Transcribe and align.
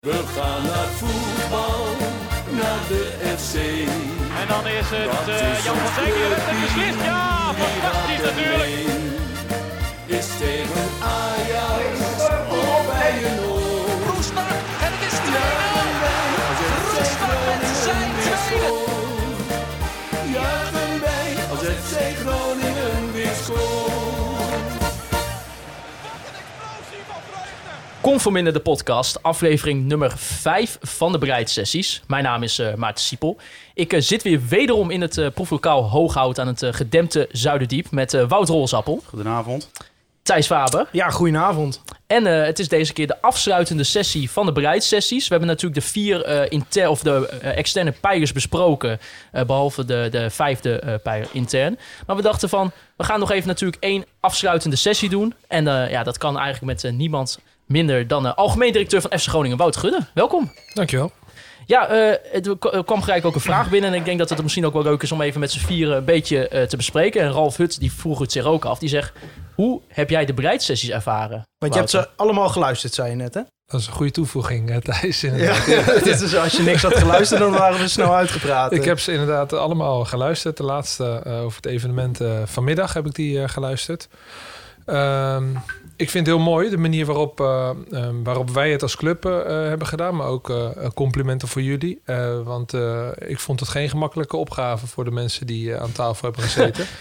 We 0.00 0.12
gaan 0.12 0.62
naar 0.62 0.86
voetbal, 0.86 1.84
naar 2.50 2.88
de 2.88 3.36
FC. 3.36 3.54
En 4.40 4.48
dan 4.48 4.66
is 4.66 4.86
het 4.90 5.28
uh, 5.28 5.64
Jan 5.64 5.76
van 5.76 6.04
Dijk 6.04 6.14
die 6.14 6.24
het 6.24 6.44
clubteam, 6.44 6.60
beslist. 6.60 7.04
Ja, 7.04 7.54
fantastisch 7.54 8.22
natuurlijk. 8.30 8.70
Is 10.06 10.26
tegen 10.38 10.89
Conforminder 28.00 28.52
de 28.52 28.60
podcast, 28.60 29.22
aflevering 29.22 29.84
nummer 29.84 30.12
5 30.16 30.78
van 30.80 31.12
de 31.12 31.18
bereidssessies. 31.18 32.02
Mijn 32.06 32.24
naam 32.24 32.42
is 32.42 32.58
eh, 32.58 32.74
Maarten 32.74 33.04
Siepel. 33.04 33.36
Ik 33.74 33.92
eh, 33.92 34.00
zit 34.00 34.22
weer 34.22 34.40
wederom 34.48 34.90
in 34.90 35.00
het 35.00 35.16
uh, 35.16 35.26
proeflokaal 35.34 35.82
Hooghout 35.82 36.38
aan 36.38 36.46
het 36.46 36.66
gedempte 36.70 37.28
Zuiderdiep 37.32 37.90
met 37.90 38.14
eh, 38.14 38.28
Wout 38.28 38.48
Rolsappel, 38.48 39.02
Goedenavond. 39.06 39.70
Thijs 40.22 40.46
Faber. 40.46 40.86
Ja, 40.92 41.10
goedenavond. 41.10 41.82
En 42.06 42.26
eh, 42.26 42.44
het 42.44 42.58
is 42.58 42.68
deze 42.68 42.92
keer 42.92 43.06
de 43.06 43.20
afsluitende 43.22 43.84
sessie 43.84 44.30
van 44.30 44.46
de 44.46 44.52
bereidssessies. 44.52 45.24
We 45.24 45.30
hebben 45.30 45.48
natuurlijk 45.48 45.80
de 45.80 45.86
vier 45.86 46.24
eh, 46.24 46.50
inter 46.50 46.88
of 46.88 47.02
de 47.02 47.26
externe 47.40 47.92
pijlers 47.92 48.32
besproken, 48.32 49.00
eh, 49.32 49.44
behalve 49.44 49.84
de, 49.84 50.08
de 50.10 50.30
vijfde 50.30 50.78
eh 50.78 50.94
pijler 51.02 51.28
intern. 51.32 51.78
Maar 52.06 52.16
we 52.16 52.22
dachten 52.22 52.48
van, 52.48 52.70
we 52.96 53.04
gaan 53.04 53.20
nog 53.20 53.30
even 53.30 53.48
natuurlijk 53.48 53.82
één 53.82 54.04
afsluitende 54.20 54.76
sessie 54.76 55.08
doen. 55.08 55.34
En 55.48 55.68
eh, 55.68 55.90
ja, 55.90 56.02
dat 56.02 56.18
kan 56.18 56.38
eigenlijk 56.38 56.82
met 56.82 56.92
niemand 56.92 57.38
minder 57.70 58.06
dan 58.06 58.22
de 58.22 58.34
algemeen 58.34 58.72
directeur 58.72 59.00
van 59.00 59.18
FC 59.18 59.28
Groningen, 59.28 59.56
Wout 59.56 59.76
Gudde. 59.76 60.06
Welkom. 60.14 60.52
Dankjewel. 60.74 61.12
Ja, 61.66 61.88
eh, 61.88 62.16
het 62.32 62.46
er 62.46 62.84
kwam 62.84 63.02
gelijk 63.02 63.24
ook 63.24 63.34
een 63.34 63.40
vraag 63.40 63.70
binnen. 63.70 63.90
En 63.90 63.96
ik 63.96 64.04
denk 64.04 64.18
dat 64.18 64.28
het 64.28 64.42
misschien 64.42 64.66
ook 64.66 64.72
wel 64.72 64.82
leuk 64.82 65.02
is 65.02 65.12
om 65.12 65.20
even 65.20 65.40
met 65.40 65.50
z'n 65.50 65.66
vieren 65.66 65.96
een 65.96 66.04
beetje 66.04 66.48
eh, 66.48 66.62
te 66.62 66.76
bespreken. 66.76 67.22
En 67.22 67.32
Ralf 67.32 67.56
Hut, 67.56 67.80
die 67.80 67.92
vroeg 67.92 68.18
het 68.18 68.32
zich 68.32 68.44
ook 68.44 68.64
af. 68.64 68.78
Die 68.78 68.88
zegt, 68.88 69.12
hoe 69.54 69.80
heb 69.88 70.10
jij 70.10 70.24
de 70.24 70.34
bereidssessies 70.34 70.90
ervaren? 70.90 71.42
Want 71.58 71.72
je 71.72 71.78
hebt 71.78 71.90
ze 71.90 72.08
allemaal 72.16 72.48
geluisterd, 72.48 72.94
zei 72.94 73.10
je 73.10 73.16
net, 73.16 73.34
hè? 73.34 73.40
Dat 73.66 73.80
is 73.80 73.86
een 73.86 73.92
goede 73.92 74.12
toevoeging, 74.12 74.70
eh, 74.70 74.76
Thijs. 74.76 75.20
Ja. 75.20 75.30
is, 76.04 76.36
als 76.36 76.56
je 76.56 76.62
niks 76.62 76.82
had 76.82 76.96
geluisterd, 76.96 77.40
dan 77.40 77.50
waren 77.50 77.80
we 77.80 77.88
snel 77.88 78.14
uitgepraat. 78.14 78.72
Ik 78.72 78.84
heb 78.84 79.00
ze 79.00 79.12
inderdaad 79.12 79.52
allemaal 79.52 80.04
geluisterd. 80.04 80.56
De 80.56 80.62
laatste 80.62 81.20
eh, 81.24 81.42
over 81.42 81.56
het 81.56 81.66
evenement 81.66 82.18
vanmiddag 82.44 82.92
heb 82.92 83.06
ik 83.06 83.14
die 83.14 83.42
eh, 83.42 83.48
geluisterd. 83.48 84.08
Ehm, 84.84 85.44
ik 86.00 86.10
vind 86.10 86.26
het 86.26 86.36
heel 86.36 86.44
mooi 86.44 86.70
de 86.70 86.76
manier 86.76 87.06
waarop, 87.06 87.40
eh, 87.40 87.70
ehm, 87.90 88.22
waarop 88.22 88.50
wij 88.50 88.70
het 88.70 88.82
als 88.82 88.96
club 88.96 89.24
eh, 89.24 89.46
hebben 89.46 89.86
gedaan. 89.86 90.16
Maar 90.16 90.26
ook 90.26 90.50
eh, 90.50 90.68
complimenten 90.94 91.48
voor 91.48 91.62
jullie. 91.62 92.02
Want 92.44 92.72
ik 93.18 93.38
vond 93.38 93.60
het 93.60 93.68
geen 93.68 93.88
gemakkelijke 93.88 94.36
opgave 94.36 94.86
voor 94.86 95.04
de 95.04 95.10
mensen 95.10 95.46
die 95.46 95.76
aan 95.76 95.92
tafel 95.92 96.24
hebben 96.24 96.42
gezeten. 96.42 96.86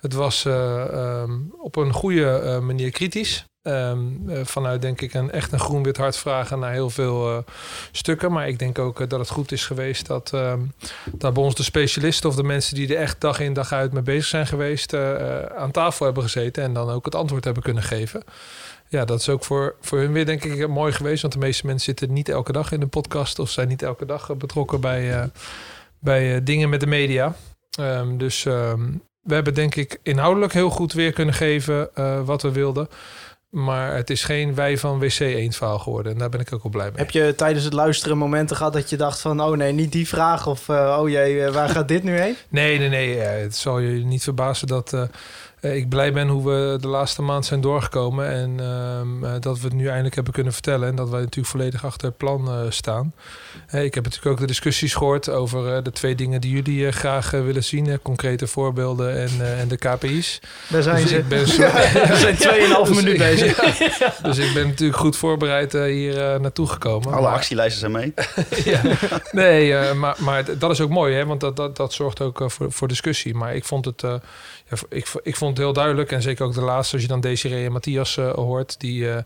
het 0.00 0.12
was 0.12 0.44
eh, 0.44 0.92
ehm, 0.92 1.32
op 1.58 1.76
een 1.76 1.92
goede 1.92 2.38
eh, 2.38 2.58
manier 2.58 2.90
kritisch. 2.90 3.44
Ehm, 3.62 4.28
eh, 4.28 4.44
vanuit 4.44 4.82
denk 4.82 5.00
ik 5.00 5.14
een 5.14 5.30
echt 5.30 5.52
een 5.52 5.58
groen-wit 5.58 5.96
hart 5.96 6.16
vragen 6.16 6.58
naar 6.58 6.72
heel 6.72 6.90
veel 6.90 7.44
stukken. 7.92 8.32
Maar 8.32 8.48
ik 8.48 8.58
denk 8.58 8.78
ook 8.78 9.10
dat 9.10 9.20
het 9.20 9.30
goed 9.30 9.52
is 9.52 9.66
geweest 9.66 10.06
dat, 10.06 10.32
ehm, 10.32 10.60
dat 11.12 11.34
bij 11.34 11.42
ons 11.42 11.54
de 11.54 11.62
specialisten 11.62 12.28
of 12.28 12.36
de 12.36 12.42
mensen 12.42 12.74
die 12.74 12.88
er 12.88 13.02
echt 13.02 13.20
dag 13.20 13.40
in 13.40 13.52
dag 13.52 13.72
uit 13.72 13.92
mee 13.92 14.02
bezig 14.02 14.24
zijn 14.24 14.46
geweest, 14.46 14.94
aan 15.56 15.70
tafel 15.70 16.04
hebben 16.04 16.22
gezeten 16.22 16.62
en 16.62 16.72
dan 16.72 16.90
ook 16.90 17.04
het 17.04 17.14
antwoord 17.14 17.44
hebben 17.44 17.62
kunnen 17.62 17.82
geven. 17.82 18.22
Ja, 18.88 19.04
dat 19.04 19.20
is 19.20 19.28
ook 19.28 19.44
voor, 19.44 19.76
voor 19.80 19.98
hun 19.98 20.12
weer 20.12 20.26
denk 20.26 20.44
ik 20.44 20.68
mooi 20.68 20.92
geweest. 20.92 21.22
Want 21.22 21.34
de 21.34 21.40
meeste 21.40 21.66
mensen 21.66 21.84
zitten 21.84 22.12
niet 22.12 22.28
elke 22.28 22.52
dag 22.52 22.72
in 22.72 22.80
de 22.80 22.86
podcast 22.86 23.38
of 23.38 23.50
zijn 23.50 23.68
niet 23.68 23.82
elke 23.82 24.06
dag 24.06 24.36
betrokken 24.36 24.80
bij, 24.80 25.30
bij 25.98 26.42
dingen 26.42 26.68
met 26.68 26.80
de 26.80 26.86
media. 26.86 27.34
Dus 28.16 28.46
we 29.30 29.36
hebben 29.36 29.54
denk 29.54 29.74
ik 29.74 29.98
inhoudelijk 30.02 30.52
heel 30.52 30.70
goed 30.70 30.92
weer 30.92 31.12
kunnen 31.12 31.34
geven 31.34 31.94
eh, 31.94 32.20
wat 32.24 32.42
we 32.42 32.52
wilden. 32.52 32.88
Maar 33.50 33.94
het 33.94 34.10
is 34.10 34.24
geen 34.24 34.54
wij 34.54 34.78
van 34.78 34.98
WC 34.98 35.20
1 35.20 35.52
verhaal 35.52 35.78
geworden. 35.78 36.12
En 36.12 36.18
daar 36.18 36.28
ben 36.28 36.40
ik 36.40 36.52
ook 36.54 36.62
wel 36.62 36.72
blij 36.72 36.86
mee. 36.86 36.98
Heb 36.98 37.10
je 37.10 37.34
tijdens 37.36 37.64
het 37.64 37.72
luisteren 37.72 38.18
momenten 38.18 38.56
gehad 38.56 38.72
dat 38.72 38.90
je 38.90 38.96
dacht 38.96 39.20
van... 39.20 39.42
oh 39.42 39.56
nee, 39.56 39.72
niet 39.72 39.92
die 39.92 40.08
vraag 40.08 40.46
of 40.46 40.68
eh, 40.68 40.98
oh 41.00 41.08
jee, 41.08 41.44
eh, 41.44 41.52
waar 41.52 41.68
gaat 41.68 41.88
dit 41.88 42.02
nu 42.02 42.18
heen? 42.18 42.36
Nee, 42.48 42.78
nee, 42.78 42.88
nee. 42.88 43.16
het 43.18 43.56
zal 43.56 43.78
je 43.78 44.04
niet 44.04 44.22
verbazen 44.22 44.66
dat 44.66 45.08
ik 45.60 45.88
blij 45.88 46.12
ben 46.12 46.28
hoe 46.28 46.44
we 46.50 46.78
de 46.80 46.88
laatste 46.88 47.22
maand 47.22 47.46
zijn 47.46 47.60
doorgekomen. 47.60 48.28
En 48.28 48.60
ehm, 48.60 49.24
eh, 49.24 49.40
dat 49.40 49.58
we 49.58 49.64
het 49.64 49.72
nu 49.74 49.86
eindelijk 49.88 50.14
hebben 50.14 50.32
kunnen 50.32 50.52
vertellen. 50.52 50.88
En 50.88 50.94
dat 50.96 51.08
wij 51.08 51.20
natuurlijk 51.20 51.48
volledig 51.48 51.84
achter 51.84 52.08
het 52.08 52.16
plan 52.16 52.48
eh, 52.48 52.54
staan. 52.68 53.14
Eh, 53.66 53.84
ik 53.84 53.94
heb 53.94 54.04
natuurlijk 54.04 54.32
ook 54.32 54.40
de 54.40 54.46
discussies 54.46 54.94
gehoord 54.94 55.28
over 55.28 55.74
eh, 55.76 55.82
de 55.82 55.92
twee 55.92 56.14
dingen 56.14 56.40
die 56.40 56.50
jullie 56.50 56.86
eh, 56.86 56.92
graag 56.92 57.32
eh, 57.34 57.42
willen 57.42 57.64
zien. 57.64 57.86
eh, 57.86 57.94
concrete 58.02 58.46
voorbeelden 58.46 59.16
en, 59.20 59.30
eh, 59.40 59.60
en 59.60 59.68
de 59.68 59.76
KPI's. 59.76 60.40
Daar 60.68 60.82
zijn 60.82 60.96
Dus 61.02 61.10
ze. 61.10 61.18
ik 61.18 61.28
ben 61.28 61.48
zo- 61.48 61.62
We 62.10 62.16
zijn 62.16 62.36
2,5 62.84 62.88
Dus 62.88 62.96
minuut 62.96 63.12
ik- 63.12 63.18
bezig. 63.18 63.78
ja. 63.98 64.14
Dus 64.22 64.38
ik 64.38 64.54
ben 64.54 64.66
natuurlijk 64.66 64.98
goed 64.98 65.16
voorbereid 65.16 65.74
eh, 65.74 65.82
hier 65.82 66.32
eh, 66.32 66.40
naartoe 66.40 66.66
gekomen. 66.68 67.12
Alle 67.12 67.20
Maar- 67.26 67.34
actielijsten 67.34 67.80
zijn 67.80 67.92
mee. 67.92 68.14
ja. 68.64 68.80
Nee, 69.32 69.74
eh, 69.74 69.92
maar, 69.94 70.16
maar 70.18 70.58
dat 70.58 70.70
is 70.70 70.80
ook 70.80 70.90
mooi, 70.90 71.14
hè? 71.14 71.26
want 71.26 71.40
dat, 71.40 71.56
dat, 71.56 71.76
dat 71.76 71.92
zorgt 71.92 72.20
ook 72.20 72.40
eh, 72.40 72.48
voor, 72.48 72.72
voor 72.72 72.88
discussie. 72.88 73.34
Maar 73.34 73.54
ik 73.54 73.64
vond 73.64 73.84
het, 73.84 74.02
eh, 74.02 74.14
ik, 74.88 75.08
ik 75.22 75.36
vond 75.36 75.49
heel 75.58 75.72
duidelijk, 75.72 76.12
en 76.12 76.22
zeker 76.22 76.44
ook 76.44 76.54
de 76.54 76.60
laatste, 76.60 76.94
als 76.94 77.02
je 77.02 77.08
dan 77.08 77.20
Desiree 77.20 77.64
en 77.64 77.72
Matthias 77.72 78.16
eh, 78.16 78.32
hoort, 78.32 78.80
die, 78.80 79.10
eh, 79.10 79.24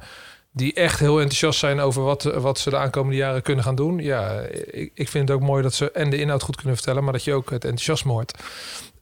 die 0.53 0.75
echt 0.75 0.99
heel 0.99 1.17
enthousiast 1.19 1.59
zijn 1.59 1.81
over 1.81 2.03
wat, 2.03 2.23
wat 2.23 2.59
ze 2.59 2.71
de 2.71 2.77
aankomende 2.77 3.17
jaren 3.17 3.43
kunnen 3.43 3.65
gaan 3.65 3.75
doen. 3.75 3.99
Ja, 3.99 4.41
ik, 4.71 4.91
ik 4.95 5.09
vind 5.09 5.29
het 5.29 5.37
ook 5.37 5.45
mooi 5.45 5.62
dat 5.62 5.75
ze 5.75 5.91
en 5.91 6.11
de 6.11 6.19
inhoud 6.19 6.43
goed 6.43 6.57
kunnen 6.57 6.77
vertellen, 6.77 7.05
maar 7.05 7.12
dat 7.12 7.25
je 7.25 7.35
ook 7.35 7.51
het 7.51 7.65
enthousiasme 7.65 8.12
hoort. 8.12 8.39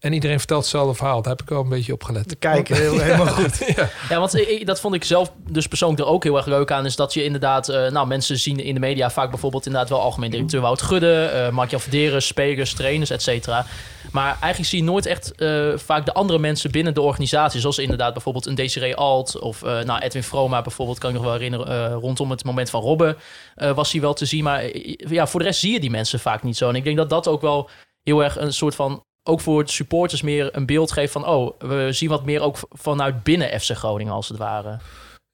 En 0.03 0.13
iedereen 0.13 0.39
vertelt 0.39 0.61
hetzelfde 0.63 0.95
verhaal. 0.95 1.23
Daar 1.23 1.33
heb 1.33 1.43
ik 1.43 1.49
wel 1.49 1.61
een 1.61 1.69
beetje 1.69 1.93
op 1.93 2.05
gelet. 2.05 2.39
Kijk, 2.39 2.69
heel, 2.69 2.99
helemaal 2.99 3.27
goed. 3.43 3.73
ja. 3.77 3.89
Ja, 4.09 4.19
want 4.19 4.35
ik- 4.35 4.67
dat 4.67 4.81
vond 4.81 4.95
ik 4.95 5.05
zelf 5.05 5.33
dus 5.51 5.67
persoonlijk 5.67 6.01
er 6.01 6.07
ook 6.07 6.25
heel 6.25 6.37
erg 6.37 6.47
leuk 6.47 6.71
aan. 6.73 6.85
Is 6.87 6.97
dat 6.97 7.15
je 7.15 7.25
inderdaad, 7.25 7.69
eh, 7.69 7.91
nou 7.91 8.07
mensen 8.07 8.39
zien 8.39 8.59
in 8.59 8.75
de 8.75 8.81
media 8.81 9.11
vaak 9.11 9.31
bijvoorbeeld 9.31 9.67
inderdaad 9.67 9.91
wel 9.91 10.01
algemeen 10.01 10.31
directeur 10.31 10.61
Wout 10.61 10.83
Gudde, 10.83 11.25
eh 11.25 11.49
Mark-Jan 11.51 11.81
Verderen, 11.81 12.23
spelers, 12.23 12.75
trainers, 12.75 13.11
et 13.11 13.23
cetera. 13.23 13.67
Maar 14.13 14.27
eigenlijk 14.41 14.65
zie 14.65 14.79
je 14.79 14.85
nooit 14.85 15.07
echt 15.07 15.35
eh, 15.35 15.73
vaak 15.77 16.07
de 16.07 16.13
andere 16.15 16.39
mensen 16.39 16.71
binnen 16.71 16.95
de 16.95 17.01
organisatie. 17.01 17.61
Zoals 17.61 17.79
inderdaad 17.79 18.13
bijvoorbeeld 18.13 18.47
een 18.47 18.55
Desiree 18.55 18.97
Alt 18.97 19.39
of 19.39 19.63
eh, 19.63 19.81
nou, 19.81 20.01
Edwin 20.01 20.23
Vroma 20.23 20.63
bijvoorbeeld, 20.63 20.99
kan 20.99 21.09
ik 21.11 21.17
nog 21.17 21.25
wel 21.25 21.33
herinneren. 21.35 21.67
eh, 21.91 21.95
rondom 22.01 22.31
het 22.31 22.45
moment 22.45 22.71
van 22.71 22.81
Robben 22.83 23.17
eh, 23.55 23.71
was 23.75 23.93
hij 23.93 24.01
wel 24.01 24.15
te 24.15 24.25
zien. 24.27 24.45
Maar 24.45 24.65
ja, 25.09 25.27
voor 25.27 25.41
de 25.41 25.47
rest 25.47 25.61
zie 25.61 25.73
je 25.73 25.81
die 25.81 25.91
mensen 25.91 26.21
vaak 26.21 26.43
niet 26.43 26.57
zo. 26.57 26.69
En 26.69 26.75
ik 26.75 26.85
denk 26.85 26.97
dat 26.97 27.11
dat 27.11 27.29
ook 27.29 27.41
wel 27.41 27.71
heel 28.03 28.23
erg 28.25 28.39
een 28.39 28.53
soort 28.53 28.75
van 28.75 29.05
ook 29.23 29.41
voor 29.41 29.65
de 29.65 29.71
supporters 29.71 30.23
meer 30.23 30.57
een 30.57 30.67
beeld 30.67 30.93
geeft 30.93 31.13
van... 31.13 31.27
oh, 31.27 31.59
we 31.59 31.93
zien 31.93 32.09
wat 32.09 32.25
meer 32.25 32.41
ook 32.41 32.57
vanuit 32.71 33.23
binnen 33.23 33.61
FC 33.61 33.71
Groningen 33.71 34.13
als 34.13 34.29
het 34.29 34.39
ware. 34.39 34.79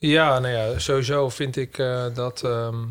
Ja, 0.00 0.38
nou 0.38 0.54
ja, 0.54 0.78
sowieso 0.78 1.28
vind 1.28 1.56
ik 1.56 1.78
eh, 1.78 2.04
dat. 2.15 2.43
ehm, 2.43 2.84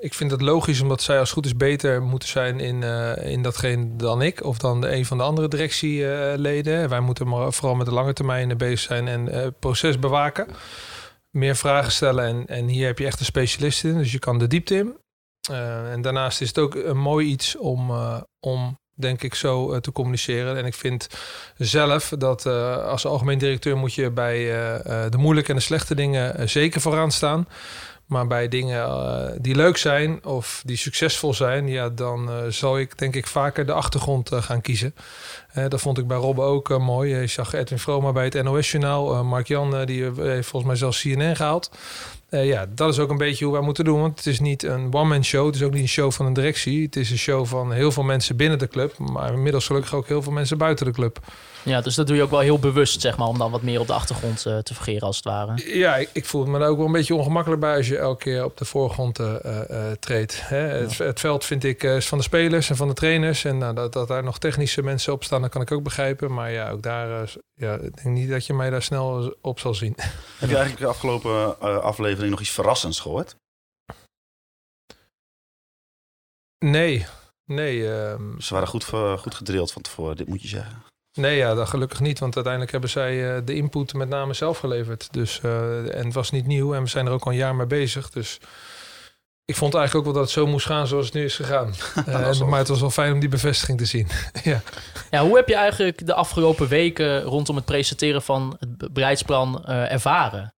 ik 0.00 0.14
vind 0.14 0.30
het 0.30 0.40
logisch 0.40 0.80
omdat 0.80 1.02
zij 1.02 1.18
als 1.18 1.32
goed 1.32 1.46
is 1.46 1.56
beter 1.56 2.02
moeten 2.02 2.28
zijn 2.28 2.60
in, 2.60 2.82
eh, 2.82 3.30
in 3.30 3.42
datgene 3.42 3.96
dan 3.96 4.22
ik 4.22 4.44
of 4.44 4.58
dan 4.58 4.80
de, 4.80 4.92
een 4.92 5.06
van 5.06 5.18
de 5.18 5.24
andere 5.24 5.48
directieleden. 5.48 6.88
Wij 6.88 7.00
moeten 7.00 7.28
maar 7.28 7.52
vooral 7.52 7.74
met 7.74 7.86
de 7.86 7.92
lange 7.92 8.12
termijn 8.12 8.50
eh, 8.50 8.56
bezig 8.56 8.80
zijn 8.80 9.08
en 9.08 9.28
eh, 9.28 9.42
het 9.42 9.58
proces 9.58 9.98
bewaken. 9.98 10.46
Meer 11.30 11.56
vragen 11.56 11.92
stellen 11.92 12.24
en, 12.24 12.46
en 12.46 12.66
hier 12.66 12.86
heb 12.86 12.98
je 12.98 13.06
echt 13.06 13.20
een 13.20 13.26
specialist 13.26 13.84
in, 13.84 13.98
dus 13.98 14.12
je 14.12 14.18
kan 14.18 14.38
de 14.38 14.46
diepte 14.46 14.74
in. 14.74 14.96
Eh, 15.50 15.92
en 15.92 16.02
daarnaast 16.02 16.40
is 16.40 16.48
het 16.48 16.58
ook 16.58 16.74
een 16.74 16.98
mooi 16.98 17.26
iets 17.26 17.56
om, 17.56 17.90
eh, 17.90 18.20
om 18.40 18.78
denk 18.96 19.22
ik, 19.22 19.34
zo 19.34 19.72
eh, 19.72 19.80
te 19.80 19.92
communiceren. 19.92 20.56
En 20.56 20.66
ik 20.66 20.74
vind 20.74 21.08
zelf 21.56 22.12
dat 22.18 22.46
eh, 22.46 22.86
als 22.86 23.06
algemeen 23.06 23.38
directeur 23.38 23.76
moet 23.76 23.94
je 23.94 24.10
bij 24.10 24.38
eh, 24.38 25.10
de 25.10 25.18
moeilijke 25.18 25.50
en 25.50 25.56
de 25.56 25.62
slechte 25.62 25.94
dingen 25.94 26.48
zeker 26.48 26.80
vooraan 26.80 27.10
staan. 27.10 27.48
Maar 28.06 28.26
bij 28.26 28.48
dingen 28.48 29.42
die 29.42 29.54
leuk 29.54 29.76
zijn 29.76 30.24
of 30.24 30.62
die 30.64 30.76
succesvol 30.76 31.34
zijn, 31.34 31.68
ja, 31.68 31.88
dan 31.88 32.30
zal 32.48 32.78
ik 32.78 32.98
denk 32.98 33.14
ik 33.14 33.26
vaker 33.26 33.66
de 33.66 33.72
achtergrond 33.72 34.30
gaan 34.34 34.60
kiezen. 34.60 34.94
Dat 35.68 35.80
vond 35.80 35.98
ik 35.98 36.06
bij 36.06 36.16
Robben 36.16 36.44
ook 36.44 36.78
mooi. 36.78 37.16
Je 37.16 37.26
zag 37.26 37.52
Edwin 37.52 37.78
Vroma 37.78 38.12
bij 38.12 38.24
het 38.24 38.42
NOS-journaal. 38.42 39.24
Mark 39.24 39.46
Jan, 39.48 39.84
die 39.84 40.04
heeft 40.04 40.48
volgens 40.48 40.64
mij 40.64 40.76
zelfs 40.76 41.00
CNN 41.00 41.36
gehaald. 41.36 41.70
Eh, 42.36 42.46
ja, 42.46 42.66
dat 42.74 42.92
is 42.92 42.98
ook 42.98 43.10
een 43.10 43.16
beetje 43.16 43.44
hoe 43.44 43.54
wij 43.54 43.62
moeten 43.62 43.84
doen. 43.84 44.00
Want 44.00 44.16
het 44.16 44.26
is 44.26 44.40
niet 44.40 44.62
een 44.62 44.94
one-man 44.94 45.24
show. 45.24 45.46
Het 45.46 45.54
is 45.54 45.62
ook 45.62 45.72
niet 45.72 45.82
een 45.82 45.88
show 45.88 46.12
van 46.12 46.26
een 46.26 46.32
directie. 46.32 46.82
Het 46.82 46.96
is 46.96 47.10
een 47.10 47.18
show 47.18 47.46
van 47.46 47.72
heel 47.72 47.92
veel 47.92 48.02
mensen 48.02 48.36
binnen 48.36 48.58
de 48.58 48.68
club. 48.68 48.98
Maar 48.98 49.32
inmiddels 49.32 49.66
gelukkig 49.66 49.94
ook 49.94 50.06
heel 50.08 50.22
veel 50.22 50.32
mensen 50.32 50.58
buiten 50.58 50.86
de 50.86 50.92
club. 50.92 51.18
Ja, 51.66 51.80
dus 51.80 51.94
dat 51.94 52.06
doe 52.06 52.16
je 52.16 52.22
ook 52.22 52.30
wel 52.30 52.40
heel 52.40 52.58
bewust, 52.58 53.00
zeg 53.00 53.16
maar, 53.16 53.28
om 53.28 53.38
dan 53.38 53.50
wat 53.50 53.62
meer 53.62 53.80
op 53.80 53.86
de 53.86 53.92
achtergrond 53.92 54.46
eh, 54.46 54.58
te 54.58 54.74
vergeren 54.74 55.06
als 55.06 55.16
het 55.16 55.24
ware. 55.24 55.78
Ja, 55.78 55.96
ik, 55.96 56.10
ik 56.12 56.24
voel 56.24 56.44
me 56.44 56.58
daar 56.58 56.68
ook 56.68 56.76
wel 56.76 56.86
een 56.86 56.92
beetje 56.92 57.14
ongemakkelijk 57.14 57.60
bij 57.60 57.76
als 57.76 57.88
je 57.88 57.98
elke 57.98 58.22
keer 58.22 58.44
op 58.44 58.56
de 58.56 58.64
voorgrond 58.64 59.18
eh, 59.18 59.44
eh, 59.44 59.90
eh, 59.90 59.96
treedt. 59.98 60.48
Hè? 60.48 60.56
Het, 60.56 60.98
het 60.98 61.20
veld 61.20 61.44
vind 61.44 61.64
ik 61.64 61.82
eh, 61.82 61.96
is 61.96 62.08
van 62.08 62.18
de 62.18 62.24
spelers 62.24 62.70
en 62.70 62.76
van 62.76 62.88
de 62.88 62.94
trainers. 62.94 63.44
En 63.44 63.58
nou, 63.58 63.74
dat, 63.74 63.92
dat 63.92 64.08
daar 64.08 64.22
nog 64.24 64.38
technische 64.38 64.82
mensen 64.82 65.12
op 65.12 65.24
staan, 65.24 65.40
dat 65.40 65.50
kan 65.50 65.60
ik 65.62 65.72
ook 65.72 65.82
begrijpen. 65.82 66.34
Maar 66.34 66.50
ja, 66.50 66.70
ook 66.70 66.82
daar, 66.82 67.32
ja, 67.54 67.74
ik 67.74 68.02
denk 68.02 68.16
niet 68.16 68.30
dat 68.30 68.46
je 68.46 68.54
mij 68.54 68.70
daar 68.70 68.82
snel 68.82 69.36
op 69.40 69.58
zal 69.60 69.74
zien. 69.74 69.94
Heb 70.38 70.48
je 70.48 70.56
eigenlijk 70.56 70.78
de 70.78 70.86
afgelopen 70.86 71.56
eh, 71.60 71.78
aflevering 71.78 72.30
nog 72.30 72.40
iets 72.40 72.50
verrassends 72.50 73.00
gehoord? 73.00 73.36
Nee, 76.58 77.06
nee. 77.44 77.92
ehm, 77.92 78.40
Ze 78.40 78.54
waren 78.54 78.68
goed, 78.68 78.84
goed 79.18 79.34
gedrild 79.34 79.72
van 79.72 79.82
tevoren, 79.82 80.16
dit 80.16 80.28
moet 80.28 80.42
je 80.42 80.48
zeggen. 80.48 80.85
Nee, 81.16 81.36
ja, 81.36 81.54
dat 81.54 81.68
gelukkig 81.68 82.00
niet. 82.00 82.18
Want 82.18 82.34
uiteindelijk 82.34 82.72
hebben 82.72 82.90
zij 82.90 83.36
eh, 83.36 83.42
de 83.44 83.54
input 83.54 83.94
met 83.94 84.08
name 84.08 84.34
zelf 84.34 84.58
geleverd. 84.58 85.08
Dus, 85.12 85.40
eh, 85.42 85.98
en 85.98 86.04
het 86.04 86.14
was 86.14 86.30
niet 86.30 86.46
nieuw. 86.46 86.74
En 86.74 86.82
we 86.82 86.88
zijn 86.88 87.06
er 87.06 87.12
ook 87.12 87.24
al 87.24 87.30
een 87.30 87.36
jaar 87.38 87.54
mee 87.54 87.66
bezig. 87.66 88.10
Dus 88.10 88.38
ik 89.44 89.56
vond 89.56 89.74
eigenlijk 89.74 90.06
ook 90.06 90.12
wel 90.14 90.22
dat 90.22 90.32
het 90.32 90.40
zo 90.42 90.50
moest 90.50 90.66
gaan 90.66 90.86
zoals 90.86 91.04
het 91.04 91.14
nu 91.14 91.24
is 91.24 91.36
gegaan. 91.36 91.74
Eh, 92.06 92.40
maar 92.40 92.58
het 92.58 92.68
was 92.68 92.80
wel 92.80 92.90
fijn 92.90 93.12
om 93.12 93.20
die 93.20 93.28
bevestiging 93.28 93.78
te 93.78 93.84
zien. 93.84 94.08
ja. 94.44 94.60
Ja, 95.10 95.22
hoe 95.24 95.36
heb 95.36 95.48
je 95.48 95.54
eigenlijk 95.54 96.06
de 96.06 96.14
afgelopen 96.14 96.68
weken 96.68 97.22
rondom 97.22 97.56
het 97.56 97.64
presenteren 97.64 98.22
van 98.22 98.56
het 98.60 98.78
be- 98.78 98.90
beleidsplan 98.90 99.64
eh, 99.64 99.92
ervaren? 99.92 100.54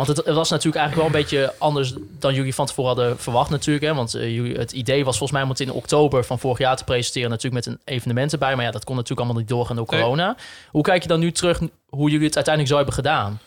Want 0.00 0.16
het, 0.16 0.26
het 0.26 0.34
was 0.34 0.50
natuurlijk 0.50 0.76
eigenlijk 0.76 1.12
wel 1.12 1.20
een 1.20 1.26
beetje 1.26 1.54
anders 1.58 1.94
dan 2.18 2.34
jullie 2.34 2.54
van 2.54 2.66
tevoren 2.66 2.96
hadden 2.96 3.18
verwacht 3.18 3.50
natuurlijk. 3.50 3.84
Hè? 3.84 3.94
Want 3.94 4.14
eh, 4.14 4.34
jullie, 4.34 4.56
het 4.58 4.72
idee 4.72 5.04
was 5.04 5.18
volgens 5.18 5.32
mij 5.32 5.42
om 5.42 5.48
het 5.48 5.60
in 5.60 5.72
oktober 5.72 6.24
van 6.24 6.38
vorig 6.38 6.58
jaar 6.58 6.76
te 6.76 6.84
presenteren. 6.84 7.30
Natuurlijk 7.30 7.66
met 7.66 7.74
een 7.74 7.80
evenement 7.84 8.32
erbij. 8.32 8.56
Maar 8.56 8.64
ja, 8.64 8.70
dat 8.70 8.84
kon 8.84 8.94
natuurlijk 8.94 9.20
allemaal 9.20 9.40
niet 9.40 9.50
doorgaan 9.50 9.76
door 9.76 9.86
Nee. 9.90 10.00
corona. 10.00 10.36
Hoe 10.70 10.82
kijk 10.82 11.02
je 11.02 11.08
dan 11.08 11.20
nu 11.20 11.32
terug 11.32 11.60
hoe 11.88 12.10
jullie 12.10 12.26
het 12.26 12.34
uiteindelijk 12.34 12.68
zo 12.74 12.76
hebben 12.76 12.94
gedaan? 12.94 13.40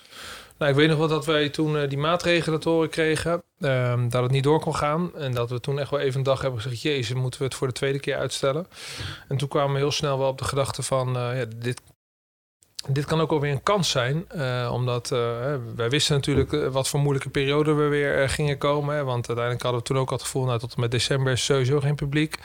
Nou, 0.58 0.72
ik 0.72 0.78
weet 0.78 0.90
nog 0.90 0.98
wel 0.98 1.08
dat 1.08 1.26
wij 1.26 1.50
toen 1.50 1.78
eh, 1.78 1.90
die 1.90 1.98
maatregelen 1.98 2.60
te 2.60 2.70
horen 2.70 2.90
kregen. 2.90 3.42
ehm, 3.60 4.10
dat 4.10 4.24
het 4.24 4.32
niet 4.32 4.44
door 4.44 4.60
kon 4.60 4.76
gaan. 4.76 5.12
En 5.18 5.34
dat 5.34 5.50
we 5.50 5.60
toen 5.60 5.80
echt 5.80 5.90
wel 5.90 6.00
even 6.00 6.18
een 6.18 6.24
dag 6.24 6.42
hebben 6.42 6.62
gezegd... 6.62 6.82
Jezus, 6.82 7.16
moeten 7.16 7.40
we 7.40 7.46
het 7.46 7.56
voor 7.56 7.68
de 7.68 7.74
tweede 7.74 8.00
keer 8.00 8.18
uitstellen? 8.18 8.68
En 9.28 9.38
toen 9.38 9.48
kwamen 9.48 9.74
we 9.74 9.80
heel 9.80 9.92
snel 9.92 10.18
wel 10.20 10.28
op 10.28 10.38
de 10.38 10.44
gedachte 10.44 10.84
van... 10.84 11.16
eh, 11.18 11.40
ja, 11.40 11.46
dit, 11.56 11.82
dit 12.88 13.06
kan 13.06 13.22
ook 13.22 13.32
alweer 13.32 13.52
een 13.52 13.64
kans 13.64 13.90
zijn. 13.90 14.26
eh, 14.30 14.70
omdat 14.74 15.12
eh, 15.12 15.20
wij 15.76 15.90
wisten 15.90 16.16
natuurlijk 16.16 16.54
eh, 16.54 16.68
wat 16.68 16.88
voor 16.90 17.00
moeilijke 17.00 17.30
periode 17.30 17.74
we 17.74 17.88
weer 17.88 18.30
gingen 18.30 18.58
komen. 18.58 19.06
Want 19.06 19.28
uiteindelijk 19.28 19.62
hadden 19.62 19.82
we 19.82 19.88
toen 19.88 19.98
ook 19.98 20.10
al 20.10 20.16
het 20.16 20.26
gevoel... 20.26 20.46
Nou, 20.46 20.60
tot 20.60 20.74
en 20.74 20.82
met 20.82 20.92
december 20.92 21.32
is 21.32 21.46
sowieso 21.46 21.80
geen 21.80 21.96
publiek. 21.96 22.40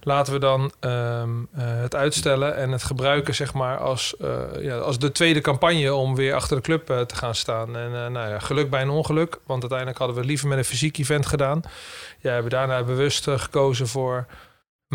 Laten 0.00 0.32
we 0.32 0.38
dan 0.38 0.72
ehm, 0.80 1.30
eh, 1.54 1.64
het 1.64 1.94
uitstellen 1.94 2.56
en 2.56 2.70
het 2.70 2.82
gebruiken 2.82 3.34
zeg 3.34 3.54
maar, 3.54 3.78
als, 3.78 4.14
ja, 4.60 4.76
als 4.76 4.98
de 4.98 5.12
tweede 5.12 5.40
campagne 5.40 5.94
om 5.94 6.14
weer 6.14 6.34
achter 6.34 6.56
de 6.56 6.62
club 6.62 6.86
te 6.86 7.14
gaan 7.14 7.34
staan. 7.34 7.76
En 7.76 8.12
nou 8.12 8.28
ja, 8.28 8.38
geluk 8.38 8.70
bij 8.70 8.82
een 8.82 8.90
ongeluk, 8.90 9.38
want 9.46 9.60
uiteindelijk 9.60 9.98
hadden 9.98 10.16
we 10.16 10.24
liever 10.24 10.48
met 10.48 10.58
een 10.58 10.64
fysiek 10.64 10.98
event 10.98 11.26
gedaan. 11.26 11.60
Ja, 11.64 11.70
we 12.20 12.28
hebben 12.28 12.50
daarna 12.50 12.82
bewust 12.82 13.30
gekozen 13.30 13.88
voor 13.88 14.26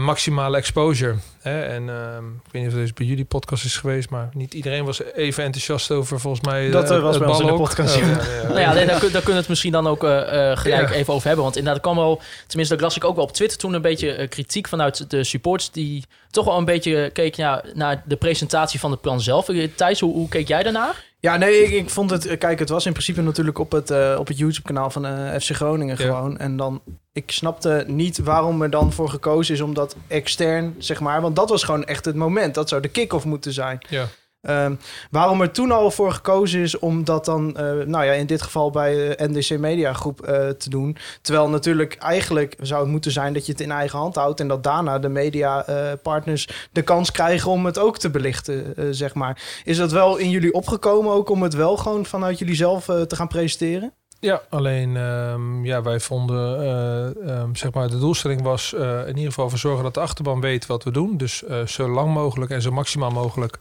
maximale 0.04 0.57
exposure. 0.57 1.16
Hè? 1.42 1.62
En 1.62 1.90
ehm, 1.90 2.25
ik 2.46 2.51
weet 2.51 2.63
niet 2.63 2.74
of 2.74 2.80
het 2.80 2.96
bij 2.96 3.06
jullie 3.06 3.25
podcast 3.25 3.66
is 3.66 3.78
geweest, 3.78 4.10
maar 4.10 4.30
niet 4.34 4.54
iedereen 4.54 4.86
was 4.86 5.04
even 5.04 5.44
enthousiast 5.44 5.92
over 5.92 6.19
volgens 6.19 6.46
mij. 6.46 6.69
Dat, 6.69 6.92
eh, 6.92 7.01
was 7.01 7.19
ons 7.19 7.40
in 7.40 7.46
de 7.46 7.54
podcast, 7.54 7.96
Oh, 7.96 8.01
ja. 8.01 8.07
ja, 8.07 8.16
ja, 8.16 8.42
ja. 8.42 8.48
Nou 8.48 8.60
ja, 8.60 8.74
nee, 8.74 8.86
daar, 8.86 9.00
kun- 9.00 9.12
daar 9.12 9.22
kunnen 9.22 9.34
we 9.34 9.40
het 9.40 9.48
misschien 9.50 9.72
dan 9.72 9.88
ook 9.88 10.04
eh, 10.04 10.51
eh, 10.51 10.57
gelijk 10.57 10.90
Ja. 10.90 10.96
even 10.96 11.13
over 11.13 11.25
hebben. 11.28 11.44
Want 11.44 11.57
inderdaad, 11.57 11.84
er 11.86 11.92
kwam 11.92 12.04
wel, 12.04 12.22
tenminste, 12.48 12.75
dat 12.75 12.84
las 12.84 12.96
ik 12.96 13.04
ook 13.04 13.16
wel 13.16 13.24
op 13.25 13.31
Twitter 13.31 13.57
toen 13.57 13.74
een 13.74 13.81
beetje 13.81 14.28
kritiek 14.28 14.68
vanuit 14.68 15.10
de 15.10 15.24
supporters 15.24 15.72
die 15.72 16.04
toch 16.31 16.46
wel 16.46 16.57
een 16.57 16.66
beetje 16.66 17.10
keken 17.13 17.44
ja, 17.44 17.63
naar 17.74 18.04
de 18.06 18.16
presentatie 18.16 18.80
van 18.80 18.92
het 18.92 19.01
plan 19.01 19.22
zelf. 19.22 19.48
Thijs, 19.75 20.00
hoe, 20.00 20.13
hoe 20.13 20.30
keek 20.30 20.48
jij 20.48 20.63
daarnaar? 20.63 21.04
Ja, 21.21 21.38
nee, 21.38 21.63
ik, 21.63 21.71
ik 21.71 21.89
vond 21.89 22.10
het... 22.10 22.25
eh, 22.25 22.38
Kijk, 22.38 22.60
het 22.60 22.69
was 22.69 22.86
in 22.86 22.92
principe 22.92 23.21
natuurlijk 23.21 23.57
op 23.60 23.71
het, 23.71 23.92
eh, 23.92 24.16
op 24.19 24.27
het 24.27 24.38
YouTube-kanaal 24.38 24.89
van 24.89 25.06
eh, 25.06 25.39
FC 25.39 25.50
Groningen 25.56 25.95
Ja. 26.00 26.04
gewoon. 26.06 26.38
En 26.38 26.57
dan... 26.57 26.81
Ik 27.13 27.31
snapte 27.31 27.83
niet 27.88 28.18
waarom 28.18 28.62
er 28.62 28.69
dan 28.69 28.94
voor 28.94 29.10
gekozen 29.10 29.54
is 29.54 29.62
om 29.62 29.74
dat 29.74 29.95
extern, 30.07 30.75
zeg 30.77 31.00
maar... 31.00 31.21
Want 31.21 31.36
dat 31.36 31.50
was 31.50 31.63
gewoon 31.63 31.83
echt 31.86 32.06
het 32.06 32.16
moment. 32.16 32.54
Dat 32.56 32.69
zou 32.69 32.81
de 32.81 32.88
kick-off 32.88 33.25
moeten 33.25 33.54
zijn. 33.54 33.80
Ja. 33.89 34.06
Ehm, 34.41 34.75
waarom 35.12 35.41
er 35.41 35.51
toen 35.51 35.71
al 35.71 35.91
voor 35.91 36.12
gekozen 36.12 36.62
is 36.62 36.80
om 36.80 37.03
dat 37.03 37.25
dan, 37.25 37.57
eh, 37.57 37.71
nou 37.86 38.06
ja, 38.06 38.12
in 38.12 38.25
dit 38.25 38.41
geval 38.41 38.69
bij 38.71 39.15
eh, 39.15 39.27
NDC 39.27 39.57
Media 39.57 39.94
Groep 39.94 40.21
eh, 40.21 40.50
te 40.50 40.69
doen. 40.69 40.97
Terwijl 41.21 41.50
natuurlijk 41.50 41.95
eigenlijk 41.95 42.56
zou 42.62 42.81
het 42.81 42.91
moeten 42.91 43.12
zijn 43.12 43.33
dat 43.33 43.45
je 43.45 43.51
het 43.51 43.62
in 43.62 43.71
eigen 43.71 44.00
hand 44.00 44.15
houdt 44.15 44.39
en 44.39 44.47
dat 44.47 44.63
daarna 44.63 45.00
de 45.00 45.09
media 45.09 45.65
eh, 45.65 45.91
partners 46.03 46.47
de 46.71 46.81
kans 46.81 47.12
krijgen 47.12 47.51
om 47.51 47.65
het 47.65 47.80
ook 47.80 47.97
te 47.97 48.09
belichten, 48.09 48.74
zeg 48.95 49.13
maar. 49.13 49.62
Is 49.63 49.77
dat 49.77 49.91
wel 49.91 50.18
in 50.18 50.30
jullie 50.30 50.53
opgekomen 50.53 51.12
ook 51.12 51.30
om 51.30 51.44
het 51.44 51.53
wel 51.53 51.77
gewoon 51.77 52.06
vanuit 52.06 52.39
jullie 52.39 52.56
zelf 52.56 52.86
te 52.86 53.15
gaan 53.15 53.27
presenteren? 53.27 53.94
Ja, 54.19 54.41
alleen 54.50 54.97
ehm, 54.97 55.65
ja, 55.65 55.81
wij 55.81 56.00
vonden, 56.00 56.62
eh, 56.62 57.30
ehm, 57.30 57.56
zeg 57.56 57.74
maar, 57.74 57.89
de 57.89 58.00
doelstelling 58.00 58.41
was 58.41 58.74
in 58.74 59.07
ieder 59.07 59.24
geval 59.24 59.50
voor 59.50 59.59
zorgen 59.59 59.83
dat 59.83 59.94
de 59.94 60.00
achterban 60.00 60.41
weet 60.41 60.65
wat 60.65 60.83
we 60.83 60.91
doen. 60.91 61.18
Dus 61.18 61.44
zo 61.65 61.89
lang 61.89 62.13
mogelijk 62.13 62.51
en 62.51 62.62
zo 62.62 62.71
maximaal 62.71 63.12
mogelijk 63.12 63.59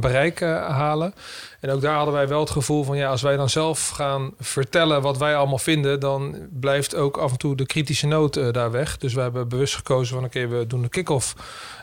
bereik 0.00 0.40
eh, 0.40 0.68
halen. 0.68 1.14
En 1.60 1.70
ook 1.70 1.80
daar 1.80 1.96
hadden 1.96 2.14
wij 2.14 2.28
wel 2.28 2.40
het 2.40 2.50
gevoel 2.50 2.84
van, 2.84 2.96
ja, 2.96 3.10
als 3.10 3.22
wij 3.22 3.36
dan 3.36 3.50
zelf 3.50 3.88
gaan 3.88 4.30
vertellen 4.38 5.02
wat 5.02 5.18
wij 5.18 5.36
allemaal 5.36 5.58
vinden, 5.58 6.00
dan 6.00 6.36
blijft 6.50 6.94
ook 6.94 7.16
af 7.16 7.30
en 7.30 7.38
toe 7.38 7.56
de 7.56 7.66
kritische 7.66 8.06
noot 8.06 8.36
eh, 8.36 8.52
daar 8.52 8.70
weg. 8.70 8.98
Dus 8.98 9.14
we 9.14 9.20
hebben 9.20 9.48
bewust 9.48 9.74
gekozen 9.74 10.14
van, 10.14 10.24
oké, 10.24 10.46
we 10.46 10.66
doen 10.66 10.82
de 10.82 10.88
kick-off 10.88 11.34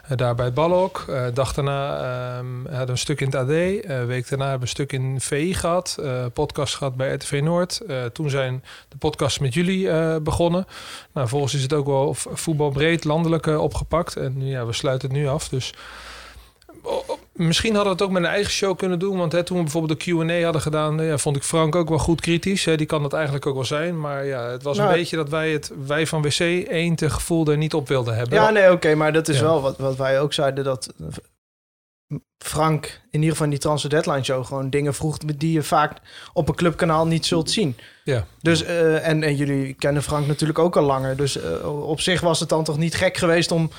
eh, 0.07 0.17
daar 0.17 0.35
bij 0.35 0.45
het 0.45 0.53
Balhok. 0.53 1.05
Eh 1.09 1.25
dag 1.33 1.53
daarna 1.53 1.97
ehm, 1.97 2.55
hadden 2.55 2.85
we 2.85 2.91
een 2.91 2.97
stuk 2.97 3.21
in 3.21 3.25
het 3.25 3.35
AD. 3.35 3.47
Week 4.07 4.29
daarna 4.29 4.49
hebben 4.49 4.59
we 4.59 4.61
een 4.61 4.67
stuk 4.67 4.91
in 4.91 5.21
VI 5.21 5.53
gehad. 5.53 5.97
eh, 6.01 6.25
podcast 6.33 6.75
gehad 6.75 6.95
bij 6.95 7.13
RTV 7.13 7.39
Noord. 7.43 7.81
Toen 8.13 8.29
zijn 8.29 8.63
de 8.89 8.97
podcasts 8.97 9.39
met 9.39 9.53
jullie 9.53 10.19
begonnen. 10.21 10.65
Nou, 11.13 11.27
volgens 11.27 11.53
is 11.53 11.61
het 11.61 11.73
ook 11.73 11.85
wel 11.85 12.13
voetbalbreed 12.13 13.03
landelijk 13.03 13.45
opgepakt. 13.45 14.15
En 14.15 14.45
ja, 14.47 14.65
we 14.65 14.73
sluiten 14.73 15.09
het 15.09 15.17
nu 15.17 15.27
af. 15.27 15.49
Dus 15.49 15.73
misschien 17.33 17.75
hadden 17.75 17.93
we 17.95 17.99
het 17.99 18.07
ook 18.07 18.13
met 18.13 18.23
een 18.23 18.29
eigen 18.29 18.51
show 18.51 18.77
kunnen 18.77 18.99
doen. 18.99 19.17
Want 19.17 19.31
hè, 19.31 19.43
toen 19.43 19.57
we 19.57 19.63
bijvoorbeeld 19.63 19.99
de 19.99 20.11
Q&A 20.11 20.43
hadden 20.43 20.61
gedaan... 20.61 20.99
eh, 20.99 21.07
Ja, 21.07 21.17
vond 21.17 21.35
ik 21.35 21.43
Frank 21.43 21.75
ook 21.75 21.89
wel 21.89 21.97
goed 21.97 22.21
kritisch. 22.21 22.65
Hè. 22.65 22.75
Die 22.77 22.85
kan 22.85 23.01
dat 23.01 23.13
eigenlijk 23.13 23.45
ook 23.45 23.55
wel 23.55 23.65
zijn. 23.65 23.99
Maar 23.99 24.25
ja, 24.25 24.49
het 24.49 24.63
was 24.63 24.77
Nou, 24.77 24.89
een 24.89 24.95
beetje 24.95 25.15
dat 25.15 25.29
wij, 25.29 25.51
het, 25.51 25.71
wij 25.85 26.07
van 26.07 26.21
WC 26.21 26.39
1 26.39 26.95
te 26.95 27.09
gevoel 27.09 27.47
er 27.47 27.57
niet 27.57 27.73
op 27.73 27.87
wilden 27.87 28.15
hebben. 28.15 28.33
Ja, 28.41 28.49
nee, 28.49 28.71
oké, 28.71 28.95
maar 28.95 29.13
dat 29.13 29.27
is 29.27 29.37
Ja. 29.37 29.43
wel 29.43 29.61
wat, 29.61 29.77
wat 29.77 29.95
wij 29.95 30.19
ook 30.21 30.33
zeiden 30.33 30.63
dat 30.63 30.93
Frank 32.37 32.85
in 32.85 33.19
ieder 33.19 33.29
geval 33.29 33.45
in 33.45 33.51
die 33.51 33.59
Transfer 33.59 33.89
Deadline 33.89 34.23
Show 34.23 34.45
gewoon 34.45 34.69
dingen 34.69 34.93
vroeg 34.93 35.17
die 35.17 35.51
je 35.51 35.63
vaak 35.63 35.97
op 36.33 36.47
een 36.49 36.55
clubkanaal 36.55 37.07
niet 37.07 37.25
zult 37.25 37.51
zien. 37.51 37.77
Ja. 38.03 38.25
Dus, 38.41 38.63
eh, 38.63 39.07
en, 39.07 39.23
en 39.23 39.35
jullie 39.35 39.73
kennen 39.73 40.03
Frank 40.03 40.27
natuurlijk 40.27 40.59
ook 40.59 40.77
al 40.77 40.83
langer. 40.83 41.17
Dus 41.17 41.37
eh, 41.41 41.87
op 41.89 42.01
zich 42.01 42.21
was 42.21 42.39
het 42.39 42.49
dan 42.49 42.63
toch 42.63 42.77
niet 42.77 42.95
gek 42.95 43.17
geweest 43.17 43.51
om... 43.51 43.69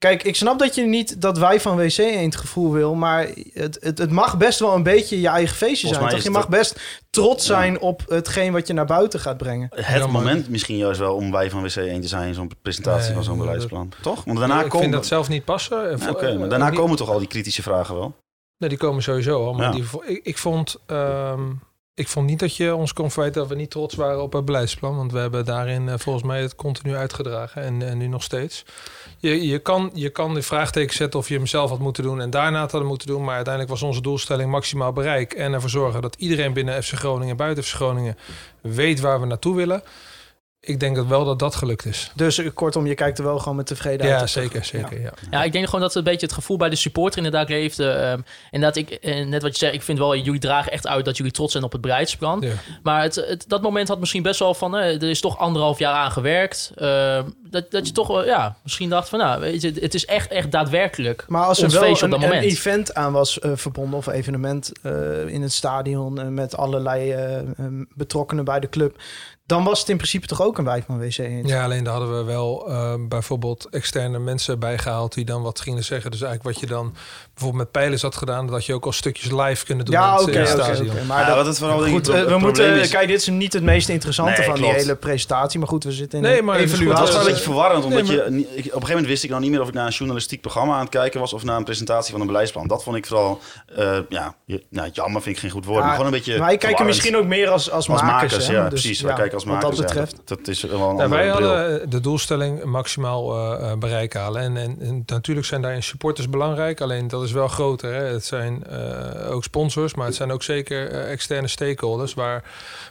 Kijk, 0.00 0.22
ik 0.22 0.36
snap 0.36 0.58
dat 0.58 0.74
je 0.74 0.82
niet 0.82 1.20
dat 1.20 1.38
wij 1.38 1.60
van 1.60 1.76
WC 1.76 1.98
1 1.98 2.24
het 2.24 2.36
gevoel 2.36 2.72
wil, 2.72 2.94
maar 2.94 3.28
het, 3.52 3.78
het, 3.80 3.98
het 3.98 4.10
mag 4.10 4.36
best 4.38 4.58
wel 4.58 4.74
een 4.74 4.82
beetje 4.82 5.20
je 5.20 5.28
eigen 5.28 5.56
feestje 5.56 5.86
Volgens 5.86 5.98
zijn. 5.98 6.22
Toch? 6.22 6.32
Je 6.32 6.38
het 6.38 6.48
mag 6.50 6.58
best 6.58 6.80
trots 7.10 7.46
zijn 7.46 7.80
op 7.80 8.02
hetgeen 8.08 8.52
wat 8.52 8.66
je 8.66 8.72
naar 8.72 8.86
buiten 8.86 9.20
gaat 9.20 9.36
brengen. 9.36 9.68
Het 9.74 9.86
Ja, 9.86 9.98
maar- 9.98 10.08
moment 10.10 10.48
misschien 10.48 10.76
juist 10.76 11.00
wel 11.00 11.14
om 11.14 11.30
wij 11.30 11.50
van 11.50 11.62
WC 11.62 11.76
1 11.76 12.00
te 12.00 12.08
zijn 12.08 12.28
in 12.28 12.34
zo'n 12.34 12.50
presentatie 12.62 13.04
Nee, 13.04 13.14
van 13.14 13.24
zo'n 13.24 13.36
dat- 13.36 13.44
beleidsplan. 13.46 13.92
Toch? 14.02 14.24
Want 14.24 14.38
daarna 14.38 14.56
ik 14.62 14.64
komen... 14.64 14.80
vind 14.80 14.92
dat 14.92 15.06
zelf 15.06 15.28
niet 15.28 15.44
passen. 15.44 15.98
Ja, 15.98 16.10
Oké, 16.10 16.26
Eh, 16.26 16.38
maar 16.38 16.48
daarna 16.48 16.68
niet- 16.70 16.78
komen 16.78 16.96
toch 16.96 17.08
al 17.10 17.18
die 17.18 17.28
kritische 17.28 17.62
vragen 17.62 17.94
wel? 17.94 18.14
Nee, 18.58 18.68
die 18.68 18.78
komen 18.78 19.02
sowieso 19.02 19.46
al. 19.46 19.52
Maar 19.54 19.76
Ja. 19.76 19.84
die, 20.06 20.20
ik, 20.22 20.38
vond, 20.38 20.76
ehm, 20.86 21.42
ik 21.94 22.08
vond 22.08 22.26
niet 22.26 22.38
dat 22.38 22.56
je 22.56 22.74
ons 22.74 22.92
kon 22.92 23.10
verwijten 23.10 23.40
dat 23.40 23.50
we 23.50 23.56
niet 23.56 23.70
trots 23.70 23.94
waren 23.94 24.22
op 24.22 24.32
het 24.32 24.44
beleidsplan. 24.44 24.96
Want 24.96 25.12
we 25.12 25.18
hebben 25.18 25.44
daarin 25.44 25.88
eh, 25.88 25.94
volgens 25.98 26.24
mij 26.24 26.40
het 26.42 26.54
continu 26.54 26.94
uitgedragen. 26.96 27.62
En, 27.62 27.82
en 27.88 27.98
nu 27.98 28.06
nog 28.06 28.22
steeds. 28.22 28.64
Je, 29.20 29.46
je, 29.46 29.58
kan, 29.58 29.90
je 29.94 30.10
kan 30.10 30.34
de 30.34 30.42
vraagteken 30.42 30.94
zetten 30.94 31.20
of 31.20 31.28
je 31.28 31.34
hem 31.34 31.46
zelf 31.46 31.70
had 31.70 31.78
moeten 31.78 32.02
doen 32.02 32.20
en 32.20 32.30
daarna 32.30 32.60
het 32.60 32.70
hadden 32.70 32.88
moeten 32.88 33.06
doen. 33.06 33.24
Maar 33.24 33.34
uiteindelijk 33.34 33.72
was 33.72 33.82
onze 33.82 34.00
doelstelling 34.00 34.50
maximaal 34.50 34.92
bereik. 34.92 35.32
En 35.32 35.52
ervoor 35.52 35.70
zorgen 35.70 36.02
dat 36.02 36.14
iedereen 36.18 36.52
binnen 36.52 36.82
FC 36.82 36.92
Groningen 36.92 37.30
en 37.30 37.36
buiten 37.36 37.64
FC 37.64 37.74
Groningen 37.74 38.16
weet 38.60 39.00
waar 39.00 39.20
we 39.20 39.26
naartoe 39.26 39.56
willen. 39.56 39.82
Ik 40.62 40.80
denk 40.80 40.96
dat 40.96 41.06
wel 41.06 41.24
dat 41.24 41.38
dat 41.38 41.54
gelukt 41.54 41.84
is. 41.84 42.12
Dus 42.14 42.38
eh, 42.38 42.50
kortom, 42.54 42.86
je 42.86 42.94
kijkt 42.94 43.18
er 43.18 43.24
wel 43.24 43.38
gewoon 43.38 43.56
met 43.56 43.66
tevredenheid 43.66 44.20
Ja, 44.20 44.26
zeker, 44.26 44.64
zeker. 44.64 45.00
Ja. 45.00 45.12
Ja, 45.30 45.44
ik 45.44 45.52
denk 45.52 45.64
gewoon 45.64 45.80
dat 45.80 45.94
het 45.94 45.98
een 45.98 46.10
beetje 46.10 46.26
het 46.26 46.34
gevoel 46.34 46.56
bij 46.56 46.68
de 46.68 46.76
supporter 46.76 47.16
inderdaad 47.16 47.48
leefde. 47.48 47.90
Ehm, 47.90 48.20
inderdaad, 48.50 48.76
ik, 48.76 48.90
eh, 48.90 49.26
net 49.26 49.42
wat 49.42 49.52
je 49.52 49.58
zei, 49.58 49.72
ik 49.72 49.82
vind 49.82 49.98
wel, 49.98 50.16
jullie 50.16 50.40
dragen 50.40 50.72
echt 50.72 50.86
uit 50.86 51.04
dat 51.04 51.16
jullie 51.16 51.32
trots 51.32 51.52
zijn 51.52 51.64
op 51.64 51.72
het 51.72 51.80
beleidsplan. 51.80 52.40
Ja. 52.40 52.52
Maar 52.82 53.02
het, 53.02 53.14
het, 53.14 53.44
dat 53.48 53.62
moment 53.62 53.88
had 53.88 54.00
misschien 54.00 54.22
best 54.22 54.38
wel 54.38 54.54
van, 54.54 54.76
eh, 54.76 55.02
er 55.02 55.10
is 55.10 55.20
toch 55.20 55.38
anderhalf 55.38 55.78
jaar 55.78 55.94
aan 55.94 56.10
gewerkt. 56.10 56.72
Ehm, 56.74 57.24
dat, 57.50 57.70
dat 57.70 57.86
je 57.86 57.92
toch 57.92 58.06
wel, 58.06 58.24
ja, 58.24 58.56
misschien 58.62 58.88
dacht 58.88 59.08
van, 59.08 59.18
nou, 59.18 59.40
weet 59.40 59.62
je, 59.62 59.72
het 59.80 59.94
is 59.94 60.06
echt, 60.06 60.30
echt 60.30 60.52
daadwerkelijk 60.52 61.24
Maar 61.28 61.44
als 61.44 61.62
er 61.62 61.70
wel 61.70 62.02
een, 62.02 62.10
dat 62.10 62.22
event 62.22 62.94
aan 62.94 63.12
was 63.12 63.38
eh, 63.38 63.50
verbonden 63.54 63.98
of 63.98 64.06
evenement 64.06 64.72
eh, 64.82 65.26
in 65.26 65.42
het 65.42 65.52
stadion 65.52 66.20
eh, 66.20 66.26
met 66.26 66.56
allerlei 66.56 67.12
eh, 67.12 67.38
eh, 67.38 67.44
betrokkenen 67.94 68.44
bij 68.44 68.60
de 68.60 68.68
club, 68.68 68.96
dan 69.50 69.64
was 69.64 69.78
het 69.80 69.88
in 69.88 69.96
principe 69.96 70.26
toch 70.26 70.42
ook 70.42 70.58
een 70.58 70.64
wijk 70.64 70.84
van 70.84 70.98
WC 70.98 71.18
1. 71.18 71.46
Ja, 71.46 71.64
alleen 71.64 71.84
daar 71.84 71.94
hadden 71.94 72.18
we 72.18 72.24
wel 72.24 72.68
eh, 72.68 72.94
bijvoorbeeld 73.08 73.68
externe 73.70 74.18
mensen 74.18 74.58
bijgehaald 74.58 75.14
die 75.14 75.24
dan 75.24 75.42
wat 75.42 75.60
gingen 75.60 75.84
zeggen. 75.84 76.10
Dus 76.10 76.22
eigenlijk 76.22 76.54
wat 76.54 76.68
je 76.68 76.74
dan 76.74 76.94
bijvoorbeeld 77.40 77.72
met 77.72 77.82
pijlers 77.82 78.02
had 78.02 78.16
gedaan, 78.16 78.46
dat 78.46 78.64
je 78.66 78.74
ook 78.74 78.84
al 78.84 78.92
stukjes 78.92 79.30
live 79.32 79.64
kunnen 79.64 79.84
doen 79.84 79.94
Ja, 79.94 80.12
oké, 80.20 80.22
oké, 80.30 80.46
stadion. 80.46 80.90
oké. 80.90 81.04
Maar 81.04 81.20
Ja, 81.28 81.34
dat- 81.34 81.46
het 81.46 81.58
vooral 81.58 81.78
goed, 81.82 82.02
pro- 82.02 82.12
eh, 82.12 82.18
het 82.20 82.28
we 82.28 82.38
moeten, 82.38 82.74
is- 82.74 82.88
kijk, 82.90 83.08
dit 83.08 83.20
is 83.20 83.26
niet 83.28 83.52
het 83.52 83.62
meest 83.62 83.88
interessante 83.88 84.32
Nee, 84.40 84.46
van 84.48 84.54
die 84.54 84.72
hele 84.72 84.96
presentatie, 84.96 85.58
maar 85.58 85.68
goed, 85.68 85.84
we 85.84 85.92
zitten 85.92 86.18
in 86.18 86.24
Nee, 86.24 86.38
een 86.38 86.44
maar 86.44 86.56
evaluatie. 86.56 86.88
Het 86.88 86.98
was 86.98 87.08
wel 87.08 87.18
dat 87.18 87.26
beetje 87.26 87.42
verwarrend, 87.42 87.84
omdat 87.84 88.02
nee, 88.02 88.16
maar- 88.16 88.30
je... 88.30 88.40
Op 88.40 88.46
een 88.46 88.62
gegeven 88.64 88.88
moment 88.88 89.06
wist 89.06 89.24
ik 89.24 89.30
dan 89.30 89.40
niet 89.40 89.50
meer 89.50 89.60
of 89.60 89.68
ik 89.68 89.74
naar 89.74 89.86
een 89.86 89.92
journalistiek 89.92 90.40
programma 90.40 90.74
aan 90.74 90.80
het 90.80 90.88
kijken 90.88 91.20
was... 91.20 91.32
of 91.32 91.44
naar 91.44 91.56
een 91.56 91.64
presentatie 91.64 92.12
van 92.12 92.20
een 92.20 92.26
beleidsplan. 92.26 92.66
Dat 92.66 92.82
vond 92.82 92.96
ik 92.96 93.06
vooral... 93.06 93.40
eh, 93.76 93.98
ja, 94.08 94.34
je, 94.44 94.62
nou, 94.70 94.88
jammer 94.92 95.22
vind 95.22 95.34
ik 95.34 95.40
geen 95.42 95.50
goed 95.50 95.64
woord, 95.64 95.78
Ja, 95.78 95.84
maar 95.84 95.90
gewoon 95.96 96.06
een 96.06 96.12
beetje 96.18 96.38
Wij 96.38 96.56
kijken 96.56 96.86
misschien 96.86 97.16
ook 97.16 97.24
meer 97.26 97.48
als, 97.48 97.70
als, 97.70 97.88
Als 97.88 98.02
makers. 98.02 98.22
makers, 98.32 98.46
hè? 98.46 98.52
ja, 98.54 98.60
Dus, 98.68 98.68
precies. 98.80 99.00
Wij 99.00 99.14
kijken 99.14 99.34
als 99.34 99.44
makers. 99.44 99.64
Wat 99.64 99.76
dat 99.76 99.80
ja, 99.80 100.00
betreft. 100.00 100.22
dat, 100.28 100.38
dat 100.38 100.48
is 100.48 100.62
wel 100.62 101.00
een 101.00 101.08
wij 101.10 101.28
hadden 101.28 101.90
de 101.90 102.00
doelstelling 102.00 102.64
maximaal 102.64 103.34
eh, 103.58 103.70
eh, 103.70 103.78
bereik 103.78 104.14
halen. 104.14 104.42
En, 104.42 104.56
en, 104.56 104.76
en 104.80 105.02
natuurlijk 105.06 105.46
zijn 105.46 105.62
daarin 105.62 105.82
supporters 105.82 106.28
belangrijk. 106.30 106.80
Alleen 106.80 107.08
dat 107.08 107.22
is 107.22 107.29
wel 107.32 107.48
groter. 107.48 107.94
Hè. 107.94 108.04
Het 108.04 108.24
zijn 108.24 108.64
eh, 108.64 109.32
ook 109.32 109.44
sponsors, 109.44 109.94
maar 109.94 110.06
het 110.06 110.14
zijn 110.14 110.32
ook 110.32 110.42
zeker 110.42 110.90
eh, 110.90 111.10
externe 111.10 111.48
stakeholders. 111.48 112.14
Waar 112.14 112.44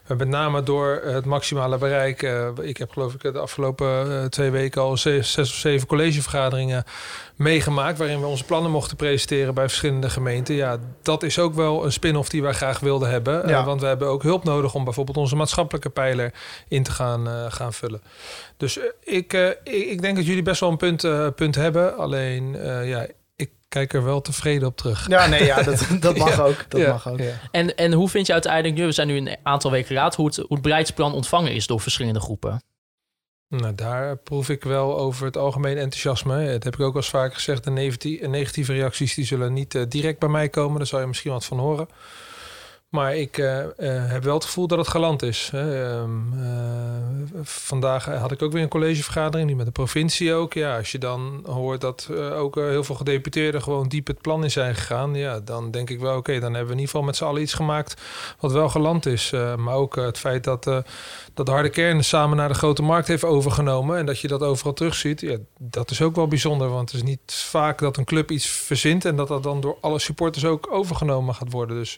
we 0.06 0.16
met 0.16 0.28
name 0.28 0.64
door 0.64 1.02
het 1.04 1.26
maximale 1.26 1.78
bereik... 1.78 2.24
eh, 2.24 2.48
ik 2.62 2.78
heb 2.78 2.92
geloof 2.92 3.14
ik 3.14 3.22
de 3.22 3.40
afgelopen 3.40 4.30
twee 4.30 4.50
weken 4.50 4.82
al 4.82 4.98
zes, 4.98 5.32
zes 5.32 5.50
of 5.50 5.56
zeven 5.56 5.88
collegevergaderingen 5.88 6.84
meegemaakt... 7.36 7.98
waarin 7.98 8.20
we 8.20 8.26
onze 8.26 8.44
plannen 8.44 8.72
mochten 8.72 8.98
presenteren 8.98 9.54
bij 9.54 9.68
verschillende 9.68 10.10
gemeenten. 10.10 10.56
Ja, 10.56 10.78
dat 11.02 11.24
is 11.24 11.40
ook 11.40 11.54
wel 11.54 11.86
een 11.86 11.92
spin-off 11.92 12.30
die 12.30 12.42
wij 12.42 12.54
graag 12.54 12.80
wilden 12.80 13.10
hebben. 13.10 13.48
Ja. 13.48 13.64
want 13.64 13.82
we 13.82 13.88
hebben 13.88 14.08
ook 14.08 14.24
hulp 14.24 14.44
nodig 14.44 14.74
om 14.74 14.84
bijvoorbeeld 14.84 15.18
onze 15.18 15.36
maatschappelijke 15.36 15.90
pijler 15.90 16.34
in 16.68 16.84
te 16.84 16.92
gaan, 16.92 17.52
gaan 17.52 17.74
vullen. 17.74 18.02
Dus 18.58 18.80
ik, 19.04 19.34
ik, 19.64 19.74
ik 19.74 20.02
denk 20.02 20.16
dat 20.16 20.26
jullie 20.26 20.44
best 20.44 20.60
wel 20.60 20.70
een 20.70 20.78
punt, 20.78 21.36
punt 21.36 21.56
hebben. 21.56 21.98
Alleen, 21.98 22.58
ja, 22.86 23.08
kijk 23.70 23.94
er 23.94 24.04
wel 24.04 24.22
tevreden 24.22 24.68
op 24.68 24.78
terug. 24.78 25.08
Ja, 25.08 25.26
nee, 25.28 25.44
ja, 25.44 25.62
dat, 25.64 25.88
dat 26.00 26.18
mag 26.18 26.36
Ja. 26.36 26.44
ook. 26.44 26.66
Dat 26.70 26.82
Ja, 26.82 26.90
mag 26.92 27.08
ook. 27.10 27.20
ja. 27.20 27.34
En, 27.52 27.76
en 27.76 27.92
hoe 27.94 28.10
vind 28.10 28.28
je 28.28 28.34
uiteindelijk 28.34 28.76
nu, 28.76 28.86
we 28.86 28.92
zijn 28.92 29.08
nu 29.08 29.18
een 29.18 29.38
aantal 29.44 29.72
weken 29.72 29.94
later, 29.96 30.20
hoe 30.20 30.28
het, 30.28 30.36
hoe 30.38 30.46
het 30.50 30.62
beleidsplan 30.62 31.14
ontvangen 31.14 31.54
is 31.54 31.68
door 31.68 31.80
verschillende 31.80 32.20
groepen? 32.20 32.64
Nou, 33.48 33.76
daar 33.76 34.18
proef 34.18 34.50
ik 34.50 34.64
wel 34.64 34.98
over 34.98 35.26
het 35.26 35.38
algemeen 35.38 35.78
enthousiasme. 35.78 36.52
Dat 36.52 36.64
heb 36.64 36.74
ik 36.74 36.80
ook 36.80 36.92
al 36.94 36.96
eens 37.00 37.10
vaker 37.10 37.36
gezegd. 37.36 37.64
De 37.64 37.72
negatieve, 37.72 38.28
negatieve 38.28 38.74
reacties 38.74 39.14
die 39.14 39.26
zullen 39.26 39.54
niet 39.54 39.76
eh, 39.76 39.82
direct 39.88 40.20
bij 40.20 40.30
mij 40.30 40.50
komen. 40.50 40.78
Daar 40.78 40.88
zal 40.88 41.00
je 41.00 41.08
misschien 41.08 41.32
wat 41.32 41.46
van 41.46 41.60
horen. 41.60 41.88
Maar 42.90 43.16
ik 43.16 43.38
eh, 43.38 43.60
eh, 43.60 44.12
heb 44.12 44.24
wel 44.24 44.34
het 44.34 44.46
gevoel 44.46 44.68
dat 44.68 44.78
het 44.78 44.88
geland 44.88 45.22
is. 45.22 45.50
Ehm, 45.54 46.34
eh, 46.34 47.40
vandaag 47.44 48.06
had 48.06 48.32
ik 48.32 48.42
ook 48.42 48.52
weer 48.52 48.62
een 48.62 48.70
collegevergadering, 48.70 49.48
die 49.48 49.58
met 49.58 49.66
de 49.66 49.72
provincie 49.72 50.34
ook. 50.34 50.54
Ja, 50.54 50.78
als 50.78 50.92
je 50.92 50.98
dan 50.98 51.44
hoort 51.46 51.82
dat 51.82 52.10
ook 52.36 52.56
heel 52.56 52.84
veel 52.84 52.96
gedeputeerden 52.96 53.62
gewoon 53.62 53.88
diep 53.88 54.08
het 54.08 54.22
plan 54.22 54.44
in 54.44 54.52
zijn 54.52 54.76
gegaan. 54.76 55.16
Ja, 55.16 55.40
dan 55.40 55.72
denk 55.72 55.90
ik 55.90 56.00
wel, 56.00 56.18
oké, 56.18 56.40
dan 56.40 56.54
hebben 56.54 56.66
we 56.66 56.74
in 56.74 56.80
ieder 56.80 56.86
geval 56.86 57.04
met 57.04 57.16
z'n 57.16 57.24
allen 57.24 57.42
iets 57.42 57.54
gemaakt 57.54 58.02
wat 58.40 58.52
wel 58.52 58.70
geland 58.70 59.06
is. 59.06 59.32
Maar 59.58 59.74
ook 59.74 59.96
het 59.96 60.18
feit 60.18 60.44
dat, 60.44 60.64
dat 61.34 61.46
de 61.46 61.52
harde 61.52 61.70
kern 61.70 62.04
samen 62.04 62.38
naar 62.38 62.48
de 62.48 62.54
grote 62.54 62.82
markt 62.82 63.08
heeft 63.08 63.24
overgenomen. 63.24 63.98
En 63.98 64.06
dat 64.06 64.20
je 64.20 64.28
dat 64.28 64.42
overal 64.42 64.74
terugziet. 64.74 65.22
Ja, 65.22 65.38
dat 65.58 65.92
is 65.92 66.02
ook 66.02 66.16
wel 66.16 66.28
bijzonder. 66.28 66.70
Want 66.70 66.92
het 66.92 67.02
is 67.02 67.08
niet 67.08 67.34
vaak 67.34 67.80
dat 67.80 67.98
een 67.98 68.06
club 68.06 68.32
iets 68.32 68.48
verzint. 68.48 69.06
En 69.06 69.16
dat 69.16 69.28
dat 69.28 69.44
dan 69.44 69.62
door 69.62 69.78
alle 69.82 70.00
supporters 70.00 70.46
ook 70.46 70.68
overgenomen 70.72 71.36
gaat 71.36 71.52
worden. 71.52 71.76
Dus 71.76 71.98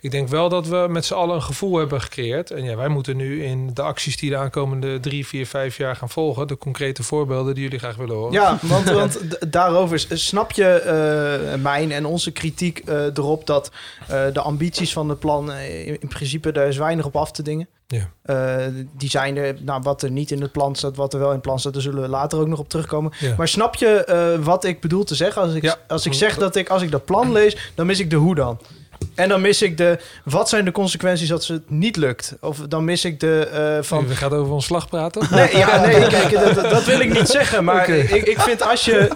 ik 0.00 0.10
denk 0.10 0.28
wel 0.28 0.48
dat 0.48 0.66
we 0.66 0.86
met 0.88 1.04
z'n 1.04 1.14
allen 1.14 1.34
een 1.34 1.42
gevoel 1.42 1.78
hebben 1.78 2.00
gecreëerd. 2.00 2.50
En 2.50 2.64
ja, 2.64 2.76
wij 2.76 2.88
moeten 2.88 3.16
nu 3.16 3.44
in 3.44 3.70
de 3.74 3.82
acties 3.82 4.16
die 4.16 4.30
de 4.30 4.36
aankomende 4.36 5.00
drie, 5.00 5.26
vier, 5.26 5.46
vijf 5.46 5.76
jaar 5.76 5.96
gaan 5.96 6.10
volgen. 6.10 6.46
De 6.46 6.58
concrete 6.58 7.02
voorbeelden 7.02 7.54
die 7.54 7.62
jullie 7.62 7.78
graag 7.78 7.96
willen 7.96 8.16
horen. 8.16 8.32
Ja, 8.32 8.58
want, 8.62 8.90
want 8.90 9.52
daarover 9.52 10.06
snap 10.08 10.52
je 10.52 10.64
eh, 10.64 11.60
mijn 11.60 11.92
en 11.92 12.04
onze 12.06 12.30
kritiek 12.30 12.78
eh, 12.78 13.04
erop 13.04 13.46
dat 13.46 13.70
eh, 14.08 14.22
de 14.32 14.40
ambities 14.40 14.92
van 14.92 15.08
het 15.08 15.18
plan 15.18 15.52
in, 15.52 16.00
in 16.00 16.08
principe 16.08 16.52
daar 16.52 16.68
is 16.68 16.76
weinig 16.76 17.06
op 17.06 17.16
af 17.16 17.32
te 17.32 17.42
dingen. 17.42 17.68
Ja. 17.86 18.08
Die 18.96 19.10
zijn 19.10 19.36
er, 19.36 19.56
nou, 19.60 19.82
wat 19.82 20.02
er 20.02 20.10
niet 20.10 20.30
in 20.30 20.40
het 20.40 20.52
plan 20.52 20.74
staat, 20.74 20.96
wat 20.96 21.12
er 21.12 21.18
wel 21.18 21.28
in 21.28 21.34
het 21.34 21.42
plan 21.42 21.58
staat, 21.58 21.72
daar 21.72 21.82
zullen 21.82 22.02
we 22.02 22.08
later 22.08 22.38
ook 22.38 22.46
nog 22.46 22.58
op 22.58 22.68
terugkomen. 22.68 23.12
Ja. 23.18 23.34
Maar 23.36 23.48
snap 23.48 23.74
je 23.74 24.38
wat 24.42 24.64
ik 24.64 24.80
bedoel 24.80 25.04
te 25.04 25.14
zeggen? 25.14 25.42
Als 25.42 25.54
ik, 25.54 25.62
Ja. 25.62 25.76
als 25.88 26.06
ik 26.06 26.12
zeg 26.12 26.36
dat 26.36 26.56
ik, 26.56 26.68
als 26.68 26.82
ik 26.82 26.90
dat 26.90 27.04
plan 27.04 27.32
lees, 27.32 27.72
dan 27.74 27.86
mis 27.86 28.00
ik 28.00 28.10
de 28.10 28.16
hoe 28.16 28.34
dan. 28.34 28.58
En 29.14 29.28
dan 29.28 29.40
mis 29.40 29.62
ik 29.62 29.76
de, 29.76 29.98
wat 30.24 30.48
zijn 30.48 30.64
de 30.64 30.72
consequenties 30.72 31.32
als 31.32 31.48
het 31.48 31.70
niet 31.70 31.96
lukt? 31.96 32.36
Of 32.40 32.58
dan 32.58 32.84
mis 32.84 33.04
ik 33.04 33.20
de, 33.20 33.46
eh, 33.46 33.82
van, 33.82 34.06
We 34.06 34.16
gaan 34.16 34.32
over 34.32 34.52
ontslag 34.52 34.88
praten. 34.88 35.26
Nee, 35.30 35.56
ja, 35.56 35.80
nee 35.86 36.06
kijk, 36.06 36.30
dat, 36.30 36.54
dat- 36.70 36.84
wil 36.84 37.00
ik 37.00 37.12
niet 37.12 37.28
zeggen. 37.28 37.64
Maar 37.64 37.88
ik, 37.88 38.10
ik 38.26 38.40
vind 38.40 38.62
als 38.62 38.84
je, 38.84 39.08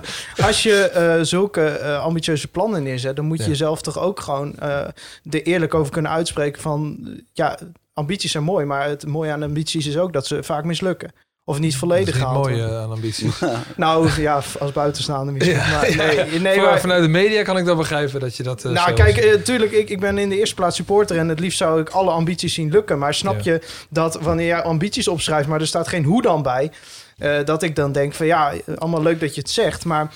als 0.42 0.62
je 0.62 0.74
eh, 0.82 1.18
zulke 1.22 1.66
eh, 1.66 2.02
ambitieuze 2.02 2.48
plannen 2.48 2.82
neerzet... 2.82 3.16
dan 3.16 3.24
moet 3.24 3.36
je 3.38 3.42
Ja. 3.42 3.48
jezelf 3.50 3.82
toch 3.82 3.98
ook 3.98 4.20
gewoon 4.20 4.58
er 4.58 5.42
eerlijk 5.42 5.74
over 5.74 5.92
kunnen 5.92 6.10
uitspreken 6.10 6.62
van... 6.62 7.08
ja, 7.32 7.58
ambities 7.92 8.30
zijn 8.32 8.44
mooi, 8.44 8.64
maar 8.64 8.88
het 8.88 9.06
mooie 9.06 9.32
aan 9.32 9.42
ambities 9.42 9.86
is 9.86 9.96
ook 9.98 10.12
dat 10.12 10.26
ze 10.26 10.42
vaak 10.42 10.64
mislukken. 10.64 11.12
Of 11.44 11.58
niet 11.58 11.70
Dat 11.70 11.80
volledig 11.80 12.08
is 12.08 12.14
niet 12.14 12.22
gehaald 12.22 12.42
mooi 12.44 12.56
worden. 12.56 12.76
eh, 12.76 12.82
aan 12.82 12.90
ambities. 12.90 13.34
Nou 13.76 14.08
ja, 14.20 14.42
als 14.58 14.72
buitenstaander 14.72 15.34
misschien. 15.34 15.56
Ja, 15.56 15.68
maar 15.70 15.96
nee, 15.96 16.40
nee, 16.40 16.54
Van- 16.54 16.64
maar, 16.64 16.80
Vanuit 16.80 17.02
de 17.02 17.08
media 17.08 17.42
kan 17.42 17.56
ik 17.56 17.64
dat 17.64 17.76
begrijpen 17.76 18.20
dat 18.20 18.37
je 18.37 18.42
dat. 18.42 18.64
eh, 18.64 18.72
nou, 18.72 18.92
kijk, 18.92 19.14
ziet. 19.14 19.25
eh, 19.25 19.40
tuurlijk, 19.42 19.72
ik, 19.72 19.90
ik 19.90 20.00
ben 20.00 20.18
in 20.18 20.28
de 20.28 20.38
eerste 20.38 20.54
plaats 20.54 20.76
supporter 20.76 21.18
en 21.18 21.28
het 21.28 21.40
liefst 21.40 21.58
zou 21.58 21.80
ik 21.80 21.88
alle 21.88 22.11
ambities 22.11 22.54
zien 22.54 22.70
lukken. 22.70 22.99
Maar 22.99 23.14
snap 23.14 23.40
Ja. 23.40 23.52
je 23.52 23.62
dat 23.90 24.18
wanneer 24.20 24.46
jij 24.46 24.62
ambities 24.62 25.08
opschrijft, 25.08 25.49
maar 25.49 25.61
er 25.61 25.66
staat 25.66 25.88
geen 25.88 26.04
hoe 26.04 26.22
dan 26.22 26.42
bij, 26.42 26.70
eh, 27.18 27.44
dat 27.44 27.62
ik 27.62 27.76
dan 27.76 27.92
denk 27.92 28.12
van 28.12 28.26
ja, 28.26 28.52
allemaal 28.78 29.02
leuk 29.02 29.20
dat 29.20 29.34
je 29.34 29.40
het 29.40 29.50
zegt, 29.50 29.84
maar 29.84 30.12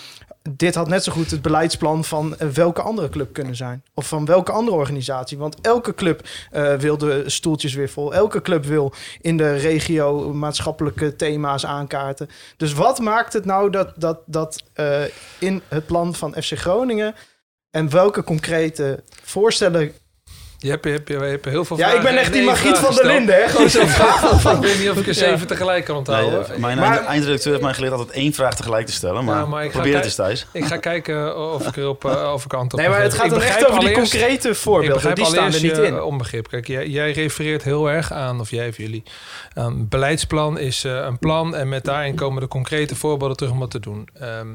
dit 0.51 0.75
had 0.75 0.89
net 0.89 1.05
zo 1.05 1.13
goed 1.13 1.31
het 1.31 1.43
beleidsplan 1.43 2.05
van 2.05 2.37
eh, 2.37 2.49
welke 2.49 2.83
andere 2.83 3.09
club 3.09 3.33
kunnen 3.33 3.57
zijn. 3.57 3.85
Of 3.95 4.09
van 4.09 4.25
welke 4.25 4.53
andere 4.53 4.77
organisatie. 4.77 5.39
Want 5.39 5.61
elke 5.61 5.95
club 5.95 6.29
eh, 6.51 6.75
wil 6.75 6.99
de 6.99 7.23
stoeltjes 7.27 7.75
weer 7.75 7.89
vol. 7.89 8.15
Elke 8.15 8.43
club 8.43 8.65
wil 8.65 8.93
in 9.21 9.37
de 9.37 9.55
regio 9.55 10.35
maatschappelijke 10.35 11.17
thema's 11.17 11.67
aankaarten. 11.67 12.29
Dus 12.57 12.73
wat 12.73 12.99
maakt 12.99 13.33
het 13.33 13.45
nou 13.45 13.71
dat, 13.71 13.93
dat, 13.97 14.21
dat 14.27 14.63
eh, 14.73 15.03
in 15.39 15.63
het 15.69 15.87
plan 15.87 16.15
van 16.15 16.35
FC 16.43 16.59
Groningen... 16.59 17.15
en 17.71 17.91
welke 17.91 18.25
concrete 18.25 19.03
voorstellen... 19.23 19.93
Je 20.59 20.71
hebt, 20.71 20.85
je 20.85 20.91
hebt, 20.91 21.09
je 21.09 21.15
hebt 21.17 21.45
heel 21.45 21.65
veel 21.65 21.77
Ja, 21.79 21.93
ik 21.93 22.03
ben 22.03 22.17
echt 22.19 22.33
die 22.33 22.45
Magiet 22.45 22.63
van 22.79 22.81
der 22.81 22.87
gesteld. 22.93 23.13
Linden, 23.13 23.35
hè? 23.35 23.49
Gewoon 23.49 23.71
zo'n 23.71 23.89
vraag 23.89 24.41
van... 24.41 24.57
Ik 24.57 24.63
weet 24.63 24.79
niet 24.79 24.91
of 24.91 24.97
ik 24.97 25.03
er 25.03 25.15
Ja. 25.15 25.29
zeven 25.29 25.47
tegelijk 25.47 25.85
kan 25.85 25.97
onthouden. 25.97 26.33
Nee, 26.33 26.43
eh, 26.49 26.57
mijn 26.57 26.79
Maar- 26.79 26.91
eind- 26.97 27.07
eindredacteur 27.07 27.51
heeft 27.53 27.65
mij 27.65 27.75
geleerd 27.75 27.93
altijd 27.93 28.11
één 28.11 28.33
vraag 28.33 28.55
tegelijk 28.57 28.87
te 28.87 28.93
stellen. 28.93 29.25
Maar, 29.25 29.37
Ja, 29.37 29.47
maar 29.47 29.65
ik 29.65 29.71
ga 29.71 29.77
probeer 29.79 29.95
het 29.97 30.05
eens 30.05 30.15
thuis. 30.15 30.47
Ik 30.53 30.65
ga 30.65 30.77
kijken 30.77 31.53
of 31.53 31.67
ik 31.67 31.77
erop 31.77 32.05
uh, 32.05 32.31
of 32.35 32.45
ik 32.45 32.53
antwoord 32.53 32.83
Nee, 32.83 32.93
maar 32.93 33.03
het 33.03 33.15
gaat 33.15 33.31
dan 33.31 33.43
echt 33.43 33.67
over 33.69 33.81
die 33.81 33.93
concrete 33.93 34.55
voorbeelden. 34.55 35.15
Die 35.15 35.25
staan 35.25 35.53
er 35.53 35.63
niet 35.63 35.77
je 35.77 35.87
in. 35.87 36.01
onbegrip. 36.03 36.49
Kijk, 36.49 36.67
jij, 36.67 36.87
jij 36.89 37.13
refereert 37.13 37.63
heel 37.63 37.91
erg 37.91 38.13
aan, 38.13 38.41
of 38.41 38.51
jij 38.51 38.69
of 38.69 38.77
jullie, 38.77 39.03
aan 39.55 39.89
beleidsplan 39.89 40.59
is 40.59 40.85
eh, 40.85 40.93
een 40.93 41.19
plan 41.19 41.55
en 41.57 41.69
met 41.69 41.85
daarin 41.85 42.15
komen 42.15 42.43
de 42.43 42.49
concrete 42.49 42.97
voorbeelden 42.97 43.37
terug 43.37 43.53
om 43.53 43.59
wat 43.59 43.71
te 43.71 43.81
doen. 43.81 44.09
Ehm, 44.21 44.47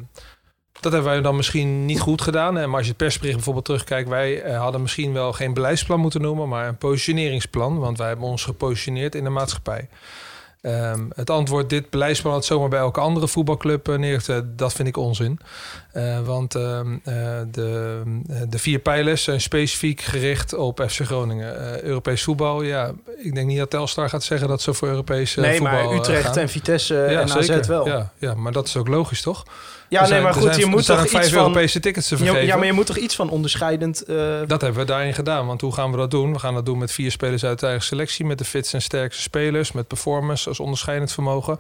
dat 0.80 0.92
hebben 0.92 1.12
wij 1.12 1.22
dan 1.22 1.36
misschien 1.36 1.86
niet 1.86 2.00
goed 2.00 2.22
gedaan. 2.22 2.54
Maar 2.54 2.68
als 2.68 2.82
je 2.82 2.88
het 2.88 2.98
persbericht 2.98 3.36
bijvoorbeeld 3.36 3.66
terugkijkt, 3.66 4.10
wij 4.10 4.42
eh, 4.42 4.60
hadden 4.60 4.82
misschien 4.82 5.14
wel 5.14 5.34
geen 5.34 5.54
beleidsplan 5.54 6.00
moeten 6.00 6.22
noemen, 6.22 6.50
maar 6.50 6.68
een 6.68 6.78
positioneringsplan, 6.78 7.80
want 7.80 7.98
wij 7.98 8.08
hebben 8.08 8.28
ons 8.28 8.44
gepositioneerd 8.44 9.16
in 9.16 9.24
de 9.24 9.30
maatschappij. 9.30 9.88
Ehm, 10.62 11.06
het 11.16 11.30
antwoord, 11.30 11.70
dit 11.70 11.90
beleidsplan 11.90 12.34
had 12.34 12.46
zomaar 12.46 12.70
bij 12.70 12.80
elke 12.80 13.00
andere 13.00 13.28
voetbalclub 13.28 13.88
uh, 13.88 13.98
neer 13.98 14.22
te 14.22 14.56
dat 14.56 14.74
vind 14.74 14.88
ik 14.88 14.98
onzin. 14.98 15.40
Uh, 15.94 16.20
want 16.20 16.56
uh, 16.56 16.80
de, 17.52 18.02
de 18.50 18.60
vier 18.60 18.80
pijlers 18.80 19.24
zijn 19.24 19.42
specifiek 19.42 20.02
gericht 20.02 20.54
op 20.54 20.86
FC 20.88 21.06
Groningen. 21.06 21.84
Europees 21.84 22.24
voetbal, 22.24 22.62
ja, 22.62 22.92
ik 23.18 23.36
denk 23.36 23.48
niet 23.48 23.58
dat 23.58 23.70
Telstar 23.70 24.10
gaat 24.10 24.24
zeggen 24.24 24.48
dat 24.48 24.62
ze 24.62 24.74
voor 24.74 24.88
Europees 24.88 25.36
nee, 25.36 25.58
voetbal 25.58 25.78
Nee, 25.78 25.86
maar 25.86 25.96
Utrecht 25.96 26.26
gaan. 26.26 26.38
en 26.38 26.50
Vitesse 26.50 26.96
ja, 26.96 27.20
en 27.20 27.32
AZ 27.32 27.46
zeker. 27.46 27.68
wel. 27.68 27.88
Ja, 27.88 28.12
ja, 28.18 28.34
maar 28.34 28.52
dat 28.52 28.68
is 28.68 28.78
ook 28.78 28.88
logisch, 28.88 29.22
toch? 29.22 29.46
Ja, 29.92 30.08
nee, 30.08 30.22
maar 30.22 30.34
goed, 30.34 30.44
zijn, 30.44 30.60
je 30.60 30.66
moet 30.66 30.86
toch 30.86 31.10
vijf 31.10 31.24
iets 31.24 31.34
van... 31.34 31.42
Europese 31.42 31.80
tickets 31.80 32.08
te 32.08 32.18
vergeven. 32.18 32.46
Ja, 32.46 32.58
maar 32.58 32.66
je 32.66 32.74
moet 32.74 32.86
toch 32.86 32.98
iets 32.98 33.16
van 33.16 33.30
onderscheidend... 33.30 34.04
Uh... 34.08 34.40
Dat 34.48 34.62
hebben 34.62 34.80
we 34.80 34.86
daarin 34.86 35.14
gedaan. 35.14 35.48
Want 35.48 35.62
hoe 35.62 35.74
gaan 35.74 35.92
we 35.92 35.98
dat 35.98 36.12
doen? 36.12 36.34
We 36.34 36.40
gaan 36.40 36.54
dat 36.54 36.66
doen 36.66 36.78
met 36.78 36.92
vier 36.92 37.12
spelers 37.12 37.46
uit 37.46 37.60
de 37.60 37.66
eigen 37.66 37.86
selectie. 37.86 38.26
Met 38.26 38.38
de 38.38 38.46
fitste 38.46 38.76
en 38.76 38.82
sterkste 38.82 39.22
spelers. 39.22 39.72
Met 39.72 39.88
performance 39.88 40.50
als 40.50 40.60
onderscheidend 40.60 41.12
vermogen. 41.12 41.58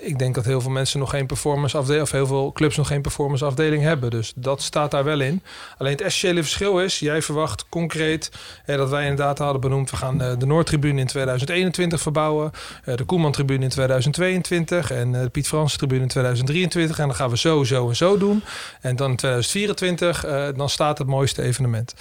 Ik 0.00 0.18
denk 0.18 0.34
dat 0.34 0.44
heel 0.44 0.60
veel 0.60 0.70
mensen 0.70 0.98
nog 0.98 1.10
geen 1.10 1.26
performance 1.26 1.76
afdeling... 1.76 2.04
of 2.04 2.10
heel 2.10 2.26
veel 2.26 2.52
clubs 2.52 2.76
nog 2.76 2.86
geen 2.86 3.02
performance 3.02 3.44
afdeling 3.44 3.82
hebben. 3.82 4.10
Dus 4.10 4.32
dat 4.36 4.62
staat 4.62 4.90
daar 4.90 5.04
wel 5.04 5.20
in. 5.20 5.42
Alleen 5.78 5.92
het 5.92 6.00
essentiële 6.00 6.42
verschil 6.42 6.80
is... 6.80 6.98
jij 6.98 7.22
verwacht 7.22 7.68
concreet 7.68 8.30
eh, 8.64 8.76
dat 8.76 8.90
wij 8.90 9.02
inderdaad 9.02 9.38
hadden 9.38 9.60
benoemd... 9.60 9.90
we 9.90 9.96
gaan 9.96 10.20
eh, 10.20 10.38
de 10.38 10.46
Noordtribune 10.46 11.00
in 11.00 11.06
2021 11.06 12.00
verbouwen. 12.00 12.50
Eh, 12.84 12.96
de 12.96 13.04
Koeman-tribune 13.04 13.62
in 13.62 13.68
2022. 13.68 14.90
En 14.90 15.14
eh, 15.14 15.22
de 15.22 15.28
Piet 15.28 15.48
Frans-tribune 15.48 16.02
in 16.02 16.08
2023. 16.08 16.98
En 16.98 17.06
dan 17.06 17.16
gaan 17.16 17.30
we 17.30 17.38
zo, 17.38 17.64
zo 17.64 17.88
en 17.88 17.96
zo 17.96 18.18
doen. 18.18 18.42
En 18.80 18.96
dan 18.96 19.10
in 19.10 19.16
2024, 19.16 20.26
uh, 20.26 20.48
dan 20.56 20.68
staat 20.68 20.98
het 20.98 21.06
mooiste 21.06 21.42
evenement. 21.42 21.94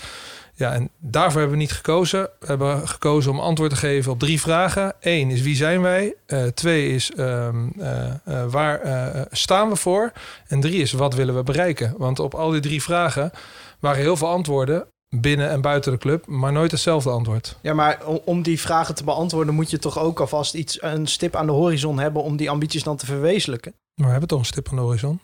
Ja, 0.61 0.73
en 0.73 0.89
daarvoor 0.99 1.39
hebben 1.39 1.57
we 1.57 1.63
niet 1.63 1.71
gekozen. 1.71 2.29
We 2.39 2.45
hebben 2.45 2.87
gekozen 2.87 3.31
om 3.31 3.39
antwoord 3.39 3.69
te 3.69 3.75
geven 3.75 4.11
op 4.11 4.19
drie 4.19 4.41
vragen. 4.41 4.93
Eén 4.99 5.29
is 5.29 5.41
wie 5.41 5.55
zijn 5.55 5.81
wij? 5.81 6.15
Uh, 6.27 6.43
twee 6.43 6.89
is 6.93 7.11
um, 7.17 7.73
uh, 7.77 8.13
uh, 8.27 8.45
waar 8.45 9.27
staan 9.31 9.69
we 9.69 9.75
voor? 9.75 10.11
En 10.47 10.59
drie 10.59 10.81
is 10.81 10.91
wat 10.91 11.13
willen 11.13 11.35
we 11.35 11.43
bereiken? 11.43 11.93
Want 11.97 12.19
op 12.19 12.33
al 12.33 12.51
die 12.51 12.61
drie 12.61 12.83
vragen 12.83 13.31
waren 13.79 14.01
heel 14.01 14.17
veel 14.17 14.27
antwoorden. 14.27 14.87
binnen 15.15 15.49
en 15.49 15.61
buiten 15.61 15.91
de 15.91 15.97
club, 15.97 16.27
maar 16.27 16.51
nooit 16.51 16.71
hetzelfde 16.71 17.09
antwoord. 17.09 17.57
Ja, 17.61 17.73
maar 17.73 18.05
om, 18.05 18.19
om 18.25 18.41
die 18.41 18.61
vragen 18.61 18.95
te 18.95 19.03
beantwoorden 19.03 19.53
moet 19.53 19.69
je 19.69 19.79
toch 19.79 19.99
ook 19.99 20.19
alvast 20.19 20.53
iets, 20.53 20.81
een 20.81 21.07
stip 21.07 21.35
aan 21.35 21.45
de 21.45 21.51
horizon 21.51 21.99
hebben 21.99 22.23
om 22.23 22.37
die 22.37 22.49
ambities 22.49 22.83
dan 22.83 22.97
te 22.97 23.05
verwezenlijken. 23.05 23.73
Maar 23.95 24.05
we 24.05 24.11
hebben 24.11 24.29
toch 24.29 24.39
een 24.39 24.45
stip 24.45 24.69
aan 24.69 24.75
de 24.75 24.81
horizon? 24.81 25.19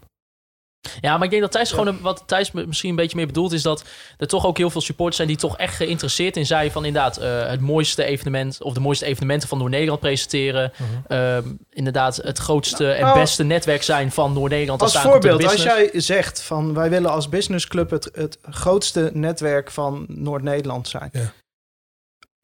Ja, 1.01 1.13
maar 1.15 1.24
ik 1.24 1.29
denk 1.29 1.41
dat 1.41 1.51
Thijs 1.51 1.70
gewoon, 1.70 1.88
een- 1.88 2.01
wat 2.01 2.24
Thijs 2.25 2.51
misschien 2.51 2.89
een 2.89 2.96
beetje 2.96 3.15
mee 3.17 3.25
bedoelt, 3.25 3.51
is 3.51 3.62
dat 3.62 3.84
er 4.17 4.27
toch 4.27 4.46
ook 4.46 4.58
heel 4.58 4.70
veel 4.70 4.82
supporters 4.82 5.15
zijn 5.15 5.27
die 5.27 5.38
toch 5.38 5.58
echt 5.58 5.75
geïnteresseerd 5.75 6.38
in 6.38 6.46
zijn 6.46 6.72
van 6.72 6.86
inderdaad 6.86 7.17
eh, 7.17 7.48
het 7.50 7.62
mooiste 7.62 8.03
evenement 8.03 8.62
of 8.62 8.74
de 8.74 8.79
mooiste 8.79 9.06
evenementen 9.06 9.48
van 9.50 9.58
Noord-Nederland 9.58 10.00
presenteren. 10.00 10.72
Ehm, 11.08 11.44
inderdaad 11.70 12.15
het 12.15 12.38
grootste 12.38 12.91
en 12.91 13.01
Nou, 13.06 13.20
beste 13.20 13.44
netwerk 13.44 13.84
zijn 13.84 14.12
van 14.12 14.34
Noord-Nederland. 14.34 14.82
Als 14.82 14.94
de 14.94 15.00
voorbeeld, 15.00 15.44
als 15.44 15.63
jij 15.63 15.89
zegt 15.94 16.41
van 16.41 16.74
wij 16.74 16.89
willen 16.89 17.12
als 17.12 17.29
businessclub 17.29 17.89
het, 17.89 18.10
het 18.13 18.38
grootste 18.50 19.10
netwerk 19.13 19.72
van 19.72 20.06
Noord-Nederland 20.08 20.88
zijn. 20.88 21.10
Ja. 21.12 21.32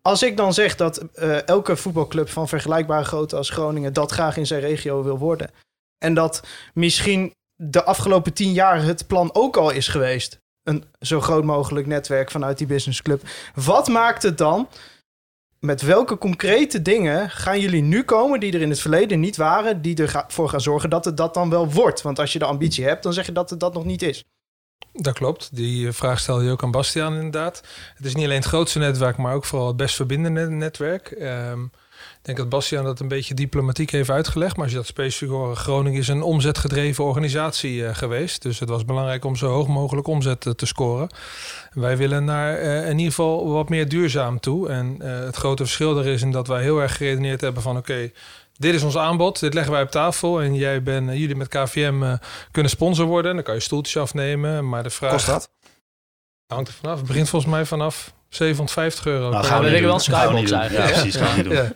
Als 0.02 0.24
ik 0.24 0.38
dan 0.38 0.54
zeg 0.54 0.76
dat 0.76 0.98
eh, 0.98 1.48
elke 1.48 1.76
voetbalclub 1.76 2.30
van 2.30 2.48
vergelijkbare 2.48 3.04
grootte 3.06 3.36
als 3.36 3.50
Groningen 3.50 3.94
dat 3.94 4.12
graag 4.12 4.38
in 4.38 4.48
zijn 4.48 4.62
regio 4.62 5.04
wil 5.04 5.18
worden. 5.18 5.52
En 5.98 6.14
dat 6.14 6.44
misschien 6.74 7.34
de 7.56 7.84
afgelopen 7.84 8.34
tien 8.34 8.54
jaar 8.54 8.84
het 8.84 9.08
plan 9.08 9.30
ook 9.34 9.58
al 9.58 9.70
is 9.70 9.88
geweest. 9.88 10.42
Een 10.64 10.84
zo 11.00 11.22
groot 11.22 11.44
mogelijk 11.44 11.88
netwerk 11.88 12.32
vanuit 12.32 12.58
die 12.58 12.68
businessclub. 12.68 13.22
Wat 13.56 13.88
maakt 13.88 14.24
het 14.24 14.38
dan? 14.38 14.70
Met 15.60 15.82
welke 15.82 16.18
concrete 16.18 16.82
dingen 16.82 17.30
gaan 17.30 17.60
jullie 17.60 17.82
nu 17.82 18.04
komen 18.04 18.40
die 18.40 18.54
er 18.54 18.62
in 18.62 18.70
het 18.70 18.80
verleden 18.80 19.20
niet 19.20 19.36
waren, 19.36 19.82
die 19.82 20.08
ervoor 20.08 20.50
gaan 20.50 20.62
zorgen 20.62 20.90
dat 20.90 21.06
het 21.06 21.18
dat 21.18 21.34
dan 21.34 21.50
wel 21.50 21.72
wordt? 21.72 22.02
Want 22.02 22.20
als 22.20 22.34
je 22.34 22.40
de 22.40 22.46
ambitie 22.46 22.86
hebt, 22.86 23.04
dan 23.04 23.14
zeg 23.14 23.26
je 23.26 23.32
dat 23.32 23.50
het 23.50 23.60
dat 23.60 23.74
nog 23.74 23.86
niet 23.86 24.02
is. 24.02 24.24
Dat 24.94 25.14
klopt. 25.14 25.56
Die 25.56 25.88
eh, 25.88 25.94
vraag 25.94 26.20
stelde 26.20 26.44
je 26.44 26.52
ook 26.52 26.64
aan 26.64 26.72
Bastiaan 26.72 27.14
inderdaad. 27.14 27.64
Het 27.96 28.06
is 28.06 28.16
niet 28.16 28.26
alleen 28.26 28.38
het 28.38 28.46
grootste 28.46 28.80
netwerk, 28.80 29.18
maar 29.18 29.36
ook 29.36 29.46
vooral 29.46 29.68
het 29.68 29.78
best 29.78 29.96
verbindende 29.96 30.50
netwerk. 30.50 31.12
Ehm, 31.12 31.66
denk 32.26 32.38
dat 32.38 32.50
Bastiaan 32.50 32.84
dat 32.84 33.00
een 33.00 33.08
beetje 33.08 33.34
diplomatiek 33.34 33.90
heeft 33.90 34.10
uitgelegd. 34.10 34.56
Maar 34.56 34.64
als 34.64 34.72
je 34.72 34.78
dat 34.78 34.88
specifiek 34.88 35.30
hoort, 35.30 35.58
Groningen 35.58 36.00
is 36.00 36.08
een 36.08 36.22
omzetgedreven 36.22 37.04
organisatie 37.04 37.86
eh, 37.86 37.96
geweest. 37.96 38.42
Dus 38.42 38.60
het 38.60 38.70
was 38.70 38.86
belangrijk 38.86 39.26
om 39.26 39.36
zo 39.36 39.48
hoog 39.48 39.68
mogelijk 39.68 40.08
omzet 40.08 40.46
eh, 40.46 40.54
te 40.54 40.66
scoren. 40.66 41.10
Wij 41.74 41.98
willen 41.98 42.26
naar 42.26 42.58
eh, 42.58 42.90
in 42.90 42.98
ieder 42.98 43.14
geval 43.14 43.50
wat 43.50 43.70
meer 43.70 43.90
duurzaam 43.90 44.40
toe. 44.40 44.70
En 44.70 45.02
het 45.02 45.36
grote 45.36 45.64
verschil 45.64 45.98
er 45.98 46.08
is 46.08 46.22
in 46.22 46.32
dat 46.32 46.48
wij 46.48 46.62
heel 46.62 46.82
erg 46.82 46.98
geredeneerd 46.98 47.42
hebben 47.42 47.62
van... 47.62 47.78
oké, 47.78 48.12
dit 48.58 48.74
is 48.74 48.84
ons 48.84 48.98
aanbod, 48.98 49.40
dit 49.40 49.54
leggen 49.54 49.74
wij 49.74 49.82
op 49.82 49.92
tafel. 49.92 50.42
En 50.42 50.56
jij 50.56 50.84
ben, 50.84 51.10
eh, 51.10 51.20
jullie 51.20 51.36
met 51.36 51.48
KVM 51.48 52.18
kunnen 52.52 52.72
sponsor 52.72 53.06
worden. 53.06 53.36
Dan 53.36 53.44
kan 53.44 53.54
je 53.54 53.60
stoeltjes 53.60 53.98
afnemen. 53.98 54.70
Maar 54.70 54.84
de 54.84 54.90
vraag... 54.90 55.12
Kost 55.12 55.26
dat? 55.26 55.52
Hangt 56.48 56.68
er 56.68 56.74
vanaf. 56.74 56.98
Het 56.98 57.08
begint 57.08 57.30
volgens 57.30 57.52
mij 57.52 57.66
vanaf 57.66 58.14
750 58.36 59.06
euro. 59.06 59.30
Nou, 59.30 59.44
gaan 59.44 59.64
we 59.64 59.82
wel 59.82 59.94
we 59.94 59.94
niet 59.94 60.02
skybox 60.02 60.50
doen. 60.50 60.60
Ja, 60.60 60.60
eigenlijk. 60.60 60.92
precies. 60.92 61.16
Gaan 61.16 61.36
we 61.36 61.42
niet 61.44 61.52
doen. 61.52 61.74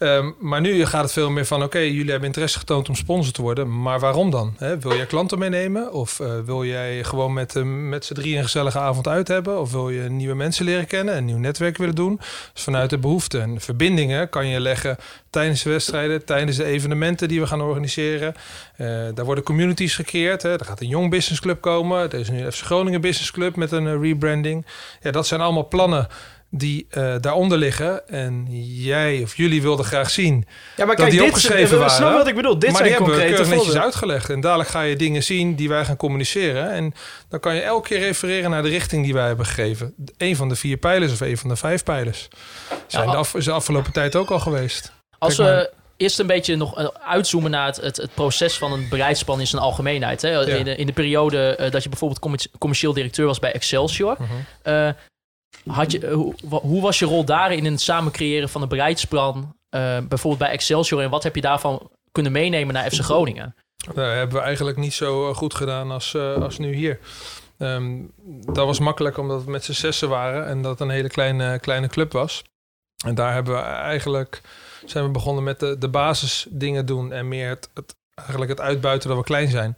Ehm, 0.00 0.30
maar 0.38 0.60
nu 0.60 0.86
gaat 0.86 1.02
het 1.02 1.12
veel 1.12 1.30
meer 1.30 1.46
van... 1.46 1.62
oké, 1.62 1.78
jullie 1.78 2.10
hebben 2.10 2.26
interesse 2.26 2.58
getoond 2.58 2.88
om 2.88 2.94
sponsor 2.94 3.32
te 3.32 3.42
worden... 3.42 3.82
maar 3.82 4.00
waarom 4.00 4.30
dan? 4.30 4.56
Wil 4.58 4.96
jij 4.96 5.06
klanten 5.06 5.38
meenemen? 5.38 5.92
Of 5.92 6.20
eh, 6.20 6.38
wil 6.44 6.64
jij 6.64 7.04
gewoon 7.04 7.32
met, 7.32 7.56
eh, 7.56 7.62
met 7.62 8.04
z'n 8.04 8.14
drie 8.14 8.36
een 8.36 8.42
gezellige 8.42 8.78
avond 8.78 9.08
uit 9.08 9.28
hebben? 9.28 9.60
Of 9.60 9.72
wil 9.72 9.90
je 9.90 10.08
nieuwe 10.08 10.34
mensen 10.34 10.64
leren 10.64 10.86
kennen... 10.86 11.16
een 11.16 11.24
nieuw 11.24 11.38
netwerk 11.38 11.76
willen 11.76 11.94
doen? 11.94 12.20
Dus 12.52 12.62
vanuit 12.62 12.90
de 12.90 12.98
behoefte 12.98 13.38
en 13.38 13.60
verbindingen 13.60 14.28
kan 14.28 14.46
je 14.46 14.60
leggen... 14.60 14.96
tijdens 15.30 15.62
de 15.62 15.70
wedstrijden, 15.70 16.24
tijdens 16.24 16.56
de 16.56 16.64
evenementen 16.64 17.28
die 17.28 17.40
we 17.40 17.46
gaan 17.46 17.60
organiseren. 17.60 18.34
Eh, 18.76 18.86
daar 19.14 19.24
worden 19.24 19.44
communities 19.44 19.94
gecreëerd. 19.94 20.42
Er 20.42 20.64
gaat 20.64 20.80
een 20.80 20.88
jong 20.88 21.10
business 21.10 21.40
club 21.40 21.60
komen. 21.60 22.12
Er 22.12 22.18
is 22.18 22.30
nu 22.30 22.50
FC 22.50 22.64
Groningen 22.64 23.00
Business 23.00 23.30
Club 23.30 23.56
met 23.56 23.72
een 23.72 24.00
rebranding. 24.00 24.66
Ja, 25.00 25.10
dat 25.10 25.26
zijn 25.26 25.40
allemaal 25.40 25.68
plannen 25.68 26.08
die 26.50 26.86
eh, 26.90 27.14
daaronder 27.20 27.58
liggen. 27.58 28.08
En 28.08 28.46
jij 28.82 29.20
of 29.22 29.36
jullie 29.36 29.62
wilden 29.62 29.84
graag 29.84 30.10
zien 30.10 30.46
Ja, 30.76 30.84
maar 30.84 30.96
Dat 30.96 31.10
die 31.10 31.18
dit, 31.18 31.28
opgeschreven 31.28 31.78
waren. 31.78 31.94
Snap 31.94 32.12
wat 32.12 32.26
ik 32.26 32.34
bedoel? 32.34 32.58
Dit 32.58 32.72
maar 32.72 32.82
die 32.82 32.90
zijn 32.90 33.02
hebben 33.02 33.18
we 33.18 33.26
concrete 33.32 33.54
netjes 33.54 33.76
uitgelegd. 33.82 34.30
En 34.30 34.40
dadelijk 34.40 34.68
ga 34.68 34.80
je 34.82 34.96
dingen 34.96 35.22
zien 35.22 35.54
die 35.54 35.68
wij 35.68 35.84
gaan 35.84 35.96
communiceren. 35.96 36.70
En 36.70 36.94
dan 37.28 37.40
kan 37.40 37.54
je 37.54 37.60
elke 37.60 37.88
keer 37.88 37.98
refereren 37.98 38.50
naar 38.50 38.62
de 38.62 38.68
richting 38.68 39.04
die 39.04 39.12
wij 39.14 39.26
hebben 39.26 39.46
gegeven. 39.46 39.94
Een 40.16 40.36
van 40.36 40.48
de 40.48 40.56
vier 40.56 40.76
pijlers 40.76 41.12
of 41.12 41.20
een 41.20 41.38
van 41.38 41.48
de 41.48 41.56
vijf 41.56 41.82
pijlers. 41.84 42.28
Zijn 42.86 43.04
Ja, 43.04 43.10
de, 43.10 43.16
af, 43.16 43.34
is 43.34 43.44
de 43.44 43.52
afgelopen 43.52 43.92
tijd 43.92 44.16
ook 44.16 44.30
al 44.30 44.38
geweest. 44.40 44.92
Als 45.18 45.36
Kijk 45.36 45.48
maar. 45.48 45.58
we 45.58 45.70
eerst 45.96 46.18
een 46.18 46.26
beetje 46.26 46.56
nog 46.56 46.78
eh, 46.78 46.86
uitzoomen 47.06 47.50
naar 47.50 47.66
het, 47.66 47.76
het, 47.76 47.96
het 47.96 48.14
proces 48.14 48.58
van 48.58 48.72
een 48.72 48.86
bereidsplan 48.88 49.40
in 49.40 49.46
zijn 49.46 49.62
algemeenheid. 49.62 50.22
Hè? 50.22 50.56
In, 50.56 50.64
de, 50.64 50.76
in 50.76 50.86
de 50.86 50.92
periode 50.92 51.56
eh, 51.56 51.70
dat 51.70 51.82
je 51.82 51.88
bijvoorbeeld 51.88 52.20
commer- 52.20 52.46
commercieel 52.58 52.92
directeur 52.92 53.26
was 53.26 53.38
bij 53.38 53.52
Excelsior. 53.52 54.16
Mhm. 54.18 54.32
eh, 54.62 54.88
had 55.66 55.92
je, 55.92 56.06
eh, 56.06 56.12
hoe, 56.14 56.34
wa- 56.44 56.60
hoe 56.60 56.82
was 56.82 56.98
je 56.98 57.04
rol 57.06 57.24
daarin 57.24 57.64
in 57.66 57.72
het 57.72 57.80
samen 57.80 58.12
creëren 58.12 58.48
van 58.48 58.62
een 58.62 58.68
bereidsplan? 58.68 59.58
eh, 59.70 59.98
bijvoorbeeld 60.08 60.38
bij 60.42 60.50
Excelsior. 60.50 61.02
En 61.02 61.10
wat 61.10 61.22
heb 61.22 61.34
je 61.34 61.40
daarvan 61.40 61.90
kunnen 62.12 62.32
meenemen 62.32 62.74
naar 62.74 62.90
FC 62.90 63.00
Groningen? 63.00 63.54
Dat 63.86 63.94
hebben 63.96 64.36
we 64.38 64.42
eigenlijk 64.44 64.76
niet 64.76 64.94
zo 64.94 65.28
eh, 65.28 65.36
goed 65.36 65.54
gedaan 65.54 65.90
als, 65.90 66.16
als 66.16 66.58
nu 66.58 66.74
hier. 66.74 66.98
Ehm, 67.58 67.98
dat 68.52 68.66
was 68.66 68.78
makkelijk 68.78 69.18
omdat 69.18 69.44
we 69.44 69.50
met 69.50 69.64
z'n 69.64 69.72
zessen 69.72 70.08
waren 70.08 70.46
en 70.46 70.62
dat 70.62 70.80
een 70.80 70.90
hele 70.90 71.08
kleine, 71.08 71.58
kleine 71.58 71.88
club 71.88 72.12
was. 72.12 72.42
En 73.04 73.14
daar 73.14 73.32
hebben 73.32 73.54
we 73.54 73.60
eigenlijk 73.60 74.40
zijn 74.84 75.04
we 75.04 75.10
begonnen 75.10 75.44
met 75.44 75.60
de, 75.60 75.78
de 75.78 75.88
basisdingen 75.88 76.86
doen 76.86 77.12
en 77.12 77.28
meer 77.28 77.48
het, 77.48 77.68
eigenlijk 78.14 78.50
het 78.50 78.60
uitbuiten 78.60 79.08
dat 79.08 79.18
we 79.18 79.24
klein 79.24 79.48
zijn. 79.48 79.74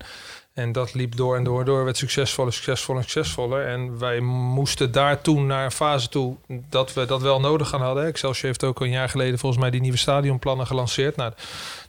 En 0.55 0.73
dat 0.73 0.95
liep 0.95 1.17
door 1.17 1.37
en 1.37 1.45
door, 1.45 1.65
door 1.65 1.85
werd 1.85 1.97
succesvoller, 1.97 2.53
succesvoller, 2.53 3.03
succesvoller. 3.03 3.67
En 3.67 3.99
wij 3.99 4.21
moesten 4.21 4.93
daar 4.93 5.21
toen 5.21 5.47
naar 5.47 5.65
een 5.65 5.71
fase 5.71 6.09
toe 6.09 6.37
dat 6.47 6.93
we 6.93 7.05
dat 7.05 7.23
wel 7.23 7.41
nodig 7.41 7.69
gaan 7.69 7.81
hadden. 7.81 8.07
Excelsior 8.07 8.47
heeft 8.47 8.65
ook 8.65 8.81
een 8.81 8.91
jaar 8.91 9.09
geleden 9.09 9.38
volgens 9.38 9.61
mij 9.61 9.71
die 9.71 9.81
nieuwe 9.81 9.97
stadionplannen 9.97 10.67
gelanceerd. 10.67 11.17
Nou, 11.17 11.33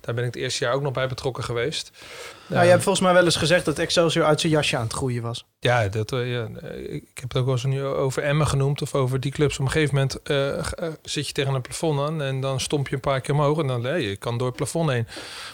daar 0.02 0.16
ben 0.16 0.24
ik 0.26 0.34
het 0.34 0.44
eerste 0.44 0.64
jaar 0.64 0.74
ook 0.74 0.82
nog 0.82 0.94
bij 0.94 1.08
betrokken 1.08 1.44
geweest. 1.44 1.92
Nou, 2.48 2.64
je 2.64 2.70
hebt 2.70 2.84
volgens 2.84 3.06
mij 3.06 3.14
wel 3.14 3.24
eens 3.24 3.36
gezegd 3.36 3.66
dat 3.66 3.80
Excelsior 3.80 4.26
uit 4.26 4.42
zijn 4.42 4.52
jasje 4.52 4.78
aan 4.78 4.84
het 4.84 4.94
groeien 4.94 5.22
was. 5.22 5.46
Ja, 5.60 5.88
dat, 5.88 6.12
eh, 6.12 6.32
ja, 6.32 6.48
eh, 6.62 6.94
ik 6.94 7.10
heb 7.14 7.24
het 7.28 7.38
ook 7.38 7.46
wel 7.46 7.54
eens 7.54 7.64
nu 7.64 7.84
over 7.84 8.24
Emmen 8.24 8.48
genoemd 8.48 8.82
of 8.82 8.96
over 8.96 9.20
die 9.20 9.32
clubs. 9.32 9.60
Op 9.60 9.66
een 9.66 9.72
gegeven 9.72 9.94
moment 9.94 10.22
eh, 10.22 10.90
zit 11.02 11.28
je 11.28 11.34
tegen 11.34 11.54
een 11.54 11.62
plafond 11.62 12.00
aan 12.00 12.22
en 12.22 12.42
dan 12.42 12.60
stomp 12.60 12.88
je 12.88 12.96
een 12.96 13.02
paar 13.02 13.22
keer 13.22 13.34
omhoog 13.34 13.60
en 13.60 13.68
dan 13.68 13.82
nee, 13.82 14.10
je 14.10 14.16
kan 14.16 14.38
door 14.38 14.48
het 14.48 14.56
plafond 14.56 14.90
heen. 14.90 15.08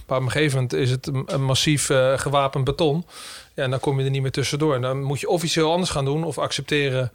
Maar 0.08 0.18
op 0.18 0.24
een 0.24 0.32
gegeven 0.32 0.56
moment 0.56 0.74
is 0.74 0.92
het 0.92 1.08
een, 1.26 1.44
massief 1.44 1.86
gewapend 2.16 2.64
beton. 2.64 3.06
Ja, 3.56 3.64
en 3.64 3.70
dan 3.70 3.80
kom 3.80 4.00
je 4.00 4.06
er 4.06 4.12
niet 4.12 4.22
meer 4.22 4.32
tussendoor. 4.32 4.76
En 4.76 4.82
dan 4.82 5.02
moet 5.02 5.20
je 5.20 5.30
officieel 5.30 5.72
anders 5.72 5.92
gaan 5.92 6.06
doen 6.06 6.24
of 6.24 6.38
accepteren 6.38 7.12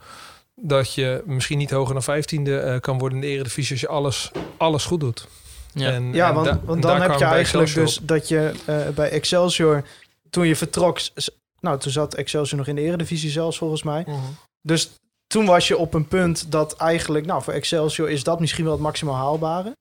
dat 0.55 0.93
je 0.93 1.23
misschien 1.25 1.57
niet 1.57 1.71
hoger 1.71 1.93
dan 1.93 2.03
vijftiende 2.03 2.57
eh, 2.57 2.79
kan 2.79 2.97
worden 2.97 3.17
in 3.17 3.23
de 3.23 3.29
eredivisie 3.31 3.71
als 3.71 3.81
je 3.81 3.87
alles, 3.87 4.31
alles 4.57 4.85
goed 4.85 4.99
doet. 4.99 5.27
Ja. 5.75 5.91
En, 5.91 6.13
Ja, 6.13 6.27
en 6.27 6.33
want, 6.33 6.45
da- 6.45 6.59
want 6.63 6.81
dan 6.81 6.91
heb 7.01 7.09
je 7.19 7.25
eigenlijk 7.25 7.69
dus 7.73 7.99
dat 8.01 8.27
je 8.27 8.51
eh, 8.65 8.87
bij 8.95 9.09
Excelsior, 9.09 9.83
toen 10.29 10.47
je 10.47 10.55
vertrok, 10.55 10.99
nou 11.59 11.79
toen 11.79 11.91
zat 11.91 12.13
Excelsior 12.13 12.57
nog 12.57 12.67
in 12.67 12.75
de 12.75 12.81
eredivisie 12.81 13.29
zelfs 13.29 13.57
volgens 13.57 13.83
mij. 13.83 14.03
Mhm. 14.07 14.17
Dus 14.61 14.89
toen 15.27 15.45
was 15.45 15.67
je 15.67 15.77
op 15.77 15.93
een 15.93 16.07
punt 16.07 16.51
dat 16.51 16.75
eigenlijk, 16.75 17.25
nou 17.25 17.43
voor 17.43 17.53
Excelsior 17.53 18.09
is 18.09 18.23
dat 18.23 18.39
misschien 18.39 18.63
wel 18.63 18.73
het 18.73 18.81
maximaal 18.81 19.15
haalbare. 19.15 19.75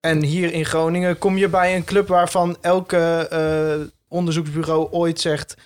En 0.00 0.22
hier 0.22 0.52
in 0.52 0.64
Groningen 0.64 1.18
kom 1.18 1.36
je 1.38 1.48
bij 1.48 1.76
een 1.76 1.84
club 1.84 2.08
waarvan 2.08 2.56
elke 2.60 3.26
eh, 3.30 3.86
onderzoeksbureau 4.08 4.90
ooit 4.90 5.20
zegt, 5.20 5.56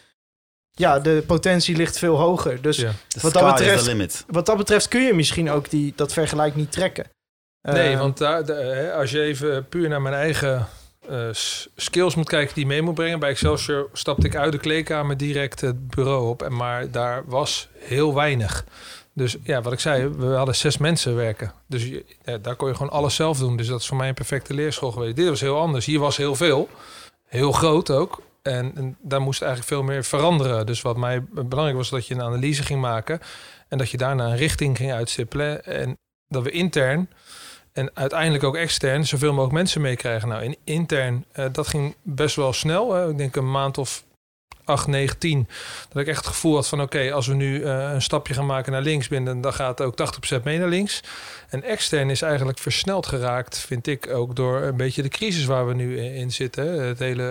ja 0.70 0.98
de 1.00 1.22
potentie 1.26 1.76
ligt 1.76 1.98
veel 1.98 2.16
hoger. 2.16 2.62
Dus 2.62 2.76
Ja. 2.76 2.92
Wat 3.20 3.32
dat 3.32 3.42
betreft- 3.58 3.84
wat 4.26 4.46
dat 4.46 4.56
betreft 4.56 4.88
kun 4.88 5.00
je 5.02 5.14
misschien 5.14 5.50
ook 5.50 5.70
die, 5.70 5.92
dat 5.96 6.12
vergelijk 6.12 6.54
niet 6.56 6.72
trekken. 6.72 7.06
Nee, 7.72 7.92
Eh, 7.92 7.98
want 7.98 8.18
daar, 8.18 8.44
de- 8.46 8.92
als 8.96 9.10
je 9.10 9.20
even 9.22 9.68
puur 9.68 9.88
naar 9.88 10.02
mijn 10.02 10.14
eigen 10.14 10.66
eh, 11.08 11.28
skills 11.76 12.14
moet 12.14 12.28
kijken 12.28 12.54
die 12.54 12.66
mee 12.66 12.82
moet 12.82 12.94
brengen. 12.94 13.18
Bij 13.18 13.30
Excelsior 13.30 13.88
stapte 13.92 14.26
ik 14.26 14.36
uit 14.36 14.52
de 14.52 14.58
kleedkamer 14.58 15.16
direct 15.16 15.60
het 15.60 15.88
bureau 15.88 16.28
op. 16.28 16.42
En 16.42 16.56
maar 16.56 16.90
daar 16.90 17.22
was 17.26 17.68
heel 17.78 18.14
weinig. 18.14 18.64
Dus 19.12 19.36
ja, 19.42 19.62
wat 19.62 19.72
ik 19.72 19.80
zei, 19.80 20.08
we 20.08 20.26
hadden 20.26 20.54
zes 20.54 20.78
mensen 20.78 21.16
werken. 21.16 21.52
Dus 21.66 21.84
je- 21.84 22.04
ja, 22.24 22.38
daar 22.38 22.56
kon 22.56 22.68
je 22.68 22.74
gewoon 22.74 22.92
alles 22.92 23.14
zelf 23.14 23.38
doen. 23.38 23.56
Dus 23.56 23.66
dat 23.66 23.80
is 23.80 23.86
voor 23.86 23.96
mij 23.96 24.08
een 24.08 24.14
perfecte 24.14 24.54
leerschool 24.54 24.92
geweest. 24.92 25.16
Dit 25.16 25.28
was 25.28 25.40
heel 25.40 25.58
anders. 25.58 25.86
Hier 25.86 25.98
was 26.00 26.16
heel 26.16 26.34
veel. 26.34 26.68
Heel 27.28 27.52
groot 27.52 27.90
ook. 27.90 28.22
En, 28.42 28.72
en 28.76 28.96
daar 29.02 29.20
moest 29.20 29.42
eigenlijk 29.42 29.72
veel 29.72 29.82
meer 29.82 30.04
veranderen. 30.04 30.66
Dus 30.66 30.82
wat 30.82 30.96
mij 30.96 31.22
belangrijk 31.30 31.76
was, 31.76 31.90
dat 31.90 32.06
je 32.06 32.14
een 32.14 32.22
analyse 32.22 32.62
ging 32.62 32.80
maken. 32.80 33.20
En 33.68 33.78
dat 33.78 33.90
je 33.90 33.96
daarna 33.96 34.26
een 34.26 34.36
richting 34.36 34.76
ging 34.76 34.92
uitstippelen. 34.92 35.64
En 35.64 35.98
dat 36.28 36.42
we 36.42 36.50
intern 36.50 37.08
en 37.74 37.90
uiteindelijk 37.94 38.44
ook 38.44 38.56
extern 38.56 39.06
zoveel 39.06 39.30
mogelijk 39.30 39.52
mensen 39.52 39.80
meekrijgen. 39.80 40.28
Nou, 40.28 40.42
in 40.42 40.56
intern, 40.64 41.24
eh, 41.32 41.46
dat 41.52 41.68
ging 41.68 41.94
best 42.02 42.36
wel 42.36 42.52
snel. 42.52 43.10
Ik 43.10 43.18
denk 43.18 43.36
een 43.36 43.50
maand 43.50 43.78
of 43.78 44.04
8, 44.64 44.86
9, 44.86 45.18
10. 45.18 45.48
Dat 45.88 46.02
ik 46.02 46.08
echt 46.08 46.18
het 46.18 46.26
gevoel 46.26 46.54
had 46.54 46.68
van 46.68 46.80
oké, 46.82 47.12
als 47.12 47.26
we 47.26 47.34
nu 47.34 47.62
eh, 47.62 47.90
een 47.92 48.02
stapje 48.02 48.34
gaan 48.34 48.46
maken 48.46 48.72
naar 48.72 48.82
links 48.82 49.08
binnen, 49.08 49.40
dan 49.40 49.52
gaat 49.52 49.80
ook 49.80 49.96
80% 49.96 50.44
mee 50.44 50.58
naar 50.58 50.68
links. 50.68 51.02
En 51.54 51.62
extern 51.62 52.10
is 52.10 52.22
eigenlijk 52.22 52.58
versneld 52.58 53.06
geraakt, 53.06 53.58
vind 53.58 53.86
ik 53.86 54.10
ook 54.10 54.36
door 54.36 54.62
een 54.62 54.76
beetje 54.76 55.02
de 55.02 55.08
crisis 55.08 55.44
waar 55.44 55.66
we 55.66 55.74
nu 55.74 56.00
in, 56.00 56.32
zitten. 56.32 56.86
Het 56.86 56.98
hele 56.98 57.22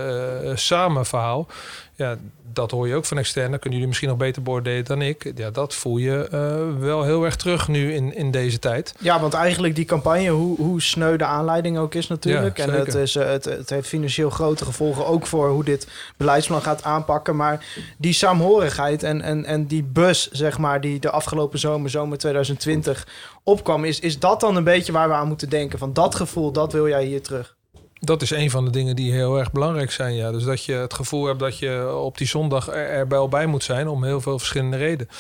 eh 0.44 0.56
samenverhaal. 0.56 1.48
Ja, 1.96 2.18
dat 2.54 2.72
hoor 2.72 2.88
je 2.88 2.96
ook 2.96 3.06
van 3.06 3.18
extern. 3.18 3.52
Dat 3.52 3.60
kunnen 3.60 3.72
jullie 3.72 3.88
misschien 3.88 4.10
nog 4.10 4.18
beter 4.18 4.42
beoordelen 4.42 4.86
dan 4.86 5.02
ik. 5.02 5.32
Ja, 5.36 5.52
dat 5.52 5.74
voel 5.74 5.98
je 5.98 6.28
eh, 6.32 6.80
wel 6.80 7.04
heel 7.04 7.24
erg 7.24 7.36
terug 7.36 7.68
nu 7.68 7.94
in, 7.94 8.16
in 8.16 8.32
deze 8.32 8.60
tijd. 8.60 8.96
Ja, 9.00 9.20
want 9.20 9.34
eigenlijk 9.34 9.76
die 9.76 9.86
campagne, 9.86 10.30
hoe, 10.30 10.58
hoe 10.58 10.82
sneu 10.82 11.18
de 11.18 11.26
aanleiding 11.26 11.78
ook 11.78 11.94
is 11.94 12.08
natuurlijk. 12.08 12.58
Ja, 12.58 12.64
en 12.64 12.74
het, 12.74 12.94
is, 12.94 13.16
eh, 13.16 13.26
het, 13.26 13.46
het 13.46 13.70
heeft 13.70 13.88
financieel 13.88 14.30
grote 14.30 14.66
gevolgen 14.66 15.06
ook 15.06 15.28
voor 15.28 15.50
hoe 15.50 15.64
dit 15.64 15.88
beleidsplan 16.18 16.62
gaat 16.62 16.84
aanpakken. 16.84 17.36
Maar 17.36 17.66
die 17.98 18.14
saamhorigheid 18.14 19.04
en, 19.04 19.22
en, 19.22 19.46
en 19.46 19.66
die 19.66 19.84
bus, 19.84 20.32
zeg 20.32 20.58
maar, 20.58 20.82
die 20.82 21.00
de 21.00 21.10
afgelopen 21.10 21.60
zomer, 21.60 21.90
zomer 21.90 22.18
2020 22.18 23.08
opkwam. 23.44 23.84
Is, 23.86 24.00
is 24.00 24.20
dat 24.20 24.40
dan 24.40 24.56
een 24.56 24.64
beetje 24.64 24.92
waar 24.92 25.08
we 25.08 25.14
aan 25.14 25.28
moeten 25.28 25.50
denken? 25.50 25.80
Van 25.80 25.94
dat 25.94 26.16
gevoel, 26.16 26.52
dat 26.52 26.74
wil 26.74 26.88
jij 26.88 27.06
hier 27.06 27.22
terug. 27.22 27.56
Dat 28.00 28.22
is 28.22 28.32
een 28.32 28.50
van 28.50 28.66
de 28.66 28.72
dingen 28.72 28.96
die 28.96 29.12
heel 29.12 29.40
erg 29.40 29.52
belangrijk 29.52 29.92
zijn. 29.92 30.14
Ja. 30.14 30.32
Dus 30.32 30.44
dat 30.44 30.66
je 30.66 30.74
het 30.74 30.94
gevoel 30.94 31.26
hebt 31.26 31.40
dat 31.40 31.58
je 31.58 31.96
op 31.96 32.18
die 32.18 32.28
zondag 32.28 32.68
er, 32.68 32.90
er 32.90 33.08
bij 33.08 33.28
bij 33.28 33.46
moet 33.46 33.64
zijn 33.64 33.88
om 33.88 34.04
heel 34.04 34.22
veel 34.22 34.38
verschillende 34.38 34.78
redenen. 34.78 35.14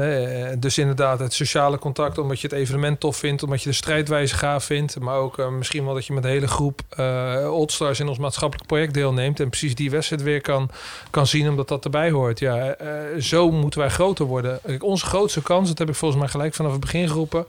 Eh, 0.00 0.56
dus 0.58 0.78
inderdaad, 0.78 1.18
het 1.18 1.32
sociale 1.32 1.78
contact, 1.78 2.18
omdat 2.18 2.40
je 2.40 2.46
het 2.46 2.56
evenement 2.56 3.00
tof 3.00 3.16
vindt, 3.16 3.42
omdat 3.42 3.62
je 3.62 3.68
de 3.68 3.74
strijdwijze 3.74 4.34
gaaf 4.34 4.64
vindt. 4.64 5.00
Maar 5.00 5.16
ook 5.16 5.38
eh, 5.38 5.48
misschien 5.48 5.84
wel 5.84 5.94
dat 5.94 6.06
je 6.06 6.12
met 6.12 6.24
een 6.24 6.30
hele 6.30 6.48
groep 6.48 6.80
eh 6.88 7.48
Oldstars 7.50 8.00
in 8.00 8.08
ons 8.08 8.18
maatschappelijk 8.18 8.68
project 8.68 8.94
deelneemt. 8.94 9.40
En 9.40 9.48
precies 9.48 9.74
die 9.74 9.90
wedstrijd 9.90 10.22
weer 10.22 10.40
kan, 10.40 10.70
kan 11.10 11.26
zien, 11.26 11.48
omdat 11.48 11.68
dat 11.68 11.84
erbij 11.84 12.10
hoort. 12.10 12.38
Ja, 12.38 12.76
zo 13.20 13.50
moeten 13.50 13.80
wij 13.80 13.88
groter 13.88 14.24
worden. 14.24 14.60
Onze 14.80 15.06
grootste 15.06 15.42
kans, 15.42 15.68
dat 15.68 15.78
heb 15.78 15.88
ik 15.88 15.94
volgens 15.94 16.20
mij 16.20 16.30
gelijk 16.30 16.54
vanaf 16.54 16.72
het 16.72 16.80
begin 16.80 17.08
geroepen, 17.08 17.46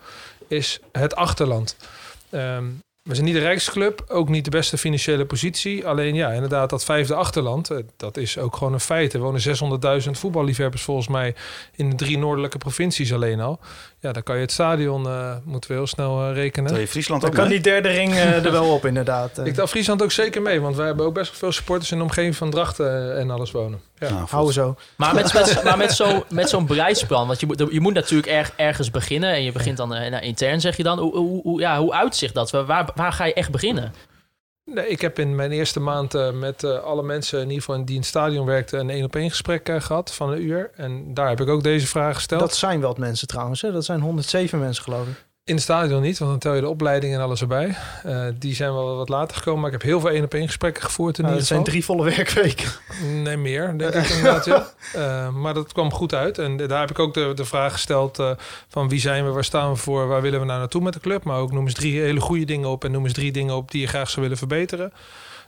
is 0.47 0.79
het 0.91 1.15
achterland. 1.15 1.75
Ehm, 2.29 2.65
we 3.03 3.13
zijn 3.13 3.25
niet 3.25 3.35
de 3.35 3.41
rijkste 3.41 3.71
club, 3.71 4.03
ook 4.07 4.29
niet 4.29 4.45
de 4.45 4.51
beste 4.51 4.77
financiële 4.77 5.25
positie. 5.25 5.87
Alleen 5.87 6.15
ja, 6.15 6.31
inderdaad, 6.31 6.69
dat 6.69 6.83
vijfde 6.83 7.15
achterland, 7.15 7.69
eh, 7.69 7.77
dat 7.97 8.17
is 8.17 8.37
ook 8.37 8.55
gewoon 8.55 8.73
een 8.73 8.79
feit. 8.79 9.13
Er 9.13 9.19
wonen 9.19 9.41
600.000 9.41 10.11
voetballiefhebbers 10.11 10.81
volgens 10.81 11.07
mij 11.07 11.35
in 11.75 11.89
de 11.89 11.95
drie 11.95 12.17
noordelijke 12.17 12.57
provincies 12.57 13.13
alleen 13.13 13.39
al. 13.39 13.59
Ja, 14.01 14.11
dan 14.11 14.23
kan 14.23 14.35
je 14.35 14.41
het 14.41 14.51
stadion, 14.51 15.05
eh, 15.07 15.35
moeten 15.43 15.69
we 15.69 15.75
heel 15.75 15.87
snel 15.87 16.19
eh, 16.27 16.33
rekenen. 16.33 16.65
Terwijl 16.65 16.79
je 16.85 16.87
Friesland 16.91 17.21
Dan 17.21 17.29
ook 17.29 17.35
kan 17.35 17.47
mee. 17.47 17.53
die 17.61 17.71
derde 17.71 17.89
ring 17.89 18.11
eh, 18.13 18.45
er 18.45 18.51
wel 18.51 18.73
op, 18.73 18.85
inderdaad. 18.85 19.37
Ik 19.45 19.53
tel 19.53 19.67
Friesland 19.67 20.03
ook 20.03 20.11
zeker 20.11 20.41
mee, 20.41 20.61
want 20.61 20.75
wij 20.75 20.85
hebben 20.85 21.05
ook 21.05 21.13
best 21.13 21.29
wel 21.29 21.39
veel 21.39 21.51
supporters 21.51 21.91
in 21.91 21.97
de 21.97 22.03
omgeving 22.03 22.35
van 22.35 22.49
Drachten 22.49 23.17
en 23.17 23.29
alles 23.31 23.51
wonen. 23.51 23.81
Ja. 23.97 24.09
Nou, 24.09 24.25
Hou 24.29 24.51
zo. 24.51 24.75
Maar 24.95 25.13
met, 25.15 25.33
met, 25.33 25.61
maar 25.63 25.77
met 25.77 25.91
zo'n 25.93 26.23
met 26.29 26.49
zo'n 26.49 26.65
beleidsplan, 26.65 27.27
want 27.27 27.39
je 27.39 27.45
moet, 27.45 27.63
je 27.71 27.79
moet 27.79 27.93
natuurlijk 27.93 28.29
erg, 28.31 28.51
ergens 28.55 28.91
beginnen. 28.91 29.33
En 29.33 29.43
je 29.43 29.51
begint 29.51 29.77
dan 29.77 29.89
nou, 29.89 30.19
intern, 30.19 30.61
zeg 30.61 30.77
je 30.77 30.83
dan. 30.83 30.99
Hoe, 30.99 31.15
hoe, 31.17 31.41
hoe- 31.41 31.59
ja, 31.59 31.79
hoe 31.79 31.93
uitzicht 31.93 32.33
dat? 32.33 32.51
Waar, 32.51 32.89
waar 32.95 33.13
ga 33.13 33.25
je 33.25 33.33
echt 33.33 33.51
beginnen? 33.51 33.93
Nee, 34.73 34.87
ik 34.87 35.01
heb 35.01 35.19
in 35.19 35.35
mijn 35.35 35.51
eerste 35.51 35.79
maand 35.79 36.13
eh, 36.13 36.31
met 36.31 36.63
eh, 36.63 36.79
alle 36.79 37.03
mensen 37.03 37.39
in 37.39 37.47
ieder 37.49 37.63
geval 37.63 37.85
die 37.85 37.95
in 37.95 38.01
het 38.01 38.09
stadion 38.09 38.45
werkten 38.45 38.79
een 38.79 38.89
één 38.89 39.03
op 39.03 39.15
één 39.15 39.29
gesprek 39.29 39.69
eh, 39.69 39.81
gehad 39.81 40.13
van 40.13 40.31
een 40.31 40.41
uur. 40.41 40.71
En 40.75 41.13
daar 41.13 41.29
heb 41.29 41.41
ik 41.41 41.47
ook 41.47 41.63
deze 41.63 41.87
vraag 41.87 42.15
gesteld. 42.15 42.41
Dat 42.41 42.55
zijn 42.55 42.81
wel 42.81 42.95
mensen 42.97 43.27
trouwens. 43.27 43.61
Hè? 43.61 43.71
Dat 43.71 43.85
zijn 43.85 43.99
107 43.99 44.59
mensen, 44.59 44.83
geloof 44.83 45.07
ik. 45.07 45.25
In 45.43 45.53
het 45.53 45.63
stadion 45.63 46.01
niet, 46.01 46.17
want 46.17 46.31
dan 46.31 46.39
tel 46.39 46.53
je 46.53 46.61
de 46.61 46.67
opleiding 46.67 47.13
en 47.13 47.19
alles 47.19 47.41
erbij. 47.41 47.75
Eh, 48.03 48.25
die 48.35 48.55
zijn 48.55 48.73
wel 48.73 48.95
wat 48.95 49.09
later 49.09 49.37
gekomen, 49.37 49.59
maar 49.61 49.71
ik 49.73 49.81
heb 49.81 49.89
heel 49.89 49.99
veel 49.99 50.09
één 50.09 50.23
op 50.23 50.33
één 50.33 50.45
gesprekken 50.45 50.83
gevoerd 50.83 51.17
in 51.17 51.23
Nou, 51.23 51.35
ieder 51.35 51.49
dat 51.49 51.57
zijn 51.57 51.71
drie 51.71 51.85
volle 51.85 52.03
werkweken. 52.03 52.71
Nee, 53.23 53.37
meer, 53.37 53.77
denk 53.77 53.93
ik 54.05 54.09
inderdaad, 54.09 54.45
ja. 54.45 54.67
Eh, 54.93 55.29
maar 55.29 55.53
dat 55.53 55.73
kwam 55.73 55.91
goed 55.91 56.13
uit. 56.13 56.37
En 56.37 56.57
daar 56.57 56.79
heb 56.79 56.89
ik 56.89 56.99
ook 56.99 57.13
de, 57.13 57.31
de 57.35 57.45
vraag 57.45 57.71
gesteld 57.71 58.19
eh, 58.19 58.31
van 58.67 58.89
wie 58.89 58.99
zijn 58.99 59.25
we, 59.25 59.31
waar 59.31 59.43
staan 59.43 59.71
we 59.71 59.75
voor, 59.75 60.07
waar 60.07 60.21
willen 60.21 60.39
we 60.39 60.45
nou 60.45 60.59
naartoe 60.59 60.81
met 60.81 60.93
de 60.93 60.99
club. 60.99 61.23
Maar 61.23 61.39
ook 61.39 61.51
noem 61.51 61.65
eens 61.65 61.73
drie 61.73 62.01
hele 62.01 62.19
goede 62.19 62.45
dingen 62.45 62.69
op 62.69 62.83
en 62.83 62.91
noem 62.91 63.03
eens 63.03 63.13
drie 63.13 63.31
dingen 63.31 63.55
op 63.55 63.71
die 63.71 63.81
je 63.81 63.87
graag 63.87 64.09
zou 64.09 64.21
willen 64.21 64.37
verbeteren. 64.37 64.93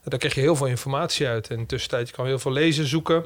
Daar 0.04 0.20
krijg 0.20 0.36
je 0.36 0.42
heel 0.42 0.56
veel 0.56 0.68
informatie 0.68 1.28
uit. 1.28 1.48
En 1.50 1.56
in 1.56 1.62
de 1.62 1.68
tussentijd 1.68 2.08
je 2.08 2.16
kan 2.16 2.26
heel 2.26 2.40
veel 2.40 2.52
lezen, 2.52 2.88
zoeken. 2.88 3.24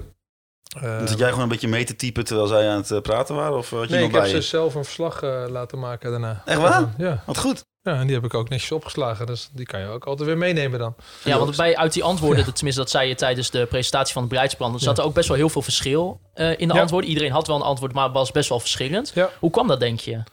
Eh, 0.82 1.00
Zat 1.06 1.18
jij 1.18 1.28
gewoon 1.28 1.44
een 1.44 1.50
beetje 1.50 1.68
mee 1.68 1.84
te 1.84 1.96
typen 1.96 2.26
terwijl 2.26 2.48
zij 2.48 2.70
aan 2.70 2.78
het 2.78 2.92
eh, 2.92 3.02
praten 3.02 3.36
waren? 3.36 3.58
Of 3.58 3.70
had 3.70 3.84
je 3.84 3.90
nee, 3.90 4.00
nog 4.00 4.10
ik 4.10 4.16
heb 4.16 4.26
ze 4.26 4.42
zelf 4.42 4.76
een 4.76 4.84
verslag 4.84 5.22
eh, 5.24 5.44
laten 5.50 5.80
maken 5.80 6.12
daarna. 6.12 6.42
Echt 6.46 6.60
waar? 6.60 6.94
Ja. 6.98 7.24
Wat 7.26 7.38
goed. 7.38 7.66
ja, 7.82 7.94
en 8.00 8.06
die 8.06 8.16
heb 8.16 8.26
ik 8.26 8.34
ook 8.34 8.50
netjes 8.50 8.72
opgeslagen. 8.72 9.26
Dus 9.26 9.50
die 9.54 9.66
kan 9.66 9.80
je 9.80 9.88
ook 9.88 10.06
altijd 10.06 10.28
weer 10.28 10.38
meenemen 10.38 10.80
dan. 10.80 10.96
Ja, 11.24 11.38
want 11.40 11.56
bij, 11.56 11.78
uit 11.78 11.94
die 11.94 12.04
antwoorden, 12.04 12.54
tenminste 12.54 12.82
dat 12.82 12.90
zei 12.92 13.08
je 13.08 13.16
tijdens 13.16 13.50
de 13.52 13.66
presentatie 13.66 14.14
van 14.14 14.22
het 14.22 14.32
beleidsplan, 14.32 14.74
er 14.74 14.80
zat 14.80 14.98
er 14.98 15.04
ook 15.04 15.14
best 15.14 15.28
wel 15.28 15.38
heel 15.38 15.50
veel 15.50 15.62
verschil 15.62 16.20
eh, 16.34 16.60
in 16.60 16.68
de 16.68 16.74
Ja. 16.74 16.80
antwoorden. 16.82 17.10
Iedereen 17.10 17.32
had 17.32 17.48
wel 17.48 17.56
een 17.56 17.62
antwoord, 17.62 17.94
maar 17.94 18.12
was 18.12 18.32
best 18.32 18.50
wel 18.50 18.60
verschillend. 18.60 19.12
Ja. 19.16 19.30
Hoe 19.40 19.52
kwam 19.52 19.68
dat, 19.68 19.80
denk 19.80 20.00
je? 20.00 20.24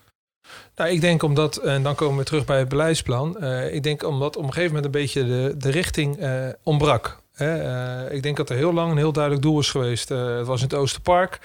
Nou, 0.76 0.90
ik 0.90 1.00
denk 1.00 1.22
omdat, 1.22 1.56
en 1.56 1.82
dan 1.82 1.94
komen 1.94 2.18
we 2.18 2.24
terug 2.24 2.44
bij 2.44 2.58
het 2.58 2.68
beleidsplan. 2.68 3.38
eh, 3.38 3.74
ik 3.74 3.82
denk 3.82 4.02
omdat 4.02 4.36
op 4.36 4.42
een 4.42 4.52
gegeven 4.52 4.74
moment 4.74 4.84
een 4.94 5.00
beetje 5.00 5.24
de, 5.24 5.54
de 5.58 5.70
richting 5.70 6.18
eh, 6.18 6.48
ontbrak. 6.62 7.22
Eh, 7.34 8.12
ik 8.12 8.22
denk 8.22 8.36
dat 8.36 8.50
er 8.50 8.56
heel 8.56 8.72
lang 8.72 8.90
een 8.90 8.96
heel 8.96 9.12
duidelijk 9.12 9.42
doel 9.42 9.58
is 9.58 9.70
geweest. 9.70 10.10
Eh, 10.10 10.36
het 10.36 10.46
was 10.46 10.58
in 10.60 10.66
het 10.66 10.74
Oosterpark. 10.74 11.38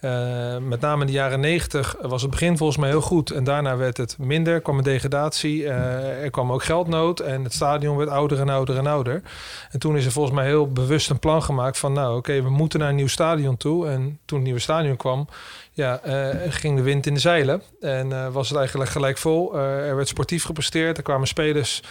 Eh, 0.00 0.56
met 0.58 0.80
name 0.80 1.00
in 1.00 1.06
de 1.06 1.12
jaren 1.12 1.40
90 1.40 1.96
was 2.00 2.22
het 2.22 2.30
begin 2.30 2.56
volgens 2.56 2.78
mij 2.78 2.88
heel 2.88 3.00
goed. 3.00 3.30
En 3.30 3.44
daarna 3.44 3.76
werd 3.76 3.96
het 3.96 4.18
minder, 4.18 4.60
kwam 4.60 4.78
een 4.78 4.84
degradatie. 4.84 5.66
er 5.66 6.30
kwam 6.30 6.52
ook 6.52 6.64
geldnood 6.64 7.20
en 7.20 7.44
het 7.44 7.52
stadion 7.52 7.96
werd 7.96 8.10
ouder 8.10 8.40
en 8.40 8.48
ouder 8.48 8.76
en 8.76 8.86
ouder. 8.86 9.22
En 9.70 9.78
toen 9.78 9.96
is 9.96 10.04
er 10.04 10.12
volgens 10.12 10.34
mij 10.34 10.44
heel 10.44 10.72
bewust 10.72 11.10
een 11.10 11.18
plan 11.18 11.42
gemaakt 11.42 11.78
van... 11.78 11.92
nou 11.92 12.16
oké, 12.16 12.42
we 12.42 12.50
moeten 12.50 12.78
naar 12.78 12.88
een 12.88 12.94
nieuw 12.94 13.06
stadion 13.06 13.56
toe. 13.56 13.88
En 13.88 14.18
toen 14.24 14.38
het 14.38 14.46
nieuwe 14.46 14.60
stadion 14.60 14.96
kwam, 14.96 15.28
ja, 15.76 16.00
eh, 16.02 16.52
ging 16.52 16.76
de 16.76 16.82
wind 16.82 17.06
in 17.06 17.14
de 17.14 17.20
zeilen. 17.20 17.62
En 17.80 18.12
eh, 18.12 18.32
was 18.32 18.48
het 18.48 18.58
eigenlijk 18.58 18.90
gelijk 18.90 19.18
vol. 19.18 19.54
Eh, 19.54 19.88
er 19.88 19.96
werd 19.96 20.08
sportief 20.08 20.44
gepresteerd. 20.44 20.96
Er 20.96 21.02
kwamen 21.02 21.26
spelers 21.26 21.82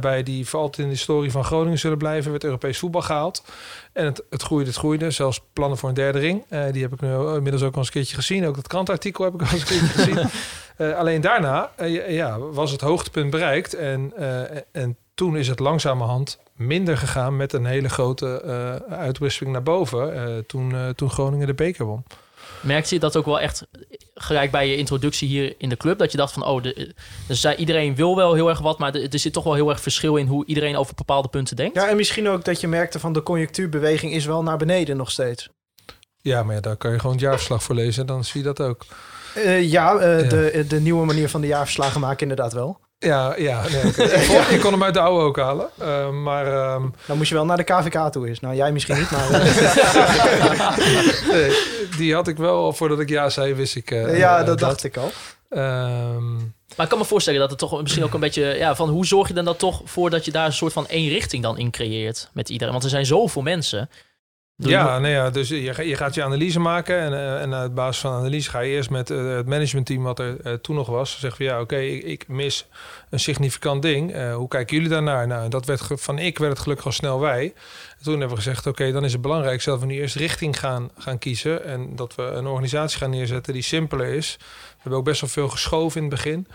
bij 0.00 0.22
die 0.22 0.48
voor 0.48 0.60
altijd 0.60 0.78
in 0.78 0.84
de 0.84 0.90
historie 0.90 1.30
van 1.30 1.44
Groningen 1.44 1.78
zullen 1.78 1.98
blijven. 1.98 2.24
Er 2.24 2.30
werd 2.30 2.44
Europees 2.44 2.78
voetbal 2.78 3.02
gehaald. 3.02 3.44
En 3.92 4.04
het, 4.04 4.22
het 4.30 4.42
groeide, 4.42 4.70
het 4.70 4.78
groeide. 4.78 5.10
Zelfs 5.10 5.40
plannen 5.52 5.78
voor 5.78 5.88
een 5.88 5.94
derde 5.94 6.18
ring. 6.18 6.44
Die 6.70 6.82
heb 6.82 6.92
ik 6.92 7.00
nu 7.00 7.08
inmiddels 7.08 7.62
ook 7.62 7.72
al 7.72 7.78
eens 7.78 7.86
een 7.86 7.92
keertje 7.92 8.14
gezien. 8.14 8.46
Ook 8.46 8.54
dat 8.54 8.66
krantartikel 8.66 9.24
heb 9.24 9.34
ik 9.34 9.40
al 9.40 9.46
eens 9.52 9.60
een 9.60 9.66
keertje 9.66 9.98
gezien. 10.76 10.94
Alleen 10.94 11.20
daarna 11.20 11.70
ja, 12.08 12.38
was 12.38 12.70
het 12.70 12.80
hoogtepunt 12.80 13.30
bereikt. 13.30 13.74
En, 13.74 14.12
en 14.72 14.96
toen 15.14 15.36
is 15.36 15.48
het 15.48 15.58
langzamerhand 15.58 16.38
minder 16.56 16.96
gegaan 16.96 17.36
met 17.36 17.52
een 17.52 17.66
hele 17.66 17.88
grote 17.88 18.42
uitwisseling 18.88 19.52
naar 19.52 19.62
boven. 19.62 20.46
toen, 20.46 20.74
toen 20.94 21.10
Groningen 21.10 21.46
de 21.46 21.54
beker 21.54 21.84
won. 21.84 22.04
Merkte 22.62 22.94
je 22.94 23.00
dat 23.00 23.16
ook 23.16 23.24
wel 23.24 23.40
echt 23.40 23.66
gelijk 24.14 24.50
bij 24.50 24.68
je 24.68 24.76
introductie 24.76 25.28
hier 25.28 25.54
in 25.58 25.68
de 25.68 25.76
club? 25.76 25.98
Dat 25.98 26.10
je 26.10 26.18
dacht 26.18 26.32
van, 26.32 26.44
oh, 26.44 26.62
de, 26.62 26.94
dus 27.28 27.44
iedereen 27.44 27.94
wil 27.94 28.16
wel 28.16 28.34
heel 28.34 28.48
erg 28.48 28.58
wat, 28.58 28.78
maar 28.78 28.94
er 28.94 29.12
er 29.12 29.18
zit 29.18 29.32
toch 29.32 29.44
wel 29.44 29.54
heel 29.54 29.70
erg 29.70 29.80
verschil 29.80 30.16
in 30.16 30.26
hoe 30.26 30.46
iedereen 30.46 30.76
over 30.76 30.94
bepaalde 30.94 31.28
punten 31.28 31.56
denkt? 31.56 31.74
Ja, 31.74 31.88
en 31.88 31.96
misschien 31.96 32.28
ook 32.28 32.44
dat 32.44 32.60
je 32.60 32.68
merkte 32.68 32.98
van 32.98 33.12
de 33.12 33.22
conjunctuurbeweging 33.22 34.12
is 34.12 34.24
wel 34.24 34.42
naar 34.42 34.56
beneden 34.56 34.96
nog 34.96 35.10
steeds. 35.10 35.48
Ja, 36.20 36.42
maar 36.42 36.54
ja, 36.54 36.60
daar 36.60 36.76
kan 36.76 36.92
je 36.92 36.98
gewoon 36.98 37.12
het 37.12 37.24
jaarverslag 37.24 37.62
voor 37.62 37.74
lezen. 37.74 38.06
Dan 38.06 38.24
zie 38.24 38.40
je 38.40 38.46
dat 38.46 38.60
ook. 38.60 38.86
Eh, 39.34 39.70
ja, 39.70 39.96
eh, 39.96 40.22
Ja. 40.22 40.28
De, 40.28 40.64
de 40.68 40.80
nieuwe 40.80 41.06
manier 41.06 41.28
van 41.28 41.40
de 41.40 41.46
jaarverslagen 41.46 42.00
maken 42.00 42.20
inderdaad 42.20 42.52
wel. 42.52 42.80
Ja, 43.02 43.34
ja 43.36 43.62
nee, 43.68 43.82
ik, 44.20 44.26
kon, 44.28 44.54
ik 44.54 44.60
kon 44.60 44.72
hem 44.72 44.82
uit 44.82 44.94
de 44.94 45.00
oude 45.00 45.24
ook 45.24 45.36
halen. 45.38 45.66
Eh, 45.78 46.10
maar 46.10 46.46
ehm, 46.46 46.82
Dan 47.06 47.16
moest 47.16 47.28
je 47.28 47.34
wel 47.34 47.44
naar 47.44 47.56
de 47.56 47.62
KVK 47.64 48.12
toe 48.12 48.28
eens. 48.28 48.40
Nou, 48.40 48.54
jij 48.54 48.72
misschien 48.72 48.98
niet, 48.98 49.10
maar... 49.10 49.30
eh, 49.40 51.30
nee, 51.32 51.52
die 51.96 52.14
had 52.14 52.28
ik 52.28 52.36
wel 52.36 52.56
al 52.56 52.72
voordat 52.72 53.00
ik 53.00 53.08
ja 53.08 53.28
zei, 53.30 53.54
wist 53.54 53.76
ik. 53.76 53.90
eh, 53.90 54.18
ja, 54.18 54.42
dat 54.42 54.58
dacht 54.58 54.84
ik 54.84 54.96
al. 54.96 55.10
Ehm, 55.50 56.34
Maar 56.76 56.84
ik 56.84 56.88
kan 56.88 56.98
me 56.98 57.04
voorstellen 57.04 57.40
dat 57.40 57.50
het 57.50 57.58
toch 57.58 57.80
misschien 57.82 58.04
ook 58.04 58.14
een 58.14 58.20
beetje... 58.28 58.42
Ja, 58.44 58.74
van 58.74 58.88
hoe 58.88 59.06
zorg 59.06 59.28
je 59.28 59.34
dan 59.34 59.44
dat 59.44 59.58
toch 59.58 59.80
voor 59.84 60.10
dat 60.10 60.24
je 60.24 60.30
daar 60.30 60.46
een 60.46 60.52
soort 60.52 60.72
van 60.72 60.88
één 60.88 61.08
richting 61.08 61.42
dan 61.42 61.58
in 61.58 61.70
creëert 61.70 62.28
met 62.32 62.48
iedereen? 62.48 62.72
Want 62.72 62.84
er 62.84 62.90
zijn 62.90 63.06
zoveel 63.06 63.42
mensen. 63.42 63.90
Doe 64.56 64.70
ja, 64.70 64.98
nee, 64.98 65.12
ja, 65.12 65.30
dus 65.30 65.48
je, 65.48 65.86
je 65.86 65.96
gaat 65.96 66.14
je 66.14 66.24
analyse 66.24 66.60
maken. 66.60 66.98
En, 66.98 67.12
eh, 67.12 67.42
en 67.42 67.54
uit 67.54 67.74
basis 67.74 68.00
van 68.00 68.12
analyse 68.12 68.50
ga 68.50 68.60
je 68.60 68.72
eerst 68.72 68.90
met 68.90 69.10
eh, 69.10 69.34
het 69.34 69.46
managementteam 69.46 70.02
wat 70.02 70.18
er 70.18 70.40
eh, 70.40 70.52
toen 70.52 70.76
nog 70.76 70.86
was. 70.86 71.18
Zeggen 71.18 71.36
van 71.36 71.46
ja, 71.46 71.60
oké, 71.60 71.76
ik, 71.76 72.02
ik 72.04 72.28
mis 72.28 72.68
een 73.10 73.20
significant 73.20 73.82
ding. 73.82 74.32
Hoe 74.32 74.48
kijken 74.48 74.76
jullie 74.76 74.90
daarnaar? 74.90 75.26
Nou, 75.26 75.48
dat 75.48 75.66
werd 75.66 75.82
van 75.94 76.18
ik 76.18 76.38
werd 76.38 76.52
het 76.52 76.60
gelukkig 76.60 76.86
al 76.86 76.92
snel 76.92 77.20
wij. 77.20 77.42
En 77.98 78.04
toen 78.04 78.12
hebben 78.18 78.36
we 78.36 78.42
gezegd, 78.42 78.66
oké, 78.66 78.92
dan 78.92 79.04
is 79.04 79.12
het 79.12 79.20
belangrijk 79.20 79.64
dat 79.64 79.80
we 79.80 79.86
nu 79.86 79.94
eerst 79.94 80.16
richting 80.16 80.58
gaan, 80.58 80.90
gaan 80.98 81.18
kiezen. 81.18 81.64
En 81.64 81.96
dat 81.96 82.14
we 82.14 82.22
een 82.22 82.46
organisatie 82.46 82.98
gaan 82.98 83.10
neerzetten 83.10 83.52
die 83.52 83.62
simpeler 83.62 84.06
is. 84.06 84.36
We 84.38 84.78
hebben 84.78 84.98
ook 84.98 85.04
best 85.04 85.20
wel 85.20 85.30
veel 85.30 85.48
geschoven 85.48 86.02
in 86.02 86.06
het 86.06 86.14
begin. 86.14 86.46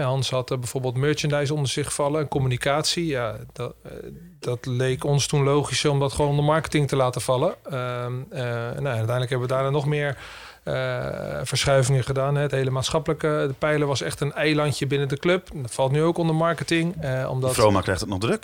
Hans 0.00 0.30
had 0.30 0.48
bijvoorbeeld 0.48 0.96
merchandise 0.96 1.54
onder 1.54 1.70
zich 1.70 1.94
vallen 1.94 2.20
en 2.20 2.28
communicatie. 2.28 3.06
Ja, 3.06 3.36
dat, 3.52 3.74
eh, 3.82 3.92
dat 4.38 4.66
leek 4.66 5.04
ons 5.04 5.26
toen 5.26 5.42
logisch 5.42 5.84
om 5.84 6.00
dat 6.00 6.12
gewoon 6.12 6.30
onder 6.30 6.44
marketing 6.44 6.88
te 6.88 6.96
laten 6.96 7.20
vallen. 7.20 7.54
Ehm, 7.64 8.12
eh, 8.30 8.42
nou, 8.42 8.86
uiteindelijk 8.86 9.30
hebben 9.30 9.48
we 9.48 9.54
daarna 9.54 9.70
nog 9.70 9.86
meer 9.86 10.16
eh, 10.62 11.40
verschuivingen 11.42 12.04
gedaan. 12.04 12.34
Het 12.34 12.50
hele 12.50 12.70
maatschappelijke, 12.70 13.44
de 13.48 13.54
pijler 13.58 13.86
was 13.86 14.00
echt 14.00 14.20
een 14.20 14.32
eilandje 14.32 14.86
binnen 14.86 15.08
de 15.08 15.16
club. 15.16 15.48
Dat 15.54 15.74
valt 15.74 15.92
nu 15.92 16.02
ook 16.02 16.18
onder 16.18 16.34
marketing. 16.34 16.94
omdat 17.28 17.54
Vroma 17.54 17.80
krijgt 17.80 18.00
het 18.00 18.10
nog 18.10 18.18
druk. 18.18 18.42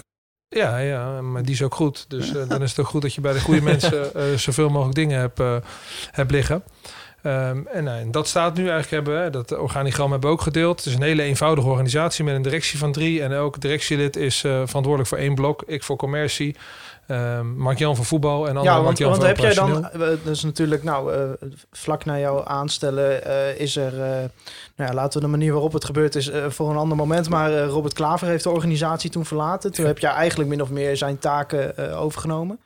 Ja, 0.48 0.78
ja, 0.78 1.20
maar 1.20 1.42
die 1.42 1.54
is 1.54 1.62
ook 1.62 1.74
goed. 1.74 2.04
Dus 2.08 2.32
dan 2.32 2.62
is 2.62 2.70
het 2.70 2.80
ook 2.80 2.86
goed 2.86 3.02
dat 3.02 3.14
je 3.14 3.20
bij 3.20 3.32
de 3.32 3.40
goede 3.40 3.62
mensen 3.72 4.10
zoveel 4.40 4.68
mogelijk 4.68 4.94
dingen 4.94 5.18
hebt, 5.18 5.38
hebt 6.10 6.30
liggen. 6.30 6.62
Ehm, 7.22 7.66
en, 7.66 7.84
nou, 7.84 8.00
en 8.00 8.10
dat 8.10 8.28
staat 8.28 8.54
nu 8.54 8.68
eigenlijk 8.68 8.90
hebben 8.90 9.24
we, 9.24 9.30
dat 9.30 9.58
organigram 9.58 10.10
hebben 10.10 10.28
we 10.28 10.34
ook 10.36 10.42
gedeeld. 10.42 10.76
Het 10.76 10.86
is 10.86 10.94
een 10.94 11.02
hele 11.02 11.22
eenvoudige 11.22 11.68
organisatie 11.68 12.24
met 12.24 12.34
een 12.34 12.42
directie 12.42 12.78
van 12.78 12.92
drie. 12.92 13.22
En 13.22 13.32
elk 13.32 13.60
directielid 13.60 14.16
is 14.16 14.44
eh, 14.44 14.50
verantwoordelijk 14.52 15.08
voor 15.08 15.18
één 15.18 15.34
blok. 15.34 15.62
Ik 15.66 15.82
voor 15.82 15.96
commercie, 15.96 16.56
ehm 17.06 17.46
Mark-Jan 17.56 17.96
voor 17.96 18.04
voetbal 18.04 18.48
en 18.48 18.56
andere 18.56 18.76
Ja, 18.76 18.82
want, 18.82 18.98
want 18.98 19.22
heb 19.22 19.38
jij 19.38 19.54
dan, 19.54 19.90
eh, 19.90 20.00
dus 20.24 20.42
natuurlijk, 20.42 20.82
nou, 20.82 21.12
eh, 21.14 21.20
vlak 21.72 22.04
na 22.04 22.18
jouw 22.18 22.44
aanstellen 22.44 23.24
eh, 23.24 23.60
is 23.60 23.76
er, 23.76 23.92
eh, 23.92 24.08
nou 24.76 24.90
ja, 24.90 24.92
laten 24.92 25.20
we 25.20 25.26
de 25.26 25.30
manier 25.30 25.52
waarop 25.52 25.72
het 25.72 25.84
gebeurd 25.84 26.14
is 26.14 26.28
eh, 26.30 26.44
voor 26.48 26.70
een 26.70 26.76
ander 26.76 26.96
moment. 26.96 27.28
Maar 27.28 27.52
eh, 27.52 27.66
Robert 27.66 27.94
Klaver 27.94 28.26
heeft 28.28 28.44
de 28.44 28.50
organisatie 28.50 29.10
toen 29.10 29.24
verlaten. 29.24 29.72
Toen 29.72 29.86
heb 29.86 29.98
jij 29.98 30.10
eigenlijk 30.10 30.50
min 30.50 30.62
of 30.62 30.70
meer 30.70 30.96
zijn 30.96 31.18
taken 31.18 31.76
eh, 31.76 32.02
overgenomen. 32.02 32.58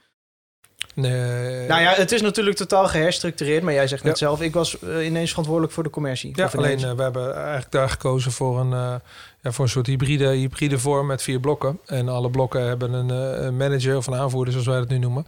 Nee, 0.95 1.67
Nou 1.67 1.81
ja, 1.81 1.93
het 1.93 2.13
is 2.13 2.21
natuurlijk 2.23 2.57
totaal 2.57 2.87
geherstructureerd, 2.89 3.63
maar 3.63 3.73
jij 3.73 3.87
zegt 3.87 4.03
net 4.05 4.19
Ja. 4.19 4.27
zelf, 4.27 4.41
ik 4.41 4.53
was 4.55 4.79
eh, 4.79 5.07
ineens 5.07 5.29
verantwoordelijk 5.29 5.75
voor 5.75 5.83
de 5.83 5.91
commercie. 5.91 6.33
Ja, 6.35 6.51
alleen 6.57 6.85
eh, 6.85 6.93
we 6.93 7.03
hebben 7.03 7.35
eigenlijk 7.35 7.71
daar 7.71 7.89
gekozen 7.91 8.33
voor 8.33 8.61
een, 8.61 8.73
eh, 8.73 8.95
ja, 9.43 9.53
voor 9.53 9.65
een 9.65 9.71
soort 9.71 9.87
hybride, 9.87 10.27
hybride 10.27 10.79
vorm 10.79 11.07
met 11.07 11.23
vier 11.23 11.41
blokken. 11.41 11.79
En 11.87 12.09
alle 12.09 12.31
blokken 12.31 12.67
hebben 12.67 12.93
een, 12.93 13.11
eh, 13.11 13.45
een 13.45 13.57
manager 13.57 13.97
of 13.97 14.07
een 14.07 14.15
aanvoerder, 14.15 14.53
zoals 14.53 14.69
wij 14.69 14.79
dat 14.79 14.89
nu 14.89 14.99
noemen. 14.99 15.27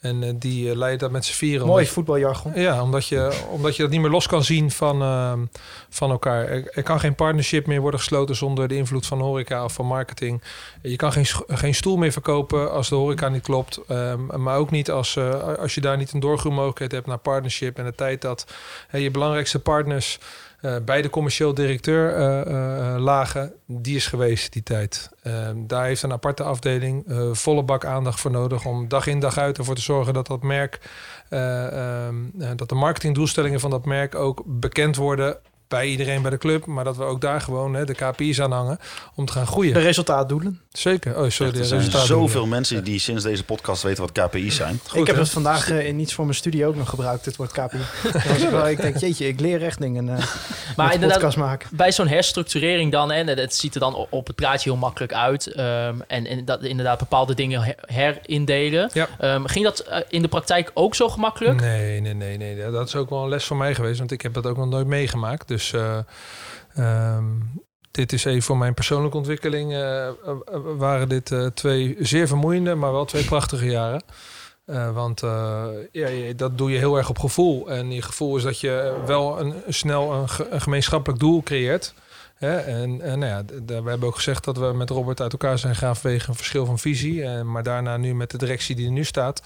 En 0.00 0.22
eh, 0.22 0.32
die 0.36 0.70
eh, 0.70 0.76
leidt 0.76 1.00
dat 1.00 1.10
met 1.10 1.24
z'n 1.24 1.32
vieren. 1.32 1.66
Mooi 1.66 1.86
voetbaljargon. 1.86 2.52
Ja, 2.54 2.82
omdat 2.82 3.06
je, 3.06 3.44
omdat 3.50 3.76
je 3.76 3.82
dat 3.82 3.90
niet 3.90 4.00
meer 4.00 4.10
los 4.10 4.26
kan 4.26 4.44
zien 4.44 4.70
van, 4.70 5.02
ehm, 5.02 5.40
van 5.88 6.10
elkaar. 6.10 6.48
Er, 6.48 6.70
er 6.72 6.82
kan 6.82 7.00
geen 7.00 7.14
partnership 7.14 7.66
meer 7.66 7.80
worden 7.80 8.00
gesloten 8.00 8.36
zonder 8.36 8.68
de 8.68 8.76
invloed 8.76 9.06
van 9.06 9.20
horeca 9.20 9.64
of 9.64 9.72
van 9.72 9.86
marketing. 9.86 10.42
Je 10.82 10.96
kan 10.96 11.12
geen, 11.12 11.26
geen 11.46 11.74
stoel 11.74 11.96
meer 11.96 12.12
verkopen 12.12 12.72
als 12.72 12.88
de 12.88 12.94
horeca 12.94 13.28
niet 13.28 13.42
klopt. 13.42 13.80
ehm, 13.88 14.42
maar 14.42 14.56
ook 14.56 14.70
niet 14.70 14.90
als, 14.90 15.18
als 15.58 15.74
je 15.74 15.80
daar 15.80 15.96
niet 15.96 16.12
een 16.12 16.20
doorgroeimogelijkheid 16.20 16.92
hebt 16.92 17.06
naar 17.06 17.18
partnership. 17.18 17.78
En 17.78 17.84
de 17.84 17.94
tijd 17.94 18.20
dat 18.20 18.46
je 18.92 19.10
belangrijkste 19.10 19.58
partners 19.58 20.18
eh, 20.66 20.76
bij 20.84 21.02
de 21.02 21.10
commercieel 21.10 21.54
directeur 21.54 22.14
eh, 22.14 22.40
eh, 22.40 23.00
lagen, 23.00 23.52
die 23.66 23.96
is 23.96 24.06
geweest 24.06 24.52
die 24.52 24.62
tijd. 24.62 25.10
Ehm, 25.22 25.66
daar 25.66 25.84
heeft 25.84 26.02
een 26.02 26.12
aparte 26.12 26.42
afdeling 26.42 27.04
volle 27.32 27.62
bak 27.62 27.84
aandacht 27.84 28.20
voor 28.20 28.30
nodig 28.30 28.64
om 28.64 28.88
dag 28.88 29.06
in 29.06 29.20
dag 29.20 29.38
uit 29.38 29.58
ervoor 29.58 29.74
te 29.74 29.80
zorgen 29.80 30.14
dat 30.14 30.26
dat 30.26 30.42
merk, 30.42 30.80
eh, 31.28 31.66
ehm, 31.66 32.14
eh, 32.38 32.50
dat 32.56 32.68
de 32.68 32.74
marketingdoelstellingen 32.74 33.60
van 33.60 33.70
dat 33.70 33.84
merk 33.84 34.14
ook 34.14 34.42
bekend 34.46 34.96
worden 34.96 35.38
bij 35.68 35.88
iedereen 35.88 36.22
bij 36.22 36.30
de 36.30 36.38
club, 36.38 36.66
maar 36.66 36.84
dat 36.84 36.96
we 36.96 37.04
ook 37.04 37.20
daar 37.20 37.40
gewoon 37.40 37.72
de 37.72 37.94
KPI's 37.94 38.40
aan 38.40 38.52
hangen 38.52 38.78
om 39.14 39.24
te 39.26 39.32
gaan 39.32 39.42
De 39.44 39.48
groeien. 39.48 39.72
resultaatdoelen. 39.72 40.60
Zeker. 40.76 41.18
Oh, 41.22 41.30
sorry. 41.30 41.58
er 41.58 41.64
zijn 41.64 41.90
zoveel 41.90 42.46
mensen 42.46 42.84
die 42.84 42.98
sinds 42.98 43.22
deze 43.22 43.44
podcast 43.44 43.82
weten 43.82 44.02
wat 44.02 44.12
KPI's 44.26 44.56
zijn. 44.56 44.80
Goed, 44.88 45.00
ik 45.00 45.06
heb 45.06 45.16
hè? 45.16 45.22
het 45.22 45.30
vandaag 45.30 45.70
eh, 45.70 45.86
in 45.86 45.98
iets 45.98 46.14
voor 46.14 46.24
mijn 46.24 46.36
studie 46.36 46.66
ook 46.66 46.76
nog 46.76 46.88
gebruikt, 46.88 47.24
het 47.24 47.36
woord 47.36 47.52
KPI. 47.52 47.78
Wel- 48.50 48.68
ik 48.68 48.80
denk, 48.80 48.96
jeetje, 48.96 49.26
ik 49.26 49.40
leer 49.40 49.62
echt 49.62 49.80
dingen 49.80 50.04
uh, 50.08 50.10
Maar 50.76 50.84
met 50.86 50.94
inderdaad, 50.94 51.08
podcast 51.18 51.36
maken. 51.36 51.68
bij 51.72 51.92
zo'n 51.92 52.08
herstructurering 52.08 52.92
dan, 52.92 53.10
en 53.12 53.28
het 53.28 53.54
ziet 53.54 53.74
er 53.74 53.80
dan 53.80 54.06
op 54.10 54.26
het 54.26 54.36
praatje 54.36 54.70
heel 54.70 54.78
makkelijk 54.78 55.12
uit. 55.12 55.46
ehm, 55.46 55.94
en, 56.06 56.26
en 56.26 56.44
dat 56.44 56.62
inderdaad 56.62 56.98
bepaalde 56.98 57.34
dingen 57.34 57.62
her- 57.62 57.76
herindelen. 57.80 58.90
Ja. 58.92 59.08
Ehm, 59.18 59.44
ging 59.44 59.64
dat 59.64 59.78
eh, 59.78 60.00
in 60.08 60.22
de 60.22 60.28
praktijk 60.28 60.70
ook 60.74 60.94
zo 60.94 61.08
gemakkelijk? 61.08 61.60
Nee, 61.60 62.00
nee, 62.00 62.14
nee, 62.14 62.36
nee. 62.36 62.70
Dat 62.70 62.88
is 62.88 62.94
ook 62.96 63.10
wel 63.10 63.22
een 63.22 63.28
les 63.28 63.44
voor 63.44 63.56
mij 63.56 63.74
geweest, 63.74 63.98
want 63.98 64.10
ik 64.10 64.22
heb 64.22 64.34
dat 64.34 64.46
ook 64.46 64.56
nog 64.56 64.68
nooit 64.68 64.86
meegemaakt. 64.86 65.48
Dus 65.48 65.72
eh, 65.72 65.98
ehm, 66.74 67.24
dit 67.96 68.12
is 68.12 68.24
even 68.24 68.42
voor 68.42 68.56
mijn 68.56 68.74
persoonlijke 68.74 69.16
ontwikkeling. 69.16 69.72
eh, 69.72 70.06
eh, 70.08 70.14
waren 70.76 71.08
dit 71.08 71.32
eh, 71.32 71.46
twee 71.46 71.96
zeer 72.00 72.28
vermoeiende, 72.28 72.74
maar 72.74 72.92
wel 72.92 73.04
twee 73.04 73.24
prachtige 73.24 73.66
jaren. 73.70 74.02
Eh, 74.66 74.94
want 74.94 75.22
eh, 75.22 75.64
ja, 75.92 76.32
dat 76.36 76.58
doe 76.58 76.70
je 76.70 76.78
heel 76.78 76.96
erg 76.96 77.08
op 77.08 77.18
gevoel. 77.18 77.70
En 77.70 77.92
je 77.92 78.02
gevoel 78.02 78.36
is 78.36 78.42
dat 78.42 78.60
je 78.60 79.02
wel 79.06 79.40
een, 79.40 79.54
snel 79.68 80.12
een 80.12 80.60
gemeenschappelijk 80.60 81.20
doel 81.20 81.42
creëert. 81.42 81.94
Hè? 82.36 82.56
En, 82.56 83.00
en 83.00 83.18
nou 83.18 83.32
ja, 83.32 83.44
we 83.66 83.88
hebben 83.88 84.08
ook 84.08 84.16
gezegd 84.16 84.44
dat 84.44 84.58
we 84.58 84.72
met 84.74 84.90
Robert 84.90 85.20
uit 85.20 85.32
elkaar 85.32 85.58
zijn 85.58 85.74
gegaan 85.74 85.96
vanwege 85.96 86.28
een 86.28 86.34
verschil 86.34 86.66
van 86.66 86.78
visie. 86.78 87.24
En, 87.24 87.50
maar 87.50 87.62
daarna 87.62 87.96
nu 87.96 88.14
met 88.14 88.30
de 88.30 88.38
directie 88.38 88.74
die 88.74 88.86
er 88.86 88.92
nu 88.92 89.04
staat, 89.04 89.42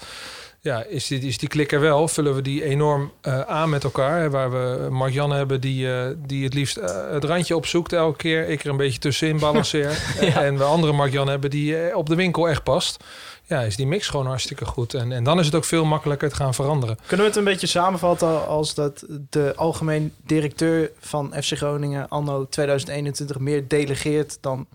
ja, 0.63 0.83
is 0.83 1.07
die, 1.07 1.19
is 1.19 1.37
die 1.37 1.49
klik 1.49 1.71
er 1.71 1.79
wel. 1.79 2.07
Vullen 2.07 2.35
we 2.35 2.41
die 2.41 2.63
enorm 2.63 3.11
eh, 3.21 3.41
aan 3.41 3.69
met 3.69 3.83
elkaar. 3.83 4.19
Hè, 4.19 4.29
waar 4.29 4.51
we 4.51 4.87
Mark-Jan 4.89 5.31
hebben 5.31 5.61
die, 5.61 5.93
eh, 5.93 6.15
die 6.17 6.43
het 6.43 6.53
liefst 6.53 6.77
eh, 6.77 7.11
het 7.11 7.23
randje 7.23 7.55
opzoekt 7.55 7.93
elke 7.93 8.17
keer. 8.17 8.49
Ik 8.49 8.63
er 8.63 8.69
een 8.69 8.77
beetje 8.77 8.99
tussenin 8.99 9.39
balanceer. 9.39 9.99
En 10.35 10.57
we 10.57 10.63
andere 10.63 10.93
Mark-Jan 10.93 11.27
hebben 11.27 11.49
die 11.49 11.95
op 11.95 12.09
de 12.09 12.15
winkel 12.15 12.49
echt 12.49 12.63
past. 12.63 13.03
Ja, 13.51 13.61
is 13.61 13.75
die 13.75 13.87
mix 13.87 14.07
gewoon 14.07 14.25
hartstikke 14.25 14.65
goed. 14.65 14.93
En, 14.93 15.11
en 15.11 15.23
dan 15.23 15.39
is 15.39 15.45
het 15.45 15.55
ook 15.55 15.65
veel 15.65 15.85
makkelijker 15.85 16.29
te 16.29 16.35
gaan 16.35 16.53
veranderen. 16.53 16.95
Kunnen 16.95 17.25
we 17.25 17.31
het 17.31 17.35
een 17.35 17.43
beetje 17.43 17.67
samenvatten 17.67 18.47
als 18.47 18.73
dat 18.73 19.05
de 19.29 19.53
algemeen 19.55 20.13
directeur 20.25 20.91
van 20.99 21.33
FC 21.43 21.57
Groningen 21.57 22.09
anno 22.09 22.47
2021 22.47 23.39
meer 23.39 23.67
delegeert 23.67 24.37
dan 24.41 24.67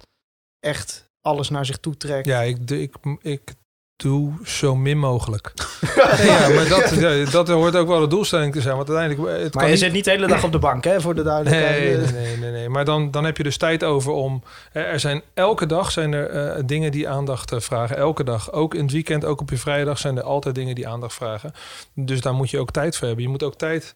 echt 0.61 1.11
alles 1.21 1.49
naar 1.49 1.67
zich 1.67 1.79
toe 1.79 1.97
trekt? 1.97 2.27
Ja, 2.27 2.43
ik, 2.43 2.71
ik, 2.71 2.95
ik 3.21 3.55
doe 3.97 4.33
zo 4.45 4.75
min 4.77 4.99
mogelijk. 4.99 5.53
Nee, 6.19 6.27
ja, 6.31 6.49
maar 6.49 6.69
dat, 6.69 6.91
ja, 6.91 7.31
dat 7.31 7.49
hoort 7.49 7.77
ook 7.77 7.89
wel 7.89 8.01
de 8.01 8.07
doelstelling 8.07 8.53
te 8.53 8.61
zijn. 8.61 8.77
Want 8.77 8.89
uiteindelijk... 8.91 9.29
eh, 9.29 9.43
Het 9.43 9.55
maar 9.55 9.63
kan 9.63 9.63
je 9.65 9.71
niet- 9.71 9.79
zit 9.85 9.93
niet 9.93 10.05
de 10.05 10.11
hele 10.11 10.27
dag 10.27 10.45
op 10.45 10.53
de 10.53 10.59
bank, 10.59 10.85
hè, 10.85 11.01
voor 11.01 11.15
de 11.15 11.23
duidelijkheid. 11.23 11.79
Nee, 11.81 11.97
Eh, 11.97 12.13
nee, 12.13 12.13
nee, 12.27 12.37
nee, 12.37 12.51
nee. 12.51 12.69
Maar 12.69 12.85
dan, 12.85 13.11
dan 13.11 13.25
heb 13.25 13.37
je 13.37 13.43
dus 13.43 13.57
tijd 13.57 13.85
over 13.85 14.13
om. 14.13 14.43
hè, 14.73 14.81
Er 14.81 15.01
zijn 15.01 15.23
elke 15.35 15.67
dag 15.67 15.91
zijn 15.91 16.13
er 16.13 16.29
eh, 16.31 16.63
dingen 16.67 16.93
die 16.93 17.09
aandacht 17.09 17.53
eh, 17.53 17.61
vragen. 17.61 17.97
Elke 17.97 18.25
dag. 18.25 18.53
Ook 18.53 18.75
in 18.75 18.83
het 18.83 18.93
weekend, 18.93 19.25
ook 19.25 19.41
op 19.41 19.51
je 19.51 19.59
vrijdag 19.59 19.99
zijn 19.99 20.17
er 20.17 20.23
altijd 20.23 20.55
dingen 20.55 20.75
die 20.75 20.89
aandacht 20.89 21.15
vragen. 21.15 21.53
Dus 21.95 22.21
daar 22.21 22.35
moet 22.35 22.51
je 22.51 22.59
ook 22.59 22.71
tijd 22.71 22.97
voor 22.97 23.07
hebben. 23.07 23.25
Je 23.25 23.31
moet 23.31 23.43
ook 23.43 23.55
tijd 23.57 23.95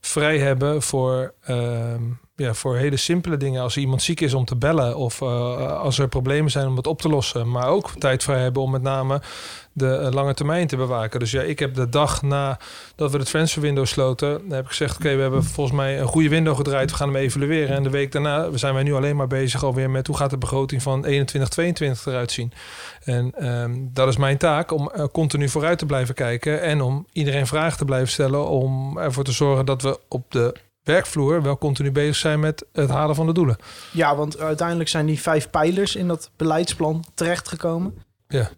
vrij 0.00 0.38
hebben 0.38 0.82
voor, 0.82 1.32
ehm, 1.44 2.02
ja, 2.38 2.54
voor 2.54 2.76
hele 2.76 2.96
simpele 2.96 3.36
dingen. 3.36 3.62
Als 3.62 3.76
iemand 3.76 4.02
ziek 4.02 4.20
is 4.20 4.34
om 4.34 4.44
te 4.44 4.56
bellen 4.56 4.96
of 4.96 5.20
eh, 5.20 5.80
als 5.80 5.98
er 5.98 6.08
problemen 6.08 6.50
zijn 6.50 6.66
om 6.66 6.76
het 6.76 6.86
op 6.86 7.00
te 7.00 7.08
lossen. 7.08 7.50
Maar 7.50 7.68
ook 7.68 7.90
tijd 7.98 8.22
vrij 8.22 8.40
hebben 8.40 8.62
om 8.62 8.70
met 8.70 8.82
name 8.82 9.20
de 9.72 9.96
eh, 9.96 10.12
lange 10.12 10.34
termijn 10.34 10.66
te 10.66 10.76
bewaken. 10.76 11.20
Dus 11.20 11.30
ja, 11.30 11.42
ik 11.42 11.58
heb 11.58 11.74
de 11.74 11.88
dag 11.88 12.22
na 12.22 12.58
dat 12.94 13.10
we 13.10 13.18
het 13.18 13.26
transfer 13.26 13.62
window 13.62 13.86
sloten, 13.86 14.42
heb 14.48 14.64
ik 14.64 14.68
gezegd: 14.68 14.96
Oké, 14.96 15.14
we 15.14 15.22
hebben 15.22 15.44
volgens 15.44 15.76
mij 15.76 16.00
een 16.00 16.06
goede 16.06 16.28
window 16.28 16.56
gedraaid. 16.56 16.90
We 16.90 16.96
gaan 16.96 17.08
hem 17.08 17.16
evalueren. 17.16 17.76
En 17.76 17.82
de 17.82 17.90
week 17.90 18.12
daarna 18.12 18.56
zijn 18.56 18.74
wij 18.74 18.82
nu 18.82 18.94
alleen 18.94 19.16
maar 19.16 19.26
bezig 19.26 19.64
alweer 19.64 19.90
met 19.90 20.06
hoe 20.06 20.16
gaat 20.16 20.30
de 20.30 20.38
begroting 20.38 20.82
van 20.82 21.04
21, 21.04 21.50
22 21.50 22.06
eruit 22.06 22.32
zien. 22.32 22.52
En 23.04 23.32
ehm, 23.34 23.74
dat 23.92 24.08
is 24.08 24.16
mijn 24.16 24.38
taak 24.38 24.72
om 24.72 24.90
eh, 24.90 25.04
continu 25.12 25.48
vooruit 25.48 25.78
te 25.78 25.86
blijven 25.86 26.14
kijken 26.14 26.62
en 26.62 26.80
om 26.80 27.06
iedereen 27.12 27.46
vragen 27.46 27.78
te 27.78 27.84
blijven 27.84 28.08
stellen 28.08 28.48
om 28.48 28.98
ervoor 28.98 29.24
te 29.24 29.32
zorgen 29.32 29.66
dat 29.66 29.82
we 29.82 29.98
op 30.08 30.30
de 30.30 30.54
werkvloer 30.92 31.42
wel 31.42 31.58
continu 31.58 31.92
bezig 31.92 32.16
zijn 32.16 32.40
met 32.40 32.64
het 32.72 32.90
halen 32.90 33.14
van 33.14 33.26
de 33.26 33.32
doelen. 33.32 33.56
Ja, 33.92 34.16
want 34.16 34.38
uiteindelijk 34.38 34.88
zijn 34.88 35.06
die 35.06 35.20
vijf 35.20 35.50
pijlers 35.50 35.96
in 35.96 36.08
dat 36.08 36.30
beleidsplan 36.36 37.04
terechtgekomen. 37.14 37.94
Ja. 38.28 38.50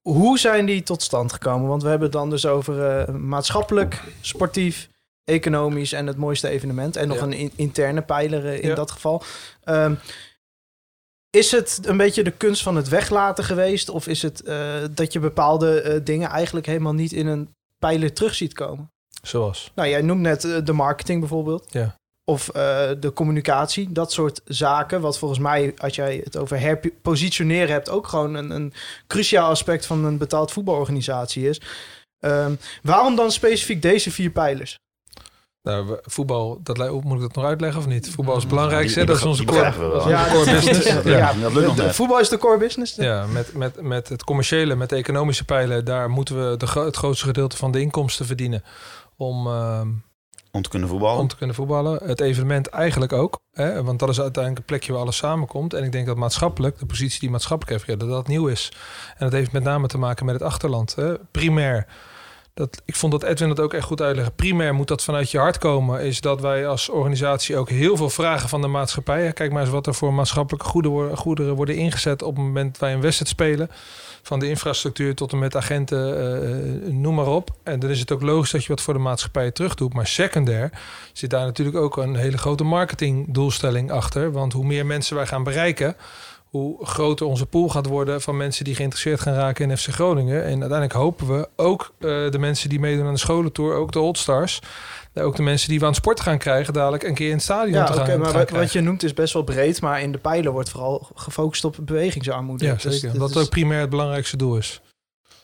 Hoe 0.00 0.38
zijn 0.38 0.66
die 0.66 0.82
tot 0.82 1.02
stand 1.02 1.32
gekomen? 1.32 1.68
Want 1.68 1.82
we 1.82 1.88
hebben 1.88 2.08
het 2.08 2.16
dan 2.16 2.30
dus 2.30 2.46
over 2.46 2.84
eh, 2.98 3.14
maatschappelijk, 3.14 4.02
sportief, 4.20 4.88
economisch 5.24 5.92
en 5.92 6.06
het 6.06 6.16
mooiste 6.16 6.48
evenement. 6.48 6.96
En 6.96 7.08
nog 7.08 7.16
Ja. 7.16 7.22
een 7.22 7.32
in- 7.32 7.52
interne 7.56 8.02
pijler 8.02 8.46
eh, 8.46 8.62
in 8.62 8.68
Ja. 8.68 8.74
dat 8.74 8.90
geval. 8.90 9.22
Ehm, 9.64 9.94
is 11.30 11.50
het 11.50 11.80
een 11.82 11.96
beetje 11.96 12.22
de 12.24 12.30
kunst 12.30 12.62
van 12.62 12.76
het 12.76 12.88
weglaten 12.88 13.44
geweest? 13.44 13.88
Of 13.88 14.06
is 14.06 14.22
het 14.22 14.42
eh, 14.42 14.74
dat 14.90 15.12
je 15.12 15.18
bepaalde 15.18 16.00
dingen 16.02 16.28
eigenlijk 16.28 16.66
helemaal 16.66 16.94
niet 16.94 17.12
in 17.12 17.26
een 17.26 17.54
pijler 17.78 18.12
terug 18.12 18.34
ziet 18.34 18.52
komen? 18.52 18.92
Zoals? 19.22 19.70
Nou, 19.74 19.88
jij 19.88 20.02
noemt 20.02 20.20
net 20.20 20.44
eh, 20.44 20.56
de 20.64 20.72
marketing 20.72 21.20
bijvoorbeeld. 21.20 21.66
Ja. 21.70 21.94
Of 22.24 22.48
eh, 22.48 22.88
de 23.00 23.12
communicatie, 23.12 23.92
dat 23.92 24.12
soort 24.12 24.40
zaken. 24.44 25.00
Wat 25.00 25.18
volgens 25.18 25.40
mij, 25.40 25.74
als 25.78 25.94
jij 25.94 26.20
het 26.24 26.36
over 26.36 26.60
herpositioneren 26.60 27.72
hebt, 27.72 27.90
ook 27.90 28.06
gewoon 28.06 28.34
een, 28.34 28.50
een 28.50 28.72
cruciaal 29.06 29.48
aspect 29.50 29.86
van 29.86 30.04
een 30.04 30.18
betaald 30.18 30.52
voetbalorganisatie 30.52 31.48
is. 31.48 31.60
Ehm, 32.18 32.54
waarom 32.82 33.16
dan 33.16 33.30
specifiek 33.32 33.82
deze 33.82 34.10
vier 34.10 34.30
pijlers? 34.30 34.76
Nou, 35.62 35.98
voetbal, 36.02 36.60
dat, 36.62 36.78
li- 36.78 36.90
moet 36.90 37.14
ik 37.14 37.20
dat 37.20 37.34
nog 37.34 37.44
uitleggen 37.44 37.80
of 37.80 37.86
niet? 37.86 38.10
Voetbal 38.10 38.34
is 38.36 38.40
het 38.42 38.50
belangrijkste, 38.50 38.92
Die- 38.94 39.02
hè? 39.02 39.06
dat 39.08 39.16
is 39.16 39.24
onze 39.28 39.44
core, 39.44 39.72
core 39.72 40.44
business. 40.60 40.86
ja, 41.04 41.10
Ja, 41.16 41.32
dat 41.40 41.52
lukt 41.52 41.66
nog 41.66 41.76
de- 41.76 41.82
net. 41.82 41.94
voetbal 41.94 42.20
is 42.20 42.28
de 42.28 42.38
core 42.38 42.58
business. 42.58 42.94
Ja, 42.94 43.26
met, 43.26 43.54
met, 43.54 43.80
met 43.82 44.08
het 44.08 44.24
commerciële, 44.24 44.74
met 44.74 44.88
de 44.88 44.96
economische 44.96 45.44
pijlen, 45.44 45.84
daar 45.84 46.10
moeten 46.10 46.50
we 46.50 46.56
de, 46.56 46.80
het 46.80 46.96
grootste 46.96 47.26
gedeelte 47.26 47.56
van 47.56 47.70
de 47.72 47.80
inkomsten 47.80 48.26
verdienen. 48.26 48.64
Om, 49.18 49.46
ehm, 49.46 49.88
Om 50.52 50.62
te 50.62 50.68
kunnen 50.68 50.88
voetballen. 50.88 51.20
om 51.20 51.28
te 51.28 51.36
kunnen 51.36 51.54
voetballen. 51.54 52.00
Het 52.04 52.20
evenement 52.20 52.66
eigenlijk 52.66 53.12
ook. 53.12 53.40
Hè? 53.52 53.82
Want 53.84 53.98
dat 53.98 54.08
is 54.08 54.20
uiteindelijk 54.20 54.58
een 54.62 54.68
plekje 54.68 54.92
waar 54.92 55.00
alles 55.00 55.16
samenkomt. 55.16 55.74
En 55.74 55.84
ik 55.84 55.92
denk 55.92 56.06
dat 56.06 56.16
maatschappelijk, 56.16 56.78
de 56.78 56.86
positie 56.86 57.20
die 57.20 57.30
maatschappelijk 57.30 57.76
heeft, 57.76 57.90
ja, 57.90 58.06
dat 58.06 58.14
dat 58.14 58.28
nieuw 58.28 58.46
is. 58.46 58.72
En 59.16 59.24
dat 59.24 59.32
heeft 59.32 59.52
met 59.52 59.62
name 59.62 59.86
te 59.86 59.98
maken 59.98 60.24
met 60.26 60.34
het 60.34 60.44
achterland. 60.44 60.94
Hè? 60.94 61.14
Primair. 61.30 61.86
Dat, 62.58 62.82
ik 62.84 62.96
vond 62.96 63.12
dat 63.12 63.22
Edwin 63.22 63.48
dat 63.48 63.60
ook 63.60 63.74
echt 63.74 63.84
goed 63.84 64.00
uitleggen. 64.00 64.34
Primair 64.34 64.74
moet 64.74 64.88
dat 64.88 65.04
vanuit 65.04 65.30
je 65.30 65.38
hart 65.38 65.58
komen. 65.58 66.00
Is 66.00 66.20
dat 66.20 66.40
wij 66.40 66.66
als 66.66 66.88
organisatie 66.88 67.56
ook 67.56 67.68
heel 67.68 67.96
veel 67.96 68.10
vragen 68.10 68.48
van 68.48 68.60
de 68.60 68.66
maatschappij. 68.66 69.32
Kijk 69.32 69.52
maar 69.52 69.62
eens 69.62 69.70
wat 69.70 69.86
er 69.86 69.94
voor 69.94 70.14
maatschappelijke 70.14 70.66
goederen, 70.66 70.96
worden- 70.96 71.16
goederen 71.16 71.54
worden 71.54 71.76
ingezet 71.76 72.22
op 72.22 72.36
het 72.36 72.44
moment 72.44 72.70
dat 72.72 72.80
wij 72.80 72.92
een 72.92 73.00
wedstrijd 73.00 73.30
spelen. 73.30 73.70
Van 74.22 74.38
de 74.38 74.48
infrastructuur 74.48 75.14
tot 75.14 75.32
en 75.32 75.38
met 75.38 75.56
agenten, 75.56 76.20
eh, 76.20 76.92
noem 76.92 77.14
maar 77.14 77.26
op. 77.26 77.50
En 77.62 77.80
dan 77.80 77.90
is 77.90 78.00
het 78.00 78.12
ook 78.12 78.22
logisch 78.22 78.50
dat 78.50 78.62
je 78.62 78.68
wat 78.68 78.80
voor 78.80 78.94
de 78.94 79.00
maatschappij 79.00 79.50
terug 79.50 79.74
doet. 79.74 79.94
Maar 79.94 80.06
secundair 80.06 80.70
zit 81.12 81.30
daar 81.30 81.44
natuurlijk 81.44 81.76
ook 81.76 81.96
een 81.96 82.16
hele 82.16 82.38
grote 82.38 82.64
marketingdoelstelling 82.64 83.90
achter. 83.90 84.32
Want 84.32 84.52
hoe 84.52 84.64
meer 84.64 84.86
mensen 84.86 85.16
wij 85.16 85.26
gaan 85.26 85.42
bereiken, 85.42 85.96
hoe 86.50 86.86
groter 86.86 87.26
onze 87.26 87.46
pool 87.46 87.68
gaat 87.68 87.86
worden 87.86 88.20
van 88.20 88.36
mensen 88.36 88.64
die 88.64 88.74
geïnteresseerd 88.74 89.20
gaan 89.20 89.34
raken 89.34 89.70
in 89.70 89.76
FC 89.76 89.88
Groningen. 89.88 90.42
En 90.44 90.50
uiteindelijk 90.50 90.92
hopen 90.92 91.26
we 91.26 91.48
ook 91.56 91.92
eh, 91.98 92.08
de 92.30 92.38
mensen 92.38 92.68
die 92.68 92.80
meedoen 92.80 93.06
aan 93.06 93.12
de 93.12 93.18
scholentour, 93.18 93.74
ook 93.74 93.92
de 93.92 94.00
Oldstars, 94.00 94.58
eh, 95.12 95.24
ook 95.24 95.36
de 95.36 95.42
mensen 95.42 95.68
die 95.68 95.78
we 95.78 95.84
aan 95.84 95.90
het 95.90 96.00
sport 96.00 96.20
gaan 96.20 96.38
krijgen, 96.38 96.72
dadelijk 96.72 97.02
een 97.02 97.14
keer 97.14 97.26
in 97.28 97.32
het 97.34 97.42
stadion 97.42 97.74
Ja, 97.78 97.84
te 97.84 97.92
gaan, 97.92 98.04
te 98.04 98.16
maar 98.16 98.28
gaan 98.48 98.58
wat, 98.58 98.72
je 98.72 98.80
noemt 98.80 99.02
is 99.02 99.14
best 99.14 99.32
wel 99.32 99.42
breed, 99.42 99.80
maar 99.80 100.00
in 100.02 100.12
de 100.12 100.18
pijlen 100.18 100.52
wordt 100.52 100.68
vooral 100.70 101.08
gefocust 101.14 101.64
op 101.64 101.76
bewegingsarmoede. 101.80 102.64
Ja, 102.64 102.72
Dus 102.72 102.82
zeker. 102.82 103.10
dit 103.10 103.20
dat 103.20 103.30
is- 103.30 103.36
ook 103.36 103.48
primair 103.48 103.80
het 103.80 103.90
belangrijkste 103.90 104.36
doel 104.36 104.56
is. 104.56 104.80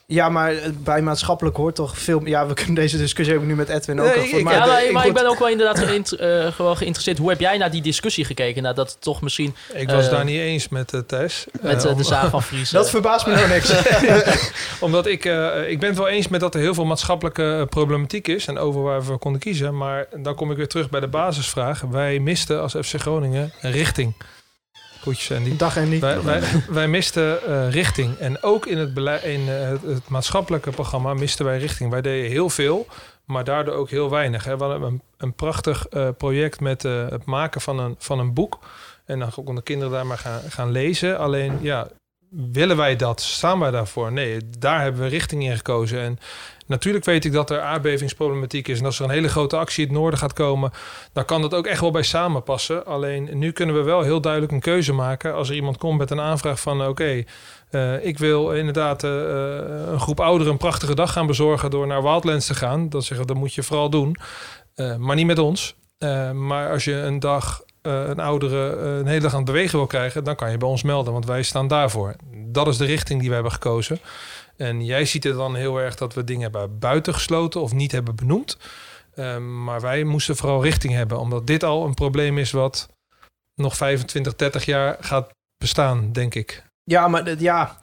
Ja, 0.07 0.29
maar 0.29 0.51
eh, 0.55 0.69
bij 0.83 1.01
maatschappelijk 1.01 1.55
hoort 1.57 1.75
toch 1.75 1.97
veel... 1.97 2.25
Ja, 2.25 2.47
we 2.47 2.53
kunnen 2.53 2.75
deze 2.75 2.97
discussie 2.97 3.33
hebben 3.35 3.51
nu 3.51 3.55
met 3.57 3.69
Edwin 3.69 3.99
ook 3.99 4.05
Nee, 4.15 4.23
ik- 4.23 4.29
voor. 4.29 4.39
ik- 4.39 4.45
Maar, 4.45 4.53
ja, 4.53 4.63
de- 4.63 4.69
maar, 4.69 4.83
ik 4.85 4.91
maar 4.91 5.01
goed- 5.01 5.11
ik 5.11 5.17
ben 5.17 5.29
ook 5.29 5.39
wel 5.39 5.49
inderdaad 5.49 5.79
geïnt- 5.79 6.11
eh, 6.11 6.45
gewoon 6.51 6.77
geïnteresseerd. 6.77 7.17
Hoe 7.17 7.29
heb 7.29 7.39
jij 7.39 7.57
naar 7.57 7.71
die 7.71 7.81
discussie 7.81 8.25
gekeken? 8.25 8.63
Nou, 8.63 8.75
dat 8.75 8.97
toch 8.99 9.21
misschien 9.21 9.55
Ik 9.73 9.89
was 9.89 10.05
Eh, 10.05 10.11
daar 10.11 10.23
niet 10.25 10.39
eens 10.39 10.69
met 10.69 10.93
uh, 10.93 11.01
Thijs. 11.01 11.45
met 11.61 11.83
Eh, 11.85 11.91
eh, 11.91 11.97
de 11.97 12.03
zaak 12.03 12.29
van 12.29 12.43
Fries. 12.49 12.69
Dat 12.69 12.85
eh, 12.85 12.91
verbaast 12.91 13.25
me 13.27 13.33
nou 13.33 13.47
niks. 13.47 13.73
Omdat 14.79 15.05
ik, 15.05 15.25
eh, 15.25 15.69
ik 15.69 15.79
ben 15.79 15.89
het 15.89 15.97
wel 15.97 16.07
eens 16.07 16.27
met 16.27 16.39
dat 16.39 16.53
er 16.55 16.61
heel 16.61 16.73
veel 16.73 16.85
maatschappelijke 16.85 17.57
eh, 17.59 17.65
problematiek 17.65 18.27
is 18.27 18.47
en 18.47 18.57
over 18.57 18.81
waar 18.81 19.05
we 19.05 19.17
konden 19.17 19.41
kiezen. 19.41 19.77
Maar 19.77 20.05
dan 20.17 20.35
kom 20.35 20.51
ik 20.51 20.57
weer 20.57 20.67
terug 20.67 20.89
bij 20.89 20.99
de 20.99 21.07
basisvraag. 21.07 21.81
Wij 21.81 22.19
misten 22.19 22.61
als 22.61 22.73
FC 22.81 22.93
Groningen 23.01 23.53
een 23.61 23.71
richting. 23.71 24.13
Groetjes 25.05 25.37
Andy. 25.37 25.57
Dag 25.57 25.77
en 25.77 25.89
niet. 25.89 26.01
Wij, 26.01 26.21
wij, 26.21 26.41
wij 26.69 26.87
misten 26.87 27.43
eh, 27.43 27.71
richting. 27.71 28.17
En 28.17 28.43
ook 28.43 28.65
in, 28.65 28.77
het, 28.77 28.93
beleid, 28.93 29.23
in 29.23 29.49
eh, 29.49 29.67
het, 29.67 29.81
het 29.81 30.09
maatschappelijke 30.09 30.71
programma 30.71 31.13
misten 31.13 31.45
wij 31.45 31.57
richting. 31.57 31.91
Wij 31.91 32.01
deden 32.01 32.29
heel 32.29 32.49
veel, 32.49 32.87
maar 33.25 33.43
daardoor 33.43 33.73
ook 33.73 33.89
heel 33.89 34.09
weinig. 34.09 34.43
Hè. 34.43 34.57
We 34.57 34.63
hadden 34.63 34.87
een, 34.87 35.01
een 35.17 35.33
prachtig 35.33 35.87
eh, 35.87 36.09
project 36.17 36.59
met 36.59 36.83
het 36.83 37.25
maken 37.25 37.61
van 37.61 37.79
een, 37.79 37.95
van 37.97 38.19
een 38.19 38.33
boek. 38.33 38.59
En 39.05 39.19
dan 39.19 39.31
konden 39.31 39.63
kinderen 39.63 39.93
daar 39.93 40.05
maar 40.05 40.17
gaan, 40.17 40.41
gaan 40.49 40.71
lezen. 40.71 41.17
Alleen, 41.17 41.57
ja, 41.61 41.87
willen 42.29 42.77
wij 42.77 42.95
dat? 42.95 43.21
Staan 43.21 43.59
wij 43.59 43.71
daarvoor? 43.71 44.11
Nee, 44.11 44.49
daar 44.59 44.81
hebben 44.81 45.01
we 45.01 45.07
richting 45.07 45.43
in 45.43 45.55
gekozen. 45.55 45.99
En 45.99 46.19
natuurlijk 46.65 47.05
weet 47.05 47.25
ik 47.25 47.31
dat 47.31 47.49
er 47.49 47.61
aardbevingsproblematiek 47.61 48.67
is. 48.67 48.79
En 48.79 48.85
als 48.85 48.99
er 48.99 49.05
een 49.05 49.11
hele 49.11 49.29
grote 49.29 49.57
actie 49.57 49.83
in 49.83 49.89
het 49.89 49.99
noorden 49.99 50.19
gaat 50.19 50.33
komen, 50.33 50.71
dan 51.13 51.25
kan 51.25 51.41
dat 51.41 51.53
ook 51.53 51.65
echt 51.65 51.81
wel 51.81 51.91
bij 51.91 52.03
samenpassen. 52.03 52.85
Alleen 52.85 53.29
nu 53.33 53.51
kunnen 53.51 53.75
we 53.75 53.81
wel 53.81 54.01
heel 54.01 54.21
duidelijk 54.21 54.51
een 54.51 54.59
keuze 54.59 54.93
maken. 54.93 55.33
Als 55.33 55.49
er 55.49 55.55
iemand 55.55 55.77
komt 55.77 55.97
met 55.97 56.11
een 56.11 56.21
aanvraag 56.21 56.59
van: 56.59 56.87
oké, 56.87 57.23
eh, 57.69 58.05
ik 58.05 58.17
wil 58.17 58.51
inderdaad 58.51 59.03
eh, 59.03 59.21
eh, 59.21 59.91
een 59.91 59.99
groep 59.99 60.19
ouderen 60.19 60.51
een 60.51 60.59
prachtige 60.59 60.95
dag 60.95 61.11
gaan 61.11 61.27
bezorgen 61.27 61.69
door 61.69 61.87
naar 61.87 62.03
Wildlands 62.03 62.45
te 62.45 62.55
gaan. 62.55 62.89
Dan 62.89 63.01
zeggen 63.01 63.27
we, 63.27 63.33
dat 63.33 63.41
moet 63.41 63.53
je 63.53 63.63
vooral 63.63 63.89
doen. 63.89 64.15
Maar 64.97 65.15
niet 65.15 65.25
met 65.25 65.39
ons. 65.39 65.75
Maar 66.33 66.71
als 66.71 66.83
je 66.83 66.93
een 66.93 67.19
dag 67.19 67.63
een 67.81 68.19
oudere 68.19 68.75
een 68.77 69.07
hele 69.07 69.21
dag 69.21 69.31
aan 69.31 69.37
het 69.37 69.45
bewegen 69.45 69.77
wil 69.77 69.87
krijgen, 69.87 70.23
dan 70.23 70.35
kan 70.35 70.51
je 70.51 70.57
bij 70.57 70.67
ons 70.67 70.83
melden, 70.83 71.13
want 71.13 71.25
wij 71.25 71.43
staan 71.43 71.67
daarvoor. 71.67 72.15
Dat 72.33 72.67
is 72.67 72.77
de 72.77 72.85
richting 72.85 73.19
die 73.19 73.27
we 73.27 73.33
hebben 73.33 73.51
gekozen. 73.51 73.99
En 74.57 74.85
jij 74.85 75.05
ziet 75.05 75.23
het 75.23 75.35
dan 75.35 75.55
heel 75.55 75.77
erg 75.77 75.95
dat 75.95 76.13
we 76.13 76.23
dingen 76.23 76.41
hebben 76.41 76.79
buitengesloten 76.79 77.61
of 77.61 77.73
niet 77.73 77.91
hebben 77.91 78.15
benoemd. 78.15 78.57
Eh, 79.13 79.37
maar 79.37 79.81
wij 79.81 80.03
moesten 80.03 80.35
vooral 80.35 80.63
richting 80.63 80.93
hebben, 80.93 81.19
omdat 81.19 81.47
dit 81.47 81.63
al 81.63 81.85
een 81.85 81.93
probleem 81.93 82.37
is 82.37 82.51
wat 82.51 82.89
nog 83.55 83.77
25, 83.77 84.35
30 84.35 84.65
jaar 84.65 84.97
gaat 84.99 85.29
bestaan, 85.57 86.11
denk 86.11 86.35
ik. 86.35 86.63
Ja, 86.83 87.07
maar 87.07 87.41
ja. 87.41 87.79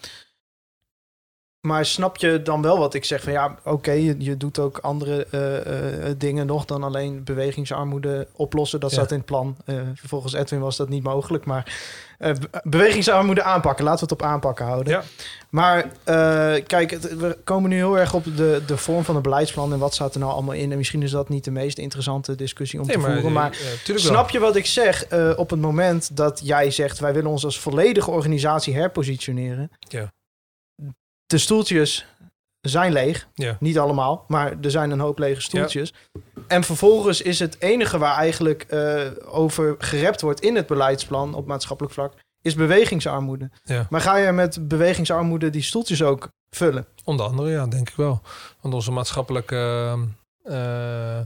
Maar 1.66 1.85
snap 1.87 2.16
je 2.16 2.42
dan 2.42 2.62
wel 2.62 2.79
wat 2.79 2.94
ik 2.94 3.05
zeg? 3.05 3.22
Van 3.22 3.33
ja, 3.33 3.59
oké, 3.64 3.90
je, 3.92 4.14
je 4.18 4.37
doet 4.37 4.59
ook 4.59 4.79
andere 4.79 5.27
eh, 5.31 6.07
eh, 6.09 6.14
dingen 6.18 6.46
nog 6.46 6.64
dan 6.64 6.83
alleen 6.83 7.25
bewegingsarmoede 7.25 8.27
oplossen. 8.33 8.81
Dat 8.81 8.90
Ja. 8.90 8.96
staat 8.96 9.11
in 9.11 9.16
het 9.16 9.27
plan. 9.27 9.57
Eh, 9.64 9.75
volgens 9.94 10.33
Edwin 10.33 10.61
was 10.61 10.77
dat 10.77 10.88
niet 10.88 11.03
mogelijk. 11.03 11.44
Maar 11.44 11.77
eh, 12.18 12.33
be- 12.35 12.61
bewegingsarmoede 12.64 13.42
aanpakken. 13.42 13.85
Laten 13.85 14.07
we 14.09 14.12
het 14.14 14.22
op 14.22 14.29
aanpakken 14.31 14.64
houden. 14.66 14.92
Ja. 14.92 15.03
Maar 15.51 15.79
eh, 16.05 16.64
kijk, 16.66 16.90
het- 16.90 17.16
we 17.16 17.38
komen 17.44 17.70
nu 17.70 17.77
heel 17.77 17.98
erg 17.98 18.14
op 18.14 18.25
de, 18.37 18.62
de 18.66 18.77
vorm 18.77 19.05
van 19.05 19.14
het 19.14 19.22
beleidsplan. 19.25 19.72
En 19.72 19.79
wat 19.79 19.94
staat 19.94 20.14
er 20.14 20.20
nou 20.20 20.33
allemaal 20.33 20.55
in? 20.55 20.70
En 20.70 20.77
misschien 20.77 21.03
is 21.03 21.11
dat 21.11 21.29
niet 21.29 21.44
de 21.44 21.51
meest 21.51 21.79
interessante 21.79 22.35
discussie 22.35 22.81
om 22.81 22.87
te 22.87 23.01
voeren. 23.01 23.33
Maar 23.33 23.51
eh. 23.87 23.96
Snap 23.96 24.31
je 24.31 24.38
wat 24.38 24.57
ik 24.57 24.66
zeg? 24.66 25.05
Eh, 25.07 25.31
op 25.37 25.51
het 25.51 25.61
moment 25.61 26.16
dat 26.16 26.40
jij 26.44 26.70
zegt... 26.70 26.98
wij 26.98 27.12
willen 27.14 27.31
ons 27.31 27.44
als 27.44 27.59
volledige 27.61 28.11
organisatie 28.11 28.75
herpositioneren... 28.75 29.70
Ja. 29.79 30.12
De 31.33 31.38
stoeltjes 31.38 32.07
zijn 32.61 32.92
leeg. 32.92 33.29
Ja. 33.35 33.57
Niet 33.61 33.79
allemaal, 33.79 34.25
maar 34.29 34.57
er 34.62 34.71
zijn 34.71 34.90
een 34.90 35.01
hoop 35.01 35.18
lege 35.18 35.40
stoeltjes. 35.40 35.95
En 36.47 36.64
vervolgens 36.64 37.23
is 37.23 37.38
het 37.38 37.57
enige 37.61 37.99
waar 37.99 38.16
eigenlijk 38.16 38.62
eh, 38.62 39.01
over 39.25 39.75
gerept 39.79 40.21
wordt... 40.21 40.40
in 40.40 40.57
het 40.57 40.66
beleidsplan 40.66 41.35
op 41.35 41.47
maatschappelijk 41.47 41.95
vlak... 41.95 42.14
is 42.42 42.55
bewegingsarmoede. 42.55 43.51
Ja. 43.64 43.87
Maar 43.90 44.01
ga 44.01 44.16
je 44.16 44.33
met 44.33 44.68
bewegingsarmoede 44.68 45.51
die 45.51 45.62
stoeltjes 45.62 46.03
ook 46.03 46.29
vullen? 46.57 46.87
Onder 47.05 47.27
andere, 47.27 47.51
ja, 47.51 47.66
denk 47.66 47.88
ik 47.88 47.97
wel. 47.97 48.21
Want 48.61 48.75
onze 48.75 48.90
maatschappelijke, 48.90 49.97
eh, 50.42 51.21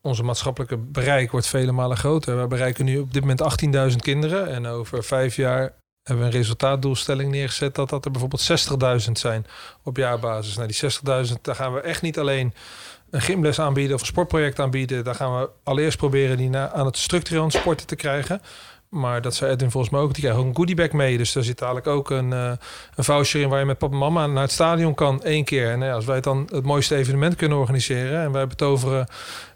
onze 0.00 0.22
maatschappelijke 0.22 0.76
bereik 0.76 1.30
wordt 1.30 1.46
vele 1.46 1.72
malen 1.72 1.96
groter. 1.96 2.40
We 2.40 2.46
bereiken 2.46 2.84
nu 2.84 2.98
op 2.98 3.12
dit 3.12 3.22
moment 3.22 3.42
18.000 3.92 3.96
kinderen. 3.96 4.48
En 4.48 4.66
over 4.66 5.04
vijf 5.04 5.36
jaar 5.36 5.74
hebben 6.04 6.24
we 6.24 6.30
een 6.30 6.38
resultaatdoelstelling 6.38 7.30
neergezet... 7.30 7.74
dat 7.74 7.88
dat 7.88 8.04
er 8.04 8.10
bijvoorbeeld 8.10 8.50
60.000 9.06 9.12
zijn 9.12 9.46
op 9.82 9.96
jaarbasis. 9.96 10.56
Nou, 10.56 10.68
die 10.68 10.90
60.000, 11.28 11.40
daar 11.42 11.54
gaan 11.54 11.74
we 11.74 11.80
echt 11.80 12.02
niet 12.02 12.18
alleen 12.18 12.54
een 13.10 13.20
gymles 13.20 13.60
aanbieden... 13.60 13.94
of 13.94 14.00
een 14.00 14.06
sportproject 14.06 14.60
aanbieden. 14.60 15.04
Daar 15.04 15.14
gaan 15.14 15.40
we 15.40 15.48
allereerst 15.62 15.98
proberen 15.98 16.36
die 16.36 16.48
na, 16.48 16.72
aan 16.72 16.86
het 16.86 16.98
structureel 16.98 17.50
sporten 17.50 17.86
te 17.86 17.96
krijgen... 17.96 18.40
Maar 18.94 19.22
dat 19.22 19.34
zei 19.34 19.52
Edwin 19.52 19.70
volgens 19.70 19.92
mij 19.92 20.02
ook. 20.02 20.12
Die 20.12 20.22
krijgen 20.22 20.40
ook 20.40 20.48
een 20.48 20.56
goodiebag 20.56 20.92
mee. 20.92 21.18
Dus 21.18 21.32
daar 21.32 21.42
zit 21.42 21.58
dadelijk 21.58 21.86
ook 21.86 22.10
een, 22.10 22.32
eh, 22.32 22.52
een 22.94 23.04
voucher 23.04 23.40
in... 23.40 23.48
waar 23.48 23.58
je 23.58 23.64
met 23.64 23.78
papa 23.78 23.92
en 23.92 23.98
mama 23.98 24.26
naar 24.26 24.42
het 24.42 24.52
stadion 24.52 24.94
kan 24.94 25.22
één 25.22 25.44
keer. 25.44 25.70
En 25.70 25.78
nou 25.78 25.90
ja, 25.90 25.96
als 25.96 26.04
wij 26.04 26.20
dan 26.20 26.48
het 26.52 26.64
mooiste 26.64 26.96
evenement 26.96 27.36
kunnen 27.36 27.58
organiseren... 27.58 28.22
en 28.22 28.32
wij 28.32 28.46
betoveren 28.46 29.06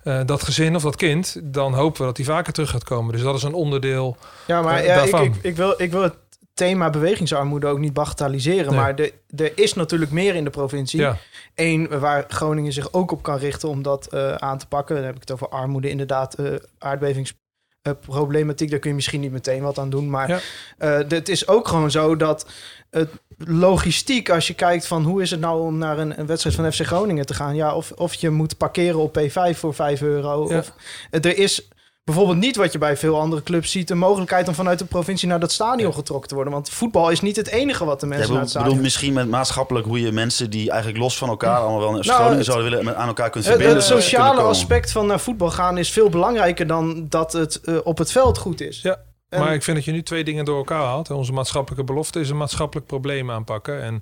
eh, 0.03 0.21
dat 0.27 0.43
gezin 0.43 0.75
of 0.75 0.83
dat 0.83 0.97
kind... 0.97 1.41
dan 1.43 1.75
hopen 1.75 2.01
we 2.01 2.07
dat 2.07 2.17
die 2.17 2.25
vaker 2.25 2.53
terug 2.53 2.71
gaat 2.71 2.85
komen. 2.85 3.13
Dus 3.13 3.23
dat 3.23 3.35
is 3.35 3.43
een 3.43 3.55
onderdeel... 3.55 4.17
Ja, 4.47 4.63
maar 4.63 4.79
Eh, 4.79 5.11
ja, 5.11 5.21
ik, 5.21 5.35
ik, 5.41 5.57
wil, 5.57 5.75
ik 5.77 5.91
wil 5.91 6.03
het 6.03 6.15
thema 6.59 6.91
bewegingsarmoede 6.91 7.67
ook 7.67 7.79
niet 7.79 7.93
bagatelliseren. 7.93 8.67
Nee. 8.73 8.81
Maar 8.81 8.95
er, 8.95 9.13
er 9.37 9.53
is 9.55 9.75
natuurlijk 9.75 10.11
meer 10.11 10.35
in 10.35 10.45
de 10.45 10.51
provincie. 10.51 11.01
Ja, 11.01 11.17
Eén 11.55 12.01
waar 12.01 12.25
Groningen 12.29 12.73
zich 12.73 12.93
ook 12.93 13.11
op 13.11 13.23
kan 13.23 13.39
richten 13.39 13.69
om 13.69 13.83
dat 13.83 14.07
eh, 14.07 14.35
aan 14.35 14.59
te 14.59 14.67
pakken. 14.67 14.97
Dan 14.97 15.05
heb 15.05 15.15
ik 15.15 15.21
het 15.21 15.31
over 15.31 15.49
armoede, 15.49 15.91
inderdaad, 15.91 16.35
eh 16.35 16.47
aardbevingsproblematiek. 16.79 18.71
Daar 18.71 18.79
kun 18.79 18.89
je 18.91 18.97
misschien 18.97 19.21
niet 19.21 19.33
meteen 19.33 19.63
wat 19.63 19.79
aan 19.79 19.91
doen. 19.91 20.11
Maar 20.11 20.29
Ja. 20.29 20.39
eh, 20.79 20.99
het 21.09 21.29
is 21.29 21.49
ook 21.49 21.69
gewoon 21.69 21.91
zo 21.91 22.17
dat 22.17 22.47
het 22.91 23.11
logistiek, 23.39 24.31
als 24.31 24.47
je 24.47 24.55
kijkt 24.55 24.87
van 24.87 25.05
hoe 25.05 25.23
is 25.23 25.31
het 25.31 25.41
nou 25.41 25.61
om 25.63 25.79
naar 25.79 25.99
een, 25.99 26.19
een 26.21 26.27
wedstrijd 26.27 26.57
van 26.57 26.73
FC 26.73 26.81
Groningen 26.87 27.27
te 27.27 27.35
gaan. 27.35 27.55
Ja, 27.55 27.75
of, 27.75 27.93
of 27.93 28.15
je 28.15 28.31
moet 28.31 28.57
parkeren 28.57 28.99
op 29.01 29.19
P5 29.19 29.59
voor 29.59 29.75
5 29.75 30.03
euro. 30.03 30.49
Ja. 30.49 30.59
Of, 30.59 30.73
er 31.11 31.39
is 31.39 31.69
bijvoorbeeld 32.09 32.39
niet 32.39 32.57
wat 32.57 32.73
je 32.73 32.79
bij 32.79 32.97
veel 32.97 33.21
andere 33.21 33.43
clubs 33.43 33.71
ziet... 33.71 33.91
een 33.91 33.99
mogelijkheid 33.99 34.49
om 34.49 34.55
vanuit 34.55 34.79
de 34.79 34.85
provincie 34.85 35.29
naar 35.29 35.41
dat 35.41 35.53
stadion 35.53 35.95
getrokken 35.95 36.29
te 36.29 36.35
worden. 36.35 36.53
Want 36.53 36.71
voetbal 36.71 37.11
is 37.11 37.21
niet 37.21 37.37
het 37.37 37.49
enige 37.49 37.85
wat 37.85 38.01
de 38.01 38.07
Ja, 38.07 38.13
mensen 38.13 38.29
ik 38.31 38.35
naar 38.35 38.43
het 38.45 38.53
bedoel 38.53 38.65
stadion... 38.65 38.83
misschien 38.83 39.13
met 39.13 39.29
maatschappelijk 39.29 39.87
hoe 39.87 40.01
je 40.01 40.13
mensen 40.13 40.51
die 40.51 40.71
eigenlijk 40.71 41.01
los 41.01 41.19
van 41.19 41.29
elkaar 41.29 41.59
allemaal 41.59 41.79
wel 41.79 41.89
een 41.99 42.07
Nou, 42.07 42.35
het- 42.35 42.45
zouden 42.45 42.71
willen 42.71 42.85
met 42.85 42.95
aan 42.95 43.09
elkaar 43.09 43.31
kunt 43.31 43.45
Het, 43.45 43.53
verbinden. 43.53 43.77
het 43.77 43.87
kunnen 43.87 44.05
sociale 44.05 44.41
aspect 44.41 44.93
van 44.93 45.07
naar 45.07 45.21
voetbal 45.21 45.51
gaan 45.51 45.79
is 45.79 45.91
veel 45.91 46.09
belangrijker 46.09 46.67
dan 46.67 47.07
dat 47.09 47.33
het 47.33 47.61
eh, 47.61 47.77
op 47.85 47.99
het 47.99 48.13
veld 48.13 48.39
goed 48.39 48.61
is. 48.61 48.83
Ja, 48.83 48.97
En- 49.29 49.41
maar 49.41 49.55
ik 49.55 49.63
vind 49.63 49.77
dat 49.77 49.87
je 49.87 49.93
nu 49.93 50.03
twee 50.03 50.25
dingen 50.25 50.45
door 50.45 50.57
elkaar 50.57 50.85
haalt. 50.85 51.11
Onze 51.11 51.33
maatschappelijke 51.33 51.85
belofte 51.85 52.21
is 52.21 52.31
een 52.31 52.37
maatschappelijk 52.37 52.87
probleem 52.87 53.31
aanpakken. 53.31 53.83
En 53.83 54.01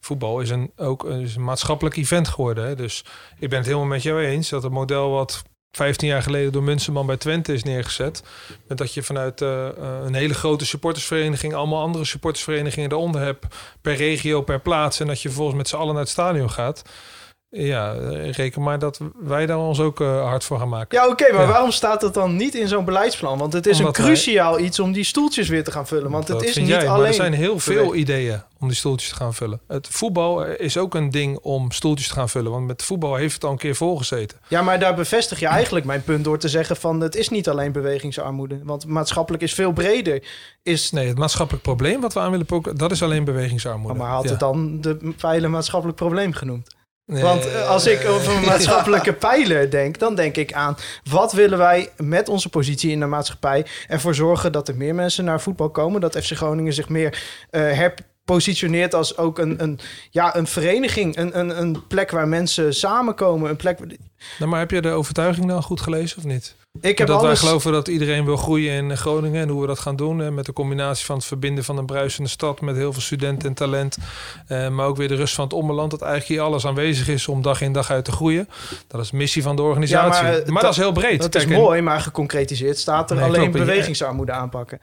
voetbal 0.00 0.40
is 0.40 0.50
een, 0.50 0.70
ook 0.76 1.04
is 1.04 1.36
een 1.36 1.44
maatschappelijk 1.44 1.96
event 1.96 2.28
geworden. 2.28 2.66
Hè. 2.66 2.74
Dus 2.74 3.04
ik 3.38 3.48
ben 3.48 3.58
het 3.58 3.66
helemaal 3.66 3.88
met 3.88 4.02
jou 4.02 4.20
eens 4.24 4.48
dat 4.48 4.62
het 4.62 4.72
model 4.72 5.10
wat 5.10 5.42
15 5.70 6.08
jaar 6.08 6.22
geleden 6.22 6.52
door 6.52 6.62
Munsterman 6.62 7.06
bij 7.06 7.16
Twente 7.16 7.52
is 7.52 7.62
neergezet. 7.62 8.22
Met 8.68 8.78
dat 8.78 8.94
je 8.94 9.02
vanuit 9.02 9.42
eh, 9.42 9.68
eh, 9.68 9.74
een 10.04 10.14
hele 10.14 10.34
grote 10.34 10.66
supportersvereniging 10.66 11.54
allemaal 11.54 11.82
andere 11.82 12.04
supportersverenigingen 12.04 12.92
eronder 12.92 13.20
hebt. 13.20 13.46
Per 13.80 13.94
regio, 13.94 14.42
per 14.42 14.60
plaats. 14.60 15.00
En 15.00 15.06
dat 15.06 15.22
je 15.22 15.28
vervolgens 15.28 15.56
met 15.56 15.68
z'n 15.68 15.76
allen 15.76 15.92
naar 15.92 16.02
het 16.02 16.12
stadion 16.12 16.50
gaat. 16.50 16.82
Ja, 17.50 17.94
eh, 17.94 18.30
reken 18.32 18.62
maar 18.62 18.78
dat 18.78 19.00
wij 19.22 19.46
daar 19.46 19.58
ons 19.58 19.80
ook 19.80 20.00
eh, 20.00 20.22
hard 20.22 20.44
voor 20.44 20.58
gaan 20.58 20.68
maken. 20.68 20.98
Ja, 20.98 21.08
oké, 21.08 21.32
maar 21.32 21.42
Ja. 21.42 21.48
waarom 21.48 21.70
staat 21.70 22.00
dat 22.00 22.14
dan 22.14 22.36
niet 22.36 22.54
in 22.54 22.68
zo'n 22.68 22.84
beleidsplan? 22.84 23.38
Want 23.38 23.52
het 23.52 23.66
is 23.66 23.78
Omdat 23.78 23.96
een 23.98 24.02
wij- 24.04 24.12
cruciaal 24.12 24.58
iets 24.58 24.80
om 24.80 24.92
die 24.92 25.04
stoeltjes 25.04 25.48
weer 25.48 25.64
te 25.64 25.70
gaan 25.70 25.86
vullen. 25.86 26.10
Want 26.10 26.28
het 26.28 26.42
is 26.42 26.56
niet 26.56 26.66
jij, 26.68 26.88
alleen... 26.88 27.06
Er 27.08 27.14
zijn 27.14 27.32
heel 27.32 27.58
veel 27.58 27.94
ideeën 27.94 28.42
om 28.60 28.68
die 28.68 28.76
stoeltjes 28.76 29.08
te 29.08 29.14
gaan 29.16 29.34
vullen. 29.34 29.60
Het 29.68 29.88
voetbal 29.90 30.44
eh, 30.44 30.64
is 30.66 30.76
ook 30.76 30.94
een 30.94 31.10
ding 31.10 31.38
om 31.38 31.70
stoeltjes 31.72 32.08
te 32.08 32.14
gaan 32.14 32.28
vullen. 32.28 32.50
Want 32.52 32.66
met 32.66 32.82
voetbal 32.82 33.14
heeft 33.14 33.34
het 33.34 33.44
al 33.44 33.50
een 33.50 33.58
keer 33.58 33.74
volgezeten. 33.74 34.38
Ja, 34.48 34.62
maar 34.62 34.78
daar 34.78 34.94
bevestig 34.94 35.40
je 35.40 35.46
eigenlijk 35.46 35.86
mijn 35.86 36.02
punt 36.04 36.24
door 36.24 36.38
te 36.38 36.48
zeggen 36.48 36.76
van... 36.76 37.00
het 37.00 37.16
is 37.16 37.28
niet 37.28 37.48
alleen 37.48 37.72
bewegingsarmoede. 37.72 38.60
Want 38.64 38.86
maatschappelijk 38.86 39.42
is 39.42 39.54
veel 39.54 39.72
breder. 39.72 40.22
Is, 40.62 40.90
Nee, 40.90 41.08
het 41.08 41.18
maatschappelijk 41.18 41.64
probleem 41.64 42.00
wat 42.00 42.12
we 42.14 42.20
aan 42.20 42.30
willen 42.30 42.46
pakken, 42.46 42.76
dat 42.76 42.90
is 42.90 43.02
alleen 43.02 43.24
bewegingsarmoede. 43.24 43.98
maar 43.98 44.10
had 44.10 44.24
Ja. 44.24 44.30
het 44.30 44.40
dan 44.40 44.80
de 44.80 45.14
pijlen 45.20 45.50
maatschappelijk 45.50 45.98
probleem 45.98 46.32
genoemd? 46.32 46.76
Nee. 47.08 47.22
Want 47.22 47.46
eh, 47.46 47.68
als 47.68 47.86
ik 47.86 48.04
over 48.06 48.36
een 48.36 48.44
maatschappelijke 48.44 49.12
pijler 49.28 49.70
denk, 49.70 49.98
dan 49.98 50.14
denk 50.14 50.36
ik 50.36 50.52
aan 50.52 50.76
wat 51.10 51.32
willen 51.32 51.58
wij 51.58 51.90
met 51.96 52.28
onze 52.28 52.48
positie 52.48 52.90
in 52.90 53.00
de 53.00 53.06
maatschappij 53.06 53.66
ervoor 53.88 54.14
zorgen 54.14 54.52
dat 54.52 54.68
er 54.68 54.76
meer 54.76 54.94
mensen 54.94 55.24
naar 55.24 55.40
voetbal 55.40 55.70
komen, 55.70 56.00
dat 56.00 56.18
FC 56.18 56.36
Groningen 56.36 56.72
zich 56.72 56.88
meer 56.88 57.22
eh 57.50 57.60
herpositioneert 57.60 58.94
als 58.94 59.16
ook 59.16 59.38
een, 59.38 59.62
een, 59.62 59.78
ja, 60.10 60.36
een 60.36 60.46
vereniging, 60.46 61.16
een, 61.16 61.38
een, 61.38 61.60
een 61.60 61.86
plek 61.86 62.10
waar 62.10 62.28
mensen 62.28 62.74
samenkomen, 62.74 63.50
een 63.50 63.56
plek. 63.56 63.78
Nou, 64.38 64.50
maar 64.50 64.60
heb 64.60 64.70
je 64.70 64.80
de 64.80 64.90
overtuiging 64.90 65.46
dan 65.46 65.62
goed 65.62 65.80
gelezen 65.80 66.18
of 66.18 66.24
niet? 66.24 66.54
Ik 66.80 66.98
heb 66.98 67.06
dat 67.06 67.22
wij 67.22 67.36
geloven 67.36 67.72
dat 67.72 67.88
iedereen 67.88 68.24
wil 68.24 68.36
groeien 68.36 68.72
in 68.72 68.96
Groningen 68.96 69.42
en 69.42 69.48
hoe 69.48 69.60
we 69.60 69.66
dat 69.66 69.78
gaan 69.78 69.96
doen. 69.96 70.22
eh, 70.22 70.28
Met 70.28 70.46
de 70.46 70.52
combinatie 70.52 71.04
van 71.06 71.16
het 71.16 71.24
verbinden 71.24 71.64
van 71.64 71.78
een 71.78 71.86
bruisende 71.86 72.28
stad 72.28 72.60
met 72.60 72.76
heel 72.76 72.92
veel 72.92 73.02
studenten 73.02 73.48
en 73.48 73.54
talent. 73.54 73.96
eh, 74.46 74.68
maar 74.68 74.86
ook 74.86 74.96
weer 74.96 75.08
de 75.08 75.14
rust 75.14 75.34
van 75.34 75.44
het 75.44 75.52
ommeland. 75.52 75.90
Dat 75.90 76.02
eigenlijk 76.02 76.30
hier 76.40 76.48
alles 76.48 76.66
aanwezig 76.66 77.08
is 77.08 77.28
om 77.28 77.42
dag 77.42 77.60
in 77.60 77.72
dag 77.72 77.90
uit 77.90 78.04
te 78.04 78.12
groeien. 78.12 78.48
Dat 78.86 79.00
is 79.00 79.10
de 79.10 79.16
missie 79.16 79.42
van 79.42 79.56
de 79.56 79.62
organisatie. 79.62 80.24
Ja, 80.24 80.30
maar 80.30 80.32
maar, 80.32 80.44
dat, 80.52 80.62
dat- 80.62 80.70
is 80.70 80.76
heel 80.76 80.92
breed. 80.92 81.20
Dat 81.22 81.34
is 81.34 81.44
Kijk, 81.44 81.56
mooi, 81.58 81.80
maar 81.82 82.00
geconcretiseerd 82.00 82.78
staat 82.78 83.10
er 83.10 83.16
Nee, 83.16 83.24
alleen 83.24 83.40
klopt, 83.50 83.58
bewegingsarmoede 83.66 84.32
aanpakken. 84.32 84.80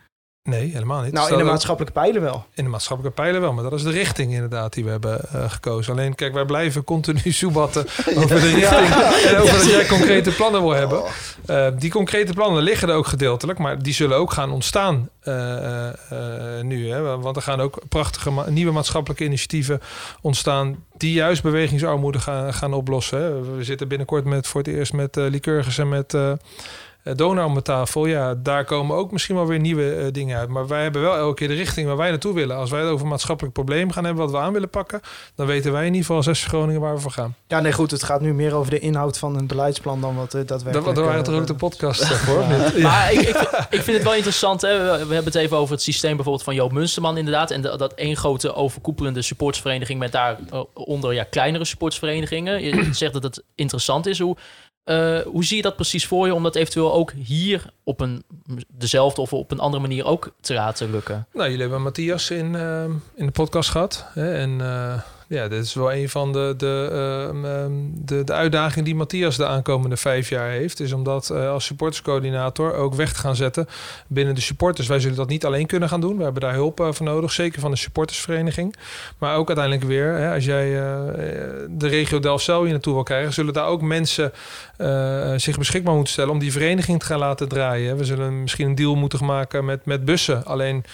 Nee, 0.49 0.71
helemaal 0.71 1.01
niet. 1.01 1.13
Nou, 1.13 1.31
in 1.31 1.37
de 1.37 1.43
maatschappelijke 1.43 1.99
pijlen 1.99 2.21
wel. 2.21 2.45
In 2.53 2.63
de 2.63 2.69
maatschappelijke 2.69 3.21
pijlen 3.21 3.41
wel, 3.41 3.53
maar 3.53 3.63
dat 3.63 3.73
is 3.73 3.83
de 3.83 3.89
richting 3.89 4.33
inderdaad 4.33 4.73
die 4.73 4.83
we 4.83 4.89
hebben 4.89 5.19
eh, 5.31 5.49
gekozen. 5.51 5.93
Alleen, 5.93 6.15
kijk, 6.15 6.33
wij 6.33 6.45
blijven 6.45 6.83
continu 6.83 7.31
soebatten 7.41 7.85
over 8.17 8.39
de 8.41 8.53
richting 8.53 8.93
en 9.29 9.37
over 9.37 9.57
dat 9.57 9.69
jij 9.69 9.85
concrete 9.85 10.31
plannen 10.31 10.61
wil 10.61 10.71
hebben. 10.71 11.03
Eh, 11.45 11.67
die 11.77 11.91
concrete 11.91 12.33
plannen 12.33 12.63
liggen 12.63 12.89
er 12.89 12.95
ook 12.95 13.07
gedeeltelijk, 13.07 13.59
maar 13.59 13.81
die 13.81 13.93
zullen 13.93 14.17
ook 14.17 14.31
gaan 14.31 14.51
ontstaan 14.51 15.09
eh, 15.21 15.89
nu. 16.61 16.89
Hè? 16.89 17.01
Want 17.01 17.35
er 17.35 17.41
gaan 17.41 17.61
ook 17.61 17.79
prachtige 17.89 18.31
ma- 18.31 18.49
nieuwe 18.49 18.71
maatschappelijke 18.71 19.23
initiatieven 19.23 19.81
ontstaan 20.21 20.83
die 20.97 21.13
juist 21.13 21.43
bewegingsarmoede 21.43 22.19
gaan, 22.19 22.53
gaan 22.53 22.73
oplossen. 22.73 23.21
Hè? 23.21 23.55
We 23.55 23.63
zitten 23.63 23.87
binnenkort 23.87 24.25
met, 24.25 24.47
voor 24.47 24.61
het 24.61 24.69
eerst 24.69 24.93
met 24.93 25.15
Lycurgus 25.15 25.77
en 25.77 25.89
met... 25.89 26.17
eh 27.06 27.16
Donau 27.16 27.47
om 27.49 27.62
tafel, 27.62 28.06
ja, 28.06 28.36
daar 28.38 28.66
komen 28.66 28.95
ook 28.97 29.12
misschien 29.12 29.36
wel 29.36 29.47
weer 29.47 29.60
nieuwe 29.60 29.93
eh, 29.95 30.06
dingen 30.12 30.38
uit. 30.38 30.49
Maar 30.49 30.68
wij 30.68 30.82
hebben 30.82 31.01
wel 31.01 31.16
elke 31.16 31.34
keer 31.36 31.47
de 31.47 31.53
richting 31.53 31.88
waar 31.88 31.97
wij 31.97 32.10
naartoe 32.10 32.34
willen. 32.34 32.56
Als 32.56 32.70
wij 32.70 32.80
het 32.82 32.89
over 32.89 33.03
een 33.03 33.10
maatschappelijk 33.12 33.53
probleem 33.53 33.91
gaan 33.91 34.03
hebben 34.06 34.24
wat 34.24 34.32
we 34.34 34.39
aan 34.39 34.53
willen 34.53 34.70
pakken, 34.70 35.01
dan 35.36 35.45
weten 35.47 35.72
wij 35.72 35.82
in 35.82 35.93
ieder 35.93 36.01
geval 36.06 36.16
als 36.16 36.39
FC 36.39 36.47
Groningen 36.47 36.82
waar 36.82 36.93
we 36.95 36.99
voor 37.01 37.12
gaan. 37.12 37.36
Ja, 37.47 37.60
nee, 37.60 37.72
goed. 37.72 37.91
Het 37.91 38.03
gaat 38.03 38.22
nu 38.22 38.34
meer 38.34 38.53
over 38.53 38.72
de 38.72 38.80
inhoud 38.80 39.18
van 39.18 39.38
een 39.38 39.47
beleidsplan 39.47 40.01
dan 40.01 40.16
wat 40.16 40.32
Dat, 40.32 40.47
daadwerkelijk... 40.47 40.95
dat 40.95 41.06
waren 41.06 41.20
eh, 41.20 41.26
toch 41.26 41.36
ook 41.36 41.47
de 41.47 41.53
podcast 41.56 42.06
voor? 42.08 42.43
Ja. 42.76 42.82
Maar 42.82 43.14
ik, 43.14 43.20
ik, 43.20 43.38
ik 43.70 43.82
vind 43.82 43.97
het 43.97 44.03
wel 44.03 44.16
interessant. 44.16 44.62
Hè? 44.62 44.78
We, 44.78 44.91
we 44.91 45.14
hebben 45.14 45.34
het 45.34 45.36
even 45.36 45.58
over 45.58 45.74
het 45.74 45.84
systeem 45.84 46.16
bijvoorbeeld 46.16 46.43
van 46.45 46.56
Joop 46.56 46.72
Munsterman 46.72 47.18
inderdaad. 47.18 47.51
En 47.51 47.62
de- 47.62 47.78
dat 47.78 47.93
één 47.93 48.16
grote 48.16 48.53
overkoepelende 48.53 49.22
supportsvereniging 49.22 49.99
met 49.99 50.12
daaronder 50.12 51.14
ja, 51.14 51.24
kleinere 51.24 51.66
supportsverenigingen. 51.66 52.64
Je 52.64 52.89
zegt 52.91 53.14
dat 53.14 53.24
het 53.24 53.43
interessant 53.56 54.06
is. 54.06 54.20
Hoe, 54.20 54.36
eh, 54.86 55.21
hoe 55.21 55.45
zie 55.45 55.57
je 55.57 55.61
dat 55.61 55.75
precies 55.75 56.05
voor 56.05 56.25
je 56.25 56.33
om 56.33 56.43
dat 56.43 56.55
eventueel 56.55 56.93
ook 56.93 57.11
hier 57.11 57.65
op 57.83 57.99
een 57.99 58.23
dezelfde 58.67 59.21
of 59.21 59.33
op 59.33 59.51
een 59.51 59.59
andere 59.59 59.81
manier 59.81 60.05
ook 60.05 60.33
te 60.39 60.53
laten 60.53 60.91
lukken? 60.91 61.27
Nou, 61.33 61.45
jullie 61.45 61.61
hebben 61.61 61.81
Matthias 61.81 62.29
in, 62.29 62.55
eh, 62.55 62.83
in 63.15 63.25
de 63.25 63.31
podcast 63.31 63.69
gehad. 63.69 64.05
Hè? 64.13 64.33
En 64.33 64.61
eh, 64.61 65.01
ja, 65.36 65.47
dit 65.47 65.63
is 65.63 65.73
wel 65.73 65.93
een 65.93 66.09
van 66.09 66.33
de, 66.33 66.53
de, 66.57 66.89
ehm, 66.91 67.45
ehm, 67.45 67.71
de, 67.93 68.23
de 68.23 68.33
uitdagingen 68.33 68.86
die 68.86 68.95
Matthias 68.95 69.38
de 69.38 69.45
aankomende 69.45 69.97
vijf 69.97 70.29
jaar 70.29 70.49
heeft. 70.49 70.79
Is 70.79 70.91
om 70.91 71.03
dat 71.03 71.29
eh, 71.29 71.49
als 71.49 71.65
supporterscoördinator 71.65 72.73
ook 72.73 72.93
weg 72.93 73.13
te 73.13 73.19
gaan 73.19 73.36
zetten 73.36 73.67
binnen 74.07 74.36
de 74.36 74.41
supporters. 74.41 74.88
Wij 74.88 74.99
zullen 74.99 75.17
dat 75.17 75.27
niet 75.27 75.45
alleen 75.45 75.65
kunnen 75.65 75.89
gaan 75.89 76.01
doen. 76.01 76.17
We 76.17 76.23
hebben 76.23 76.41
daar 76.41 76.53
hulp 76.53 76.79
eh, 76.79 76.91
voor 76.91 77.05
nodig, 77.05 77.31
zeker 77.31 77.59
van 77.59 77.71
de 77.71 77.77
supportersvereniging. 77.77 78.75
Maar 79.17 79.36
ook 79.36 79.47
uiteindelijk 79.47 79.88
weer, 79.88 80.13
hè, 80.13 80.33
als 80.33 80.45
jij 80.45 80.75
eh, 80.75 80.99
de 81.69 81.88
regio 81.88 82.19
Delfzijl 82.19 82.61
hier 82.61 82.71
naartoe 82.71 82.93
wil 82.93 83.03
krijgen, 83.03 83.33
zullen 83.33 83.53
daar 83.53 83.67
ook 83.67 83.81
mensen 83.81 84.31
zich 85.36 85.57
beschikbaar 85.57 85.93
moeten 85.93 86.13
stellen 86.13 86.31
om 86.31 86.39
die 86.39 86.51
vereniging 86.51 86.99
te 86.99 87.05
gaan 87.05 87.19
laten 87.19 87.47
draaien. 87.47 87.97
We 87.97 88.05
zullen 88.05 88.41
misschien 88.41 88.67
een 88.67 88.75
deal 88.75 88.95
moeten 88.95 89.25
maken 89.25 89.65
met, 89.65 89.86
met 89.86 90.05
bussen. 90.05 90.45
Alleen 90.45 90.86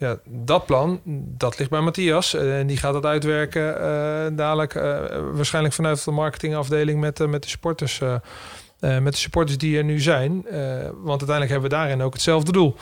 ja, 0.00 0.18
dat 0.26 0.66
plan, 0.66 1.00
dat 1.36 1.58
ligt 1.58 1.70
bij 1.70 1.80
Matthias. 1.80 2.34
Eh, 2.34 2.58
En 2.58 2.66
die 2.66 2.76
gaat 2.76 2.94
het 2.94 3.04
uitwerken 3.06 3.80
eh, 3.80 4.36
dadelijk 4.36 4.74
eh, 4.74 4.98
waarschijnlijk 5.32 5.74
vanuit 5.74 6.04
de 6.04 6.10
marketingafdeling 6.10 7.00
met, 7.00 7.26
met 7.28 7.42
de 7.42 7.48
supporters. 7.48 8.00
eh, 8.00 8.14
eh, 8.80 8.98
met 9.02 9.12
de 9.12 9.18
supporters 9.18 9.58
die 9.58 9.76
er 9.76 9.84
nu 9.84 10.00
zijn. 10.00 10.46
Eh, 10.46 10.58
want 10.94 11.08
uiteindelijk 11.20 11.50
hebben 11.50 11.70
we 11.70 11.76
daarin 11.76 12.02
ook 12.02 12.12
hetzelfde 12.12 12.52
doel. 12.52 12.76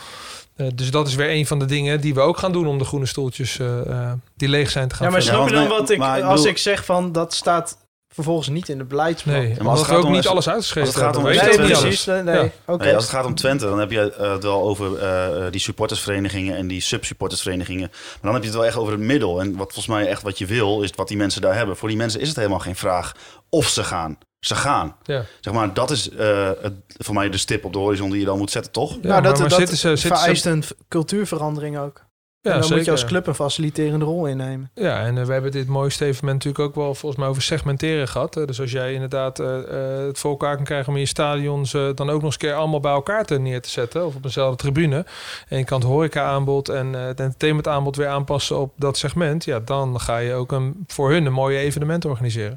Eh, 0.56 0.66
dus 0.74 0.90
dat 0.90 1.08
is 1.08 1.14
weer 1.14 1.30
een 1.30 1.46
van 1.46 1.58
de 1.58 1.64
dingen 1.64 2.00
die 2.00 2.14
we 2.14 2.20
ook 2.20 2.36
gaan 2.38 2.52
doen 2.52 2.66
om 2.66 2.78
de 2.78 2.84
groene 2.84 3.06
stoeltjes 3.06 3.58
eh, 3.58 3.80
eh, 3.90 4.12
die 4.36 4.48
leeg 4.48 4.70
zijn 4.70 4.88
te 4.88 4.94
gaan 4.94 5.06
Ja, 5.06 5.12
maar 5.12 5.22
snap 5.22 5.48
je 5.48 5.54
dan 5.54 5.68
wat 5.68 5.90
ik... 5.90 6.00
als 6.00 6.20
bedoel- 6.20 6.46
ik 6.46 6.58
zeg 6.58 6.84
van, 6.84 7.12
dat 7.12 7.34
staat 7.34 7.76
vervolgens 8.24 8.48
niet 8.48 8.68
in 8.68 8.78
de 8.78 8.84
beleidsplan. 8.84 9.34
Nee, 9.34 9.54
maar 9.58 9.68
als 9.68 9.78
het 9.78 9.88
gaat 9.88 9.96
ook 9.98 10.04
om- 10.04 10.12
niet 10.12 10.26
alles 10.26 10.36
als 10.46 10.48
uitgeschreven 10.54 10.88
het 10.90 10.98
gaat 10.98 11.16
om- 11.16 11.22
Nee, 11.22 11.38
precies. 11.38 11.76
alles. 11.82 12.04
Nee, 12.04 12.22
nee. 12.22 12.34
Ja. 12.44 12.50
oké. 12.66 12.84
Nee, 12.84 12.94
als 12.94 13.04
het 13.04 13.12
gaat 13.12 13.24
om 13.24 13.34
Twente, 13.34 13.64
dan 13.64 13.78
heb 13.78 13.90
je 13.90 14.12
eh, 14.12 14.32
het 14.32 14.42
wel 14.42 14.62
over 14.62 14.98
eh, 14.98 15.50
die 15.50 15.60
supportersverenigingen 15.60 16.56
en 16.56 16.66
die 16.68 16.80
sub-supportersverenigingen. 16.80 17.88
Maar 17.90 18.18
dan 18.22 18.32
heb 18.32 18.42
je 18.42 18.48
het 18.48 18.56
wel 18.58 18.66
echt 18.66 18.76
over 18.76 18.92
het 18.92 19.02
middel. 19.02 19.40
En 19.40 19.48
wat 19.56 19.72
volgens 19.72 19.86
mij 19.86 20.06
echt 20.08 20.22
wat 20.22 20.38
je 20.38 20.46
wil, 20.46 20.82
is 20.82 20.90
wat 20.94 21.08
die 21.08 21.16
mensen 21.16 21.40
daar 21.40 21.54
hebben. 21.54 21.76
Voor 21.76 21.88
die 21.88 21.96
mensen 21.96 22.20
is 22.20 22.28
het 22.28 22.36
helemaal 22.36 22.58
geen 22.58 22.76
vraag 22.76 23.12
of 23.48 23.68
ze 23.68 23.84
gaan. 23.84 24.18
Ze 24.40 24.54
gaan. 24.54 24.96
Ja. 25.02 25.24
Zeg 25.40 25.54
maar, 25.54 25.74
dat 25.74 25.90
is 25.90 26.10
eh, 26.10 26.50
het, 26.62 26.72
voor 26.96 27.14
mij 27.14 27.30
de 27.30 27.38
stip 27.38 27.64
op 27.64 27.72
de 27.72 27.78
horizon 27.78 28.10
die 28.10 28.18
je 28.20 28.24
dan 28.26 28.38
moet 28.38 28.50
zetten, 28.50 28.72
toch? 28.72 28.90
Ja, 28.90 28.96
nou, 29.00 29.08
maar- 29.12 29.22
dat, 29.22 29.38
maar 29.38 29.48
dat 29.48 29.58
zitten 29.58 29.76
ze- 29.76 29.96
zitten 29.96 30.16
ze- 30.16 30.22
vereist 30.22 30.46
een 30.46 30.64
cultuurverandering 30.88 31.78
ook. 31.78 32.06
Ja, 32.41 32.53
en 32.53 32.61
dan 32.61 32.70
moet 32.74 32.84
je 32.84 32.91
als 32.91 33.05
club 33.05 33.26
een 33.26 33.34
faciliterende 33.34 34.05
rol 34.05 34.26
innemen. 34.26 34.70
Ja, 34.74 35.05
en 35.05 35.18
eh, 35.18 35.24
we 35.24 35.32
hebben 35.32 35.51
dit 35.51 35.66
mooiste 35.66 36.05
evenement 36.05 36.45
natuurlijk 36.45 36.64
ook 36.68 36.84
wel 36.84 36.95
volgens 36.95 37.20
mij 37.20 37.30
over 37.30 37.43
segmenteren 37.43 38.09
gehad. 38.09 38.34
hè. 38.34 38.47
Dus 38.47 38.61
als 38.61 38.70
jij 38.70 38.93
inderdaad 38.93 39.39
eh, 39.39 39.59
eh, 39.59 40.07
het 40.07 40.18
voor 40.18 40.30
elkaar 40.30 40.57
kan 40.57 40.64
krijgen 40.64 40.89
om 40.89 40.95
in 40.95 41.01
je 41.01 41.07
stadions 41.07 41.70
dan 41.70 42.01
ook 42.01 42.07
nog 42.07 42.22
eens 42.22 42.32
een 42.32 42.41
keer 42.41 42.55
allemaal 42.55 42.80
bij 42.80 42.93
elkaar 42.93 43.24
te 43.24 43.39
neer 43.39 43.62
te 43.62 43.68
zetten. 43.70 44.07
Of 44.07 44.14
op 44.14 44.24
eenzelfde 44.24 44.57
tribune. 44.57 45.07
En 45.49 45.59
je 45.59 45.64
kan 45.64 45.78
het 45.78 45.89
horeca-aanbod 45.89 46.68
en 46.68 46.93
het 46.93 47.20
entertainment-aanbod 47.20 47.97
weer 47.97 48.09
aanpassen 48.09 48.59
op 48.59 48.72
dat 48.76 48.97
segment. 48.97 49.45
Ja, 49.45 49.61
dan 49.61 50.01
ga 50.01 50.18
je 50.18 50.34
ook 50.34 50.53
een, 50.53 50.84
voor 50.86 51.11
hun 51.11 51.26
een 51.26 51.32
mooie 51.32 51.59
evenement 51.59 52.05
organiseren. 52.05 52.57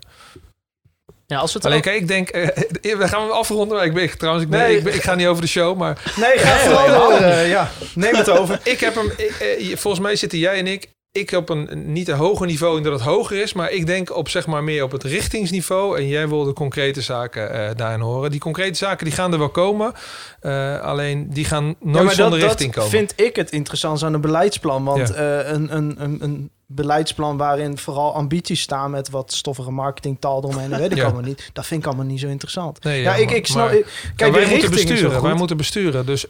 Ja, 1.32 1.38
als 1.38 1.52
we 1.54 1.58
het 1.58 1.66
Alleen 1.66 1.78
ook- 1.78 1.84
kijk, 1.84 2.00
ik 2.02 2.08
denk, 2.08 2.30
eh, 2.30 2.48
we 3.02 3.08
gaan 3.08 3.22
hem 3.22 3.32
afronden. 3.32 3.78
Maar 3.78 3.86
ik 3.86 3.94
ben 3.94 4.18
trouwens, 4.18 4.46
ik, 4.46 4.52
ben, 4.52 4.60
Nee. 4.60 4.78
ik, 4.78 4.84
ben- 4.84 4.94
ik 4.94 5.02
ga 5.04 5.16
niet 5.16 5.28
over 5.28 5.42
de 5.42 5.48
show, 5.48 5.78
maar 5.78 6.14
Nee, 6.16 6.38
ga 6.38 6.56
Nee, 6.56 6.76
vooral 6.76 7.12
eh, 7.12 7.50
ja, 7.50 7.72
neem 7.96 8.16
het 8.16 8.30
over. 8.30 8.60
ik 8.74 8.80
heb 8.80 8.96
hem. 8.96 9.12
ik, 9.18 9.32
eh, 9.40 9.76
volgens 9.78 10.04
mij 10.04 10.16
zitten 10.16 10.40
jij 10.40 10.58
en 10.58 10.68
ik. 10.68 10.88
Ik 11.14 11.32
op 11.32 11.50
een 11.50 11.70
niet 11.94 12.08
een 12.08 12.18
hoger 12.18 12.46
niveau 12.48 12.78
in 12.78 12.84
dat 12.84 12.94
het 12.94 13.02
hoger 13.02 13.42
is, 13.42 13.54
maar 13.54 13.72
ik 13.72 13.86
denk 13.86 14.16
op 14.16 14.30
zeg 14.30 14.48
maar 14.48 14.64
meer 14.64 14.84
op 14.84 14.92
het 14.92 15.04
richtingsniveau. 15.04 15.98
En 15.98 16.08
jij 16.08 16.28
wil 16.28 16.44
de 16.44 16.54
concrete 16.54 17.02
zaken 17.02 17.54
eh, 17.54 17.76
daarin 17.76 18.00
horen. 18.00 18.32
Die 18.32 18.40
concrete 18.40 18.78
zaken 18.78 19.06
die 19.06 19.14
gaan 19.14 19.32
er 19.34 19.40
wel 19.40 19.50
komen, 19.50 19.94
eh, 20.40 20.80
alleen 20.80 21.28
die 21.30 21.46
gaan 21.46 21.64
nooit 21.80 21.96
ja, 21.98 22.04
maar 22.04 22.14
zonder 22.14 22.40
dat, 22.40 22.48
richting 22.48 22.74
dat 22.74 22.84
komen. 22.84 22.98
vind 23.00 23.14
ik 23.28 23.36
het 23.36 23.52
interessant 23.52 24.04
aan 24.04 24.14
een 24.14 24.22
beleidsplan. 24.22 24.84
Want 24.84 25.08
Ja. 25.08 25.14
eh, 25.14 25.52
een, 25.52 25.76
een, 25.76 25.96
een, 26.04 26.18
een 26.24 26.50
beleidsplan 26.66 27.38
waarin 27.38 27.78
vooral 27.78 28.14
ambities 28.14 28.62
staan 28.62 28.92
met 28.92 29.10
wat 29.10 29.34
stoffige 29.34 29.72
marketingtaal 29.72 30.38
eromheen, 30.44 30.74
en 30.74 30.80
weet 30.80 30.92
ik 30.92 30.98
Ja. 30.98 31.04
allemaal 31.04 31.22
niet. 31.22 31.50
Dat 31.54 31.66
vind 31.66 31.82
ik 31.82 31.88
allemaal 31.88 32.06
niet 32.06 32.20
zo 32.20 32.28
interessant. 32.28 32.84
Nee, 32.84 33.02
ja, 33.02 33.14
ja, 33.16 33.20
ik, 33.22 33.26
maar- 33.28 33.36
ik 33.36 33.46
snap. 33.48 33.66
maar- 33.66 33.76
ik- 33.76 33.84
Maar 33.86 34.14
kijk, 34.16 34.32
wij 34.34 34.42
moeten 34.42 34.70
richting 34.70 34.90
besturen. 34.90 35.22
Wij 35.22 35.34
moeten 35.34 35.58
besturen. 35.58 36.06
Dus 36.06 36.26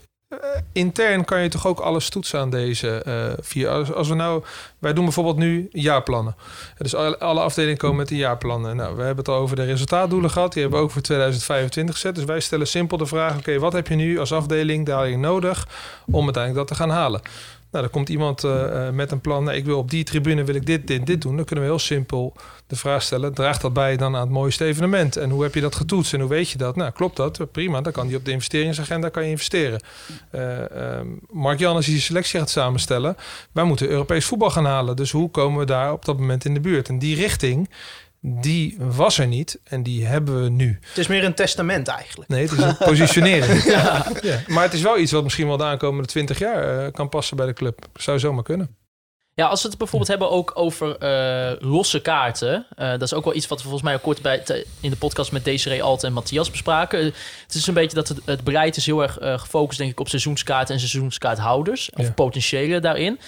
intern 0.72 1.26
kan 1.26 1.42
je 1.42 1.50
toch 1.50 1.68
ook 1.68 1.80
alles 1.80 2.10
toetsen 2.10 2.40
aan 2.40 2.50
deze 2.50 2.90
eh, 2.90 3.34
vier. 3.40 3.70
Als, 3.70 3.94
als 3.94 4.08
we 4.08 4.16
nou, 4.16 4.44
wij 4.80 4.94
doen 4.94 5.04
bijvoorbeeld 5.04 5.38
nu 5.38 5.70
jaarplannen. 5.72 6.36
Dus 6.78 6.96
alle, 6.96 7.20
alle 7.20 7.40
afdelingen 7.40 7.78
komen 7.78 7.98
met 7.98 8.08
die 8.08 8.18
jaarplannen. 8.18 8.76
Nou, 8.76 8.96
we 8.96 9.04
hebben 9.04 9.26
het 9.26 9.34
al 9.34 9.42
over 9.42 9.56
de 9.56 9.64
resultaatdoelen 9.64 10.30
gehad. 10.30 10.54
Die 10.54 10.62
hebben 10.62 10.80
we 10.80 10.86
ook 10.86 10.92
voor 10.92 11.02
2025 11.02 11.96
gezet. 11.96 12.16
Dus 12.16 12.24
wij 12.24 12.40
stellen 12.40 12.68
simpel 12.68 12.98
de 12.98 13.06
vraag: 13.06 13.38
oké, 13.38 13.60
wat 13.60 13.74
heb 13.74 13.88
je 13.88 13.96
nu 13.96 14.20
als 14.20 14.34
afdeling 14.34 14.86
daarin 14.86 15.20
nodig 15.20 15.68
om 16.06 16.24
uiteindelijk 16.24 16.68
dat 16.68 16.78
te 16.78 16.84
gaan 16.84 16.96
halen? 16.96 17.22
Nou, 17.72 17.84
dan 17.84 17.94
komt 17.94 18.10
iemand 18.10 18.44
eh, 18.44 18.88
eh, 18.88 18.94
met 18.94 19.12
een 19.12 19.22
plan. 19.22 19.44
Nou, 19.44 19.58
ik 19.58 19.66
wil 19.66 19.78
op 19.78 19.90
die 19.90 20.04
tribune 20.04 20.44
wil 20.44 20.56
ik 20.56 20.66
dit, 20.66 20.88
dit, 20.88 21.06
dit 21.06 21.22
doen. 21.22 21.36
Dan 21.36 21.46
kunnen 21.46 21.66
we 21.66 21.72
heel 21.72 21.80
simpel 21.80 22.34
de 22.68 22.76
vraag 22.76 23.02
stellen: 23.02 23.34
draagt 23.34 23.62
dat 23.62 23.74
bij 23.74 23.98
dan 23.98 24.16
aan 24.16 24.22
het 24.22 24.30
mooiste 24.30 24.66
evenement? 24.66 25.16
En 25.18 25.30
hoe 25.30 25.44
heb 25.44 25.54
je 25.54 25.62
dat 25.62 25.76
getoetst 25.76 26.14
en 26.14 26.20
hoe 26.20 26.30
weet 26.30 26.50
je 26.50 26.58
dat? 26.58 26.76
Nou, 26.76 26.92
klopt 26.92 27.16
dat? 27.16 27.52
Prima, 27.52 27.82
dan 27.82 27.92
kan 27.92 28.08
die 28.08 28.18
op 28.18 28.26
de 28.26 28.32
investeringsagenda 28.32 29.10
kan 29.10 29.24
je 29.24 29.30
investeren. 29.30 29.82
Ehm, 30.32 31.08
Mark 31.30 31.60
Jan, 31.60 31.76
als 31.76 31.86
hij 31.86 31.94
zijn 31.94 32.06
selectie 32.06 32.40
gaat 32.40 32.50
samenstellen, 32.50 33.16
wij 33.52 33.64
moeten 33.64 33.90
Europees 33.90 34.26
voetbal 34.26 34.50
gaan 34.50 34.66
halen. 34.66 34.96
Dus 34.96 35.12
hoe 35.12 35.30
komen 35.30 35.60
we 35.60 35.66
daar 35.66 35.92
op 35.92 36.06
dat 36.06 36.20
moment 36.20 36.46
in 36.46 36.54
de 36.54 36.60
buurt? 36.60 36.90
En 36.90 37.00
die 37.00 37.16
richting. 37.16 37.70
Die 38.22 38.76
was 38.80 39.18
er 39.18 39.28
niet 39.28 39.60
en 39.64 39.84
die 39.84 40.06
hebben 40.06 40.44
we 40.44 40.50
nu. 40.50 40.80
Het 40.82 40.98
is 40.98 41.08
meer 41.08 41.24
een 41.24 41.34
testament 41.36 41.88
eigenlijk. 41.88 42.30
Nee, 42.30 42.42
het 42.42 42.52
is 42.52 42.58
een 42.64 42.78
positionering. 42.78 43.64
ja. 43.74 44.06
Maar 44.48 44.64
het 44.64 44.74
is 44.74 44.82
wel 44.82 44.98
iets 44.98 45.12
wat 45.12 45.24
misschien 45.24 45.48
wel 45.48 45.58
de 45.58 45.64
aankomende 45.64 46.08
20 46.08 46.40
jaar 46.40 46.86
eh, 46.86 46.92
kan 46.92 47.10
passen 47.10 47.38
bij 47.38 47.46
de 47.46 47.54
club. 47.54 47.86
Zou 47.94 48.20
zomaar 48.20 48.44
kunnen. 48.44 48.76
Ja, 49.34 49.48
als 49.48 49.62
we 49.64 49.70
het 49.70 49.78
bijvoorbeeld 49.78 50.10
hebben 50.12 50.30
ook 50.32 50.52
over 50.56 50.98
eh, 50.98 51.52
losse 51.60 52.02
kaarten. 52.02 52.66
eh, 52.76 52.90
dat 52.90 53.02
is 53.02 53.14
ook 53.14 53.24
wel 53.26 53.36
iets 53.36 53.48
wat 53.48 53.58
we 53.58 53.64
volgens 53.64 53.84
mij 53.84 53.94
ook 53.96 54.02
kort 54.02 54.22
bij, 54.22 54.40
te- 54.40 54.66
in 54.82 54.90
de 54.90 54.96
podcast 54.96 55.32
met 55.32 55.46
Desiree 55.46 55.84
Alt 55.84 56.04
en 56.04 56.14
Matthias 56.14 56.52
bespraken. 56.52 57.04
Het 57.06 57.54
is 57.54 57.68
een 57.68 57.74
beetje 57.74 57.96
dat 57.96 58.08
het, 58.08 58.20
het 58.26 58.44
beleid 58.44 58.78
is 58.78 58.86
heel 58.86 59.02
erg 59.02 59.18
eh, 59.20 59.40
gefocust 59.40 59.78
denk 59.80 59.92
ik 59.92 60.00
op 60.00 60.10
seizoenskaarten 60.10 60.74
en 60.74 60.80
seizoenskaarthouders. 60.80 61.90
Of 61.94 62.06
Ja. 62.06 62.12
potentiële 62.12 62.80
daarin. 62.80 63.20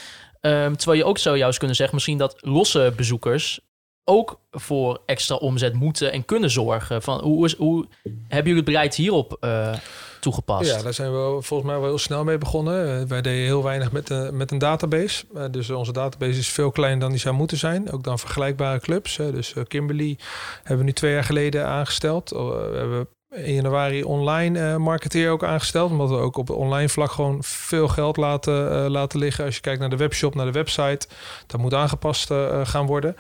Ehm, 0.42 0.74
terwijl 0.76 0.98
je 0.98 1.06
ook 1.06 1.18
zou 1.18 1.38
juist 1.38 1.58
kunnen 1.58 1.76
zeggen 1.76 1.96
misschien 1.96 2.18
dat 2.18 2.36
losse 2.40 2.94
bezoekers 2.96 3.60
ook 4.06 4.40
voor 4.52 5.02
extra 5.06 5.36
omzet 5.36 5.74
moeten 5.74 6.12
en 6.12 6.26
kunnen 6.26 6.50
zorgen. 6.50 7.02
Van, 7.02 7.22
hoe, 7.22 7.46
is, 7.46 7.56
hoe 7.56 7.86
hebben 8.04 8.52
jullie 8.52 8.56
het 8.56 8.66
beleid 8.66 8.96
hierop 8.96 9.38
eh, 9.40 9.74
toegepast? 10.20 10.70
Ja, 10.70 10.82
daar 10.82 10.94
zijn 10.94 11.12
we 11.12 11.38
volgens 11.42 11.70
mij 11.70 11.80
wel 11.80 11.88
heel 11.88 11.98
snel 11.98 12.24
mee 12.24 12.38
begonnen. 12.38 13.08
Wij 13.08 13.22
deden 13.22 13.46
heel 13.46 13.64
weinig 13.64 13.92
met, 13.92 14.10
eh, 14.10 14.30
met 14.30 14.52
een 14.52 14.58
database. 14.58 15.26
Eh, 15.36 15.44
dus 15.52 15.70
onze 15.70 15.92
database 15.92 16.40
is 16.40 16.50
veel 16.50 16.72
kleiner 16.72 17.00
dan 17.00 17.10
die 17.10 17.20
zou 17.20 17.36
moeten 17.36 17.58
zijn. 17.58 17.92
Ook 17.92 18.04
dan 18.04 18.20
vergelijkbare 18.20 18.80
clubs. 18.80 19.16
Dus 19.16 19.54
Kimberly 19.68 20.18
hebben 20.58 20.78
we 20.78 20.84
nu 20.84 20.94
twee 20.94 21.14
jaar 21.14 21.24
geleden 21.24 21.68
aangesteld. 21.68 22.34
Oh, 22.34 22.50
we 22.72 22.78
hebben 22.78 23.08
in 23.34 23.54
januari 23.54 24.04
online 24.04 24.60
eh, 24.60 24.76
marketeer 24.76 25.30
ook 25.30 25.44
aangesteld. 25.44 25.92
Omdat 25.92 26.10
we 26.10 26.16
ook 26.16 26.38
op 26.38 26.50
online 26.50 26.90
vlak 26.90 27.12
gewoon 27.12 27.38
veel 27.42 27.88
geld 27.88 28.18
laten, 28.18 28.72
eh, 28.72 28.90
laten 28.90 29.20
liggen. 29.20 29.46
Als 29.46 29.56
je 29.56 29.62
kijkt 29.62 29.80
naar 29.80 29.90
de 29.90 29.96
webshop, 29.96 30.36
naar 30.36 30.46
de 30.46 30.52
website. 30.52 31.08
Dat 31.48 31.60
moet 31.60 31.74
aangepast 31.74 32.32
eh, 32.32 32.60
gaan 32.64 32.86
worden. 32.86 33.16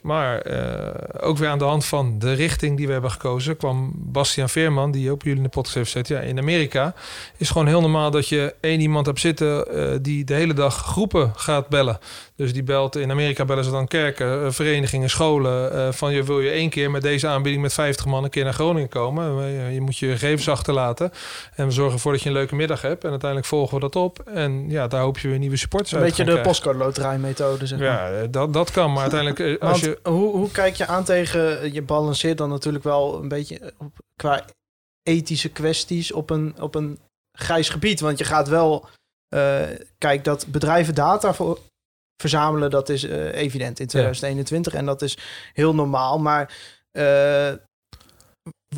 Maar 0.00 0.44
ook 1.20 1.38
weer 1.38 1.48
aan 1.48 1.58
de 1.58 1.64
hand 1.64 1.84
van 1.84 2.18
de 2.18 2.32
richting 2.32 2.76
die 2.76 2.86
we 2.86 2.92
hebben 2.92 3.10
gekozen... 3.10 3.56
kwam 3.56 3.92
Bastiaan 3.94 4.48
Veerman, 4.48 4.90
die 4.90 5.10
ook 5.10 5.22
jullie 5.22 5.36
in 5.36 5.42
de 5.42 5.48
podcast 5.48 5.74
heeft 5.74 5.90
gezet. 5.90 6.08
Ja, 6.08 6.20
in 6.20 6.38
Amerika 6.38 6.94
is 7.36 7.50
gewoon 7.50 7.66
heel 7.66 7.80
normaal 7.80 8.10
dat 8.10 8.28
je 8.28 8.54
één 8.60 8.80
iemand 8.80 9.06
hebt 9.06 9.20
zitten... 9.20 10.02
die 10.02 10.24
de 10.24 10.34
hele 10.34 10.54
dag 10.54 10.74
groepen 10.74 11.32
gaat 11.36 11.68
bellen. 11.68 11.98
Dus 12.36 12.52
die 12.52 12.62
belt, 12.62 12.96
in 12.96 13.10
Amerika 13.10 13.44
bellen 13.44 13.64
ze 13.64 13.70
dan 13.70 13.86
kerken, 13.86 14.54
verenigingen, 14.54 15.10
scholen... 15.10 15.94
van 15.94 16.12
je 16.12 16.22
wil 16.22 16.40
je 16.40 16.50
één 16.50 16.70
keer 16.70 16.90
met 16.90 17.02
deze 17.02 17.26
aanbieding 17.26 17.62
met 17.62 17.72
50 17.72 18.06
man 18.06 18.24
een 18.24 18.30
keer 18.30 18.44
naar 18.44 18.54
Groningen 18.54 18.88
komen. 18.88 19.55
Eh, 19.58 19.74
je 19.74 19.80
moet 19.80 19.96
je 19.96 20.10
gegevens 20.10 20.48
achterlaten. 20.48 21.12
En 21.54 21.66
we 21.66 21.72
zorgen 21.72 21.94
ervoor 21.94 22.12
dat 22.12 22.22
je 22.22 22.28
een 22.28 22.34
leuke 22.34 22.54
middag 22.54 22.82
hebt. 22.82 23.04
En 23.04 23.10
uiteindelijk 23.10 23.48
volgen 23.48 23.74
we 23.74 23.80
dat 23.80 23.96
op. 23.96 24.20
En 24.20 24.70
ja, 24.70 24.86
daar 24.86 25.00
hoop 25.00 25.18
je 25.18 25.28
weer 25.28 25.38
nieuwe 25.38 25.56
supporters 25.56 25.92
Een 25.92 25.98
uit 25.98 26.06
beetje 26.06 26.24
te 26.24 26.34
de 26.34 26.40
postcode 26.40 26.78
loterij 26.78 27.18
methode, 27.18 27.66
zeg 27.66 27.78
maar. 27.78 27.88
Ja, 27.88 28.22
eh, 28.22 28.28
dat, 28.30 28.52
dat 28.52 28.70
kan. 28.70 28.92
Maar 28.92 29.02
uiteindelijk, 29.02 29.60
eh, 29.60 29.68
als 29.68 29.80
je... 29.80 29.98
hoe, 30.02 30.36
hoe 30.36 30.50
kijk 30.50 30.74
je 30.74 30.86
aan 30.86 31.04
tegen... 31.04 31.72
Je 31.72 31.82
balanceert 31.82 32.38
dan 32.38 32.48
natuurlijk 32.48 32.84
wel 32.84 33.22
een 33.22 33.28
beetje 33.28 33.72
op, 33.78 33.98
qua 34.14 34.44
ethische 35.02 35.48
kwesties 35.48 36.12
op 36.12 36.30
een, 36.30 36.54
op 36.60 36.74
een 36.74 36.98
grijs 37.38 37.68
gebied. 37.68 38.00
Want 38.00 38.18
je 38.18 38.24
gaat 38.24 38.48
wel... 38.48 38.88
kijk, 39.98 40.24
dat 40.24 40.46
bedrijven 40.46 40.94
data 40.94 41.34
voor 41.34 41.58
verzamelen, 42.16 42.70
dat 42.70 42.88
is 42.88 43.02
evident 43.02 43.80
in 43.80 43.86
2021. 43.86 44.74
En 44.74 44.86
dat 44.86 45.02
is 45.02 45.18
heel 45.52 45.74
normaal. 45.74 46.18
Maar 46.18 46.52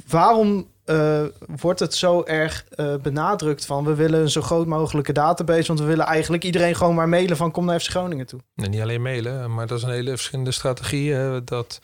waarom 0.06 0.66
eh, 0.88 1.22
wordt 1.60 1.80
het 1.80 1.94
zo 1.94 2.22
erg 2.24 2.64
eh, 2.70 2.94
benadrukt 3.02 3.66
van... 3.66 3.84
we 3.84 3.94
willen 3.94 4.20
een 4.20 4.30
zo 4.30 4.40
groot 4.40 4.66
mogelijke 4.66 5.12
database... 5.12 5.66
want 5.66 5.80
we 5.80 5.86
willen 5.86 6.06
eigenlijk 6.06 6.44
iedereen 6.44 6.74
gewoon 6.74 6.94
maar 6.94 7.08
mailen 7.08 7.36
van... 7.36 7.50
kom 7.50 7.64
naar 7.64 7.80
FC 7.80 7.90
Groningen 7.90 8.26
toe. 8.26 8.40
Niet 8.54 8.80
alleen 8.80 9.02
mailen, 9.02 9.54
maar 9.54 9.66
dat 9.66 9.78
is 9.78 9.84
een 9.84 9.90
hele 9.90 10.10
verschillende 10.10 10.50
strategie. 10.50 11.12
hè. 11.12 11.44
Dat 11.44 11.80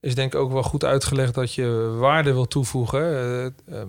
is 0.00 0.14
denk 0.14 0.34
ik 0.34 0.40
ook 0.40 0.52
wel 0.52 0.62
goed 0.62 0.84
uitgelegd 0.84 1.34
dat 1.34 1.54
je 1.54 1.94
waarde 1.98 2.32
wil 2.32 2.46
toevoegen. 2.46 3.02
Eh, 3.02 3.44
ehm, 3.44 3.88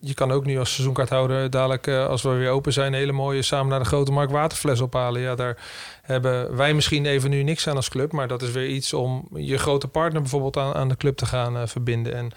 je 0.00 0.14
kan 0.14 0.30
ook 0.30 0.44
nu 0.44 0.58
als 0.58 0.74
seizoenkaarthouder 0.74 1.50
dadelijk, 1.50 1.88
als 1.88 2.22
we 2.22 2.28
weer 2.28 2.50
open 2.50 2.72
zijn, 2.72 2.92
hele 2.92 3.12
mooie 3.12 3.42
samen 3.42 3.68
naar 3.68 3.78
de 3.78 3.84
grote 3.84 4.12
markt 4.12 4.32
waterfles 4.32 4.80
ophalen. 4.80 5.20
Ja, 5.20 5.34
daar 5.34 5.56
hebben 6.02 6.56
wij 6.56 6.74
misschien 6.74 7.06
even 7.06 7.30
nu 7.30 7.42
niks 7.42 7.68
aan 7.68 7.76
als 7.76 7.88
club, 7.88 8.12
maar 8.12 8.28
dat 8.28 8.42
is 8.42 8.50
weer 8.50 8.68
iets 8.68 8.92
om 8.92 9.28
je 9.34 9.58
grote 9.58 9.88
partner 9.88 10.20
bijvoorbeeld 10.20 10.56
aan, 10.56 10.74
aan 10.74 10.88
de 10.88 10.96
club 10.96 11.16
te 11.16 11.26
gaan 11.26 11.68
verbinden. 11.68 12.14
En 12.14 12.32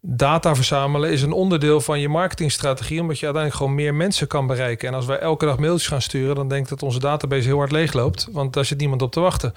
data 0.00 0.54
verzamelen 0.54 1.10
is 1.10 1.22
een 1.22 1.32
onderdeel 1.32 1.80
van 1.80 2.00
je 2.00 2.08
marketingstrategie, 2.08 3.00
omdat 3.00 3.18
je 3.18 3.24
uiteindelijk 3.24 3.62
gewoon 3.62 3.82
meer 3.82 3.94
mensen 3.94 4.26
kan 4.26 4.46
bereiken. 4.46 4.88
En 4.88 4.94
als 4.94 5.06
wij 5.06 5.18
elke 5.18 5.44
dag 5.44 5.58
mailtjes 5.58 5.88
gaan 5.88 6.02
sturen, 6.02 6.34
dan 6.34 6.48
denk 6.48 6.62
ik 6.62 6.68
dat 6.68 6.82
onze 6.82 6.98
database 6.98 7.46
heel 7.46 7.58
hard 7.58 7.72
leegloopt, 7.72 8.28
want 8.32 8.52
daar 8.52 8.64
zit 8.64 8.78
niemand 8.78 9.02
op 9.02 9.12
te 9.12 9.20
wachten. 9.20 9.54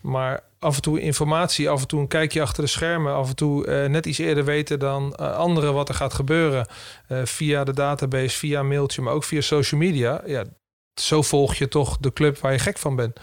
Maar 0.00 0.42
af 0.58 0.76
en 0.76 0.82
toe 0.82 1.00
informatie, 1.00 1.68
af 1.68 1.80
en 1.80 1.86
toe 1.86 2.00
een 2.00 2.08
kijkje 2.08 2.42
achter 2.42 2.62
de 2.62 2.68
schermen, 2.68 3.14
af 3.14 3.28
en 3.28 3.36
toe 3.36 3.66
eh, 3.66 3.88
net 3.88 4.06
iets 4.06 4.18
eerder 4.18 4.44
weten 4.44 4.78
dan 4.78 5.14
eh, 5.14 5.36
anderen 5.36 5.74
wat 5.74 5.88
er 5.88 5.94
gaat 5.94 6.14
gebeuren 6.14 6.66
eh, 7.08 7.24
via 7.24 7.64
de 7.64 7.72
database, 7.72 8.36
via 8.36 8.62
mailtje, 8.62 9.02
maar 9.02 9.12
ook 9.12 9.24
via 9.24 9.40
social 9.40 9.80
media. 9.80 10.22
Ja, 10.26 10.44
zo 11.00 11.22
volg 11.22 11.54
je 11.54 11.68
toch 11.68 11.96
de 12.00 12.12
club 12.12 12.38
waar 12.38 12.52
je 12.52 12.58
gek 12.58 12.78
van 12.78 12.96
bent. 12.96 13.20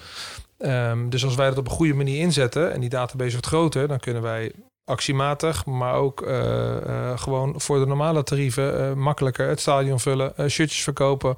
Ehm, 0.57 1.09
dus 1.09 1.25
als 1.25 1.35
wij 1.35 1.49
dat 1.49 1.57
op 1.57 1.65
een 1.65 1.71
goede 1.71 1.93
manier 1.93 2.19
inzetten 2.19 2.73
en 2.73 2.79
die 2.79 2.89
database 2.89 3.31
wordt 3.31 3.47
groter, 3.47 3.87
dan 3.87 3.99
kunnen 3.99 4.21
wij 4.21 4.51
actiematig, 4.85 5.65
maar 5.65 5.93
ook 5.93 6.21
eh, 6.21 6.75
eh, 6.77 7.17
gewoon 7.19 7.53
voor 7.57 7.79
de 7.79 7.85
normale 7.85 8.23
tarieven 8.23 8.79
eh, 8.79 8.93
makkelijker 8.93 9.47
het 9.47 9.59
stadion 9.59 9.99
vullen, 9.99 10.33
shirtjes 10.49 10.83
verkopen, 10.83 11.37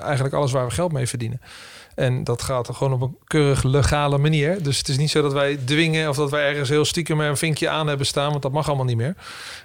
eigenlijk 0.00 0.34
alles 0.34 0.52
waar 0.52 0.66
we 0.66 0.72
geld 0.72 0.92
mee 0.92 1.06
verdienen. 1.06 1.40
En 1.94 2.24
dat 2.24 2.42
gaat 2.42 2.68
gewoon 2.74 2.92
op 2.92 3.00
een 3.00 3.16
keurig 3.24 3.62
legale 3.62 4.18
manier. 4.18 4.62
Dus 4.62 4.78
het 4.78 4.88
is 4.88 4.98
niet 4.98 5.10
zo 5.10 5.22
dat 5.22 5.32
wij 5.32 5.56
dwingen 5.56 6.08
of 6.08 6.16
dat 6.16 6.30
wij 6.30 6.48
ergens 6.48 6.68
heel 6.68 6.84
stiekem 6.84 7.20
een 7.20 7.36
vinkje 7.36 7.68
aan 7.68 7.86
hebben 7.86 8.06
staan, 8.06 8.30
want 8.30 8.42
dat 8.42 8.52
mag 8.52 8.66
allemaal 8.66 8.84
niet 8.84 8.96
meer. 8.96 9.14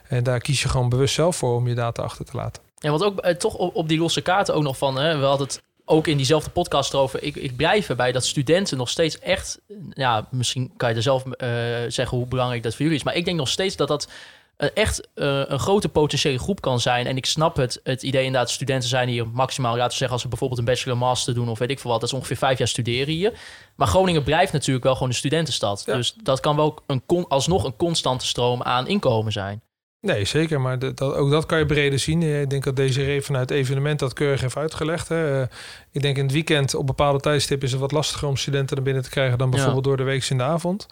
En 0.08 0.24
daar 0.24 0.40
kies 0.40 0.62
je 0.62 0.70
gewoon 0.70 0.90
bewust 0.90 1.14
zelf 1.14 1.36
voor 1.36 1.56
om 1.56 1.68
je 1.68 1.76
data 1.76 2.04
achter 2.04 2.26
te 2.26 2.38
laten. 2.38 2.64
Ja, 2.76 2.90
want 2.90 3.04
ook 3.04 3.26
toch 3.26 3.54
op, 3.54 3.76
op 3.76 3.88
die 3.88 4.00
losse 4.00 4.22
kaarten 4.22 4.56
ook 4.56 4.64
nog 4.64 4.78
van... 4.78 4.98
Hè, 4.98 5.18
we 5.18 5.26
hadden 5.26 5.48
het 5.48 5.62
ook 5.86 6.08
in 6.08 6.18
diezelfde 6.18 6.50
podcast 6.50 6.94
erover. 6.94 7.24
Ik, 7.24 7.36
ik 7.36 7.56
blijf 7.56 7.90
erbij 7.90 8.12
dat 8.12 8.26
studenten 8.26 8.78
nog 8.78 8.90
steeds 8.90 9.20
echt... 9.20 9.60
Ja, 9.90 10.28
misschien 10.32 10.72
kan 10.78 10.90
je 10.90 10.96
er 10.96 11.02
zelf 11.02 11.26
eh, 11.26 11.50
zeggen 11.88 12.18
hoe 12.18 12.28
belangrijk 12.28 12.64
dat 12.64 12.72
voor 12.72 12.82
jullie 12.82 12.98
is. 12.98 13.04
Maar 13.04 13.16
ik 13.16 13.26
denk 13.26 13.38
nog 13.38 13.50
steeds 13.50 13.76
dat 13.76 13.88
dat 13.88 14.10
eh, 14.58 14.70
echt 14.74 15.08
eh, 15.14 15.42
een 15.46 15.60
grote 15.60 15.90
potentiële 15.90 16.40
groep 16.40 16.62
kan 16.62 16.80
zijn. 16.80 17.08
En 17.08 17.18
ik 17.18 17.26
snap 17.26 17.56
het, 17.56 17.80
het 17.84 18.04
idee 18.04 18.24
inderdaad, 18.24 18.50
studenten 18.50 18.90
zijn 18.90 19.08
hier 19.08 19.28
maximaal... 19.28 19.72
Laten 19.72 19.88
we 19.88 19.94
zeggen, 19.94 20.12
als 20.12 20.22
ze 20.22 20.28
bijvoorbeeld 20.28 20.60
een 20.60 20.66
bachelor 20.66 20.98
master 20.98 21.34
doen... 21.34 21.50
of 21.50 21.60
weet 21.60 21.72
ik 21.72 21.80
veel 21.80 21.92
wat, 21.92 22.00
dat 22.00 22.10
is 22.10 22.16
ongeveer 22.16 22.38
vijf 22.38 22.58
jaar 22.58 22.68
studeren 22.68 23.14
hier. 23.14 23.34
Maar 23.76 23.88
Groningen 23.88 24.24
blijft 24.24 24.54
natuurlijk 24.54 24.86
wel 24.86 24.94
gewoon 24.94 25.10
een 25.10 25.16
studentenstad. 25.16 25.84
Ja. 25.86 25.96
Dus 25.96 26.16
dat 26.24 26.40
kan 26.40 26.56
wel 26.56 26.80
een 26.88 27.04
alsnog 27.28 27.64
een 27.64 27.76
constante 27.76 28.26
stroom 28.26 28.64
aan 28.64 28.88
inkomen 28.88 29.32
zijn. 29.32 29.62
Nee, 30.06 30.26
zeker. 30.26 30.62
Maar 30.62 30.80
dat, 30.80 31.02
ook 31.02 31.30
dat 31.32 31.46
kan 31.46 31.58
je 31.58 31.66
breder 31.66 32.00
zien. 32.00 32.22
Eh, 32.22 32.42
Ik 32.42 32.50
denk 32.50 32.64
dat 32.64 32.76
deze 32.76 33.20
vanuit 33.22 33.52
evenement 33.52 34.00
dat 34.00 34.14
keurig 34.14 34.42
heeft 34.42 34.58
uitgelegd. 34.58 35.08
Hè. 35.08 35.42
Eh, 35.42 35.48
Ik 35.92 36.02
denk 36.02 36.18
in 36.18 36.24
het 36.24 36.32
weekend 36.34 36.76
op 36.76 36.88
bepaalde 36.88 37.20
tijdstippen 37.20 37.66
is 37.68 37.72
het 37.74 37.82
wat 37.82 37.92
lastiger 37.92 38.28
om 38.28 38.38
studenten 38.38 38.76
naar 38.76 38.86
binnen 38.86 39.04
te 39.04 39.10
krijgen 39.10 39.38
dan 39.38 39.50
bijvoorbeeld 39.50 39.84
door 39.84 39.98
de 39.98 40.04
week 40.04 40.26
in 40.30 40.38
de 40.38 40.44
avond. 40.44 40.88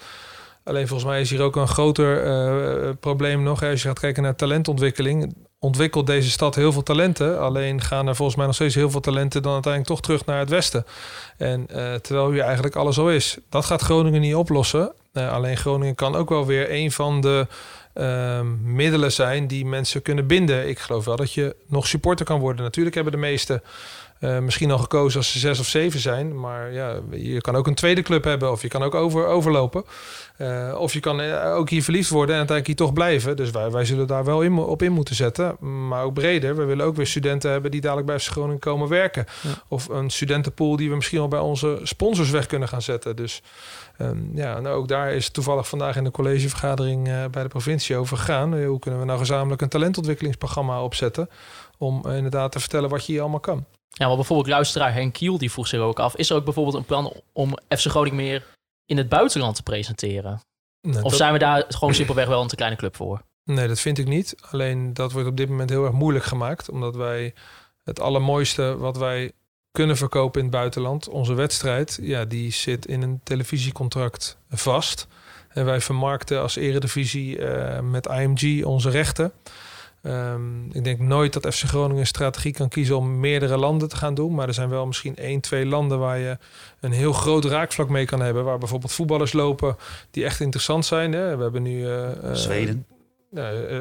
Alleen 0.63 0.87
volgens 0.87 1.09
mij 1.09 1.21
is 1.21 1.29
hier 1.29 1.41
ook 1.41 1.55
een 1.55 1.67
groter 1.67 2.23
eh, 2.23 2.89
probleem 2.99 3.43
nog. 3.43 3.59
hè. 3.59 3.69
Als 3.69 3.81
je 3.81 3.87
gaat 3.87 3.99
kijken 3.99 4.23
naar 4.23 4.35
talentontwikkeling, 4.35 5.35
ontwikkelt 5.59 6.07
deze 6.07 6.29
stad 6.29 6.55
heel 6.55 6.71
veel 6.71 6.83
talenten. 6.83 7.39
Alleen 7.39 7.81
gaan 7.81 8.07
er 8.07 8.15
volgens 8.15 8.37
mij 8.37 8.45
nog 8.45 8.55
steeds 8.55 8.75
heel 8.75 8.89
veel 8.91 8.99
talenten 9.01 9.41
dan 9.41 9.53
uiteindelijk 9.53 9.93
toch 9.93 10.01
terug 10.01 10.25
naar 10.25 10.39
het 10.39 10.49
westen. 10.49 10.85
En 11.37 11.67
terwijl 12.01 12.31
hier 12.31 12.41
eigenlijk 12.43 12.75
alles 12.75 12.95
zo 12.95 13.07
is. 13.07 13.37
Dat 13.49 13.65
gaat 13.65 13.81
Groningen 13.81 14.21
niet 14.21 14.35
oplossen. 14.35 14.91
Alleen 15.13 15.57
Groningen 15.57 15.95
kan 15.95 16.15
ook 16.15 16.29
wel 16.29 16.45
weer 16.45 16.71
een 16.71 16.91
van 16.91 17.21
de 17.21 17.47
ehm, 17.93 18.73
middelen 18.75 19.11
zijn 19.11 19.47
die 19.47 19.65
mensen 19.65 20.01
kunnen 20.01 20.27
binden. 20.27 20.67
Ik 20.67 20.79
geloof 20.79 21.05
wel 21.05 21.15
dat 21.15 21.33
je 21.33 21.55
nog 21.67 21.87
supporter 21.87 22.25
kan 22.25 22.39
worden. 22.39 22.63
Natuurlijk 22.63 22.95
hebben 22.95 23.13
de 23.13 23.19
meesten 23.19 23.61
eh, 24.23 24.39
misschien 24.39 24.71
al 24.71 24.77
gekozen 24.77 25.17
als 25.17 25.31
ze 25.31 25.39
zes 25.39 25.59
of 25.59 25.67
zeven 25.67 25.99
zijn. 25.99 26.39
Maar 26.39 26.73
ja, 26.73 26.99
je 27.11 27.41
kan 27.41 27.55
ook 27.55 27.67
een 27.67 27.73
tweede 27.73 28.01
club 28.01 28.23
hebben. 28.23 28.51
Of 28.51 28.61
je 28.61 28.67
kan 28.67 28.83
ook 28.83 28.95
over, 28.95 29.25
overlopen. 29.25 29.83
Eh, 30.37 30.75
of 30.77 30.93
je 30.93 30.99
kan 30.99 31.21
eh, 31.21 31.55
ook 31.55 31.69
hier 31.69 31.83
verliefd 31.83 32.09
worden 32.09 32.35
en 32.35 32.37
uiteindelijk 32.37 32.79
hier 32.79 32.87
toch 32.87 32.95
blijven. 32.95 33.35
Dus 33.35 33.51
wij, 33.51 33.71
wij 33.71 33.85
zullen 33.85 34.07
daar 34.07 34.25
wel 34.25 34.41
in, 34.41 34.57
op 34.57 34.81
in 34.81 34.91
moeten 34.91 35.15
zetten. 35.15 35.57
Maar 35.87 36.03
ook 36.03 36.13
breder. 36.13 36.55
We 36.55 36.63
willen 36.63 36.85
ook 36.85 36.95
weer 36.95 37.07
studenten 37.07 37.51
hebben 37.51 37.71
die 37.71 37.81
dadelijk 37.81 38.07
bij 38.07 38.19
FC 38.19 38.31
Groningen 38.31 38.59
komen 38.59 38.87
werken. 38.87 39.25
Of 39.67 39.89
een 39.89 40.09
studentenpool 40.09 40.75
die 40.75 40.89
we 40.89 40.95
misschien 40.95 41.19
al 41.19 41.27
bij 41.27 41.39
onze 41.39 41.79
sponsors 41.83 42.29
weg 42.29 42.45
kunnen 42.45 42.67
gaan 42.67 42.81
zetten. 42.81 43.15
Dus 43.15 43.41
ehm, 43.97 44.37
ja, 44.37 44.59
nou, 44.59 44.75
ook 44.75 44.87
daar 44.87 45.13
is 45.13 45.29
toevallig 45.29 45.67
vandaag 45.67 45.95
in 45.95 46.03
de 46.03 46.11
collegevergadering 46.11 47.07
eh, 47.07 47.25
bij 47.31 47.43
de 47.43 47.49
provincie 47.49 47.95
over 47.95 48.17
gegaan. 48.17 48.55
Eh, 48.55 48.67
hoe 48.67 48.79
kunnen 48.79 48.99
we 48.99 49.05
nou 49.05 49.19
gezamenlijk 49.19 49.61
een 49.61 49.69
talentontwikkelingsprogramma 49.69 50.83
opzetten? 50.83 51.29
Om 51.77 52.05
eh, 52.05 52.15
inderdaad 52.15 52.51
te 52.51 52.59
vertellen 52.59 52.89
wat 52.89 53.05
je 53.05 53.11
hier 53.11 53.21
allemaal 53.21 53.39
kan. 53.39 53.65
Ja, 53.89 54.07
maar 54.07 54.15
bijvoorbeeld 54.15 54.47
luisteraar 54.49 54.93
Henk 54.93 55.13
Kiel, 55.13 55.37
die 55.37 55.51
vroeg 55.51 55.67
zich 55.67 55.79
ook 55.79 55.99
af... 55.99 56.15
is 56.15 56.29
er 56.29 56.35
ook 56.35 56.43
bijvoorbeeld 56.43 56.75
een 56.75 56.85
plan 56.85 57.13
om 57.33 57.57
FC 57.69 57.85
Groningen 57.87 58.15
meer 58.17 58.45
in 58.85 58.97
het 58.97 59.09
buitenland 59.09 59.55
te 59.55 59.63
presenteren? 59.63 60.41
Nou, 60.81 60.95
Of 61.03 61.09
dat- 61.09 61.19
zijn 61.19 61.33
we 61.33 61.39
daar 61.39 61.65
gewoon 61.67 61.93
simpelweg 61.93 62.27
wel 62.27 62.41
een 62.41 62.47
te 62.47 62.55
kleine 62.55 62.77
club 62.77 62.95
voor? 62.95 63.21
Nee, 63.43 63.67
dat 63.67 63.79
vind 63.79 63.97
ik 63.97 64.07
niet. 64.07 64.35
Alleen 64.51 64.93
dat 64.93 65.11
wordt 65.11 65.27
op 65.27 65.37
dit 65.37 65.49
moment 65.49 65.69
heel 65.69 65.83
erg 65.85 65.93
moeilijk 65.93 66.25
gemaakt. 66.25 66.69
Omdat 66.69 66.95
wij 66.95 67.33
het 67.83 67.99
allermooiste 67.99 68.77
wat 68.77 68.97
wij 68.97 69.31
kunnen 69.73 69.97
verkopen 69.97 70.39
in 70.39 70.45
het 70.47 70.55
buitenland, 70.55 71.09
onze 71.09 71.33
wedstrijd, 71.33 71.99
ja, 72.01 72.25
die 72.25 72.51
zit 72.51 72.85
in 72.85 73.01
een 73.01 73.19
televisiecontract 73.23 74.37
vast. 74.49 75.07
En 75.49 75.65
wij 75.65 75.81
vermarkten 75.81 76.41
als 76.41 76.55
eredivisie 76.55 77.39
eh, 77.45 77.79
met 77.79 78.05
IMG 78.05 78.63
onze 78.65 78.89
rechten. 78.89 79.31
Ehm, 80.01 80.65
ik 80.71 80.83
denk 80.83 80.99
nooit 80.99 81.33
dat 81.33 81.55
FC 81.55 81.63
Groningen 81.63 81.99
een 81.99 82.07
strategie 82.07 82.53
kan 82.53 82.69
kiezen 82.69 82.97
om 82.97 83.19
meerdere 83.19 83.57
landen 83.57 83.89
te 83.89 83.95
gaan 83.95 84.13
doen. 84.13 84.35
Maar 84.35 84.47
er 84.47 84.53
zijn 84.53 84.69
wel 84.69 84.85
misschien 84.85 85.15
één, 85.15 85.41
twee 85.41 85.65
landen 85.65 85.99
waar 85.99 86.17
je 86.19 86.37
een 86.79 86.91
heel 86.91 87.13
groot 87.13 87.45
raakvlak 87.45 87.89
mee 87.89 88.05
kan 88.05 88.19
hebben. 88.21 88.43
Waar 88.43 88.57
bijvoorbeeld 88.57 88.91
voetballers 88.91 89.33
lopen 89.33 89.75
die 90.11 90.25
echt 90.25 90.39
interessant 90.39 90.85
zijn. 90.85 91.13
Hè. 91.13 91.35
We 91.37 91.43
hebben 91.43 91.61
nu... 91.63 91.85
eh, 91.85 92.11
eh, 92.29 92.35
Zweden. 92.35 92.85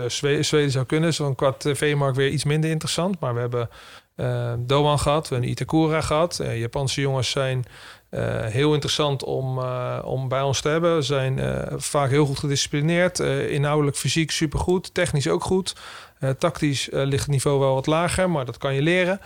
Zwe- 0.06 0.42
Zweden 0.42 0.70
zou 0.70 0.86
kunnen. 0.86 1.14
Zo'n 1.14 1.34
qua 1.34 1.52
tv-markt 1.52 2.16
weer 2.16 2.28
iets 2.28 2.44
minder 2.44 2.70
interessant. 2.70 3.20
Maar 3.20 3.34
we 3.34 3.40
hebben 3.40 3.68
eh 4.16 4.52
Doan 4.58 4.98
gehad, 4.98 5.28
we 5.28 5.34
hebben 5.34 5.52
Itakura 5.52 6.00
gehad. 6.00 6.38
Eh, 6.38 6.58
Japanse 6.60 7.00
jongens 7.00 7.30
zijn 7.30 7.64
eh, 8.10 8.46
heel 8.46 8.72
interessant 8.72 9.24
om, 9.24 9.58
om 10.04 10.28
bij 10.28 10.42
ons 10.42 10.60
te 10.60 10.68
hebben. 10.68 11.04
Zijn 11.04 11.38
eh, 11.38 11.72
vaak 11.76 12.10
heel 12.10 12.26
goed 12.26 12.38
gedisciplineerd. 12.38 13.18
inhoudelijk, 13.18 13.96
fysiek 13.96 14.30
supergoed. 14.30 14.94
Technisch 14.94 15.28
ook 15.28 15.44
goed. 15.44 15.74
Tactisch 16.38 16.88
ligt 16.90 17.22
het 17.22 17.30
niveau 17.30 17.58
wel 17.58 17.74
wat 17.74 17.86
lager, 17.86 18.30
maar 18.30 18.44
dat 18.44 18.58
kan 18.58 18.74
je 18.74 18.82
leren. 18.82 19.20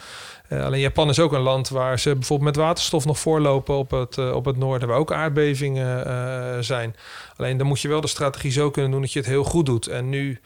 Alleen 0.51 0.80
Japan 0.80 1.09
is 1.09 1.18
ook 1.18 1.32
een 1.32 1.41
land 1.41 1.68
waar 1.68 1.99
ze 1.99 2.14
bijvoorbeeld 2.14 2.57
met 2.57 2.64
waterstof 2.64 3.05
nog 3.05 3.18
voorlopen 3.18 3.76
op 3.76 3.91
het, 3.91 4.32
op 4.32 4.45
het 4.45 4.57
noorden, 4.57 4.89
waar 4.89 4.99
ook 4.99 5.12
aardbevingen 5.12 6.64
zijn. 6.64 6.97
Alleen 7.37 7.57
dan 7.57 7.66
moet 7.66 7.80
je 7.80 7.89
wel 7.89 8.01
de 8.01 8.07
strategie 8.07 8.51
zo 8.51 8.70
kunnen 8.70 8.91
doen 8.91 9.01
dat 9.01 9.12
je 9.12 9.18
het 9.18 9.28
heel 9.28 9.45
goed 9.45 9.66
doet. 9.66 9.87
En 9.87 10.09
nu 10.09 10.41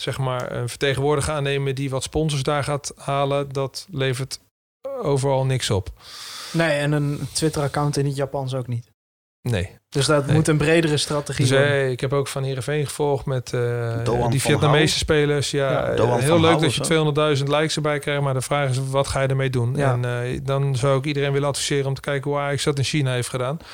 zeg 0.00 0.18
maar 0.18 0.52
een 0.52 0.68
vertegenwoordiger 0.68 1.34
aannemen 1.34 1.74
die 1.74 1.90
wat 1.90 2.02
sponsors 2.02 2.42
daar 2.42 2.64
gaat 2.64 2.92
halen, 2.96 3.48
dat 3.48 3.86
levert 3.90 4.40
overal 5.02 5.44
niks 5.44 5.70
op. 5.70 5.92
Nee, 6.52 6.78
en 6.78 6.92
een 6.92 7.28
Twitter-account 7.32 7.96
in 7.96 8.06
het 8.06 8.16
Japans 8.16 8.54
ook 8.54 8.66
niet. 8.66 8.89
Nee. 9.42 9.78
Dus 9.88 10.06
dat 10.06 10.26
Nee. 10.26 10.34
moet 10.34 10.48
een 10.48 10.56
bredere 10.56 10.96
strategie 10.96 11.44
Dus 11.46 11.54
worden. 11.54 11.70
eh, 11.76 11.90
ik 11.90 12.00
heb 12.00 12.12
ook 12.12 12.28
van 12.28 12.42
Heerenveen 12.42 12.86
gevolgd 12.86 13.26
met 13.26 13.52
eh, 13.52 14.28
die 14.30 14.40
Vietnamese 14.40 14.76
Hou. 14.76 14.88
spelers. 14.88 15.50
Ja, 15.50 15.70
Ja, 15.70 15.84
eh, 15.90 15.96
heel 15.96 16.06
van 16.26 16.40
leuk 16.40 16.50
Hou 16.50 16.60
dat 16.62 16.74
je 16.74 16.84
zo. 16.84 17.12
200.000 17.42 17.48
likes 17.48 17.76
erbij 17.76 17.98
krijgt, 17.98 18.22
maar 18.22 18.34
de 18.34 18.40
vraag 18.40 18.70
is 18.70 18.78
wat 18.90 19.08
ga 19.08 19.20
je 19.20 19.28
ermee 19.28 19.50
doen? 19.50 19.76
Ja. 19.76 19.92
En 19.92 20.04
eh, 20.04 20.40
dan 20.42 20.76
zou 20.76 20.98
ik 20.98 21.04
iedereen 21.04 21.32
willen 21.32 21.48
adviseren 21.48 21.86
om 21.86 21.94
te 21.94 22.00
kijken 22.00 22.30
hoe 22.30 22.40
Ajax 22.40 22.64
dat 22.64 22.78
in 22.78 22.84
China 22.84 23.12
heeft 23.12 23.28
gedaan. 23.28 23.56
Die 23.56 23.66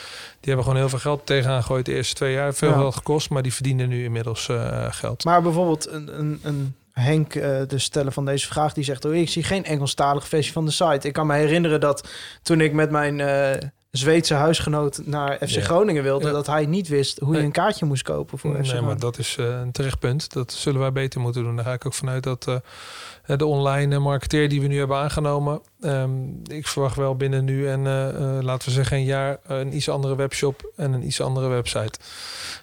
hebben 0.54 0.64
gewoon 0.64 0.78
heel 0.78 0.88
veel 0.88 0.98
geld 0.98 1.26
tegenaan 1.26 1.60
gegooid 1.60 1.86
de 1.86 1.94
eerste 1.94 2.14
twee 2.14 2.32
jaar. 2.32 2.54
Veel 2.54 2.68
Ja. 2.70 2.74
geld 2.76 2.94
gekost, 2.94 3.30
maar 3.30 3.42
die 3.42 3.54
verdienen 3.54 3.88
nu 3.88 4.04
inmiddels 4.04 4.48
eh, 4.48 4.86
geld. 4.90 5.24
Maar 5.24 5.42
bijvoorbeeld 5.42 5.88
een, 5.90 6.18
een, 6.18 6.40
een 6.42 6.74
Henk, 6.92 7.32
de 7.32 7.66
steller 7.78 8.12
van 8.12 8.24
deze 8.24 8.46
vraag, 8.46 8.72
die 8.72 8.84
zegt... 8.84 9.04
Oh, 9.04 9.14
ik 9.14 9.28
zie 9.28 9.42
geen 9.42 9.64
Engelstalige 9.64 10.26
versie 10.26 10.52
van 10.52 10.64
de 10.64 10.70
site. 10.70 11.06
Ik 11.06 11.12
kan 11.12 11.26
me 11.26 11.34
herinneren 11.34 11.80
dat 11.80 12.08
toen 12.42 12.60
ik 12.60 12.72
met 12.72 12.90
mijn 12.90 13.20
eh, 13.20 13.68
Zweedse 13.96 14.34
huisgenoot 14.34 15.00
naar 15.04 15.36
FC 15.36 15.46
Ja. 15.48 15.60
Groningen 15.62 16.02
wilde... 16.02 16.26
Ja. 16.26 16.32
dat 16.32 16.46
hij 16.46 16.66
niet 16.66 16.88
wist 16.88 17.18
hoe 17.18 17.28
je 17.28 17.34
Nee. 17.36 17.44
een 17.46 17.52
kaartje 17.52 17.86
moest 17.86 18.02
kopen 18.02 18.38
voor 18.38 18.56
FC 18.64 18.72
Nee, 18.72 18.80
maar 18.80 18.98
dat 18.98 19.18
is 19.18 19.36
eh, 19.38 19.46
een 19.60 19.72
terecht 19.72 19.98
punt. 19.98 20.32
Dat 20.32 20.52
zullen 20.52 20.80
wij 20.80 20.92
beter 20.92 21.20
moeten 21.20 21.42
doen. 21.42 21.56
Daar 21.56 21.64
ga 21.64 21.72
ik 21.72 21.86
ook 21.86 21.94
vanuit 21.94 22.22
dat 22.22 22.46
eh, 22.48 23.36
de 23.36 23.46
online 23.46 23.98
marketeer 23.98 24.48
die 24.48 24.60
we 24.60 24.66
nu 24.66 24.78
hebben 24.78 24.96
aangenomen... 24.96 25.60
ehm, 25.80 26.10
ik 26.44 26.66
verwacht 26.66 26.96
wel 26.96 27.16
binnen 27.16 27.44
nu 27.44 27.68
en 27.68 27.86
eh, 27.86 28.08
eh, 28.08 28.42
laten 28.44 28.68
we 28.68 28.74
zeggen 28.74 28.96
een 28.96 29.04
jaar... 29.04 29.38
een 29.46 29.76
iets 29.76 29.88
andere 29.88 30.16
webshop 30.16 30.72
en 30.76 30.92
een 30.92 31.06
iets 31.06 31.20
andere 31.20 31.48
website. 31.48 31.98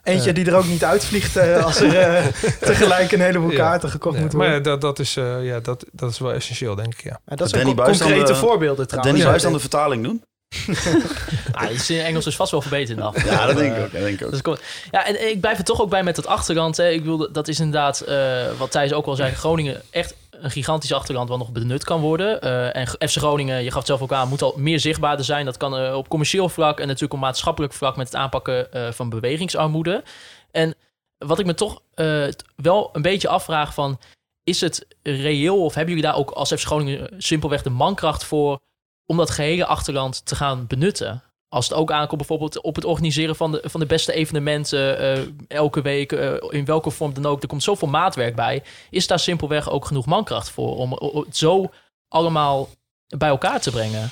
Eentje 0.03 0.29
eh. 0.29 0.35
die 0.35 0.45
er 0.45 0.55
ook 0.55 0.65
niet 0.67 0.83
uitvliegt 0.83 1.35
eh, 1.35 1.63
als 1.65 1.81
er 1.81 1.97
eh, 1.99 2.25
tegelijk 2.69 3.11
een 3.11 3.21
heleboel 3.21 3.51
Ja. 3.51 3.57
kaarten 3.57 3.89
gekocht 3.89 4.15
Ja, 4.15 4.21
moeten 4.21 4.37
maar 4.39 4.47
worden. 4.49 4.63
ja, 4.71 4.77
dat, 4.77 4.81
dat, 4.81 4.99
is, 4.99 5.15
eh, 5.17 5.45
ja, 5.45 5.59
dat, 5.59 5.85
dat 5.91 6.09
is 6.11 6.19
wel 6.19 6.33
essentieel, 6.33 6.75
denk 6.75 6.93
ik, 6.93 7.03
ja. 7.03 7.19
Maar 7.25 7.37
dat 7.37 7.49
zijn 7.49 7.75
concrete 7.75 8.23
de- 8.25 8.35
voorbeelden 8.35 8.87
trouwens. 8.87 9.15
Danny. 9.17 9.29
Buis 9.31 9.43
dan 9.43 9.53
de 9.53 9.59
vertaling 9.59 10.03
doen? 10.03 10.23
Ah, 11.51 11.69
is 11.69 11.89
in 11.89 11.99
Engels 11.99 12.23
dus 12.25 12.35
vast 12.35 12.51
wel 12.51 12.61
verbeterd 12.61 13.01
af. 13.01 13.25
Ja, 13.25 13.45
dat 13.45 13.57
denk 13.57 13.75
ik 13.75 13.83
ook. 13.83 13.91
Dat 13.91 14.01
denk 14.01 14.19
ik 14.19 14.25
ook. 14.25 14.31
Dus 14.31 14.41
kom- 14.41 14.57
ja, 14.91 15.05
en 15.05 15.29
ik 15.29 15.39
blijf 15.41 15.57
er 15.57 15.63
toch 15.63 15.81
ook 15.81 15.89
bij 15.89 16.03
met 16.03 16.15
dat 16.15 16.27
achterland. 16.27 16.77
Hè. 16.77 16.89
Ik 16.89 16.99
bedoel, 16.99 17.31
dat 17.31 17.47
is 17.47 17.59
inderdaad, 17.59 17.99
eh, 17.99 18.45
wat 18.57 18.71
Thijs 18.71 18.93
ook 18.93 19.05
al 19.05 19.15
zei, 19.15 19.33
Groningen 19.33 19.81
echt 19.89 20.15
een 20.31 20.51
gigantisch 20.51 20.93
achterland 20.93 21.29
wat 21.29 21.37
nog 21.37 21.51
benut 21.51 21.83
kan 21.83 22.01
worden. 22.01 22.41
Eh, 22.41 22.75
en 22.75 22.87
FC 22.87 23.17
Groningen, 23.17 23.63
je 23.63 23.69
gaf 23.69 23.77
het 23.77 23.87
zelf 23.87 24.01
ook 24.01 24.11
aan, 24.13 24.27
moet 24.27 24.41
al 24.41 24.53
meer 24.57 24.79
zichtbaarder 24.79 25.25
zijn. 25.25 25.45
Dat 25.45 25.57
kan 25.57 25.77
eh, 25.77 25.95
op 25.95 26.09
commercieel 26.09 26.49
vlak 26.49 26.79
en 26.79 26.85
natuurlijk 26.87 27.13
op 27.13 27.19
maatschappelijk 27.19 27.73
vlak 27.73 27.95
met 27.95 28.05
het 28.07 28.15
aanpakken 28.15 28.71
eh, 28.71 28.91
van 28.91 29.09
bewegingsarmoede. 29.09 30.03
En 30.51 30.75
wat 31.17 31.39
ik 31.39 31.45
me 31.45 31.53
toch 31.53 31.81
eh, 31.93 32.23
wel 32.55 32.89
een 32.93 33.01
beetje 33.01 33.27
afvraag 33.27 33.73
van, 33.73 33.99
is 34.43 34.61
het 34.61 34.85
reëel 35.03 35.63
of 35.63 35.73
hebben 35.73 35.95
jullie 35.95 36.09
daar 36.09 36.19
ook 36.19 36.31
als 36.31 36.49
FC 36.53 36.65
Groningen 36.65 37.09
simpelweg 37.17 37.61
de 37.61 37.69
mankracht 37.69 38.23
voor 38.23 38.59
om 39.05 39.17
dat 39.17 39.29
gehele 39.29 39.65
achterland 39.65 40.25
te 40.25 40.35
gaan 40.35 40.67
benutten? 40.67 41.23
Als 41.47 41.69
het 41.69 41.77
ook 41.77 41.91
aankomt 41.91 42.17
bijvoorbeeld 42.17 42.61
op 42.61 42.75
het 42.75 42.85
organiseren 42.85 43.35
van 43.35 43.51
de, 43.51 43.61
van 43.63 43.79
de 43.79 43.85
beste 43.85 44.13
evenementen 44.13 44.99
eh, 44.99 45.23
elke 45.47 45.81
week, 45.81 46.11
eh, 46.11 46.33
in 46.49 46.65
welke 46.65 46.89
vorm 46.89 47.13
dan 47.13 47.25
ook. 47.25 47.41
Er 47.41 47.47
komt 47.47 47.63
zoveel 47.63 47.87
maatwerk 47.87 48.35
bij. 48.35 48.63
Is 48.89 49.07
daar 49.07 49.19
simpelweg 49.19 49.69
ook 49.69 49.85
genoeg 49.85 50.05
mankracht 50.05 50.49
voor 50.49 50.75
om 50.77 50.91
het 51.25 51.37
zo 51.37 51.71
allemaal 52.07 52.69
bij 53.17 53.29
elkaar 53.29 53.61
te 53.61 53.71
brengen? 53.71 54.09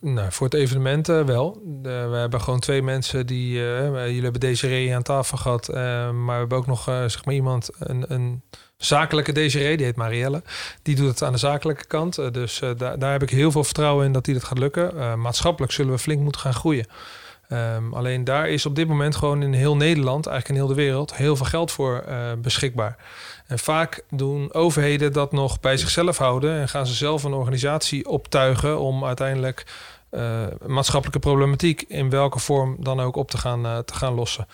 Nou, 0.00 0.32
voor 0.32 0.46
het 0.46 0.54
evenement 0.54 1.08
eh, 1.08 1.24
wel. 1.24 1.62
We 1.82 1.88
hebben 1.88 2.40
gewoon 2.40 2.60
twee 2.60 2.82
mensen 2.82 3.26
die... 3.26 3.52
jullie 3.52 4.22
hebben 4.22 4.40
Desiree 4.40 4.94
aan 4.94 5.02
tafel 5.02 5.36
gehad. 5.36 5.68
eh, 5.68 5.74
maar 6.10 6.34
we 6.34 6.40
hebben 6.40 6.58
ook 6.58 6.66
nog 6.66 6.82
zeg 6.84 7.24
maar 7.24 7.34
iemand, 7.34 7.70
een, 7.78 8.04
een 8.12 8.42
zakelijke 8.84 9.32
Desiree, 9.32 9.76
die 9.76 9.86
heet 9.86 9.96
Marielle. 9.96 10.42
Die 10.82 10.94
doet 10.94 11.08
het 11.08 11.22
aan 11.22 11.32
de 11.32 11.38
zakelijke 11.38 11.86
kant. 11.86 12.18
Eh, 12.18 12.30
dus 12.32 12.60
eh, 12.60 12.70
daar, 12.76 12.98
daar 12.98 13.12
heb 13.12 13.22
ik 13.22 13.30
heel 13.30 13.50
veel 13.50 13.64
vertrouwen 13.64 14.06
in 14.06 14.12
dat 14.12 14.24
die 14.24 14.34
dat 14.34 14.44
gaat 14.44 14.58
lukken. 14.58 14.98
Eh, 14.98 15.14
maatschappelijk 15.14 15.72
zullen 15.72 15.92
we 15.92 15.98
flink 15.98 16.20
moeten 16.20 16.40
gaan 16.40 16.54
groeien. 16.54 16.86
Ehm, 17.48 17.92
alleen 17.92 18.24
daar 18.24 18.48
is 18.48 18.66
op 18.66 18.76
dit 18.76 18.88
moment 18.88 19.16
gewoon 19.16 19.42
in 19.42 19.52
heel 19.52 19.76
Nederland, 19.76 20.26
eigenlijk 20.26 20.58
in 20.58 20.66
heel 20.66 20.74
de 20.76 20.82
wereld, 20.82 21.14
heel 21.14 21.36
veel 21.36 21.46
geld 21.46 21.72
voor 21.72 22.04
beschikbaar. 22.38 22.96
En 23.46 23.58
vaak 23.58 24.04
doen 24.10 24.54
overheden 24.54 25.12
dat 25.12 25.32
nog 25.32 25.60
bij 25.60 25.76
zichzelf 25.76 26.18
houden 26.18 26.60
en 26.60 26.68
gaan 26.68 26.86
ze 26.86 26.94
zelf 26.94 27.22
een 27.22 27.32
organisatie 27.32 28.08
optuigen 28.08 28.78
om 28.78 29.04
uiteindelijk 29.04 29.66
maatschappelijke 30.66 31.18
problematiek 31.18 31.84
in 31.88 32.10
welke 32.10 32.38
vorm 32.38 32.76
dan 32.80 33.00
ook 33.00 33.16
op 33.16 33.30
te 33.30 33.38
gaan, 33.38 33.84
te 33.84 33.94
gaan 33.94 34.14
lossen. 34.14 34.46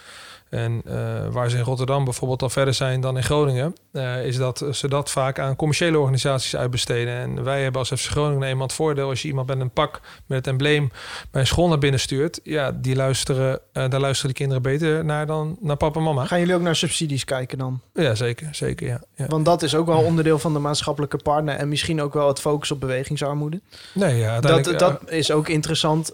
En 0.51 0.83
eh, 0.85 0.95
waar 1.31 1.51
ze 1.51 1.57
in 1.57 1.63
Rotterdam 1.63 2.05
bijvoorbeeld 2.05 2.43
al 2.43 2.51
verder 2.51 2.75
zijn 2.75 3.01
dan 3.01 3.17
in 3.17 3.23
Groningen, 3.23 3.75
eh, 3.93 4.27
is 4.27 4.37
dat 4.37 4.65
ze 4.73 4.89
dat 4.89 5.11
vaak 5.11 5.39
aan 5.39 5.57
commerciële 5.57 5.99
organisaties 5.99 6.57
uitbesteden. 6.57 7.15
En 7.15 7.45
wij 7.45 7.63
hebben 7.63 7.81
als 7.81 7.89
FC 7.89 8.11
Groningen 8.11 8.49
eenmaal 8.49 8.67
het 8.67 8.77
voordeel 8.77 9.09
als 9.09 9.23
je 9.23 9.29
iemand 9.29 9.47
met 9.47 9.61
een 9.61 9.71
pak 9.71 10.01
met 10.27 10.39
het 10.39 10.47
embleem 10.47 10.91
bij 11.31 11.41
een 11.41 11.47
school 11.47 11.69
naar 11.69 11.79
binnen 11.79 12.01
stuurt, 12.01 12.41
ja, 12.43 12.73
die 12.73 12.97
luisteren, 12.97 13.61
eh, 13.73 13.89
daar 13.89 14.01
luisteren 14.01 14.31
de 14.31 14.37
kinderen 14.37 14.63
beter 14.63 15.05
naar 15.05 15.27
dan 15.27 15.57
naar 15.61 15.77
papa 15.77 15.99
en 15.99 16.05
mama. 16.05 16.25
Gaan 16.25 16.39
jullie 16.39 16.55
ook 16.55 16.61
naar 16.61 16.77
subsidies 16.77 17.25
kijken 17.25 17.59
dan? 17.59 17.81
Ja, 17.95 18.15
zeker, 18.15 18.49
zeker, 18.53 18.87
ja. 18.87 19.01
ja. 19.15 19.27
Want 19.27 19.45
dat 19.45 19.63
is 19.63 19.75
ook 19.75 19.87
wel 19.87 20.03
onderdeel 20.03 20.39
van 20.39 20.53
de 20.53 20.59
maatschappelijke 20.59 21.17
partner. 21.17 21.57
En 21.57 21.69
misschien 21.69 22.03
ook 22.03 22.15
wel 22.15 22.29
het 22.29 22.41
focus 22.41 22.71
op 22.71 22.81
bewegingsarmoede. 22.81 23.61
Nee, 23.95 24.17
ja, 24.17 24.41
Dat, 24.41 24.65
dat 24.65 25.11
is 25.11 25.31
ook 25.31 25.49
interessant. 25.49 26.11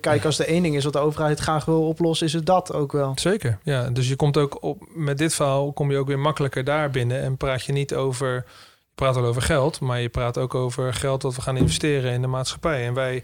Kijk, 0.00 0.24
als 0.24 0.36
de 0.36 0.44
één 0.44 0.62
ding 0.62 0.76
is 0.76 0.84
wat 0.84 0.92
de 0.92 0.98
overheid 0.98 1.38
graag 1.38 1.64
wil 1.64 1.88
oplossen, 1.88 2.26
is 2.26 2.32
het 2.32 2.46
dat 2.46 2.72
ook 2.72 2.92
wel. 2.92 3.12
Zeker, 3.14 3.57
ja. 3.62 3.90
Dus 3.90 4.08
je 4.08 4.16
komt 4.16 4.36
ook 4.36 4.62
op 4.62 4.82
met 4.94 5.18
dit 5.18 5.34
verhaal 5.34 5.72
kom 5.72 5.90
je 5.90 5.98
ook 5.98 6.06
weer 6.06 6.18
makkelijker 6.18 6.64
daar 6.64 6.90
binnen 6.90 7.22
en 7.22 7.36
praat 7.36 7.64
je 7.64 7.72
niet 7.72 7.94
over, 7.94 8.34
je 8.34 8.94
praat 8.94 9.14
wel 9.14 9.24
over 9.24 9.42
geld, 9.42 9.80
maar 9.80 10.00
je 10.00 10.08
praat 10.08 10.38
ook 10.38 10.54
over 10.54 10.94
geld 10.94 11.20
dat 11.20 11.34
we 11.34 11.42
gaan 11.42 11.56
investeren 11.56 12.12
in 12.12 12.20
de 12.20 12.26
maatschappij. 12.26 12.86
En 12.86 12.94
wij 12.94 13.22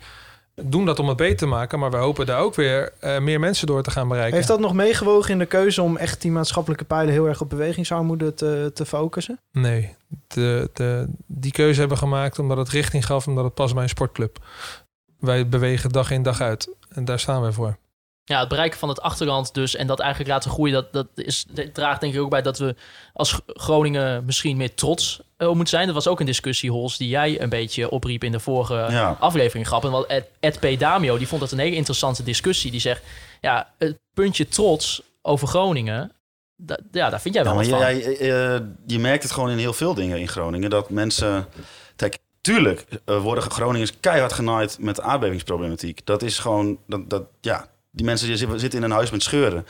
doen 0.62 0.84
dat 0.84 0.98
om 0.98 1.08
het 1.08 1.16
beter 1.16 1.36
te 1.36 1.46
maken, 1.46 1.78
maar 1.78 1.90
wij 1.90 2.00
hopen 2.00 2.26
daar 2.26 2.40
ook 2.40 2.54
weer 2.54 2.92
eh, 3.00 3.18
meer 3.18 3.40
mensen 3.40 3.66
door 3.66 3.82
te 3.82 3.90
gaan 3.90 4.08
bereiken. 4.08 4.34
Heeft 4.34 4.48
dat 4.48 4.60
nog 4.60 4.74
meegewogen 4.74 5.30
in 5.30 5.38
de 5.38 5.46
keuze 5.46 5.82
om 5.82 5.96
echt 5.96 6.22
die 6.22 6.30
maatschappelijke 6.30 6.84
pijlen 6.84 7.12
heel 7.12 7.28
erg 7.28 7.40
op 7.40 7.50
bewegingsarmoede 7.50 8.34
te, 8.34 8.70
te 8.74 8.86
focussen? 8.86 9.40
Nee, 9.52 9.94
de, 10.28 10.70
de, 10.72 11.08
die 11.26 11.52
keuze 11.52 11.78
hebben 11.78 11.98
we 11.98 12.04
gemaakt 12.04 12.38
omdat 12.38 12.56
het 12.56 12.68
richting 12.68 13.06
gaf, 13.06 13.26
omdat 13.26 13.44
het 13.44 13.54
past 13.54 13.74
bij 13.74 13.82
een 13.82 13.88
sportclub. 13.88 14.38
Wij 15.18 15.48
bewegen 15.48 15.90
dag 15.90 16.10
in 16.10 16.22
dag 16.22 16.40
uit 16.40 16.74
en 16.88 17.04
daar 17.04 17.18
staan 17.18 17.40
wij 17.40 17.52
voor. 17.52 17.76
Ja, 18.26 18.40
het 18.40 18.48
bereiken 18.48 18.78
van 18.78 18.88
het 18.88 19.00
achterland 19.00 19.54
dus 19.54 19.76
en 19.76 19.86
dat 19.86 20.00
eigenlijk 20.00 20.30
laten 20.30 20.50
groeien, 20.50 20.72
dat, 20.74 20.92
dat 20.92 21.06
is, 21.14 21.44
dat 21.48 21.74
draagt 21.74 22.00
denk 22.00 22.14
ik 22.14 22.20
ook 22.20 22.30
bij 22.30 22.42
dat 22.42 22.58
we 22.58 22.74
als 23.12 23.40
Groningen 23.46 24.24
misschien 24.24 24.56
meer 24.56 24.74
trots 24.74 25.20
eh, 25.36 25.48
op 25.48 25.54
moeten 25.54 25.74
zijn. 25.74 25.86
Dat 25.86 25.94
was 25.94 26.08
ook 26.08 26.20
een 26.20 26.26
discussie, 26.26 26.70
Hols, 26.70 26.96
die 26.96 27.08
jij 27.08 27.40
een 27.40 27.48
beetje 27.48 27.90
opriep 27.90 28.24
in 28.24 28.32
de 28.32 28.40
vorige 28.40 28.74
Ja. 28.74 29.16
aflevering. 29.20 29.66
Grappig, 29.66 29.90
want 29.90 30.06
Ed, 30.06 30.26
Ed 30.40 30.60
P. 30.60 30.78
Damio, 30.78 31.18
die 31.18 31.28
vond 31.28 31.40
dat 31.40 31.52
een 31.52 31.58
hele 31.58 31.76
interessante 31.76 32.22
discussie. 32.22 32.70
Die 32.70 32.80
zegt, 32.80 33.02
ja, 33.40 33.72
het 33.78 33.98
puntje 34.14 34.48
trots 34.48 35.02
over 35.22 35.48
Groningen, 35.48 36.12
da- 36.56 36.78
ja, 36.92 37.10
daar 37.10 37.20
vind 37.20 37.34
jij 37.34 37.44
wel 37.44 37.52
Ja, 37.52 37.58
maar 37.58 37.68
wat 37.80 37.80
je, 37.96 38.02
van. 38.06 38.16
jij, 38.28 38.54
eh, 38.56 38.60
je 38.86 38.98
merkt 38.98 39.22
het 39.22 39.32
gewoon 39.32 39.50
in 39.50 39.58
heel 39.58 39.72
veel 39.72 39.94
dingen 39.94 40.18
in 40.20 40.28
Groningen. 40.28 40.70
Dat 40.70 40.90
mensen... 40.90 41.46
Kijk, 41.96 42.18
tuurlijk 42.40 42.86
eh, 43.04 43.22
worden 43.22 43.50
Groningers 43.50 44.00
keihard 44.00 44.32
genaaid 44.32 44.76
met 44.80 45.00
aardbevingsproblematiek. 45.00 46.06
Dat 46.06 46.22
is 46.22 46.38
gewoon... 46.38 46.78
Dat, 46.86 47.10
dat, 47.10 47.22
ja, 47.40 47.66
die 47.94 48.04
mensen 48.06 48.28
die 48.28 48.36
zitten 48.36 48.78
in 48.78 48.82
een 48.84 48.90
huis 48.90 49.10
met 49.10 49.22
scheuren. 49.22 49.66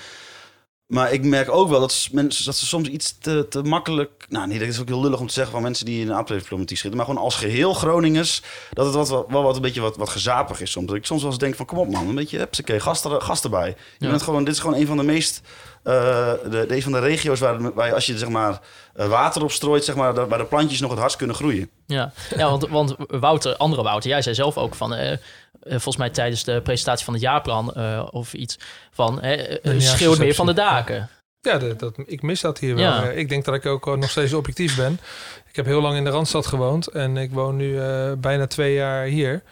Maar 0.87 1.12
ik 1.12 1.25
merk 1.25 1.51
ook 1.51 1.68
wel 1.68 1.81
dat, 1.81 1.93
s- 1.93 2.11
mensen, 2.11 2.45
dat 2.45 2.57
ze 2.57 2.66
soms 2.66 2.89
iets 2.89 3.18
te, 3.18 3.47
te 3.49 3.62
makkelijk... 3.62 4.27
Nou, 4.29 4.47
nee, 4.47 4.59
dat 4.59 4.68
is 4.68 4.81
ook 4.81 4.89
heel 4.89 5.01
lullig 5.01 5.20
om 5.20 5.27
te 5.27 5.33
zeggen 5.33 5.53
van 5.53 5.62
mensen 5.62 5.85
die 5.87 6.01
in 6.01 6.07
een 6.09 6.14
aardbevingsproblematiek 6.14 6.79
zitten. 6.79 6.97
Maar 6.99 7.07
gewoon 7.09 7.22
als 7.25 7.35
geheel 7.37 7.75
Groningers, 7.75 8.43
dat 8.72 8.87
het 8.87 8.95
wat, 8.95 9.09
wel, 9.09 9.27
wel 9.29 9.43
wat 9.43 9.57
een 9.57 9.62
beetje 9.62 9.81
wat, 9.81 9.97
wat 9.97 10.09
gezapig 10.09 10.61
is 10.61 10.70
soms. 10.70 10.87
Dat 10.87 10.97
ik 10.97 11.07
soms 11.07 11.22
wel 11.22 11.31
eens 11.31 11.41
denk 11.41 11.55
van, 11.55 11.66
kom 11.66 11.79
op 11.79 11.91
man, 11.91 12.09
een 12.09 12.14
beetje, 12.14 12.39
hupsakee, 12.39 12.81
gast, 12.81 13.05
er, 13.05 13.20
gast 13.20 13.45
erbij. 13.45 13.68
Je 13.68 14.05
Ja. 14.05 14.11
bent 14.11 14.22
gewoon, 14.22 14.45
dit 14.45 14.55
is 14.55 14.61
gewoon 14.61 14.77
een 14.81 14.87
van 14.87 14.97
de 14.97 15.03
meest 15.03 15.41
de, 15.85 16.64
de, 16.68 16.74
een 16.76 16.82
van 16.82 16.93
de 16.93 16.99
regio's 16.99 17.41
waar, 17.41 17.72
waar 17.74 17.87
je, 17.87 17.95
als 17.95 18.07
je 18.07 18.18
zeg 18.18 18.28
maar, 18.28 18.61
eh, 18.95 19.07
water 19.09 19.43
op 19.43 19.51
strooit, 19.53 19.85
zeg 19.85 19.95
maar, 19.95 20.14
dat- 20.14 20.28
waar 20.28 20.39
de 20.39 20.45
plantjes 20.45 20.80
nog 20.80 20.91
het 20.91 20.99
hardst 20.99 21.16
kunnen 21.18 21.37
groeien. 21.37 21.70
Ja, 21.87 22.12
ja 22.37 22.51
want, 22.51 22.68
want 22.68 22.95
Wouter, 23.09 23.57
andere 23.57 23.82
Wouter, 23.82 24.11
jij 24.11 24.22
zei 24.22 24.35
zelf 24.35 24.57
ook 24.59 24.74
van... 24.74 24.95
eh, 24.95 25.12
eh, 25.12 25.18
volgens 25.62 25.97
mij 25.97 26.11
tijdens 26.11 26.45
de 26.45 26.61
presentatie 26.62 27.05
van 27.05 27.14
het 27.14 27.22
jaarplan 27.22 27.72
eh, 27.74 28.07
of 28.11 28.32
iets 28.35 28.59
van... 28.91 29.20
eh, 29.20 29.32
eh, 29.32 29.39
Nieuwjaarsreceptie. 29.39 29.89
schreeuw 29.89 30.16
meer 30.16 30.35
van 30.35 30.47
de 30.47 30.53
daken. 30.53 31.09
Ja, 31.41 31.59
dat, 31.59 31.95
ik 32.07 32.22
mis 32.22 32.41
dat 32.41 32.59
hier 32.59 32.74
wel. 32.74 32.85
Ja. 32.85 33.09
Eh, 33.11 33.18
Ik 33.18 33.28
denk 33.28 33.45
dat 33.45 33.55
ik 33.55 33.66
ook 33.66 33.87
eh, 33.87 33.95
nog 33.95 34.11
steeds 34.11 34.32
objectief 34.32 34.76
ben. 34.76 35.01
Ik 35.49 35.57
heb 35.57 35.64
heel 35.66 35.80
lang 35.80 35.97
in 35.97 36.05
de 36.05 36.11
Randstad 36.11 36.47
gewoond 36.47 36.87
en 36.89 37.16
ik 37.16 37.32
woon 37.32 37.57
nu 37.57 37.80
eh, 37.80 38.12
bijna 38.18 38.47
twee 38.47 38.74
jaar 38.74 39.05
hier. 39.05 39.43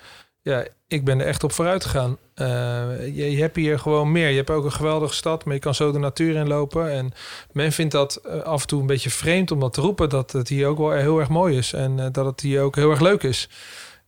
Ja, 0.42 0.66
ik 0.86 1.04
ben 1.04 1.20
er 1.20 1.26
echt 1.26 1.44
op 1.44 1.52
vooruit 1.52 1.84
gegaan. 1.84 2.18
Je, 2.34 3.30
je 3.30 3.40
hebt 3.40 3.56
hier 3.56 3.78
gewoon 3.78 4.12
meer. 4.12 4.28
Je 4.28 4.36
hebt 4.36 4.50
ook 4.50 4.64
een 4.64 4.72
geweldige 4.72 5.14
stad, 5.14 5.44
maar 5.44 5.54
je 5.54 5.60
kan 5.60 5.74
zo 5.74 5.92
de 5.92 5.98
natuur 5.98 6.34
in 6.34 6.48
lopen. 6.48 6.90
En 6.90 7.12
men 7.52 7.72
vindt 7.72 7.92
dat 7.92 8.16
eh, 8.16 8.40
af 8.40 8.60
en 8.60 8.66
toe 8.66 8.80
een 8.80 8.86
beetje 8.86 9.10
vreemd 9.10 9.50
om 9.50 9.60
dat 9.60 9.72
te 9.72 9.80
roepen, 9.80 10.08
dat 10.08 10.32
het 10.32 10.48
hier 10.48 10.66
ook 10.66 10.78
wel 10.78 10.90
heel 10.90 11.18
erg 11.18 11.28
mooi 11.28 11.56
is. 11.56 11.72
En 11.72 11.98
eh, 12.00 12.06
dat 12.12 12.26
het 12.26 12.40
hier 12.40 12.62
ook 12.62 12.76
heel 12.76 12.90
erg 12.90 13.00
leuk 13.00 13.22
is. 13.22 13.48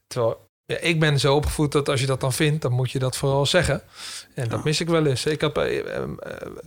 Terwijl 0.07 0.44
ja, 0.67 0.77
ik 0.81 1.01
ben 1.01 1.21
zo 1.21 1.35
opgevoed 1.35 1.73
dat 1.73 1.89
als 1.89 2.01
je 2.01 2.07
dat 2.07 2.21
dan 2.21 2.33
vindt, 2.33 2.63
dan 2.63 2.73
moet 2.73 2.91
je 2.91 2.99
dat 2.99 3.17
vooral 3.17 3.47
zeggen. 3.47 3.83
En 4.35 4.49
dat 4.49 4.65
mis 4.65 4.81
ik 4.81 4.89
wel 4.89 5.07
eens. 5.07 5.27
Ik 5.27 5.41
had, 5.41 5.59
eh, 5.59 5.79
eh, 5.79 5.85
eh, 5.97 6.09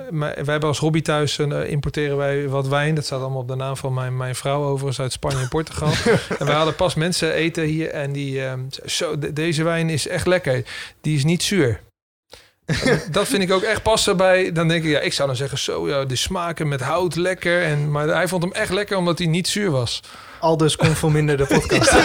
wij 0.10 0.34
hebben 0.34 0.70
als 0.70 0.80
hobby 0.80 1.02
thuis 1.02 1.40
importeren 1.68 2.18
wij 2.18 2.48
wat 2.50 2.68
wijn. 2.68 2.96
Dat 2.96 3.06
staat 3.06 3.22
allemaal 3.22 3.42
op 3.42 3.48
de 3.48 3.56
naam 3.56 3.78
van 3.78 3.94
mijn, 3.94 4.18
mijn 4.18 4.36
vrouw 4.36 4.64
overigens 4.64 5.00
uit 5.00 5.12
Spanje 5.12 5.38
en 5.42 5.48
Portugal. 5.48 5.92
en 6.40 6.46
wij 6.46 6.56
hadden 6.56 6.76
pas 6.76 6.96
mensen 6.96 7.34
eten 7.34 7.64
hier 7.64 7.90
en 7.90 8.12
die 8.12 8.46
eh, 8.46 8.54
zo 8.86 9.20
de- 9.20 9.34
deze 9.34 9.64
wijn 9.64 9.90
is 9.90 10.08
echt 10.08 10.28
lekker. 10.28 10.64
Die 11.02 11.16
is 11.18 11.24
niet 11.24 11.44
zuur. 11.44 11.80
Dat 13.12 13.28
vind 13.28 13.44
ik 13.44 13.52
ook 13.52 13.62
echt 13.64 13.84
passen 13.84 14.18
bij. 14.18 14.52
Dan 14.52 14.68
denk 14.68 14.84
ik, 14.84 14.90
ja, 14.92 15.00
ik 15.00 15.14
zou 15.14 15.28
dan 15.28 15.38
zeggen, 15.38 15.58
zo, 15.58 15.90
ja, 15.90 16.06
de 16.06 16.16
smaken 16.16 16.68
met 16.68 16.82
hout 16.82 17.16
lekker. 17.16 17.64
En, 17.64 17.92
maar 17.92 18.08
hij 18.08 18.28
vond 18.28 18.44
hem 18.44 18.52
echt 18.52 18.72
lekker 18.72 18.98
omdat 18.98 19.18
hij 19.18 19.28
niet 19.28 19.48
zuur 19.48 19.72
was. 19.72 20.02
Aldus 20.40 20.76
conforminder 20.76 21.38
de 21.38 21.46
podcast. 21.46 21.92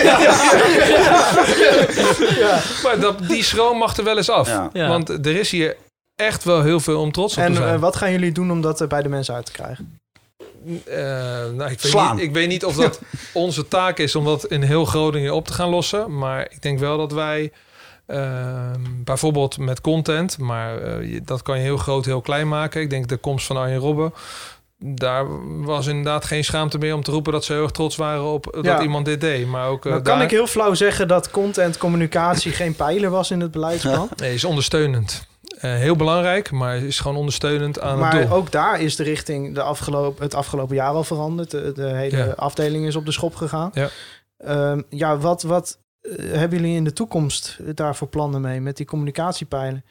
Maar 2.83 3.01
dat, 3.01 3.18
die 3.28 3.43
schroom 3.45 3.78
mag 3.78 3.97
er 3.97 4.05
wel 4.05 4.16
eens 4.16 4.30
af. 4.30 4.49
Ja. 4.49 4.70
Ja. 4.72 4.89
Want 4.89 5.09
er 5.09 5.37
is 5.37 5.51
hier 5.51 5.76
echt 6.16 6.45
wel 6.45 6.62
heel 6.62 6.80
veel 6.80 7.01
om 7.01 7.12
trots 7.12 7.37
op 7.37 7.43
En 7.43 7.53
te 7.53 7.59
zijn. 7.61 7.74
eh, 7.74 7.80
wat 7.80 7.97
gaan 7.97 8.11
jullie 8.12 8.33
doen 8.33 8.51
om 8.51 8.61
dat 8.61 8.80
er 8.80 8.87
bij 8.87 9.03
de 9.03 9.09
mensen 9.09 9.35
uit 9.35 9.47
te 9.47 9.53
krijgen? 9.53 9.99
Eh, 10.85 10.97
nou, 11.57 11.70
ik, 11.70 11.80
weet 11.80 11.80
Slaan. 11.80 12.14
niet, 12.16 12.24
ik 12.24 12.33
weet 12.33 12.49
niet 12.49 12.64
of 12.64 12.74
dat 12.76 13.01
onze 13.33 13.68
taak 13.68 13.99
is 13.99 14.14
om 14.16 14.24
dat 14.24 14.45
in 14.45 14.62
heel 14.62 14.85
Groningen 14.85 15.35
op 15.35 15.47
te 15.47 15.53
gaan 15.53 15.68
lossen. 15.68 16.18
Maar 16.18 16.47
ik 16.51 16.62
denk 16.62 16.78
wel 16.78 16.97
dat 16.99 17.12
wij 17.12 17.53
ehm, 18.07 18.80
bijvoorbeeld 19.05 19.59
met 19.59 19.80
content, 19.80 20.39
maar 20.39 20.83
eh, 20.83 21.12
je- 21.12 21.22
dat 21.24 21.43
kan 21.43 21.57
je 21.57 21.62
heel 21.62 21.76
groot, 21.76 22.05
heel 22.05 22.20
klein 22.20 22.49
maken. 22.49 22.80
Ik 22.80 22.91
denk 22.91 23.09
de 23.09 23.16
komst 23.16 23.47
van 23.47 23.57
Arjen 23.57 23.78
Robben. 23.78 24.12
Daar 24.85 25.26
was 25.64 25.87
inderdaad 25.87 26.24
geen 26.24 26.45
schaamte 26.45 26.78
meer 26.78 26.95
om 26.95 27.03
te 27.03 27.11
roepen 27.11 27.33
dat 27.33 27.45
ze 27.45 27.53
heel 27.53 27.62
erg 27.62 27.70
trots 27.70 27.97
waren 27.97 28.22
op 28.24 28.49
dat 28.53 28.64
Ja. 28.64 28.83
iemand 28.83 29.05
dit 29.05 29.20
deed. 29.20 29.47
Maar 29.47 29.68
ook 29.68 29.85
eh, 29.85 29.91
Nou, 29.91 30.03
kan 30.03 30.14
daar- 30.14 30.24
ik 30.24 30.30
heel 30.30 30.47
flauw 30.47 30.74
zeggen 30.74 31.09
dat 31.09 31.30
content 31.30 31.78
communicatie 31.78 32.53
geen 32.53 32.74
pijler 32.74 33.11
was 33.11 33.30
in 33.30 33.41
het 33.41 33.51
beleidsplan? 33.51 34.09
Nee, 34.16 34.35
is 34.35 34.45
ondersteunend. 34.45 35.26
Eh, 35.59 35.74
heel 35.74 35.97
belangrijk, 35.97 36.51
maar 36.51 36.76
is 36.76 37.01
gewoon 37.01 37.16
ondersteunend 37.16 37.80
aan 37.80 37.91
het 37.91 37.99
Maar 38.01 38.20
doel. 38.26 38.37
ook 38.37 38.51
daar 38.53 38.80
is 38.80 38.97
de 38.97 39.03
richting 39.03 39.55
de 39.55 39.62
afgelopen, 39.62 40.22
het 40.22 40.35
afgelopen 40.35 40.76
jaar 40.76 40.93
al 40.93 41.05
veranderd. 41.05 41.51
De, 41.51 41.72
de 41.74 41.87
hele 41.89 42.16
Ja. 42.16 42.33
afdeling 42.37 42.87
is 42.87 42.97
op 42.97 43.05
de 43.07 43.12
schop 43.12 43.35
gegaan. 43.35 43.70
Ja. 43.74 43.89
Ehm, 44.37 44.80
ja, 44.89 45.18
wat, 45.18 45.43
wat 45.43 45.78
eh, 46.01 46.12
hebben 46.33 46.59
jullie 46.61 46.76
in 46.76 46.85
de 46.85 46.93
toekomst 46.93 47.59
daarvoor 47.74 48.09
plannen 48.09 48.41
mee 48.41 48.61
met 48.61 48.76
die 48.76 48.87
communicatiepijlen? 48.87 49.85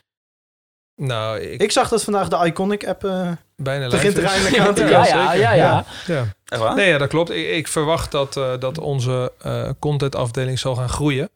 Nou, 1.07 1.39
ik, 1.39 1.61
Ik 1.61 1.71
zag 1.71 1.89
dat 1.89 2.03
vandaag 2.03 2.27
de 2.27 2.45
Iconic 2.45 2.87
app 2.87 3.03
eh, 3.03 3.31
bijna 3.55 3.87
begint 3.87 4.17
er 4.17 4.27
aan 4.59 4.73
te 4.73 4.85
Ja, 4.85 5.33
ja, 5.33 5.53
ja, 5.53 5.85
ja. 6.05 6.73
Nee, 6.73 6.89
ja, 6.89 6.97
dat 6.97 7.09
klopt. 7.09 7.29
Ik, 7.29 7.49
ik 7.49 7.67
verwacht 7.67 8.11
dat, 8.11 8.37
eh, 8.37 8.51
dat 8.59 8.77
onze 8.77 9.31
eh 9.41 9.69
contentafdeling 9.79 10.59
zal 10.59 10.75
gaan 10.75 10.89
groeien. 10.89 11.29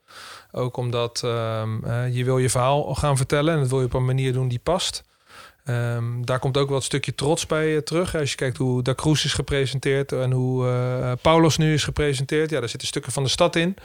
Ook 0.52 0.78
omdat 0.78 1.22
ehm, 1.24 1.86
eh, 1.86 2.16
je 2.16 2.24
wil 2.24 2.38
je 2.38 2.50
verhaal 2.50 2.96
gaan 2.96 3.18
vertellen 3.18 3.54
en 3.54 3.60
dat 3.60 3.70
wil 3.70 3.80
je 3.80 3.86
op 3.86 3.94
een 3.94 4.06
manier 4.06 4.34
doen 4.34 4.48
die 4.48 4.60
past. 4.64 5.04
Ehm, 5.64 6.24
daar 6.24 6.40
komt 6.40 6.58
ook 6.58 6.68
wel 6.68 6.78
een 6.78 6.84
stukje 6.84 7.16
trots 7.16 7.46
bij 7.46 7.82
terug. 7.82 8.16
Als 8.16 8.30
je 8.30 8.36
kijkt 8.36 8.58
hoe 8.58 8.84
Da 8.84 8.94
Cruz 8.94 9.26
is 9.26 9.34
gepresenteerd 9.34 10.12
en 10.12 10.32
hoe 10.32 10.68
eh 10.68 11.12
Paulos 11.22 11.58
nu 11.58 11.74
is 11.74 11.84
gepresenteerd. 11.84 12.50
Ja, 12.50 12.60
daar 12.60 12.70
zitten 12.70 12.88
stukken 12.88 13.12
van 13.12 13.24
de 13.24 13.30
stad 13.30 13.56
in. 13.56 13.76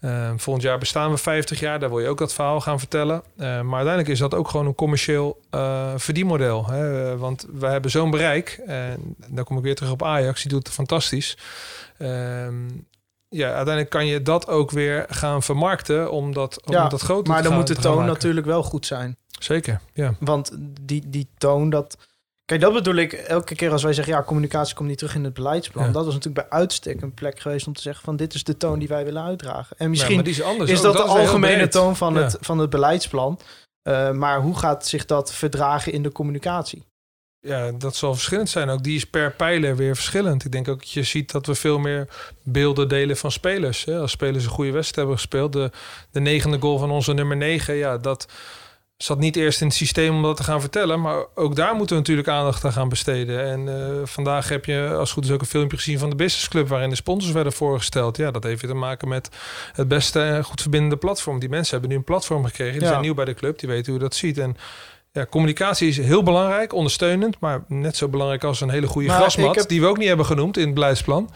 Ehm, 0.00 0.36
volgend 0.36 0.64
jaar 0.64 0.78
bestaan 0.78 1.10
we 1.10 1.16
50 1.16 1.60
jaar. 1.60 1.80
Daar 1.80 1.88
wil 1.88 2.00
je 2.00 2.08
ook 2.08 2.18
dat 2.18 2.32
verhaal 2.34 2.60
gaan 2.60 2.78
vertellen. 2.78 3.22
Eh, 3.36 3.46
maar 3.46 3.74
uiteindelijk 3.74 4.08
is 4.08 4.18
dat 4.18 4.34
ook 4.34 4.48
gewoon 4.48 4.66
een 4.66 4.74
commercieel 4.74 5.40
eh, 5.50 5.92
verdienmodel. 5.96 6.66
Hè? 6.66 7.12
Eh, 7.12 7.18
Want 7.18 7.46
we 7.52 7.66
hebben 7.66 7.90
zo'n 7.90 8.10
bereik. 8.10 8.62
En 8.66 9.16
dan 9.28 9.44
kom 9.44 9.56
ik 9.56 9.62
weer 9.62 9.74
terug 9.74 9.92
op 9.92 10.02
Ajax. 10.02 10.42
Die 10.42 10.50
doet 10.50 10.66
het 10.66 10.74
fantastisch. 10.74 11.38
Ehm, 11.98 12.68
ja, 13.28 13.46
uiteindelijk 13.46 13.90
kan 13.90 14.06
je 14.06 14.22
dat 14.22 14.48
ook 14.48 14.70
weer 14.70 15.04
gaan 15.08 15.42
vermarkten. 15.42 16.10
Om 16.10 16.32
dat, 16.32 16.66
om 16.66 16.72
Ja, 16.72 16.88
dat 16.88 17.00
groter 17.00 17.32
Maar 17.32 17.42
te 17.42 17.48
dan 17.48 17.56
moet 17.56 17.66
de 17.66 17.74
toon 17.74 18.04
natuurlijk 18.04 18.46
wel 18.46 18.62
goed 18.62 18.86
zijn. 18.86 19.16
Zeker, 19.38 19.80
ja. 19.92 20.14
Want 20.20 20.50
die, 20.80 21.08
die 21.08 21.28
toon, 21.38 21.70
dat... 21.70 21.96
Kijk, 22.46 22.60
dat 22.60 22.72
bedoel 22.72 22.94
ik 22.94 23.12
elke 23.12 23.54
keer 23.54 23.72
als 23.72 23.82
wij 23.82 23.92
zeggen... 23.92 24.14
ja, 24.14 24.22
communicatie 24.22 24.74
komt 24.74 24.88
niet 24.88 24.98
terug 24.98 25.14
in 25.14 25.24
het 25.24 25.34
beleidsplan. 25.34 25.86
Ja. 25.86 25.92
Dat 25.92 26.04
was 26.04 26.14
natuurlijk 26.14 26.48
bij 26.48 26.58
uitstek 26.58 27.02
een 27.02 27.14
plek 27.14 27.40
geweest 27.40 27.66
om 27.66 27.72
te 27.72 27.82
zeggen... 27.82 28.04
van 28.04 28.16
dit 28.16 28.34
is 28.34 28.44
de 28.44 28.56
toon 28.56 28.78
die 28.78 28.88
wij 28.88 29.04
willen 29.04 29.22
uitdragen. 29.22 29.76
En 29.78 29.90
misschien 29.90 30.24
is 30.24 30.38
is 30.66 30.80
dat 30.80 30.96
de 30.96 31.02
is 31.02 31.08
algemene 31.08 31.68
toon 31.68 31.96
van, 31.96 32.14
Ja. 32.14 32.20
het, 32.20 32.36
van 32.40 32.58
het 32.58 32.70
beleidsplan. 32.70 33.38
Eh, 33.82 34.10
maar 34.10 34.40
hoe 34.40 34.58
gaat 34.58 34.86
zich 34.86 35.06
dat 35.06 35.32
verdragen 35.32 35.92
in 35.92 36.02
de 36.02 36.12
communicatie? 36.12 36.84
Ja, 37.40 37.72
dat 37.72 37.96
zal 37.96 38.14
verschillend 38.14 38.48
zijn. 38.48 38.68
Ook 38.68 38.82
die 38.82 38.96
is 38.96 39.06
per 39.06 39.32
pijler 39.32 39.76
weer 39.76 39.94
verschillend. 39.94 40.44
Ik 40.44 40.52
denk 40.52 40.68
ook 40.68 40.78
dat 40.78 40.90
je 40.90 41.02
ziet 41.02 41.32
dat 41.32 41.46
we 41.46 41.54
veel 41.54 41.78
meer 41.78 42.08
beelden 42.42 42.88
delen 42.88 43.16
van 43.16 43.32
spelers. 43.32 43.84
Hè? 43.84 43.98
Als 43.98 44.10
spelers 44.10 44.44
een 44.44 44.50
goede 44.50 44.70
wedstrijd 44.72 44.96
hebben 44.96 45.16
gespeeld. 45.16 45.52
De, 45.52 45.70
de 46.10 46.20
negende 46.20 46.58
goal 46.60 46.78
van 46.78 46.90
onze 46.90 47.12
nummer 47.12 47.36
negen. 47.36 47.74
Ja, 47.74 47.98
dat 47.98 48.28
zat 48.96 49.18
niet 49.18 49.36
eerst 49.36 49.60
in 49.60 49.66
het 49.66 49.76
systeem 49.76 50.14
om 50.14 50.22
dat 50.22 50.36
te 50.36 50.42
gaan 50.42 50.60
vertellen. 50.60 51.00
Maar 51.00 51.24
ook 51.34 51.56
daar 51.56 51.74
moeten 51.74 51.94
we 51.96 52.00
natuurlijk 52.00 52.28
aandacht 52.28 52.64
aan 52.64 52.72
gaan 52.72 52.88
besteden. 52.88 53.44
En 53.44 53.68
eh, 53.78 54.06
vandaag 54.06 54.48
heb 54.48 54.64
je 54.64 54.94
als 54.98 55.12
goed 55.12 55.24
is 55.24 55.30
ook 55.30 55.40
een 55.40 55.46
filmpje 55.46 55.76
gezien 55.76 55.98
van 55.98 56.10
de 56.10 56.16
Business 56.16 56.48
Club... 56.48 56.68
waarin 56.68 56.90
de 56.90 56.96
sponsors 56.96 57.32
werden 57.32 57.52
voorgesteld. 57.52 58.16
Ja, 58.16 58.30
dat 58.30 58.42
heeft 58.42 58.60
weer 58.62 58.70
te 58.70 58.76
maken 58.76 59.08
met 59.08 59.28
het 59.72 59.88
beste 59.88 60.20
en 60.20 60.44
goed 60.44 60.60
verbindende 60.60 60.96
platform. 60.96 61.38
Die 61.38 61.48
mensen 61.48 61.72
hebben 61.72 61.90
nu 61.90 61.96
een 61.96 62.04
platform 62.04 62.44
gekregen. 62.44 62.72
Die 62.72 62.82
Ja. 62.82 62.88
zijn 62.88 63.00
nieuw 63.00 63.14
bij 63.14 63.24
de 63.24 63.34
club. 63.34 63.58
Die 63.58 63.68
weten 63.68 63.92
hoe 63.92 64.00
dat 64.00 64.14
ziet. 64.14 64.38
En 64.38 64.56
ja, 65.12 65.26
communicatie 65.26 65.88
is 65.88 65.96
heel 65.96 66.22
belangrijk, 66.22 66.72
ondersteunend, 66.72 67.36
maar 67.40 67.64
net 67.68 67.96
zo 67.96 68.08
belangrijk 68.08 68.44
als 68.44 68.60
een 68.60 68.70
hele 68.70 68.86
goede 68.86 69.08
Maar 69.08 69.16
grasmat, 69.16 69.48
ik 69.54 69.54
heb- 69.60 69.68
die 69.68 69.80
we 69.80 69.86
ook 69.86 69.98
niet 69.98 70.08
hebben 70.08 70.26
genoemd 70.26 70.56
in 70.56 70.64
het 70.64 70.74
beleidsplan. 70.74 71.30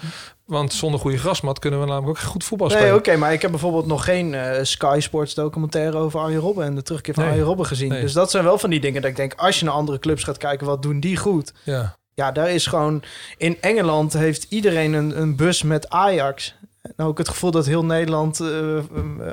Want 0.50 0.72
zonder 0.72 1.00
goede 1.00 1.18
grasmat 1.18 1.58
kunnen 1.58 1.80
we 1.80 1.86
namelijk 1.86 2.08
ook 2.08 2.18
goed 2.18 2.44
voetbal 2.44 2.68
Nee, 2.68 2.76
spelen. 2.76 2.96
oké, 2.96 3.16
maar 3.16 3.32
ik 3.32 3.42
heb 3.42 3.50
bijvoorbeeld 3.50 3.86
nog 3.86 4.04
geen 4.04 4.34
eh, 4.34 4.58
Sky 4.64 4.96
Sports 5.00 5.34
documentaire 5.34 5.96
over 5.96 6.20
Arjen 6.20 6.40
Robben 6.40 6.64
en 6.64 6.74
de 6.74 6.82
terugkeer 6.82 7.14
van 7.14 7.22
Nee. 7.22 7.32
Arjen 7.32 7.46
Robben 7.46 7.66
gezien. 7.66 7.88
Nee. 7.88 8.00
Dus 8.00 8.12
dat 8.12 8.30
zijn 8.30 8.44
wel 8.44 8.58
van 8.58 8.70
die 8.70 8.80
dingen 8.80 9.00
dat 9.02 9.10
ik 9.10 9.16
denk, 9.16 9.34
als 9.36 9.58
je 9.58 9.64
naar 9.64 9.74
andere 9.74 9.98
clubs 9.98 10.24
gaat 10.24 10.36
kijken, 10.36 10.66
wat 10.66 10.82
doen 10.82 11.00
die 11.00 11.16
goed? 11.16 11.52
Ja. 11.64 11.96
Ja, 12.14 12.32
daar 12.32 12.50
is 12.50 12.66
gewoon... 12.66 13.02
In 13.36 13.56
Engeland 13.60 14.12
heeft 14.12 14.46
iedereen 14.48 14.92
een, 14.92 15.20
een 15.20 15.36
bus 15.36 15.62
met 15.62 15.88
Ajax. 15.88 16.54
Nou, 16.96 17.10
ook 17.10 17.18
het 17.18 17.28
gevoel 17.28 17.50
dat 17.50 17.66
heel 17.66 17.84
Nederland 17.84 18.40
eh, 18.40 18.76
eh, 18.76 18.84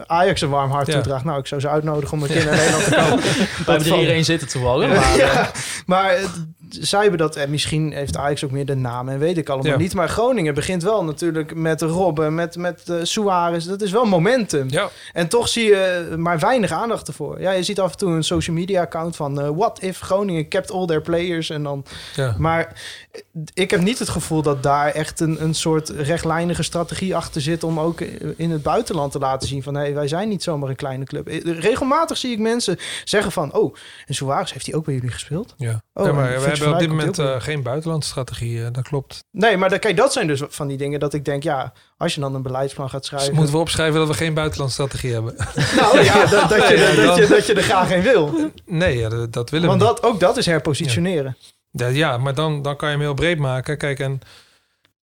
Ajax 0.08 0.42
een 0.42 0.50
warm 0.50 0.72
hart 0.72 0.88
Ja. 0.88 0.94
toedraagt. 0.94 1.24
Nou, 1.24 1.40
ik 1.40 1.48
zou 1.48 1.62
ze 1.62 1.70
uitnodigen 1.70 2.18
om 2.18 2.24
een 2.24 2.30
keer 2.30 2.46
naar 2.50 2.56
Nederland 2.56 2.84
te 2.84 2.96
komen. 2.96 3.24
We 3.66 3.72
hebben 3.72 4.08
er 4.08 4.10
één 4.14 4.26
zitten 4.26 4.48
toevallig. 4.48 4.90
Maar, 4.90 5.18
ja, 5.18 5.52
maar 5.86 6.18
zij 6.70 7.02
hebben 7.02 7.20
dat, 7.20 7.36
en 7.36 7.50
misschien 7.50 7.92
heeft 7.92 8.18
Ajax 8.18 8.44
ook 8.44 8.52
meer 8.52 8.66
de 8.66 8.76
naam 8.76 9.10
en 9.10 9.20
weet 9.20 9.38
ik 9.38 9.50
allemaal 9.50 9.72
Ja. 9.72 9.78
niet. 9.78 9.94
Maar 9.94 10.10
Groningen 10.10 10.54
begint 10.54 10.84
wel 10.84 11.04
natuurlijk 11.04 11.56
met 11.56 11.82
Robben, 11.82 12.36
met, 12.36 12.56
met 12.56 12.90
eh, 12.90 12.96
Suarez. 13.04 13.66
Dat 13.66 13.82
is 13.82 13.92
wel 13.92 14.06
momentum. 14.06 14.70
ja, 14.70 14.90
En 15.14 15.28
toch 15.28 15.48
zie 15.48 15.66
je 15.66 16.14
maar 16.18 16.40
weinig 16.40 16.72
aandacht 16.72 17.08
ervoor. 17.08 17.42
Ja, 17.42 17.52
je 17.52 17.64
ziet 17.64 17.80
af 17.80 17.92
en 17.92 17.98
toe 17.98 18.12
een 18.12 18.24
social 18.24 18.56
media 18.56 18.82
account 18.82 19.16
van 19.16 19.42
eh, 19.42 19.50
What 19.56 19.82
if 19.82 20.00
Groningen 20.00 20.48
kept 20.48 20.72
all 20.72 20.86
their 20.86 21.02
players 21.02 21.50
en 21.50 21.64
dan. 21.64 21.86
ja. 22.16 22.36
Maar 22.38 22.74
eh, 23.12 23.22
ik 23.54 23.72
heb 23.72 23.82
niet 23.82 24.00
het 24.00 24.10
gevoel 24.10 24.42
dat 24.42 24.64
daar 24.64 24.88
echt 24.92 25.20
een, 25.20 25.44
een 25.44 25.54
soort 25.54 25.90
rechtlijnige 25.90 26.64
strategie 26.64 27.16
achter 27.16 27.42
zit 27.42 27.64
om 27.64 27.80
ook 27.80 28.02
in 28.36 28.52
het 28.52 28.64
buitenland 28.64 29.12
te 29.12 29.20
laten 29.20 29.48
zien 29.48 29.64
van 29.64 29.76
hé, 29.76 29.82
hey, 29.82 29.94
wij 29.94 30.08
zijn 30.08 30.30
niet 30.30 30.44
zomaar 30.44 30.70
een 30.70 30.76
kleine 30.76 31.06
club. 31.06 31.28
Eh, 31.28 31.60
Regelmatig 31.60 32.18
zie 32.18 32.32
ik 32.32 32.40
mensen 32.40 32.78
zeggen 33.04 33.32
van 33.32 33.54
oh, 33.54 33.76
en 34.06 34.16
Suarez 34.16 34.54
heeft 34.54 34.66
hij 34.66 34.76
ook 34.76 34.86
bij 34.86 34.94
jullie 34.94 35.10
gespeeld? 35.12 35.54
ja. 35.58 35.82
Oh, 35.94 36.06
Ja, 36.06 36.12
maar 36.12 36.32
hebben 36.66 36.74
op 36.74 36.80
dit 36.90 36.90
moment 36.98 37.20
eh, 37.20 37.42
geen 37.42 37.64
buitenlandstrategie, 37.64 38.64
eh, 38.64 38.68
dat 38.72 38.88
klopt. 38.88 39.24
Nee, 39.32 39.58
maar 39.58 39.70
dat, 39.70 39.80
kijk, 39.80 39.98
dat 39.98 40.14
zijn 40.14 40.28
dus 40.28 40.42
van 40.50 40.68
die 40.68 40.78
dingen 40.78 41.00
dat 41.00 41.14
ik 41.14 41.26
denk, 41.26 41.44
ja, 41.44 41.74
als 41.98 42.16
je 42.16 42.22
dan 42.22 42.36
een 42.36 42.42
beleidsplan 42.42 42.90
gaat 42.90 43.00
Dus 43.00 43.10
schrijven. 43.10 43.36
moeten 43.36 43.54
we 43.54 43.60
opschrijven 43.60 44.00
dat 44.00 44.08
we 44.08 44.14
geen 44.14 44.34
buitenlandstrategie 44.34 45.14
hebben? 45.14 45.36
Nou 45.80 46.04
ja, 46.04 46.26
dat, 46.26 46.50
dat, 46.50 46.68
je, 46.68 46.76
Nee, 46.76 46.96
dat, 46.96 47.06
dan- 47.06 47.22
je, 47.22 47.28
dat 47.28 47.46
je 47.46 47.54
er 47.54 47.64
graag 47.64 47.92
een 47.92 48.02
wil. 48.02 48.52
nee, 48.66 48.98
ja, 48.98 49.10
dat, 49.10 49.34
dat 49.34 49.50
willen 49.50 49.68
Want 49.68 49.82
we 49.82 49.88
niet. 49.88 49.96
dat, 50.02 50.06
ook 50.12 50.20
dat 50.20 50.38
is 50.38 50.46
herpositioneren. 50.46 51.38
Ja, 51.72 51.88
ja 51.88 52.18
maar 52.18 52.34
dan, 52.34 52.62
dan 52.62 52.76
kan 52.76 52.88
je 52.90 52.96
hem 52.96 53.04
heel 53.04 53.14
breed 53.14 53.38
maken. 53.40 53.78
Kijk, 53.78 54.00
en 54.00 54.20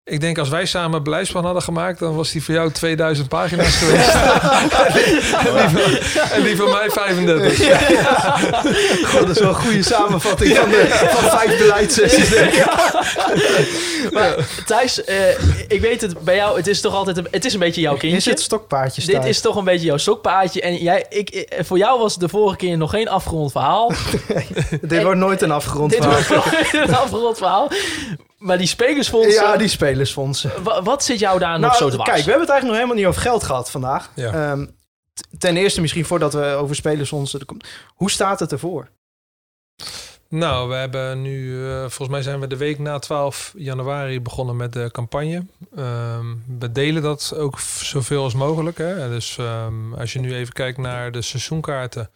Ik 0.05 0.21
denk 0.21 0.37
als 0.37 0.49
wij 0.49 0.65
samen 0.65 0.97
een 0.97 1.03
beleidsplan 1.03 1.43
hadden 1.45 1.61
gemaakt, 1.63 1.99
dan 1.99 2.15
was 2.15 2.31
die 2.31 2.43
voor 2.43 2.53
jou 2.53 2.71
2000 2.71 3.27
pagina's 3.29 3.75
geweest. 3.81 4.13
en, 4.13 5.57
die 5.57 5.69
van, 5.69 6.27
en 6.31 6.43
die 6.43 6.55
van 6.57 6.69
mij 6.71 6.89
35. 6.89 7.57
God, 9.09 9.19
dat 9.19 9.29
is 9.29 9.39
wel 9.39 9.49
een 9.49 9.55
goede 9.55 9.83
samenvatting 9.83 10.57
van, 10.57 10.69
de, 10.69 10.87
van 11.11 11.29
vijf 11.29 11.57
beleidssessies. 11.57 12.29
denk 12.29 12.53
ik. 12.53 12.65
Maar 14.13 14.35
Thijs, 14.65 15.03
eh, 15.03 15.29
ik 15.67 15.81
weet 15.81 16.01
het 16.01 16.19
bij 16.19 16.35
jou, 16.35 16.57
het 16.57 16.67
is 16.67 16.81
toch 16.81 16.93
altijd 16.93 17.17
een, 17.17 17.27
het 17.31 17.45
is 17.45 17.53
een 17.53 17.59
beetje 17.59 17.81
jouw 17.81 17.93
Is 17.93 17.99
kindje. 17.99 18.29
het 18.29 18.39
stokpaardje 18.41 19.05
Dit 19.05 19.25
is 19.25 19.41
toch 19.41 19.55
een 19.55 19.63
beetje 19.63 19.85
jouw 19.85 19.97
stokpaardje. 19.97 20.61
En 20.61 20.75
jij, 20.77 21.05
ik, 21.09 21.29
eh, 21.29 21.63
voor 21.65 21.77
jou 21.77 21.99
was 21.99 22.11
het 22.11 22.21
de 22.21 22.29
vorige 22.29 22.55
keer 22.55 22.77
nog 22.77 22.89
geen 22.89 23.07
afgerond 23.09 23.51
verhaal. 23.51 23.91
Dit 24.81 25.03
wordt 25.03 25.19
nooit 25.19 25.41
een 25.41 25.51
afgerond 25.51 25.91
Dit 25.91 26.03
verhaal. 26.03 26.21
wordt 26.27 26.45
nog 26.73 26.83
een 26.83 26.95
afgerond 26.95 27.37
verhaal. 27.37 27.69
Maar 28.43 28.57
die 28.57 28.67
spelersfondsen, 28.67 29.43
Ja, 29.43 29.57
die 29.57 29.67
spelersfondsen. 29.67 30.63
wa- 30.63 30.81
wat 30.83 31.03
zit 31.03 31.19
jou 31.19 31.39
daar 31.39 31.59
nog 31.59 31.71
Nou, 31.71 31.83
zo 31.83 31.89
dwars? 31.89 32.09
kijk, 32.09 32.23
we 32.23 32.29
hebben 32.29 32.47
het 32.47 32.49
eigenlijk 32.49 32.65
nog 32.65 32.75
helemaal 32.75 32.95
niet 32.95 33.05
over 33.05 33.21
geld 33.21 33.43
gehad 33.43 33.71
vandaag. 33.71 34.09
Ja. 34.15 34.51
Ehm, 34.51 34.65
t- 35.13 35.27
ten 35.39 35.57
eerste 35.57 35.81
misschien 35.81 36.05
voordat 36.05 36.33
we 36.33 36.45
over 36.45 36.75
spelersfondsen... 36.75 37.39
er 37.39 37.45
komt- 37.45 37.67
Hoe 37.95 38.11
staat 38.11 38.39
het 38.39 38.51
ervoor? 38.51 38.87
Nou, 40.29 40.69
we 40.69 40.75
hebben 40.75 41.21
nu, 41.21 41.65
eh, 41.69 41.79
volgens 41.79 42.07
mij 42.09 42.21
zijn 42.21 42.39
we 42.39 42.47
de 42.47 42.57
week 42.57 42.79
na 42.79 42.99
12 42.99 43.53
januari 43.57 44.21
begonnen 44.21 44.55
met 44.55 44.73
de 44.73 44.89
campagne. 44.91 45.45
Ehm, 45.75 46.25
we 46.59 46.71
delen 46.71 47.01
dat 47.01 47.33
ook 47.37 47.59
f- 47.59 47.81
zoveel 47.83 48.23
als 48.23 48.33
mogelijk. 48.33 48.77
Hè? 48.77 49.09
Dus 49.09 49.37
ehm, 49.37 49.93
als 49.93 50.13
je 50.13 50.19
nu 50.19 50.35
even 50.35 50.53
kijkt 50.53 50.77
naar 50.77 51.11
de 51.11 51.21
seizoenkaarten, 51.21 52.09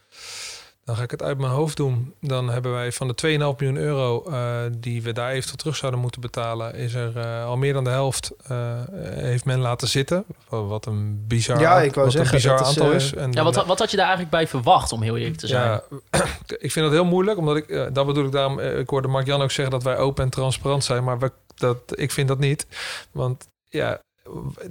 dan 0.88 0.96
ga 0.96 1.02
ik 1.02 1.10
het 1.10 1.22
uit 1.22 1.38
mijn 1.38 1.52
hoofd 1.52 1.76
doen. 1.76 2.14
Dan 2.20 2.50
hebben 2.50 2.72
wij 2.72 2.92
van 2.92 3.08
de 3.08 3.14
2,5 3.26 3.28
miljoen 3.38 3.76
euro 3.76 4.24
eh, 4.24 4.60
die 4.78 5.02
we 5.02 5.12
daar 5.12 5.30
eventueel 5.30 5.56
terug 5.56 5.76
zouden 5.76 6.00
moeten 6.00 6.20
betalen, 6.20 6.74
is 6.74 6.94
er 6.94 7.16
eh, 7.16 7.44
al 7.44 7.56
meer 7.56 7.72
dan 7.72 7.84
de 7.84 7.90
helft 7.90 8.32
eh, 8.46 8.56
heeft 9.00 9.44
men 9.44 9.58
laten 9.58 9.88
zitten. 9.88 10.24
Wat 10.48 10.86
een 10.86 11.24
bizar, 11.26 11.60
Ja, 11.60 11.80
ik 11.80 11.94
wou 11.94 12.06
wat 12.06 12.14
zeggen, 12.14 12.34
een 12.34 12.42
bizar 12.42 12.58
dat 12.58 12.70
is, 12.70 12.78
aantal 12.78 12.92
is. 12.92 13.14
En 13.14 13.32
ja, 13.32 13.42
wat, 13.42 13.66
wat 13.66 13.78
had 13.78 13.90
je 13.90 13.96
daar 13.96 14.06
eigenlijk 14.06 14.36
bij 14.36 14.46
verwacht, 14.46 14.92
om 14.92 15.02
heel 15.02 15.16
eerlijk 15.16 15.38
te 15.38 15.46
zijn? 15.46 15.62
ja, 15.62 15.82
ik 16.58 16.72
vind 16.72 16.84
dat 16.84 16.94
heel 16.94 17.04
moeilijk, 17.04 17.38
omdat 17.38 17.56
ik, 17.56 17.94
dat 17.94 18.06
bedoel 18.06 18.24
ik 18.24 18.32
daarom, 18.32 18.58
ik 18.60 18.88
hoorde 18.88 19.08
Mark-Jan 19.08 19.42
ook 19.42 19.50
zeggen 19.50 19.74
dat 19.74 19.82
wij 19.82 19.96
open 19.96 20.24
en 20.24 20.30
transparant 20.30 20.84
zijn, 20.84 21.04
maar 21.04 21.18
we, 21.18 21.32
dat, 21.54 21.78
ik 21.94 22.10
vind 22.10 22.28
dat 22.28 22.38
niet. 22.38 22.66
Want 23.12 23.48
ja, 23.68 24.00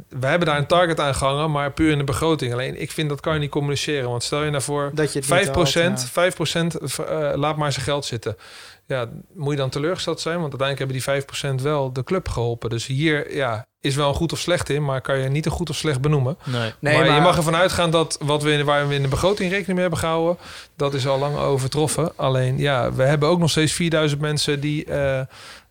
we 0.10 0.28
hebben 0.28 0.47
daar 0.47 0.58
een 0.58 0.68
target 0.68 0.99
aan 0.99 1.16
gehangen, 1.16 1.51
maar 1.51 1.72
puur 1.72 1.91
in 1.91 1.97
de 1.97 2.03
begroting. 2.03 2.53
Alleen 2.53 2.82
ik 2.82 2.91
vind 2.91 3.10
dat 3.10 3.20
kan 3.20 3.34
je 3.34 3.39
niet 3.39 3.49
communiceren, 3.49 4.10
want 4.10 4.24
stel 4.24 4.43
je 4.43 4.49
nou 4.49 4.64
voor 4.64 4.91
Dat 4.93 5.14
je 5.14 5.20
het 5.20 5.28
5 5.28 5.45
niet 5.45 5.55
haalt, 5.55 6.12
ja. 6.14 6.32
5% 6.32 6.76
eh, 6.76 7.32
laat 7.36 7.58
maar 7.58 7.72
zijn 7.72 7.86
geld 7.86 8.05
zitten. 8.05 8.38
Ja, 8.86 9.10
moet 9.34 9.51
je 9.51 9.58
dan 9.58 9.70
teleurgesteld 9.70 10.20
zijn? 10.20 10.39
Want 10.39 10.60
uiteindelijk 10.60 11.05
hebben 11.05 11.24
die 11.28 11.60
5% 11.60 11.64
wel 11.64 11.93
de 11.93 12.03
club 12.03 12.30
geholpen. 12.30 12.70
Dus 12.70 12.86
hier 12.86 13.36
ja, 13.36 13.66
is 13.82 13.95
wel 13.95 14.08
een 14.08 14.16
goed 14.16 14.32
of 14.32 14.39
slecht 14.39 14.70
in, 14.70 14.84
maar 14.84 15.01
kan 15.01 15.18
je 15.18 15.30
niet 15.30 15.45
een 15.45 15.51
goed 15.51 15.70
of 15.70 15.76
slecht 15.76 16.01
benoemen. 16.01 16.38
Nee. 16.43 16.74
Nee, 16.80 16.95
maar, 16.95 17.05
je 17.05 17.12
maar- 17.12 17.22
mag 17.22 17.38
ervan 17.38 17.55
uitgaan 17.55 17.91
dat 17.91 18.18
wat 18.22 18.43
we, 18.43 18.64
waar 18.64 18.88
we 18.88 18.95
in 18.95 19.01
de 19.01 19.08
begroting 19.08 19.49
rekening 19.49 19.74
mee 19.74 19.82
hebben 19.82 19.99
gehouden, 19.99 20.38
dat 20.76 20.93
is 20.93 21.08
al 21.08 21.20
lang 21.20 21.38
overtroffen. 21.38 22.12
Alleen 22.16 22.58
ja, 22.58 22.93
we 22.93 23.03
hebben 23.03 23.30
ook 23.30 23.39
nog 23.39 23.49
steeds 23.49 23.74
4000 23.74 24.22
mensen 24.22 24.60
die, 24.60 24.86
eh, 24.86 25.22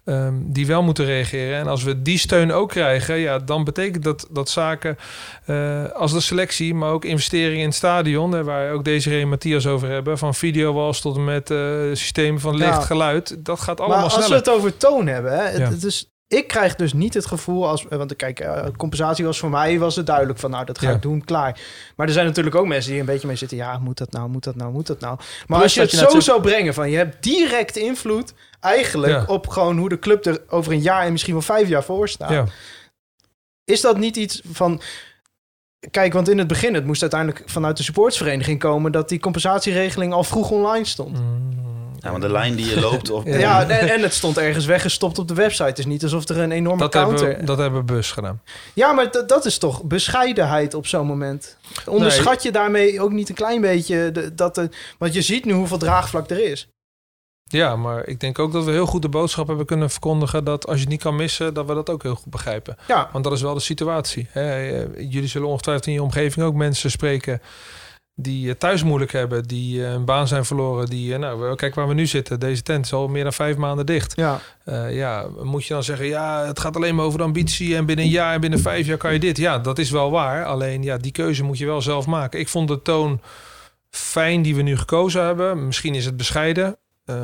ehm, 0.06 0.34
die 0.42 0.66
wel 0.66 0.82
moeten 0.82 1.04
reageren. 1.04 1.58
En 1.58 1.66
als 1.66 1.82
we 1.82 2.02
die 2.02 2.18
steun 2.18 2.52
ook 2.52 2.68
krijgen, 2.68 3.16
ja, 3.16 3.38
dan 3.38 3.64
betekent 3.64 4.04
dat 4.04 4.26
dat 4.30 4.48
zaken 4.48 4.96
eh, 5.44 5.84
als 5.90 6.12
de 6.12 6.20
selectie, 6.20 6.74
maar 6.74 6.90
ook 6.90 7.04
investeringen 7.04 7.60
in 7.60 7.66
het 7.66 7.74
stadion, 7.74 8.32
hè, 8.32 8.44
waar 8.44 8.72
ook 8.72 8.84
deze 8.84 9.10
en 9.20 9.28
Matthias 9.28 9.66
over 9.66 9.88
hebben, 9.88 10.18
van 10.18 10.34
videowalls 10.34 11.00
tot 11.00 11.16
en 11.16 11.24
met 11.24 11.50
eh, 11.50 11.58
systemen 11.92 12.40
van 12.40 12.56
licht, 12.56 12.70
Ja. 12.74 12.80
geluid, 12.80 13.36
dat 13.44 13.60
gaat 13.60 13.78
allemaal 13.80 13.96
Maar 13.96 14.04
als 14.06 14.16
we 14.16 14.22
sneller. 14.22 14.38
het 14.44 14.48
over 14.54 14.76
toon 14.76 15.06
hebben, 15.06 15.32
hè, 15.32 15.44
het, 15.44 15.58
Ja. 15.58 15.68
het 15.70 15.84
is, 15.84 16.10
ik 16.28 16.48
krijg 16.48 16.74
dus 16.74 16.92
niet 16.92 17.14
het 17.14 17.26
gevoel 17.26 17.68
als, 17.68 17.84
want 17.88 18.16
kijk, 18.16 18.40
eh, 18.40 18.66
compensatie 18.76 19.24
was 19.24 19.38
voor 19.38 19.50
mij 19.50 19.78
was 19.78 19.96
het 19.96 20.06
duidelijk 20.06 20.38
van, 20.38 20.50
nou 20.50 20.64
dat 20.64 20.78
ga 20.78 20.88
Ja. 20.88 20.94
ik 20.94 21.02
doen, 21.02 21.24
klaar. 21.24 21.60
Maar 21.96 22.06
er 22.06 22.12
zijn 22.12 22.26
natuurlijk 22.26 22.56
ook 22.56 22.66
mensen 22.66 22.90
die 22.90 23.00
een 23.00 23.06
beetje 23.06 23.26
mee 23.26 23.36
zitten, 23.36 23.56
ja, 23.56 23.78
moet 23.78 23.98
dat 23.98 24.12
nou, 24.12 24.28
moet 24.28 24.44
dat 24.44 24.56
nou, 24.56 24.72
moet 24.72 24.86
dat 24.86 25.00
nou. 25.00 25.16
Maar 25.16 25.58
Plus 25.58 25.62
als 25.62 25.74
je 25.74 25.80
het 25.80 25.90
je 25.90 25.96
zo 25.96 26.20
zou 26.20 26.40
brengen 26.40 26.74
van, 26.74 26.90
je 26.90 26.96
hebt 26.96 27.22
direct 27.22 27.76
invloed 27.76 28.34
eigenlijk 28.60 29.12
Ja. 29.12 29.24
op 29.26 29.46
gewoon 29.48 29.78
hoe 29.78 29.88
de 29.88 29.98
club 29.98 30.24
er 30.26 30.42
over 30.48 30.72
een 30.72 30.80
jaar 30.80 31.04
en 31.04 31.12
misschien 31.12 31.32
wel 31.32 31.42
vijf 31.42 31.68
jaar 31.68 31.84
voor 31.84 32.08
staat. 32.08 32.30
Ja. 32.30 32.44
Is 33.64 33.80
dat 33.80 33.98
niet 33.98 34.16
iets 34.16 34.42
van... 34.52 34.80
Kijk, 35.90 36.12
want 36.12 36.28
in 36.28 36.38
het 36.38 36.46
begin, 36.46 36.74
het 36.74 36.84
moest 36.86 37.02
uiteindelijk 37.02 37.42
vanuit 37.50 37.76
de 37.76 37.82
supportsvereniging 37.82 38.58
komen... 38.58 38.92
dat 38.92 39.08
die 39.08 39.20
compensatieregeling 39.20 40.12
al 40.12 40.24
vroeg 40.24 40.50
online 40.50 40.84
stond. 40.84 41.18
Ja, 42.06 42.10
maar 42.12 42.20
de 42.20 42.30
lijn 42.32 42.54
die 42.54 42.66
je 42.74 42.80
loopt... 42.80 43.10
Of, 43.10 43.24
Ja. 43.38 43.68
En, 43.68 43.88
en 43.88 44.02
het 44.02 44.14
stond 44.14 44.38
ergens 44.38 44.64
weggestopt 44.66 45.18
op 45.18 45.28
de 45.28 45.34
website. 45.34 45.64
Het 45.64 45.78
is 45.78 45.86
niet 45.86 46.02
alsof 46.02 46.28
er 46.28 46.38
een 46.38 46.52
enorme 46.52 46.78
Dat 46.80 46.90
counter... 46.90 47.18
hebben, 47.26 47.40
we, 47.40 47.46
dat 47.46 47.58
hebben 47.58 47.80
we 47.80 47.84
bewust 47.86 48.12
gedaan. 48.12 48.42
Ja, 48.74 48.92
maar 48.92 49.10
dat- 49.10 49.28
dat 49.28 49.44
is 49.44 49.58
toch 49.58 49.82
bescheidenheid 49.82 50.74
op 50.74 50.86
zo'n 50.86 51.06
moment. 51.06 51.56
Onderschat 51.86 52.42
je 52.42 52.52
daarmee 52.52 53.00
ook 53.00 53.12
niet 53.12 53.28
een 53.28 53.34
klein 53.34 53.60
beetje... 53.60 54.12
De, 54.12 54.34
dat 54.34 54.54
de, 54.54 54.68
want 54.98 55.14
je 55.14 55.22
ziet 55.22 55.44
nu 55.44 55.52
hoeveel 55.52 55.78
draagvlak 55.78 56.30
er 56.30 56.50
is. 56.50 56.68
Ja, 57.48 57.76
maar 57.76 58.06
ik 58.06 58.20
denk 58.20 58.38
ook 58.38 58.52
dat 58.52 58.64
we 58.64 58.70
heel 58.70 58.86
goed 58.86 59.02
de 59.02 59.08
boodschap 59.08 59.46
hebben 59.46 59.66
kunnen 59.66 59.90
verkondigen 59.90 60.44
dat 60.44 60.66
als 60.66 60.74
je 60.74 60.80
het 60.80 60.90
niet 60.90 61.02
kan 61.02 61.16
missen, 61.16 61.54
dat 61.54 61.66
we 61.66 61.74
dat 61.74 61.90
ook 61.90 62.02
heel 62.02 62.14
goed 62.14 62.30
begrijpen. 62.32 62.76
Ja, 62.88 63.08
Want 63.12 63.24
dat 63.24 63.32
is 63.32 63.42
wel 63.42 63.54
de 63.54 63.60
situatie. 63.60 64.26
Hè. 64.30 64.68
Eh, 64.70 65.10
Jullie 65.12 65.28
zullen 65.28 65.48
ongetwijfeld 65.48 65.86
in 65.86 65.92
je 65.92 66.02
omgeving 66.02 66.46
ook 66.46 66.54
mensen 66.54 66.90
spreken 66.90 67.40
die 68.18 68.48
het 68.48 68.60
thuis 68.60 68.82
moeilijk 68.82 69.12
hebben, 69.12 69.42
die 69.42 69.84
eh, 69.84 69.92
een 69.92 70.04
baan 70.04 70.28
zijn 70.28 70.44
verloren. 70.44 70.86
Die, 70.86 71.12
eh, 71.12 71.18
nou, 71.18 71.54
kijk 71.54 71.74
waar 71.74 71.88
we 71.88 71.94
nu 71.94 72.06
zitten. 72.06 72.40
Deze 72.40 72.62
tent 72.62 72.84
is 72.84 72.92
al 72.92 73.08
meer 73.08 73.22
dan 73.22 73.32
vijf 73.32 73.56
maanden 73.56 73.86
dicht. 73.86 74.16
ja. 74.16 74.40
Eh, 74.64 74.96
ja, 74.96 75.26
moet 75.42 75.64
je 75.64 75.74
dan 75.74 75.82
zeggen, 75.82 76.06
ja, 76.06 76.46
het 76.46 76.60
gaat 76.60 76.76
alleen 76.76 76.94
maar 76.94 77.04
over 77.04 77.18
de 77.18 77.24
ambitie 77.24 77.76
en 77.76 77.86
binnen 77.86 78.04
een 78.04 78.10
jaar 78.10 78.34
en 78.34 78.40
binnen 78.40 78.58
vijf 78.58 78.86
jaar 78.86 78.96
kan 78.96 79.12
je 79.12 79.18
dit. 79.18 79.36
Ja, 79.36 79.58
dat 79.58 79.78
is 79.78 79.90
wel 79.90 80.10
waar. 80.10 80.44
Alleen 80.44 80.82
ja, 80.82 80.96
die 80.96 81.12
keuze 81.12 81.42
moet 81.42 81.58
je 81.58 81.66
wel 81.66 81.82
zelf 81.82 82.06
maken. 82.06 82.40
Ik 82.40 82.48
vond 82.48 82.68
de 82.68 82.82
toon 82.82 83.20
fijn 83.90 84.42
die 84.42 84.54
we 84.54 84.62
nu 84.62 84.76
gekozen 84.76 85.24
hebben. 85.24 85.66
Misschien 85.66 85.94
is 85.94 86.04
het 86.04 86.16
bescheiden. 86.16 86.76
Eh, 87.04 87.16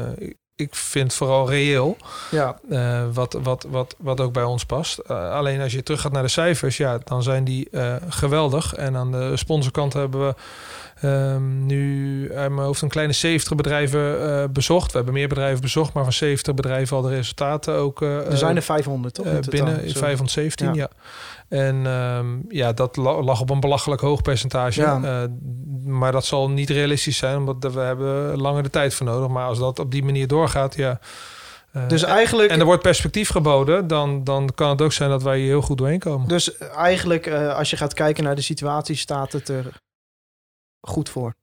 ik 0.56 0.74
vind 0.74 1.04
het 1.04 1.14
vooral 1.14 1.50
reëel. 1.50 1.96
ja. 2.30 2.58
Eh, 2.70 3.04
wat, 3.12 3.38
wat, 3.42 3.66
wat, 3.68 3.94
wat 3.98 4.20
ook 4.20 4.32
bij 4.32 4.42
ons 4.42 4.64
past. 4.64 4.98
Eh, 4.98 5.30
alleen 5.30 5.60
als 5.60 5.72
je 5.72 5.82
terug 5.82 6.00
gaat 6.00 6.12
naar 6.12 6.22
de 6.22 6.28
cijfers, 6.28 6.76
ja, 6.76 6.98
dan 7.04 7.22
zijn 7.22 7.44
die 7.44 7.70
eh, 7.70 7.94
geweldig. 8.08 8.74
En 8.74 8.96
aan 8.96 9.12
de 9.12 9.36
sponsorkant 9.36 9.92
hebben 9.92 10.26
we 10.26 10.34
ehm, 11.00 11.66
nu 11.66 12.30
uit 12.34 12.50
mijn 12.50 12.66
hoofd 12.66 12.82
een 12.82 12.88
kleine 12.88 13.12
70 13.12 13.54
bedrijven 13.56 14.52
bezocht. 14.52 14.90
We 14.90 14.96
hebben 14.96 15.14
meer 15.14 15.28
bedrijven 15.28 15.60
bezocht, 15.60 15.92
maar 15.92 16.02
van 16.04 16.12
70 16.12 16.54
bedrijven 16.54 16.96
al 16.96 17.02
de 17.02 17.08
resultaten 17.08 17.74
ook. 17.74 18.00
Er 18.00 18.36
zijn 18.36 18.56
er 18.56 18.62
500, 18.62 19.14
toch? 19.14 19.40
binnen 19.40 19.90
Zo. 19.90 19.98
517, 19.98 20.66
ja. 20.66 20.72
Ja. 20.74 20.88
En 21.52 21.86
ehm, 21.86 22.38
ja, 22.48 22.72
dat 22.72 22.96
la- 22.96 23.22
lag 23.22 23.40
op 23.40 23.50
een 23.50 23.60
belachelijk 23.60 24.00
hoog 24.00 24.22
percentage. 24.22 24.80
Ja. 24.80 25.02
Eh, 25.22 25.28
maar 25.84 26.12
dat 26.12 26.24
zal 26.24 26.50
niet 26.50 26.70
realistisch 26.70 27.16
zijn, 27.16 27.36
omdat 27.36 27.72
we 27.74 27.80
hebben 27.80 28.36
langer 28.40 28.62
de 28.62 28.70
tijd 28.70 28.94
voor 28.94 29.06
nodig. 29.06 29.28
Maar 29.28 29.46
als 29.46 29.58
dat 29.58 29.78
op 29.78 29.90
die 29.90 30.04
manier 30.04 30.26
doorgaat, 30.26 30.74
ja. 30.76 31.00
eh, 31.72 31.88
Dus 31.88 32.02
eigenlijk... 32.02 32.50
en 32.50 32.58
er 32.60 32.64
wordt 32.64 32.82
perspectief 32.82 33.28
geboden, 33.28 33.86
dan, 33.86 34.24
dan 34.24 34.50
kan 34.54 34.68
het 34.70 34.82
ook 34.82 34.92
zijn 34.92 35.10
dat 35.10 35.22
wij 35.22 35.38
hier 35.38 35.46
heel 35.48 35.62
goed 35.62 35.78
doorheen 35.78 35.98
komen. 35.98 36.28
Dus 36.28 36.58
eigenlijk, 36.58 37.26
eh, 37.26 37.56
als 37.56 37.70
je 37.70 37.76
gaat 37.76 37.94
kijken 37.94 38.24
naar 38.24 38.34
de 38.34 38.40
situatie, 38.42 38.96
staat 38.96 39.32
het 39.32 39.48
er 39.48 39.72
goed 40.80 41.08
voor. 41.08 41.34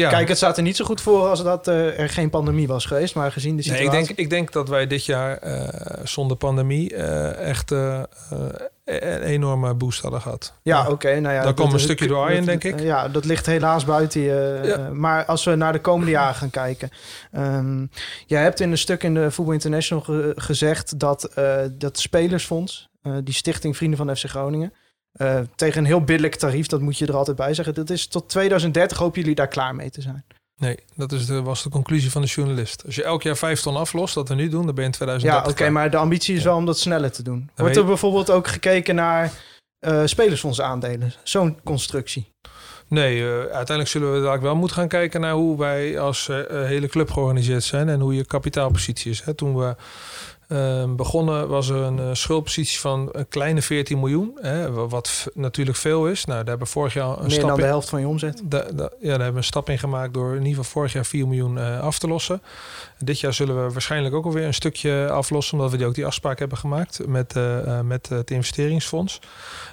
Ja. 0.00 0.10
Kijk, 0.10 0.28
het 0.28 0.36
staat 0.36 0.56
er 0.56 0.62
niet 0.62 0.76
zo 0.76 0.84
goed 0.84 1.00
voor 1.00 1.26
als 1.28 1.42
dat 1.42 1.68
eh, 1.68 1.98
er 2.00 2.08
geen 2.08 2.30
pandemie 2.30 2.66
was 2.66 2.84
geweest. 2.84 3.14
Maar 3.14 3.32
gezien 3.32 3.56
de 3.56 3.62
Nee, 3.68 3.76
situatie... 3.76 4.00
ik, 4.00 4.06
denk, 4.06 4.18
ik 4.18 4.30
denk 4.30 4.52
dat 4.52 4.68
wij 4.68 4.86
dit 4.86 5.04
jaar 5.04 5.36
eh, 5.38 5.68
zonder 6.04 6.36
pandemie 6.36 6.94
eh, 6.94 7.48
echt 7.48 7.70
een 7.70 9.22
enorme 9.22 9.74
boost 9.74 10.02
hadden 10.02 10.20
gehad. 10.20 10.54
ja, 10.62 10.88
oké. 10.88 11.20
nou 11.20 11.34
ja, 11.34 11.42
Dan 11.42 11.44
dat- 11.54 11.60
komt 11.60 11.72
een 11.72 11.80
stukje 11.80 12.06
door 12.06 12.30
dat- 12.30 12.44
denk 12.44 12.64
ik. 12.64 12.80
Ja, 12.80 13.08
dat 13.08 13.24
ligt 13.24 13.46
helaas 13.46 13.84
buiten 13.84 14.20
je. 14.20 14.60
Ja. 14.62 14.88
maar 14.92 15.24
als 15.24 15.44
we 15.44 15.54
naar 15.54 15.72
de 15.72 15.80
komende 15.80 16.10
jaren 16.10 16.34
gaan 16.34 16.50
kijken. 16.50 16.90
ehm 17.32 17.86
jij 18.26 18.42
hebt 18.42 18.60
in 18.60 18.70
een 18.70 18.78
stuk 18.78 19.02
in 19.02 19.14
de 19.14 19.30
Voetbal 19.30 19.54
International 19.54 20.02
ge- 20.04 20.32
gezegd 20.36 20.98
dat 20.98 21.30
dat 21.72 21.98
spelersfonds, 21.98 22.88
die 23.24 23.34
stichting 23.34 23.76
Vrienden 23.76 23.98
van 23.98 24.16
FC 24.16 24.24
Groningen, 24.28 24.72
eh, 25.12 25.40
tegen 25.54 25.78
een 25.78 25.86
heel 25.86 26.04
billijk 26.04 26.34
tarief, 26.34 26.66
dat 26.66 26.80
moet 26.80 26.98
je 26.98 27.06
er 27.06 27.16
altijd 27.16 27.36
bij 27.36 27.54
zeggen. 27.54 27.74
Dat 27.74 27.90
is 27.90 28.06
tot 28.06 28.28
2030 28.28 28.98
hopen 28.98 29.20
jullie 29.20 29.34
daar 29.34 29.48
klaar 29.48 29.74
mee 29.74 29.90
te 29.90 30.00
zijn. 30.00 30.24
Nee, 30.56 30.78
dat 30.96 31.12
is 31.12 31.26
de, 31.26 31.42
was 31.42 31.62
de 31.62 31.68
conclusie 31.68 32.10
van 32.10 32.22
de 32.22 32.28
journalist. 32.28 32.82
Als 32.86 32.94
je 32.94 33.04
elk 33.04 33.22
jaar 33.22 33.36
vijf 33.36 33.60
ton 33.60 33.76
aflost, 33.76 34.14
dat 34.14 34.28
we 34.28 34.34
nu 34.34 34.48
doen, 34.48 34.66
dan 34.66 34.74
ben 34.74 34.84
je 34.84 34.90
in 34.90 34.96
2030 34.96 35.56
Ja, 35.56 35.64
oké, 35.64 35.72
maar 35.72 35.90
de 35.90 35.96
ambitie 35.96 36.36
is 36.36 36.44
wel 36.44 36.56
om 36.56 36.66
dat 36.66 36.78
sneller 36.78 37.12
te 37.12 37.22
doen. 37.22 37.50
Wordt 37.56 37.76
er 37.76 37.84
bijvoorbeeld 37.84 38.30
ook 38.30 38.48
gekeken 38.48 38.94
naar 38.94 39.32
eh 39.78 40.02
spelersfonds 40.04 40.60
aandelen? 40.60 41.12
Zo'n 41.22 41.60
constructie. 41.64 42.32
Nee, 42.88 43.20
eh, 43.20 43.38
uiteindelijk 43.38 43.88
zullen 43.88 44.12
we 44.12 44.18
dadelijk 44.18 44.42
wel 44.42 44.56
moeten 44.56 44.76
gaan 44.76 44.88
kijken 44.88 45.20
naar 45.20 45.32
hoe 45.32 45.58
wij 45.58 45.98
als 45.98 46.26
hele 46.48 46.88
club 46.88 47.10
georganiseerd 47.10 47.64
zijn 47.64 47.88
en 47.88 48.00
hoe 48.00 48.14
je 48.14 48.24
kapitaalpositie 48.24 49.10
is. 49.10 49.22
Hè. 49.24 49.34
Toen 49.34 49.56
we 49.56 49.76
Ehm, 50.50 50.94
begonnen 50.96 51.48
was 51.48 51.68
er 51.68 51.76
een 51.76 51.98
eh, 51.98 52.08
schuldpositie 52.12 52.80
van 52.80 53.08
een 53.12 53.28
kleine 53.28 53.62
14 53.62 53.98
miljoen. 53.98 54.38
Hè, 54.40 54.72
wa- 54.72 54.86
wat 54.86 55.28
natuurlijk 55.34 55.76
veel 55.76 56.06
is. 56.06 56.24
Nou, 56.24 56.38
daar 56.38 56.48
hebben 56.48 56.66
we 56.66 56.72
vorig 56.72 56.94
jaar 56.94 57.08
een 57.08 57.20
Meer 57.22 57.30
stap 57.30 57.46
dan 57.48 57.56
de 57.56 57.62
in- 57.62 57.68
helft 57.68 57.88
van 57.88 58.00
je 58.00 58.08
omzet. 58.08 58.40
Da- 58.44 58.58
da- 58.74 58.82
ja, 58.82 58.88
daar 59.00 59.10
hebben 59.10 59.30
we 59.32 59.36
een 59.36 59.44
stap 59.44 59.68
in 59.68 59.78
gemaakt 59.78 60.14
door 60.14 60.30
in 60.30 60.36
ieder 60.46 60.48
geval 60.64 60.64
vorig 60.72 60.92
jaar 60.92 61.04
4 61.06 61.26
miljoen 61.28 61.58
eh, 61.58 61.80
af 61.80 61.98
te 61.98 62.08
lossen. 62.08 62.42
Dit 62.98 63.20
jaar 63.20 63.34
zullen 63.34 63.64
we 63.66 63.72
waarschijnlijk 63.72 64.14
ook 64.14 64.24
alweer 64.24 64.46
een 64.46 64.54
stukje 64.54 65.08
aflossen, 65.10 65.54
omdat 65.56 65.70
we 65.70 65.76
die 65.76 65.86
ook 65.86 65.94
die 65.94 66.06
afspraak 66.06 66.38
hebben 66.38 66.58
gemaakt 66.58 67.00
met, 67.06 67.36
eh, 67.36 67.80
met 67.80 68.08
het 68.08 68.30
investeringsfonds. 68.30 69.20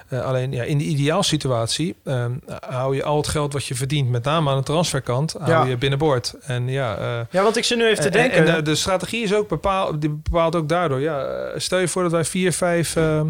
Eh, 0.08 0.20
alleen 0.24 0.52
ja, 0.52 0.62
in 0.62 0.78
de 0.78 0.84
ideaalsituatie 0.84 1.96
eh, 2.04 2.24
hou 2.68 2.96
je 2.96 3.04
al 3.04 3.16
het 3.16 3.28
geld 3.28 3.52
wat 3.52 3.64
je 3.66 3.74
verdient, 3.74 4.10
met 4.10 4.24
name 4.24 4.50
aan 4.50 4.56
de 4.56 4.62
transferkant, 4.62 5.32
hou 5.38 5.50
Ja. 5.50 5.64
je 5.64 5.76
binnenboord. 5.76 6.34
En 6.42 6.68
ja, 6.68 6.96
eh, 6.96 7.20
Ja, 7.30 7.42
want 7.42 7.56
ik 7.56 7.64
zit 7.64 7.78
nu 7.78 7.84
even 7.86 8.00
te 8.02 8.06
en- 8.06 8.12
denken. 8.12 8.46
En, 8.46 8.56
eh, 8.56 8.64
de 8.64 8.74
strategie 8.74 9.22
is 9.22 9.34
ook 9.34 9.48
bepaald, 9.48 10.00
die 10.00 10.10
bepaalt 10.10 10.56
ook 10.56 10.68
daardoor. 10.68 11.00
Ja, 11.00 11.26
stel 11.56 11.78
je 11.78 11.88
voor 11.88 12.02
dat 12.02 12.12
wij 12.12 12.24
vier, 12.24 12.52
vijf, 12.52 12.96
eh, 12.96 13.20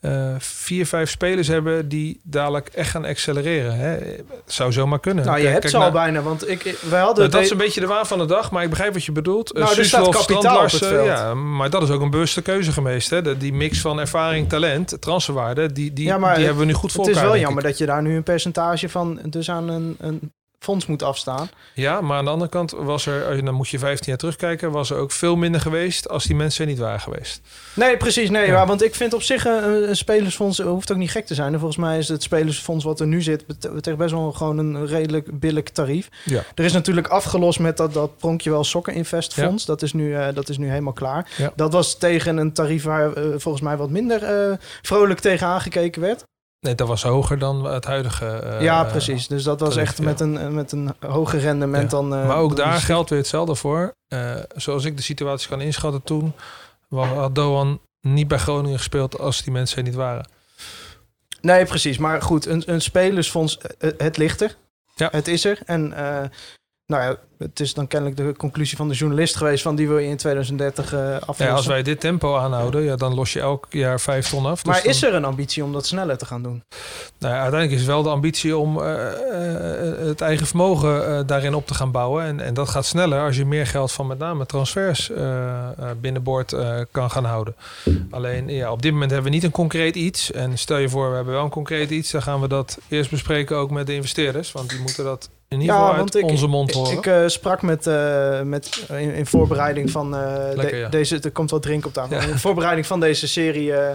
eh, 0.00 0.34
vier, 0.38 0.86
vijf 0.86 1.10
spelers 1.10 1.48
hebben 1.48 1.88
die 1.88 2.20
dadelijk 2.24 2.68
echt 2.68 2.90
gaan 2.90 3.04
accelereren. 3.04 3.76
Hè. 3.76 3.88
Het 3.88 4.22
zou 4.46 4.72
zomaar 4.72 5.00
kunnen. 5.00 5.24
nou, 5.24 5.36
je 5.36 5.42
Kijk- 5.42 5.54
hebt 5.54 5.70
kijk 5.72 5.82
ze 5.82 5.90
al 5.90 5.92
bijna. 6.02 6.22
Want 6.22 6.48
ik, 6.48 6.64
ik- 6.64 6.78
wij 6.88 7.00
hadden... 7.00 7.18
nou, 7.18 7.30
dat 7.30 7.40
is 7.42 7.50
een 7.50 7.56
beetje 7.56 7.80
de 7.80 7.86
waan 7.86 8.06
van 8.06 8.18
de 8.18 8.24
dag, 8.26 8.50
maar 8.50 8.62
ik 8.62 8.70
begrijp 8.70 8.92
wat 8.92 9.04
je 9.04 9.12
bedoelt. 9.12 9.52
Nou, 9.54 9.64
Eh, 9.72 9.78
er 9.78 9.84
staat 9.84 10.04
Suslov, 10.04 10.26
kapitaal 10.26 10.56
op 10.56 10.70
het 10.70 10.76
veld. 10.86 11.06
Ja, 11.06 11.34
maar 11.34 11.70
dat 11.70 11.82
is 11.82 11.90
ook 11.90 12.00
een 12.00 12.10
bewuste 12.10 12.42
keuze 12.42 12.72
geweest. 12.72 13.10
Hè. 13.10 13.22
De, 13.22 13.36
die 13.36 13.52
mix 13.52 13.80
van 13.80 13.98
ervaring, 14.00 14.48
talent, 14.48 14.96
transferwaarde, 15.00 15.72
die, 15.72 15.92
die, 15.92 16.06
Ja, 16.06 16.18
maar 16.18 16.34
die 16.34 16.44
hebben 16.44 16.60
we 16.62 16.68
nu 16.68 16.74
goed 16.74 16.92
voor 16.92 17.06
het 17.06 17.14
is 17.16 17.20
wel 17.22 17.36
jammer 17.38 17.62
ik. 17.62 17.68
dat 17.68 17.78
je 17.78 17.86
daar 17.86 18.02
nu 18.02 18.16
een 18.16 18.22
percentage 18.22 18.88
van 18.88 19.20
dus 19.24 19.50
aan 19.50 19.68
een, 19.68 19.96
een 20.00 20.32
fonds 20.58 20.86
moet 20.86 21.02
afstaan. 21.02 21.50
Ja, 21.74 22.00
maar 22.00 22.16
aan 22.18 22.24
de 22.24 22.30
andere 22.30 22.50
kant 22.50 22.70
was 22.70 23.06
er, 23.06 23.36
je- 23.36 23.42
dan 23.42 23.54
moet 23.54 23.68
je 23.68 23.78
15 23.78 24.06
jaar 24.08 24.16
terugkijken, 24.18 24.70
was 24.70 24.90
er 24.90 24.96
ook 24.96 25.10
veel 25.12 25.36
minder 25.36 25.60
geweest 25.60 26.08
als 26.08 26.24
die 26.24 26.36
mensen 26.36 26.64
er 26.64 26.70
niet 26.70 26.78
waren 26.80 27.00
geweest. 27.00 27.40
Nee, 27.74 27.96
precies. 27.96 28.30
Nee, 28.30 28.46
Ja. 28.46 28.52
maar, 28.52 28.66
want 28.66 28.82
ik 28.82 28.94
vind 28.94 29.12
op 29.12 29.22
zich 29.22 29.44
een, 29.44 29.88
een 29.88 29.96
spelersfonds 29.96 30.58
hoeft 30.60 30.92
ook 30.92 30.98
niet 30.98 31.10
gek 31.10 31.26
te 31.26 31.34
zijn. 31.34 31.52
En 31.52 31.58
volgens 31.58 31.80
mij 31.80 31.98
is 31.98 32.08
het 32.08 32.22
spelersfonds 32.22 32.84
wat 32.84 33.00
er 33.00 33.06
nu 33.06 33.22
zit 33.22 33.46
betekent 33.46 33.96
best 33.96 34.10
wel 34.14 34.32
gewoon 34.32 34.58
een 34.58 34.86
redelijk 34.86 35.38
billig 35.40 35.64
tarief. 35.64 36.08
Ja. 36.24 36.42
Er 36.54 36.64
is 36.64 36.72
natuurlijk 36.72 37.08
afgelost 37.08 37.58
met 37.58 37.76
dat, 37.76 37.92
dat 37.92 38.16
pronkje 38.16 38.50
wel 38.50 38.64
Soccer 38.64 38.94
Invest 38.94 39.34
fonds. 39.34 39.64
Dat, 39.64 39.82
is 39.82 39.92
nu, 39.92 40.14
eh, 40.14 40.34
dat 40.34 40.48
is 40.48 40.58
nu 40.58 40.68
helemaal 40.68 40.92
klaar. 40.92 41.30
Ja. 41.36 41.52
Dat 41.56 41.72
was 41.72 41.98
tegen 41.98 42.36
een 42.36 42.52
tarief 42.52 42.82
waar 42.84 43.12
eh, 43.12 43.24
volgens 43.36 43.62
mij 43.64 43.76
wat 43.76 43.90
minder 43.90 44.22
eh, 44.22 44.56
vrolijk 44.82 45.20
tegen 45.20 45.46
aangekeken 45.46 46.00
werd. 46.02 46.24
Nee, 46.60 46.74
dat 46.74 46.88
was 46.88 47.02
hoger 47.02 47.38
dan 47.38 47.64
het 47.64 47.84
huidige. 47.84 48.26
eh, 48.26 48.60
ja, 48.60 48.84
precies. 48.84 49.26
Dus 49.26 49.42
dat 49.42 49.60
was 49.60 49.74
tarief, 49.74 49.88
echt 49.88 49.98
ja. 49.98 50.04
met, 50.04 50.20
een, 50.20 50.54
met 50.54 50.72
een 50.72 50.94
hoger 51.06 51.38
rendement 51.40 51.82
Ja. 51.82 51.88
dan... 51.98 52.14
eh, 52.14 52.26
maar 52.26 52.36
ook 52.36 52.56
dan 52.56 52.68
daar 52.68 52.80
geldt 52.80 53.10
weer 53.10 53.18
hetzelfde 53.18 53.54
voor. 53.54 53.94
Eh, 54.08 54.34
zoals 54.56 54.84
ik 54.84 54.96
de 54.96 55.02
situatie 55.02 55.48
kan 55.48 55.60
inschatten 55.60 56.02
toen, 56.02 56.32
had 56.90 57.34
Doan 57.34 57.80
niet 58.00 58.28
bij 58.28 58.38
Groningen 58.38 58.76
gespeeld 58.78 59.18
als 59.18 59.42
die 59.42 59.52
mensen 59.52 59.76
er 59.78 59.82
niet 59.82 59.94
waren. 59.94 60.28
Nee, 61.40 61.64
precies. 61.64 61.98
Maar 61.98 62.22
goed, 62.22 62.46
een, 62.46 62.62
een 62.66 62.80
spelersfonds, 62.80 63.58
eh, 63.58 63.90
het 63.98 64.16
ligt 64.16 64.40
er. 64.40 64.56
Ja. 64.94 65.08
Het 65.12 65.28
is 65.28 65.44
er. 65.44 65.58
En 65.66 65.92
eh, 65.92 66.28
nou 66.88 67.02
ja, 67.02 67.16
het 67.38 67.60
is 67.60 67.74
dan 67.74 67.86
kennelijk 67.86 68.18
de 68.18 68.34
conclusie 68.36 68.76
van 68.76 68.88
de 68.88 68.94
journalist 68.94 69.36
geweest... 69.36 69.62
van 69.62 69.76
die 69.76 69.88
wil 69.88 69.98
je 69.98 70.08
in 70.08 70.16
2030 70.16 70.92
eh 70.92 71.14
aflossen. 71.14 71.46
Ja, 71.46 71.52
als 71.52 71.66
wij 71.66 71.82
dit 71.82 72.00
tempo 72.00 72.36
aanhouden, 72.36 72.82
ja, 72.82 72.96
dan 72.96 73.14
los 73.14 73.32
je 73.32 73.40
elk 73.40 73.66
jaar 73.70 74.00
vijf 74.00 74.28
ton 74.28 74.46
af. 74.46 74.62
Dus 74.62 74.72
maar 74.72 74.82
dan- 74.82 74.90
is 74.90 75.02
er 75.02 75.14
een 75.14 75.24
ambitie 75.24 75.64
om 75.64 75.72
dat 75.72 75.86
sneller 75.86 76.18
te 76.18 76.26
gaan 76.26 76.42
doen? 76.42 76.62
Nou, 77.18 77.34
ja, 77.34 77.40
uiteindelijk 77.40 77.80
is 77.80 77.86
wel 77.86 78.02
de 78.02 78.08
ambitie 78.08 78.56
om 78.56 78.80
eh, 78.80 79.06
eh, 79.08 79.98
het 80.06 80.20
eigen 80.20 80.46
vermogen 80.46 81.26
daarin 81.26 81.54
op 81.54 81.66
te 81.66 81.74
gaan 81.74 81.90
bouwen. 81.90 82.24
En, 82.24 82.40
en 82.40 82.54
dat 82.54 82.68
gaat 82.68 82.86
sneller 82.86 83.20
als 83.24 83.36
je 83.36 83.44
meer 83.44 83.66
geld 83.66 83.92
van 83.92 84.06
met 84.06 84.18
name 84.18 84.46
transfers 84.46 85.10
binnenboord 86.00 86.54
kan 86.90 87.10
gaan 87.10 87.24
houden. 87.24 87.54
Alleen 88.10 88.48
ja, 88.48 88.72
op 88.72 88.82
dit 88.82 88.92
moment 88.92 89.10
hebben 89.10 89.30
we 89.30 89.36
niet 89.36 89.44
een 89.44 89.50
concreet 89.50 89.94
iets. 89.96 90.32
En 90.32 90.58
stel 90.58 90.78
je 90.78 90.88
voor, 90.88 91.08
we 91.08 91.16
hebben 91.16 91.34
wel 91.34 91.44
een 91.44 91.50
concreet 91.50 91.90
iets. 91.90 92.10
Dan 92.10 92.22
gaan 92.22 92.40
we 92.40 92.48
dat 92.48 92.78
eerst 92.88 93.10
bespreken 93.10 93.56
ook 93.56 93.70
met 93.70 93.86
de 93.86 93.94
investeerders. 93.94 94.52
Want 94.52 94.70
die 94.70 94.80
moeten 94.80 95.04
dat 95.04 95.30
in 95.48 95.60
ieder 95.60 95.74
geval 95.76 95.92
uit 95.94 96.22
onze 96.22 96.46
mond 96.46 96.72
horen. 96.72 96.92
Ik, 96.92 96.98
ik, 96.98 97.06
eh, 97.06 97.22
sprak 97.26 97.62
met, 97.62 97.86
eh, 97.86 98.40
met 98.42 98.84
in, 98.88 99.14
in 99.14 99.26
voorbereiding 99.26 99.90
van 99.90 100.16
eh, 100.16 100.32
Lekker, 100.54 100.70
de- 100.70 100.76
ja. 100.76 100.88
deze... 100.88 101.18
Er 101.20 101.30
komt 101.30 101.50
wat 101.50 101.62
drinken 101.62 101.88
op 101.88 101.94
tafel. 101.94 102.16
Ja. 102.16 102.22
In 102.22 102.38
voorbereiding 102.38 102.86
van 102.86 103.00
deze 103.00 103.28
serie... 103.28 103.72
eh, 103.74 103.90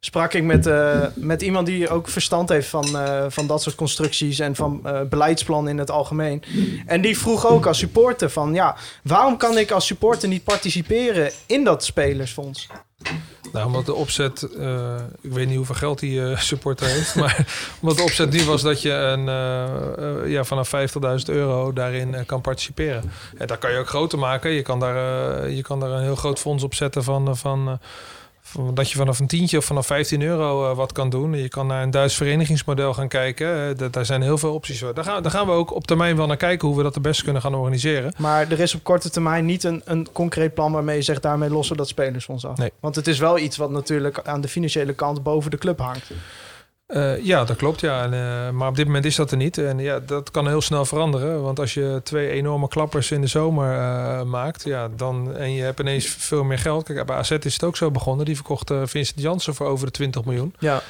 sprak 0.00 0.32
ik 0.34 0.42
met, 0.42 0.66
eh, 0.66 1.00
met 1.14 1.42
iemand 1.42 1.66
die 1.66 1.88
ook 1.88 2.08
verstand 2.08 2.48
heeft 2.48 2.68
van, 2.68 2.98
eh, 2.98 3.24
van 3.28 3.46
dat 3.46 3.62
soort 3.62 3.74
constructies 3.74 4.38
en 4.38 4.54
van 4.56 4.80
eh 4.84 5.00
beleidsplan 5.08 5.68
in 5.68 5.78
het 5.78 5.90
algemeen. 5.90 6.42
En 6.86 7.00
die 7.00 7.18
vroeg 7.18 7.46
ook 7.46 7.66
als 7.66 7.78
supporter 7.78 8.30
van 8.30 8.54
ja, 8.54 8.76
waarom 9.02 9.36
kan 9.36 9.58
ik 9.58 9.70
als 9.70 9.86
supporter 9.86 10.28
niet 10.28 10.44
participeren 10.44 11.30
in 11.46 11.64
dat 11.64 11.84
spelersfonds? 11.84 12.66
Nou, 13.52 13.66
omdat 13.66 13.86
de 13.86 13.94
opzet, 13.94 14.42
eh, 14.42 14.94
ik 15.20 15.32
weet 15.32 15.46
niet 15.46 15.56
hoeveel 15.56 15.74
geld 15.74 15.98
die 15.98 16.24
eh, 16.24 16.38
supporter 16.38 16.86
heeft, 16.86 17.14
maar 17.20 17.46
omdat 17.80 17.96
de 17.96 18.02
opzet 18.02 18.30
nu 18.30 18.44
was 18.44 18.62
dat 18.62 18.82
je 18.82 18.90
een, 18.90 19.28
eh, 19.28 20.30
ja, 20.30 20.44
vanaf 20.44 20.68
50.000 20.68 21.28
euro 21.28 21.72
daarin 21.72 22.26
kan 22.26 22.40
participeren. 22.40 23.12
En 23.36 23.46
dat 23.46 23.58
kan 23.58 23.72
je 23.72 23.78
ook 23.78 23.88
groter 23.88 24.18
maken. 24.18 24.50
Je 24.50 24.62
kan 24.62 24.80
daar, 24.80 25.50
je 25.50 25.62
kan 25.62 25.80
daar 25.80 25.90
een 25.90 26.02
heel 26.02 26.16
groot 26.16 26.38
fonds 26.38 26.62
op 26.62 26.74
zetten 26.74 27.04
van, 27.04 27.36
van 27.36 27.80
dat 28.74 28.90
je 28.90 28.96
vanaf 28.96 29.18
een 29.18 29.26
tientje 29.26 29.56
of 29.56 29.64
vanaf 29.64 29.86
15 29.86 30.22
euro 30.22 30.70
eh, 30.70 30.76
wat 30.76 30.92
kan 30.92 31.10
doen. 31.10 31.32
Je 31.34 31.48
kan 31.48 31.66
naar 31.66 31.82
een 31.82 31.90
Duits 31.90 32.14
verenigingsmodel 32.14 32.94
gaan 32.94 33.08
kijken. 33.08 33.76
Daar 33.90 34.06
zijn 34.06 34.22
heel 34.22 34.38
veel 34.38 34.54
opties. 34.54 34.78
voor. 34.78 34.94
Daar 34.94 35.04
gaan, 35.04 35.22
daar 35.22 35.32
gaan 35.32 35.46
we 35.46 35.52
ook 35.52 35.74
op 35.74 35.86
termijn 35.86 36.16
wel 36.16 36.26
naar 36.26 36.36
kijken 36.36 36.68
hoe 36.68 36.76
we 36.76 36.82
dat 36.82 36.94
het 36.94 37.02
beste 37.02 37.24
kunnen 37.24 37.42
gaan 37.42 37.54
organiseren. 37.54 38.12
Maar 38.18 38.50
er 38.50 38.60
is 38.60 38.74
op 38.74 38.82
korte 38.82 39.10
termijn 39.10 39.44
niet 39.44 39.64
een, 39.64 39.82
een 39.84 40.08
concreet 40.12 40.54
plan 40.54 40.72
waarmee 40.72 40.96
je 40.96 41.02
zegt 41.02 41.22
daarmee 41.22 41.50
lossen 41.50 41.76
dat 41.76 41.88
spelersfonds 41.88 42.46
af. 42.46 42.56
Nee. 42.56 42.72
Want 42.80 42.94
het 42.94 43.06
is 43.06 43.18
wel 43.18 43.38
iets 43.38 43.56
wat 43.56 43.70
natuurlijk 43.70 44.20
aan 44.24 44.40
de 44.40 44.48
financiële 44.48 44.92
kant 44.92 45.22
boven 45.22 45.50
de 45.50 45.58
club 45.58 45.78
hangt. 45.78 46.10
Eh, 46.88 47.24
ja, 47.24 47.44
dat 47.44 47.56
klopt. 47.56 47.80
Ja. 47.80 48.02
En, 48.02 48.12
eh, 48.12 48.50
maar 48.50 48.68
op 48.68 48.76
dit 48.76 48.86
moment 48.86 49.04
is 49.04 49.16
dat 49.16 49.30
er 49.30 49.36
niet. 49.36 49.58
En 49.58 49.78
ja, 49.78 50.00
dat 50.00 50.30
kan 50.30 50.48
heel 50.48 50.60
snel 50.60 50.84
veranderen. 50.84 51.42
Want 51.42 51.58
als 51.58 51.74
je 51.74 52.00
twee 52.04 52.28
enorme 52.30 52.68
klappers 52.68 53.10
in 53.10 53.20
de 53.20 53.26
zomer 53.26 53.72
eh, 53.78 54.22
maakt, 54.22 54.64
ja, 54.64 54.88
dan, 54.88 55.36
en 55.36 55.52
je 55.52 55.62
hebt 55.62 55.80
ineens 55.80 56.06
veel 56.06 56.44
meer 56.44 56.58
geld. 56.58 56.84
Kijk, 56.84 57.06
bij 57.06 57.16
AZ 57.16 57.30
is 57.30 57.52
het 57.54 57.64
ook 57.64 57.76
zo 57.76 57.90
begonnen. 57.90 58.24
Die 58.26 58.34
verkocht 58.34 58.70
eh, 58.70 58.82
Vincent 58.84 59.20
Janssen 59.20 59.54
voor 59.54 59.66
over 59.66 59.86
de 59.86 59.92
20 59.92 60.24
miljoen. 60.24 60.54
Ja. 60.58 60.82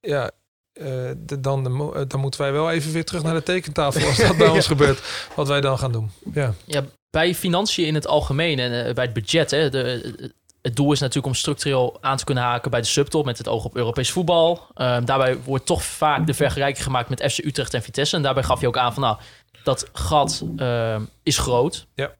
Ja, 0.00 0.30
eh, 0.72 0.86
de- 1.16 1.40
dan, 1.40 1.64
de 1.64 2.04
dan 2.06 2.20
moeten 2.20 2.40
wij 2.40 2.52
wel 2.52 2.70
even 2.70 2.92
weer 2.92 3.04
terug 3.04 3.22
naar 3.22 3.34
de 3.34 3.42
tekentafel 3.42 4.06
als 4.06 4.16
dat 4.26 4.36
bij 4.36 4.48
ons 4.48 4.66
gebeurt. 4.66 5.28
Wat 5.36 5.48
wij 5.48 5.60
dan 5.60 5.78
gaan 5.78 5.92
doen. 5.92 6.10
Ja. 6.32 6.54
Ja, 6.64 6.84
bij 7.10 7.34
financiën 7.34 7.86
in 7.86 7.94
het 7.94 8.06
algemeen 8.06 8.58
en 8.58 8.94
bij 8.94 9.04
het 9.04 9.12
budget. 9.14 9.50
Hè, 9.50 9.70
de, 9.70 10.32
het 10.62 10.76
doel 10.76 10.92
is 10.92 11.00
natuurlijk 11.00 11.26
om 11.26 11.34
structureel 11.34 11.98
aan 12.00 12.16
te 12.16 12.24
kunnen 12.24 12.44
haken 12.44 12.70
bij 12.70 12.80
de 12.80 12.86
subtop 12.86 13.24
met 13.24 13.38
het 13.38 13.48
oog 13.48 13.64
op 13.64 13.76
Europees 13.76 14.10
voetbal. 14.10 14.66
Ehm, 14.74 15.04
daarbij 15.04 15.38
wordt 15.42 15.66
toch 15.66 15.84
vaak 15.84 16.26
de 16.26 16.34
vergelijking 16.34 16.84
gemaakt 16.84 17.08
met 17.08 17.32
FC 17.32 17.38
Utrecht 17.38 17.74
en 17.74 17.82
Vitesse. 17.82 18.16
En 18.16 18.22
daarbij 18.22 18.42
gaf 18.42 18.60
je 18.60 18.66
ook 18.66 18.76
aan 18.76 18.92
van 18.92 19.02
nou, 19.02 19.18
dat 19.64 19.88
gat 19.92 20.44
ehm, 20.56 21.02
is 21.22 21.38
groot. 21.38 21.86
Ja. 21.94 22.14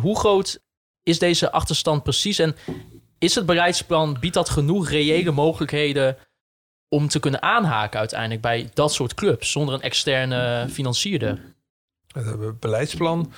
Hoe 0.00 0.18
groot 0.18 0.60
is 1.02 1.18
deze 1.18 1.52
achterstand 1.52 2.02
precies? 2.02 2.38
En 2.38 2.56
is 3.18 3.34
het 3.34 3.46
beleidsplan, 3.46 4.16
biedt 4.20 4.34
dat 4.34 4.48
genoeg 4.48 4.88
reële 4.88 5.30
mogelijkheden 5.30 6.16
om 6.88 7.08
te 7.08 7.20
kunnen 7.20 7.42
aanhaken 7.42 7.98
uiteindelijk 7.98 8.40
bij 8.40 8.70
dat 8.74 8.92
soort 8.92 9.14
clubs 9.14 9.50
zonder 9.50 9.74
een 9.74 9.80
externe 9.80 10.66
financierder? 10.70 11.54
Het 12.12 12.60
beleidsplan 12.60 13.32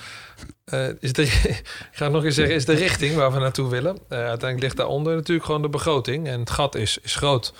eh, 0.64 0.88
is 1.00 1.12
de, 1.12 1.26
ga 1.92 2.08
nog 2.08 2.24
eens 2.24 2.34
zeggen, 2.34 2.54
is 2.54 2.64
de 2.64 2.74
richting 2.74 3.14
waar 3.14 3.32
we 3.32 3.38
naartoe 3.38 3.70
willen. 3.70 3.98
Eh, 4.08 4.18
uiteindelijk 4.18 4.60
ligt 4.60 4.76
daaronder 4.76 5.14
natuurlijk 5.14 5.46
gewoon 5.46 5.62
de 5.62 5.68
begroting. 5.68 6.26
En 6.28 6.40
het 6.40 6.50
gat 6.50 6.74
is, 6.74 6.98
is 7.02 7.16
groot. 7.16 7.52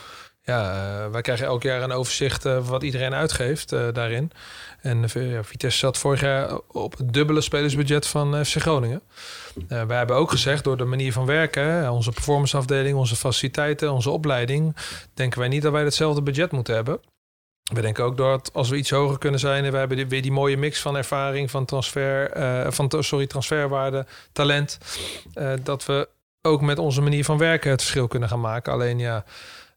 Ja, 0.44 0.72
eh, 0.72 1.10
wij 1.10 1.20
krijgen 1.20 1.46
elk 1.46 1.62
jaar 1.62 1.82
een 1.82 1.92
overzicht 1.92 2.42
wat 2.42 2.82
iedereen 2.82 3.14
uitgeeft 3.14 3.68
daarin. 3.68 4.30
En 4.80 5.08
Vitesse 5.44 5.78
zat 5.78 5.98
vorig 5.98 6.20
jaar 6.20 6.58
op 6.68 6.96
het 6.96 7.12
dubbele 7.12 7.40
spelersbudget 7.40 8.06
van 8.06 8.44
FC 8.44 8.60
Groningen. 8.60 9.02
Wij 9.68 9.96
hebben 9.96 10.16
ook 10.16 10.30
gezegd, 10.30 10.64
door 10.64 10.76
de 10.76 10.84
manier 10.84 11.12
van 11.12 11.26
werken, 11.26 11.90
onze 11.90 12.10
performanceafdeling, 12.10 12.96
onze 12.96 13.16
faciliteiten, 13.16 13.92
onze 13.92 14.10
opleiding, 14.10 14.76
denken 15.14 15.38
wij 15.38 15.48
niet 15.48 15.62
dat 15.62 15.72
wij 15.72 15.84
hetzelfde 15.84 16.22
budget 16.22 16.52
moeten 16.52 16.74
hebben. 16.74 17.00
We 17.62 17.80
denken 17.80 18.04
ook 18.04 18.16
dat 18.16 18.50
als 18.52 18.68
we 18.68 18.76
iets 18.76 18.90
hoger 18.90 19.18
kunnen 19.18 19.40
zijn... 19.40 19.64
en 19.64 19.72
we 19.72 19.78
hebben 19.78 20.08
weer 20.08 20.22
die 20.22 20.32
mooie 20.32 20.56
mix 20.56 20.80
van 20.80 20.96
ervaring, 20.96 21.50
van 21.50 21.64
transfer... 21.64 22.30
eh, 22.30 22.70
van, 22.70 22.92
sorry, 22.98 23.26
transferwaarde, 23.26 24.06
talent... 24.32 24.78
eh, 25.34 25.52
dat 25.62 25.84
we 25.84 26.08
ook 26.42 26.60
met 26.60 26.78
onze 26.78 27.00
manier 27.00 27.24
van 27.24 27.38
werken 27.38 27.70
het 27.70 27.80
verschil 27.80 28.08
kunnen 28.08 28.28
gaan 28.28 28.40
maken. 28.40 28.72
Alleen 28.72 28.98
ja, 28.98 29.24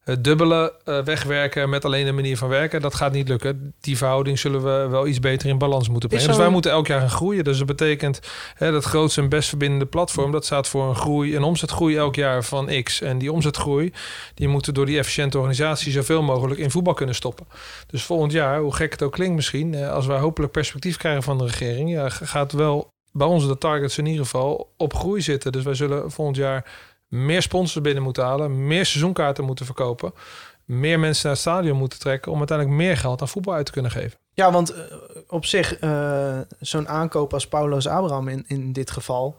het 0.05 0.23
dubbele 0.23 0.73
eh, 0.83 1.03
wegwerken 1.03 1.69
met 1.69 1.85
alleen 1.85 2.07
een 2.07 2.15
manier 2.15 2.37
van 2.37 2.49
werken... 2.49 2.81
dat 2.81 2.95
gaat 2.95 3.11
niet 3.11 3.27
lukken. 3.27 3.73
Die 3.79 3.97
verhouding 3.97 4.39
zullen 4.39 4.63
we 4.63 4.87
wel 4.89 5.07
iets 5.07 5.19
beter 5.19 5.49
in 5.49 5.57
balans 5.57 5.89
moeten 5.89 6.09
brengen. 6.09 6.27
Dus 6.27 6.37
wij 6.37 6.49
moeten 6.49 6.71
elk 6.71 6.87
jaar 6.87 6.99
gaan 6.99 7.09
groeien. 7.09 7.43
Dus 7.43 7.57
dat 7.57 7.67
betekent 7.67 8.19
hè, 8.55 8.71
dat 8.71 8.83
grootste 8.83 9.21
en 9.21 9.29
best 9.29 9.49
verbindende 9.49 9.85
platform... 9.85 10.31
dat 10.31 10.45
staat 10.45 10.67
voor 10.67 10.89
een 10.89 10.95
groei, 10.95 11.35
een 11.35 11.43
omzetgroei 11.43 11.95
elk 11.95 12.15
jaar 12.15 12.43
van 12.43 12.83
X. 12.83 13.01
En 13.01 13.17
die 13.17 13.31
omzetgroei, 13.31 13.93
die 14.33 14.47
moeten 14.47 14.73
door 14.73 14.85
die 14.85 14.97
efficiënte 14.97 15.37
organisatie... 15.37 15.91
zoveel 15.91 16.21
mogelijk 16.21 16.59
in 16.59 16.71
voetbal 16.71 16.93
kunnen 16.93 17.15
stoppen. 17.15 17.45
Dus 17.87 18.03
volgend 18.03 18.31
jaar, 18.31 18.59
hoe 18.59 18.75
gek 18.75 18.91
het 18.91 19.03
ook 19.03 19.11
klinkt 19.11 19.35
misschien, 19.35 19.73
eh, 19.73 19.91
als 19.91 20.05
wij 20.05 20.19
hopelijk 20.19 20.51
perspectief 20.51 20.97
krijgen 20.97 21.23
van 21.23 21.37
de 21.37 21.45
regering, 21.45 21.89
ja, 21.89 22.09
gaat 22.09 22.51
wel 22.51 22.93
bij 23.11 23.27
ons 23.27 23.47
de 23.47 23.57
targets 23.57 23.97
in 23.97 24.05
ieder 24.05 24.23
geval 24.23 24.73
op 24.77 24.93
groei 24.93 25.21
zitten. 25.21 25.51
Dus 25.51 25.63
wij 25.63 25.73
zullen 25.73 26.11
volgend 26.11 26.37
jaar 26.37 26.65
meer 27.07 27.41
sponsors 27.41 27.83
binnen 27.83 28.03
moeten 28.03 28.23
halen, 28.23 28.67
meer 28.67 28.85
seizoenkaarten 28.85 29.43
moeten 29.43 29.65
verkopen, 29.65 30.13
meer 30.65 30.99
mensen 30.99 31.23
naar 31.23 31.33
het 31.33 31.41
stadion 31.41 31.77
moeten 31.77 31.99
trekken 31.99 32.31
om 32.31 32.37
uiteindelijk 32.37 32.77
meer 32.77 32.97
geld 32.97 33.21
aan 33.21 33.27
voetbal 33.27 33.53
uit 33.53 33.65
te 33.65 33.71
kunnen 33.71 33.91
geven. 33.91 34.19
Ja, 34.33 34.51
want 34.51 34.69
eh, 34.73 34.83
op 35.27 35.45
zich, 35.45 35.79
eh, 35.79 36.39
zo'n 36.59 36.87
aankoop 36.87 37.33
als 37.33 37.47
Paulo's 37.47 37.87
Abraham 37.87 38.27
in, 38.27 38.43
in 38.47 38.73
dit 38.73 38.91
geval, 38.91 39.35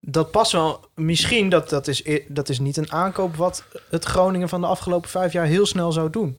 dat 0.00 0.30
past 0.30 0.52
wel. 0.52 0.80
Misschien 0.94 1.48
dat 1.48 1.68
dat 1.68 1.88
is, 1.88 2.02
dat 2.28 2.48
is 2.48 2.58
niet 2.58 2.76
een 2.76 2.92
aankoop 2.92 3.36
wat 3.36 3.64
het 3.90 4.04
Groningen 4.04 4.48
van 4.48 4.60
de 4.60 4.66
afgelopen 4.66 5.10
vijf 5.10 5.32
jaar 5.32 5.46
heel 5.46 5.66
snel 5.66 5.92
zou 5.92 6.10
doen. 6.10 6.38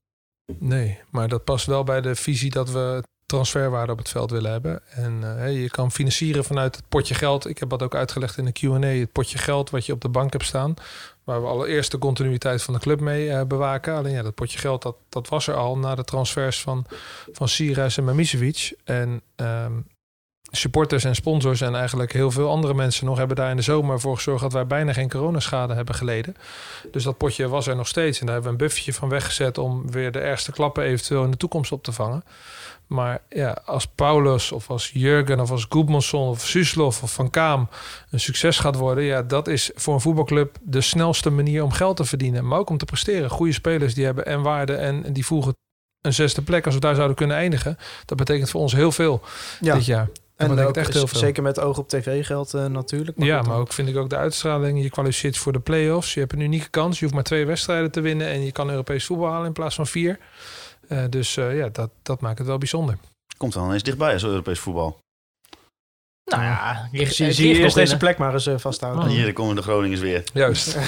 Nee, 0.59 0.99
maar 1.09 1.27
dat 1.27 1.43
past 1.43 1.65
wel 1.65 1.83
bij 1.83 2.01
de 2.01 2.15
visie 2.15 2.51
dat 2.51 2.69
we 2.69 3.03
transferwaarde 3.31 3.91
op 3.91 3.97
het 3.97 4.09
veld 4.09 4.31
willen 4.31 4.51
hebben. 4.51 4.81
En 4.89 5.37
eh, 5.37 5.61
je 5.61 5.69
kan 5.69 5.91
financieren 5.91 6.43
vanuit 6.43 6.75
het 6.75 6.85
potje 6.89 7.13
geld. 7.13 7.47
Ik 7.47 7.57
heb 7.57 7.69
dat 7.69 7.83
ook 7.83 7.95
uitgelegd 7.95 8.37
in 8.37 8.45
de 8.45 8.51
Q&A. 8.51 8.87
Het 8.87 9.11
potje 9.11 9.37
geld 9.37 9.69
wat 9.69 9.85
je 9.85 9.93
op 9.93 10.01
de 10.01 10.09
bank 10.09 10.31
hebt 10.31 10.45
staan. 10.45 10.73
Waar 11.23 11.41
we 11.41 11.47
allereerst 11.47 11.91
de 11.91 11.97
continuïteit 11.97 12.63
van 12.63 12.73
de 12.73 12.79
club 12.79 12.99
mee 12.99 13.31
eh, 13.31 13.45
bewaken. 13.45 13.95
Alleen 13.95 14.13
ja, 14.13 14.21
dat 14.21 14.35
potje 14.35 14.59
geld 14.59 14.81
dat, 14.81 14.95
dat 15.09 15.29
was 15.29 15.47
er 15.47 15.55
al 15.55 15.77
na 15.77 15.95
de 15.95 16.03
transfers 16.03 16.61
van, 16.61 16.85
van 17.31 17.47
en 17.95 18.03
Mamicevic. 18.03 18.73
En 18.83 19.21
ehm, 19.35 19.73
supporters 20.51 21.03
en 21.03 21.15
sponsors 21.15 21.61
en 21.61 21.75
eigenlijk 21.75 22.13
heel 22.13 22.31
veel 22.31 22.49
andere 22.49 22.73
mensen 22.73 23.05
nog 23.05 23.17
hebben 23.17 23.35
daar 23.35 23.49
in 23.49 23.55
de 23.55 23.61
zomer 23.61 23.99
voor 23.99 24.15
gezorgd 24.15 24.41
dat 24.41 24.53
wij 24.53 24.67
bijna 24.67 24.93
geen 24.93 25.09
coronaschade 25.09 25.73
hebben 25.73 25.95
geleden. 25.95 26.35
Dus 26.91 27.03
dat 27.03 27.17
potje 27.17 27.47
was 27.47 27.67
er 27.67 27.75
nog 27.75 27.87
steeds. 27.87 28.19
En 28.19 28.25
daar 28.25 28.35
hebben 28.35 28.53
we 28.53 28.57
een 28.57 28.67
buffertje 28.67 28.93
van 28.93 29.09
weggezet 29.09 29.57
om 29.57 29.91
weer 29.91 30.11
de 30.11 30.19
ergste 30.19 30.51
klappen 30.51 30.83
eventueel 30.83 31.23
in 31.23 31.31
de 31.31 31.37
toekomst 31.37 31.71
op 31.71 31.83
te 31.83 31.91
vangen. 31.91 32.23
Maar 32.91 33.21
ja, 33.29 33.61
als 33.65 33.87
Paulus 33.87 34.51
of 34.51 34.69
als 34.69 34.89
Jurgen 34.93 35.39
of 35.39 35.51
als 35.51 35.65
Goedmanson 35.69 36.27
of 36.29 36.41
Suslov 36.47 37.03
of 37.03 37.13
Van 37.13 37.29
Kaam 37.29 37.69
een 38.09 38.19
succes 38.19 38.59
gaat 38.59 38.75
worden, 38.75 39.03
ja, 39.03 39.21
dat 39.21 39.47
is 39.47 39.71
voor 39.75 39.93
een 39.93 40.01
voetbalclub 40.01 40.57
de 40.61 40.81
snelste 40.81 41.29
manier 41.29 41.63
om 41.63 41.71
geld 41.71 41.97
te 41.97 42.05
verdienen. 42.05 42.47
Maar 42.47 42.59
ook 42.59 42.69
om 42.69 42.77
te 42.77 42.85
presteren. 42.85 43.29
Goede 43.29 43.51
spelers 43.53 43.93
die 43.93 44.05
hebben 44.05 44.25
en 44.25 44.41
waarde 44.41 44.73
en 44.73 45.13
die 45.13 45.25
voegen 45.25 45.53
een 46.01 46.13
zesde 46.13 46.41
plek 46.41 46.65
als 46.65 46.73
we 46.73 46.79
daar 46.79 46.95
zouden 46.95 47.15
kunnen 47.15 47.35
eindigen. 47.37 47.77
Dat 48.05 48.17
betekent 48.17 48.49
voor 48.49 48.61
ons 48.61 48.73
heel 48.73 48.91
veel 48.91 49.21
Ja. 49.59 49.73
dit 49.75 49.85
jaar. 49.85 50.09
En 50.35 50.55
dat 50.55 50.65
ook, 50.67 50.77
echt 50.77 50.93
heel 50.93 51.07
veel. 51.07 51.19
zeker 51.19 51.43
met 51.43 51.59
oog 51.59 51.77
op 51.77 51.89
tv-geld 51.89 52.53
eh, 52.53 52.65
natuurlijk. 52.65 53.17
ja, 53.23 53.37
goed, 53.37 53.45
maar 53.47 53.53
dan- 53.55 53.61
ook 53.65 53.73
vind 53.73 53.87
ik 53.87 53.97
ook 53.97 54.09
de 54.09 54.15
uitstraling. 54.17 54.81
Je 54.83 54.89
kwalificeert 54.89 55.37
voor 55.37 55.51
de 55.53 55.59
play-offs. 55.59 56.13
Je 56.13 56.19
hebt 56.19 56.33
een 56.33 56.39
unieke 56.39 56.69
kans. 56.69 56.95
Je 56.97 57.03
hoeft 57.03 57.15
maar 57.15 57.23
twee 57.23 57.45
wedstrijden 57.45 57.91
te 57.91 58.01
winnen 58.01 58.27
en 58.27 58.45
je 58.45 58.51
kan 58.51 58.69
Europees 58.69 59.05
voetbal 59.05 59.29
halen 59.29 59.47
in 59.47 59.53
plaats 59.53 59.75
van 59.75 59.87
vier. 59.87 60.19
Eh, 60.91 61.03
dus 61.09 61.37
eh, 61.37 61.57
ja, 61.57 61.69
dat, 61.71 61.89
dat 62.03 62.21
maakt 62.21 62.37
het 62.37 62.47
wel 62.47 62.57
bijzonder. 62.57 62.97
Komt 63.37 63.53
wel 63.53 63.73
eens 63.73 63.83
dichtbij 63.83 64.13
als 64.13 64.23
Europees 64.23 64.59
voetbal. 64.59 64.99
Nou 66.25 66.43
ja, 66.43 66.89
ligt, 66.91 67.15
Zie, 67.15 67.47
je 67.47 67.59
eerst 67.59 67.75
deze 67.75 67.97
plek 67.97 68.17
maar 68.17 68.33
eens 68.33 68.47
eh, 68.47 68.53
vasthouden. 68.57 69.03
Oh. 69.03 69.09
Hier 69.09 69.25
de 69.25 69.33
komende 69.33 69.61
Groningers 69.61 70.01
weer. 70.01 70.23
Juist. 70.33 70.75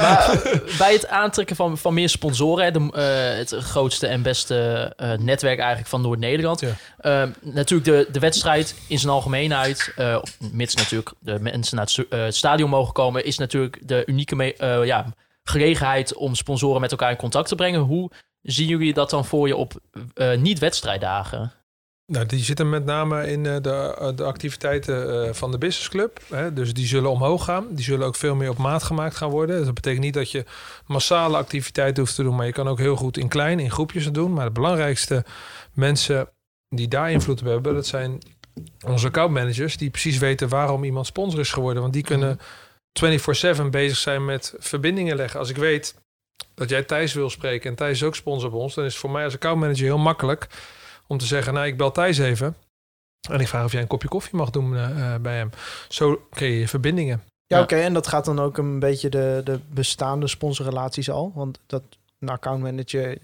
Maar 0.00 0.40
bij 0.78 0.92
het 0.92 1.08
aantrekken 1.08 1.56
van, 1.56 1.78
van 1.78 1.94
meer 1.94 2.08
sponsoren, 2.08 2.72
de, 2.72 2.78
eh, 2.92 3.38
het 3.38 3.64
grootste 3.64 4.06
en 4.06 4.22
beste 4.22 4.92
eh, 4.96 5.12
netwerk 5.18 5.58
eigenlijk 5.58 5.88
van 5.88 6.00
Noord-Nederland. 6.00 6.60
Ja. 6.60 6.68
Eh, 6.98 7.28
natuurlijk 7.40 7.84
de, 7.90 8.08
de 8.12 8.18
wedstrijd 8.20 8.74
in 8.86 8.98
zijn 8.98 9.12
algemeenheid, 9.12 9.92
eh, 9.96 10.22
mits 10.52 10.74
natuurlijk 10.74 11.12
de 11.18 11.38
mensen 11.40 11.76
naar 11.76 11.86
het, 11.94 12.08
eh, 12.08 12.24
stadion 12.28 12.70
mogen 12.70 12.92
komen, 12.92 13.24
is 13.24 13.38
natuurlijk 13.38 13.78
de 13.82 14.02
unieke 14.06 14.36
me- 14.36 14.54
eh, 14.56 14.84
ja, 14.84 15.06
gelegenheid 15.42 16.14
om 16.14 16.34
sponsoren 16.34 16.80
met 16.80 16.90
elkaar 16.90 17.10
in 17.10 17.16
contact 17.16 17.48
te 17.48 17.54
brengen. 17.54 17.80
Hoe 17.80 18.10
zien 18.42 18.68
jullie 18.68 18.94
dat 18.94 19.10
dan 19.10 19.24
voor 19.24 19.46
je 19.46 19.56
op 19.56 19.72
eh, 20.14 20.38
niet-wedstrijddagen? 20.38 21.52
Nou, 22.06 22.26
die 22.26 22.44
zitten 22.44 22.70
met 22.70 22.84
name 22.84 23.26
in 23.30 23.46
eh, 23.46 23.56
de, 23.60 23.96
eh, 23.98 24.08
de 24.16 24.24
activiteiten 24.24 25.34
van 25.34 25.50
de 25.50 25.58
businessclub. 25.58 26.20
Hè? 26.28 26.52
Dus 26.52 26.74
die 26.74 26.86
zullen 26.86 27.10
omhoog 27.10 27.44
gaan. 27.44 27.66
Die 27.70 27.84
zullen 27.84 28.06
ook 28.06 28.16
veel 28.16 28.34
meer 28.34 28.50
op 28.50 28.58
maat 28.58 28.82
gemaakt 28.82 29.16
gaan 29.16 29.30
worden. 29.30 29.56
Dus 29.56 29.64
dat 29.64 29.74
betekent 29.74 30.04
niet 30.04 30.14
dat 30.14 30.30
je 30.30 30.44
massale 30.86 31.36
activiteiten 31.36 32.02
hoeft 32.02 32.14
te 32.14 32.22
doen. 32.22 32.36
Maar 32.36 32.46
je 32.46 32.52
kan 32.52 32.68
ook 32.68 32.78
heel 32.78 32.96
goed 32.96 33.18
in 33.18 33.28
klein, 33.28 33.60
in 33.60 33.70
groepjes 33.70 34.04
het 34.04 34.14
doen. 34.14 34.32
Maar 34.32 34.44
de 34.44 34.52
belangrijkste 34.52 35.24
mensen 35.72 36.28
die 36.68 36.88
daar 36.88 37.10
invloed 37.10 37.40
op 37.40 37.46
hebben... 37.46 37.74
dat 37.74 37.86
zijn 37.86 38.18
onze 38.86 39.06
accountmanagers... 39.06 39.76
die 39.76 39.90
precies 39.90 40.18
weten 40.18 40.48
waarom 40.48 40.84
iemand 40.84 41.06
sponsor 41.06 41.40
is 41.40 41.52
geworden. 41.52 41.82
Want 41.82 41.94
die 41.94 42.02
kunnen 42.02 42.40
24-7 42.98 43.62
bezig 43.70 43.96
zijn 43.96 44.24
met 44.24 44.54
verbindingen 44.58 45.16
leggen. 45.16 45.40
Als 45.40 45.48
ik 45.50 45.56
weet 45.56 45.94
dat 46.54 46.68
jij 46.68 46.82
Thijs 46.82 47.12
wil 47.12 47.30
spreken... 47.30 47.70
en 47.70 47.76
Thijs 47.76 47.90
is 47.96 48.02
ook 48.02 48.14
sponsor 48.16 48.50
bij 48.50 48.60
ons... 48.60 48.74
dan 48.74 48.84
is 48.84 48.92
het 48.92 49.00
voor 49.00 49.10
mij 49.10 49.24
als 49.24 49.34
accountmanager 49.34 49.84
heel 49.84 49.98
makkelijk 49.98 50.46
om 51.06 51.18
te 51.18 51.26
zeggen, 51.26 51.54
nou, 51.54 51.66
ik 51.66 51.76
bel 51.76 51.92
Thijs 51.92 52.18
even. 52.18 52.56
En 53.30 53.40
ik 53.40 53.48
vraag 53.48 53.64
of 53.64 53.72
jij 53.72 53.80
een 53.80 53.86
kopje 53.86 54.08
koffie 54.08 54.36
mag 54.36 54.50
doen 54.50 54.76
eh, 54.76 55.14
eh, 55.14 55.20
bij 55.20 55.36
hem. 55.36 55.50
Zo 55.88 56.26
creëer 56.30 56.58
je 56.58 56.68
verbindingen. 56.68 57.22
Ja, 57.46 57.56
Ja. 57.56 57.62
oké. 57.62 57.76
En 57.76 57.92
dat 57.94 58.06
gaat 58.06 58.24
dan 58.24 58.38
ook 58.38 58.58
een 58.58 58.78
beetje 58.78 59.08
de, 59.08 59.40
de 59.44 59.60
bestaande 59.68 60.28
sponsorrelaties 60.28 61.10
al. 61.10 61.32
Want 61.34 61.60
dat 61.66 61.82
een 62.18 62.28
accountmanager 62.28 63.18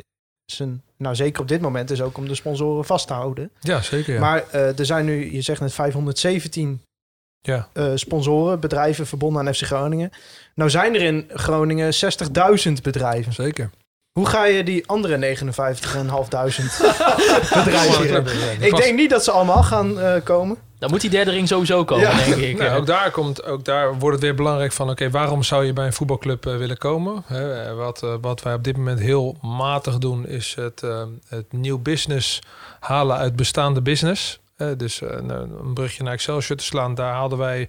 zijn, 0.53 0.83
nou 0.97 1.14
zeker 1.14 1.43
op 1.43 1.49
dit 1.49 1.61
moment, 1.61 1.91
is 1.91 2.03
ook 2.03 2.17
om 2.17 2.29
de 2.29 2.35
sponsoren 2.35 2.85
vast 2.85 3.07
te 3.07 3.12
houden. 3.12 3.51
Ja, 3.61 3.83
zeker. 3.83 4.14
Ja. 4.14 4.21
Maar 4.21 4.49
eh, 4.51 4.79
er 4.79 4.87
zijn 4.87 5.05
nu, 5.05 5.33
je 5.33 5.41
zegt 5.41 5.61
net 5.61 5.73
517 5.75 6.83
ja. 7.41 7.68
eh, 7.72 7.91
sponsoren, 7.95 8.61
bedrijven 8.61 9.07
verbonden 9.07 9.47
aan 9.47 9.55
FC 9.55 9.62
Groningen. 9.62 10.11
Nou 10.55 10.70
zijn 10.70 10.95
er 10.95 11.03
in 11.03 11.30
Groningen 11.34 11.95
60.000 11.95 12.72
bedrijven. 12.82 13.32
zeker. 13.32 13.70
Hoe 14.12 14.26
ga 14.26 14.45
je 14.45 14.64
die 14.64 14.87
andere 14.87 15.37
59.500 15.37 15.43
bedrijven 17.64 18.09
hebben? 18.12 18.32
Ik 18.61 18.76
denk 18.76 18.97
niet 18.97 19.11
dat 19.11 19.24
ze 19.24 19.30
allemaal 19.30 19.62
gaan 19.62 20.01
eh, 20.01 20.14
komen. 20.24 20.57
Dan 20.78 20.91
moet 20.91 21.01
die 21.01 21.11
derde 21.11 21.30
ring 21.30 21.49
sowieso 21.49 21.84
komen, 21.84 22.09
Ja. 22.09 22.24
denk 22.24 22.37
ik. 22.37 22.59
Nou, 22.62 22.78
ook 22.78 22.87
daar, 22.87 23.11
komt, 23.11 23.45
ook 23.45 23.64
daar 23.64 23.99
wordt 23.99 24.14
het 24.16 24.24
weer 24.24 24.34
belangrijk 24.34 24.72
van... 24.72 24.91
oké, 24.91 25.11
waarom 25.11 25.43
zou 25.43 25.64
je 25.64 25.72
bij 25.72 25.87
een 25.87 25.93
voetbalclub 25.93 26.47
eh, 26.47 26.57
willen 26.57 26.78
komen? 26.78 27.22
Hè, 27.26 27.74
wat, 27.74 28.03
wat 28.20 28.43
wij 28.43 28.55
op 28.55 28.64
dit 28.64 28.76
moment 28.76 29.01
heel 29.01 29.37
matig 29.43 29.99
doen... 29.99 30.26
is 30.26 30.55
het, 30.55 30.82
het 31.28 31.53
nieuw 31.53 31.78
business 31.78 32.39
halen 32.80 33.16
uit 33.16 33.37
bestaande 33.37 33.82
business. 33.82 34.41
Dus 34.57 35.02
eh, 35.02 35.20
nou, 35.20 35.59
een 35.64 35.74
brugje 35.74 36.02
naar 36.02 36.12
Excelsior 36.12 36.57
te 36.57 36.64
slaan... 36.64 36.94
daar 36.94 37.12
haalden 37.12 37.38
wij 37.38 37.68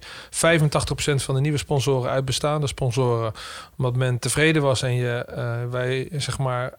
van 1.14 1.34
de 1.34 1.40
nieuwe 1.40 1.58
sponsoren 1.58 2.10
uit 2.10 2.24
bestaande 2.24 2.66
sponsoren... 2.66 3.32
omdat 3.76 3.96
men 3.96 4.18
tevreden 4.18 4.62
was 4.62 4.82
en 4.82 4.94
je, 4.94 5.24
eh, 5.24 5.70
wij 5.70 6.08
zeg 6.12 6.38
maar 6.38 6.74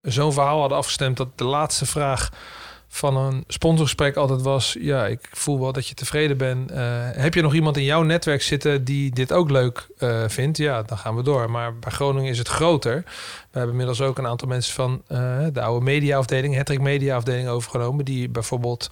zo'n 0.00 0.32
verhaal 0.32 0.60
hadden 0.60 0.78
afgestemd... 0.78 1.16
dat 1.16 1.38
de 1.38 1.44
laatste 1.44 1.86
vraag 1.86 2.30
van 2.88 3.16
een 3.16 3.44
sponsorgesprek 3.46 4.16
altijd 4.16 4.42
was: 4.42 4.76
ja, 4.80 5.06
ik 5.06 5.28
voel 5.32 5.60
wel 5.60 5.72
dat 5.72 5.88
je 5.88 5.94
tevreden 5.94 6.36
bent. 6.36 6.70
Eh, 6.70 6.80
heb 7.12 7.34
je 7.34 7.42
nog 7.42 7.54
iemand 7.54 7.76
in 7.76 7.84
jouw 7.84 8.02
netwerk 8.02 8.42
zitten 8.42 8.84
die 8.84 9.10
dit 9.10 9.32
ook 9.32 9.50
leuk 9.50 9.88
vindt? 10.26 10.58
Ja, 10.58 10.82
dan 10.82 10.98
gaan 10.98 11.16
we 11.16 11.22
door. 11.22 11.50
Maar 11.50 11.78
bij 11.78 11.92
Groningen 11.92 12.30
is 12.30 12.38
het 12.38 12.48
groter. 12.48 13.02
We 13.04 13.58
hebben 13.58 13.70
inmiddels 13.70 14.00
ook 14.00 14.18
een 14.18 14.26
aantal 14.26 14.48
mensen 14.48 14.74
van 14.74 15.02
de 15.52 15.60
oude 15.60 15.84
mediaafdeling, 15.84 16.56
Hattrick 16.56 16.80
Mediaafdeling 16.80 17.48
overgenomen, 17.48 18.04
die 18.04 18.28
bijvoorbeeld 18.28 18.88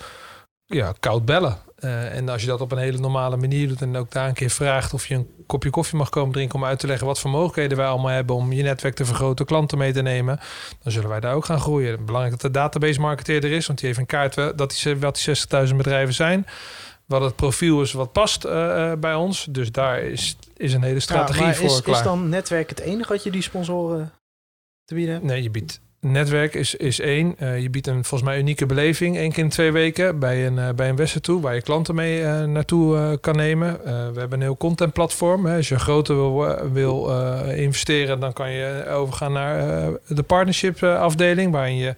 ja, 0.68 0.92
koud 1.00 1.24
bellen. 1.24 1.56
Eh, 1.76 2.16
en 2.16 2.28
als 2.28 2.40
je 2.40 2.46
dat 2.46 2.60
op 2.60 2.72
een 2.72 2.78
hele 2.78 2.98
normale 2.98 3.36
manier 3.36 3.68
doet 3.68 3.82
en 3.82 3.96
ook 3.96 4.10
daar 4.10 4.28
een 4.28 4.34
keer 4.34 4.50
vraagt 4.50 4.94
of 4.94 5.06
je 5.06 5.14
een 5.14 5.30
kopje 5.46 5.70
koffie 5.70 5.98
mag 5.98 6.08
komen 6.08 6.32
drinken 6.32 6.58
om 6.58 6.64
uit 6.64 6.78
te 6.78 6.86
leggen 6.86 7.06
wat 7.06 7.20
voor 7.20 7.30
mogelijkheden 7.30 7.76
wij 7.76 7.86
allemaal 7.86 8.10
hebben 8.10 8.36
om 8.36 8.52
je 8.52 8.62
netwerk 8.62 8.94
te 8.94 9.04
vergroten, 9.04 9.46
klanten 9.46 9.78
mee 9.78 9.92
te 9.92 10.02
nemen, 10.02 10.40
dan 10.82 10.92
zullen 10.92 11.08
wij 11.08 11.20
daar 11.20 11.34
ook 11.34 11.44
gaan 11.44 11.60
groeien. 11.60 12.04
Belangrijk 12.04 12.40
dat 12.40 12.52
de 12.52 12.58
database 12.58 13.00
marketeer 13.00 13.44
er 13.44 13.52
is, 13.52 13.66
want 13.66 13.78
die 13.78 13.88
heeft 13.88 14.00
een 14.00 14.06
kaart 14.06 14.34
dat 14.34 14.80
die, 14.82 14.96
wat 14.96 15.22
die 15.24 15.68
60.000 15.68 15.76
bedrijven 15.76 16.14
zijn. 16.14 16.46
Wat 17.06 17.20
het 17.20 17.36
profiel 17.36 17.82
is 17.82 17.92
wat 17.92 18.12
past 18.12 18.44
eh, 18.44 18.92
eh, 18.92 18.98
bij 18.98 19.14
ons. 19.14 19.46
Dus 19.50 19.72
daar 19.72 20.00
is, 20.00 20.36
is 20.56 20.72
een 20.72 20.82
hele 20.82 21.00
strategie 21.00 21.40
Ja, 21.40 21.46
maar 21.46 21.56
voor 21.56 21.66
is, 21.66 21.82
klaar. 21.82 21.96
is 21.96 22.02
dan 22.02 22.28
netwerk 22.28 22.68
het 22.68 22.78
enige 22.78 23.12
wat 23.12 23.22
je 23.22 23.30
die 23.30 23.42
sponsoren 23.42 24.12
te 24.84 24.94
bieden 24.94 25.14
hebt? 25.14 25.26
Nee, 25.26 25.42
je 25.42 25.50
biedt 25.50 25.80
netwerk 26.00 26.54
is, 26.54 26.74
is 26.74 27.00
één. 27.00 27.34
Eh, 27.38 27.60
je 27.60 27.70
biedt 27.70 27.86
een 27.86 28.04
volgens 28.04 28.30
mij 28.30 28.38
unieke 28.38 28.66
beleving 28.66 29.16
één 29.16 29.32
keer 29.32 29.44
in 29.44 29.50
twee 29.50 29.72
weken 29.72 30.18
bij 30.18 30.46
een, 30.46 30.58
eh, 30.58 30.68
bij 30.74 30.88
een 30.88 30.96
wedstrijd 30.96 31.24
toe, 31.24 31.40
waar 31.40 31.54
je 31.54 31.62
klanten 31.62 31.94
mee 31.94 32.22
eh, 32.22 32.44
naartoe 32.44 33.18
kan 33.20 33.36
nemen. 33.36 33.80
We 33.84 34.18
hebben 34.18 34.32
een 34.32 34.40
heel 34.40 34.56
contentplatform. 34.56 35.46
Hè. 35.46 35.56
Als 35.56 35.68
je 35.68 35.78
groter 35.78 36.14
wil, 36.14 36.58
wil 36.72 37.10
investeren, 37.48 38.20
dan 38.20 38.32
kan 38.32 38.50
je 38.50 38.86
overgaan 38.88 39.32
naar 39.32 39.90
de 40.06 40.22
partnership 40.22 40.82
afdeling, 40.82 41.52
waarin 41.52 41.76
je 41.76 41.94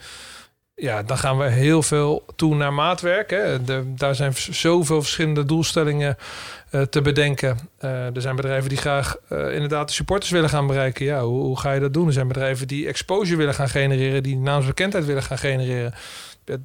ja, 0.80 1.02
dan 1.02 1.18
gaan 1.18 1.38
we 1.38 1.44
heel 1.44 1.82
veel 1.82 2.24
toe 2.36 2.54
naar 2.54 2.72
maatwerk. 2.72 3.30
Hè. 3.30 3.64
Daar 3.94 4.14
zijn 4.14 4.32
zoveel 4.36 5.00
verschillende 5.02 5.44
doelstellingen 5.44 6.16
eh, 6.70 6.82
te 6.82 7.00
bedenken. 7.00 7.58
Eh, 7.78 8.14
er 8.14 8.20
zijn 8.20 8.36
bedrijven 8.36 8.68
die 8.68 8.78
graag 8.78 9.16
eh, 9.28 9.54
inderdaad 9.54 9.88
de 9.88 9.94
supporters 9.94 10.30
willen 10.30 10.48
gaan 10.48 10.66
bereiken. 10.66 11.04
Ja, 11.04 11.22
hoe, 11.22 11.42
hoe 11.42 11.58
ga 11.58 11.72
je 11.72 11.80
dat 11.80 11.92
doen? 11.92 12.06
Er 12.06 12.12
zijn 12.12 12.28
bedrijven 12.28 12.68
die 12.68 12.86
exposure 12.86 13.36
willen 13.36 13.54
gaan 13.54 13.68
genereren, 13.68 14.22
die 14.22 14.36
naamsbekendheid 14.36 15.04
willen 15.04 15.22
gaan 15.22 15.38
genereren. 15.38 15.94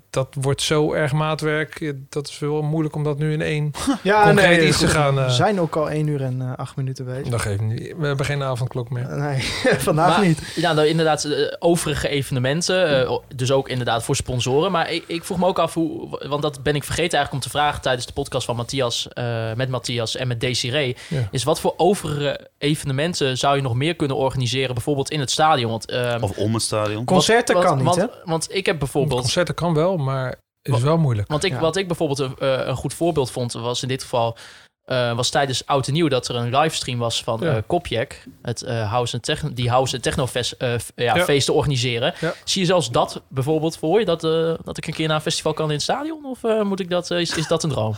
Dat 0.09 0.27
wordt 0.41 0.61
zo 0.61 0.93
erg 0.93 1.11
maatwerk. 1.11 1.93
Dat 2.09 2.27
is 2.27 2.39
wel 2.39 2.61
moeilijk 2.61 2.95
om 2.95 3.03
dat 3.03 3.17
nu 3.17 3.33
in 3.33 3.41
één... 3.41 3.71
Ja, 4.03 4.23
Concreet 4.23 4.57
nee, 4.57 4.67
iets 4.67 4.77
te 4.79 4.88
gaan, 4.88 5.19
eh. 5.19 5.25
We 5.25 5.31
zijn 5.31 5.59
ook 5.59 5.75
al 5.75 5.89
1 5.89 6.07
uur 6.07 6.21
en 6.21 6.41
eh, 6.41 6.51
8 6.55 6.75
minuten 6.75 7.05
bezig. 7.05 7.27
Dat 7.27 7.41
geeft 7.41 7.61
niet. 7.61 7.93
We 7.97 8.05
hebben 8.07 8.25
geen 8.25 8.43
avondklok 8.43 8.89
meer. 8.89 9.07
Nee, 9.17 9.43
vandaag 9.77 10.17
Maar- 10.17 10.27
niet. 10.27 10.53
Ja, 10.55 10.73
nou, 10.73 10.88
inderdaad, 10.88 11.23
eh, 11.23 11.53
overige 11.59 12.07
evenementen. 12.07 13.05
eh, 13.07 13.17
dus 13.36 13.51
ook 13.51 13.69
inderdaad 13.69 14.03
voor 14.03 14.15
sponsoren. 14.15 14.71
Maar 14.71 14.91
ik, 14.91 15.03
ik 15.07 15.23
vroeg 15.23 15.38
me 15.38 15.45
ook 15.45 15.59
af 15.59 15.73
hoe... 15.73 16.19
Want 16.27 16.41
dat 16.41 16.63
ben 16.63 16.75
ik 16.75 16.83
vergeten 16.83 17.17
eigenlijk 17.17 17.31
om 17.45 17.51
te 17.51 17.57
vragen 17.57 17.81
tijdens 17.81 18.05
de 18.05 18.13
podcast 18.13 18.45
van 18.45 18.55
Matthias... 18.55 19.07
eh, 19.13 19.53
met 19.55 19.69
Matthias 19.69 20.15
en 20.15 20.27
met 20.27 20.39
Desiree. 20.39 20.95
Ja. 21.07 21.27
Is 21.31 21.43
wat 21.43 21.59
voor 21.59 21.73
overige 21.77 22.49
evenementen 22.57 23.38
zou 23.38 23.55
je 23.55 23.61
nog 23.61 23.75
meer 23.75 23.95
kunnen 23.95 24.17
organiseren? 24.17 24.74
Bijvoorbeeld 24.74 25.09
in 25.12 25.20
het 25.20 25.32
stadion. 25.32 25.70
Want, 25.70 25.89
ehm, 25.89 26.24
Of 26.24 26.37
om 26.37 26.53
het 26.53 26.63
stadion. 26.63 27.05
Concerten 27.05 27.55
want- 27.55 27.67
kan 27.67 27.78
niet, 27.78 27.86
want, 27.86 27.97
hè? 27.99 28.07
Want 28.24 28.47
ik 28.55 28.66
heb 28.66 28.79
bijvoorbeeld... 28.79 29.20
Concerten 29.21 29.55
kan 29.55 29.74
wel, 29.76 29.97
maar 29.97 30.36
is 30.62 30.72
Wat- 30.72 30.82
wel 30.82 30.97
moeilijk. 30.97 31.28
Want 31.28 31.43
ik, 31.43 31.52
Ja. 31.52 31.60
wat 31.60 31.76
ik 31.76 31.88
bijvoorbeeld 31.88 32.20
een, 32.20 32.36
eh, 32.39 32.68
een 32.68 32.76
goed 32.76 32.93
voorbeeld 32.93 33.32
vond, 33.32 33.54
was 33.54 33.82
in 33.82 33.88
dit 33.88 34.02
geval... 34.02 34.38
eh, 34.86 35.16
was 35.16 35.30
tijdens 35.30 35.66
Oud 35.66 35.88
en 35.88 35.93
Nieuw 35.93 36.08
dat 36.08 36.28
er 36.28 36.36
een 36.36 36.56
livestream 36.58 37.00
was 37.00 37.24
van 37.24 37.39
Ja. 37.42 37.56
eh 37.56 37.62
Kopjek. 37.68 38.24
Het 38.42 38.62
eh, 38.62 38.89
house 38.92 39.14
en 39.16 39.22
techno, 39.22 39.54
die 39.54 39.70
house 39.70 39.96
en 39.96 40.02
techno 40.02 40.28
fest, 40.28 40.52
eh, 40.52 40.70
ja, 40.96 41.16
Ja. 41.16 41.24
feest 41.24 41.46
te 41.46 41.54
organiseren. 41.54 42.14
Ja. 42.20 42.34
Zie 42.43 42.62
je 42.62 42.68
zelfs 42.68 42.89
dat 42.92 43.22
bijvoorbeeld 43.28 43.78
voor 43.78 44.00
je? 44.00 44.06
Dat, 44.06 44.24
eh, 44.24 44.54
dat 44.64 44.78
ik 44.78 44.88
een 44.88 44.93
keer 44.93 45.08
naar 45.08 45.16
een 45.16 45.22
festival 45.22 45.54
kan 45.54 45.66
in 45.68 45.72
het 45.74 45.82
stadion? 45.82 46.26
Of 46.26 46.43
eh, 46.43 46.62
moet 46.62 46.80
ik 46.80 46.89
dat, 46.89 47.12
eh, 47.12 47.20
is, 47.20 47.36
is 47.38 47.47
dat 47.47 47.64
een 47.64 47.70
droom? 47.70 47.93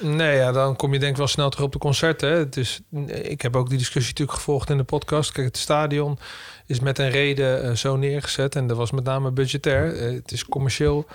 Nee, 0.00 0.36
ja, 0.36 0.52
dan 0.52 0.76
kom 0.76 0.92
je 0.92 0.98
denk 0.98 1.10
ik 1.12 1.16
wel 1.18 1.26
snel 1.26 1.50
terug 1.50 1.66
op 1.66 1.72
de 1.72 1.78
concerten. 1.78 2.30
hè. 2.30 2.46
Is, 2.50 2.80
ik 3.22 3.42
heb 3.42 3.56
ook 3.56 3.68
die 3.68 3.78
discussie 3.78 4.10
natuurlijk 4.10 4.38
gevolgd 4.38 4.70
in 4.70 4.76
de 4.76 4.84
podcast. 4.84 5.32
Kijk, 5.32 5.46
het 5.46 5.56
stadion 5.56 6.18
is 6.66 6.80
met 6.80 6.98
een 6.98 7.10
reden 7.10 7.62
eh, 7.62 7.72
zo 7.72 7.96
neergezet. 7.96 8.56
En 8.56 8.66
dat 8.66 8.76
was 8.76 8.90
met 8.90 9.04
name 9.04 9.30
budgetair. 9.30 9.96
Eh, 9.96 10.12
het 10.14 10.32
is 10.32 10.44
commercieel 10.44 11.06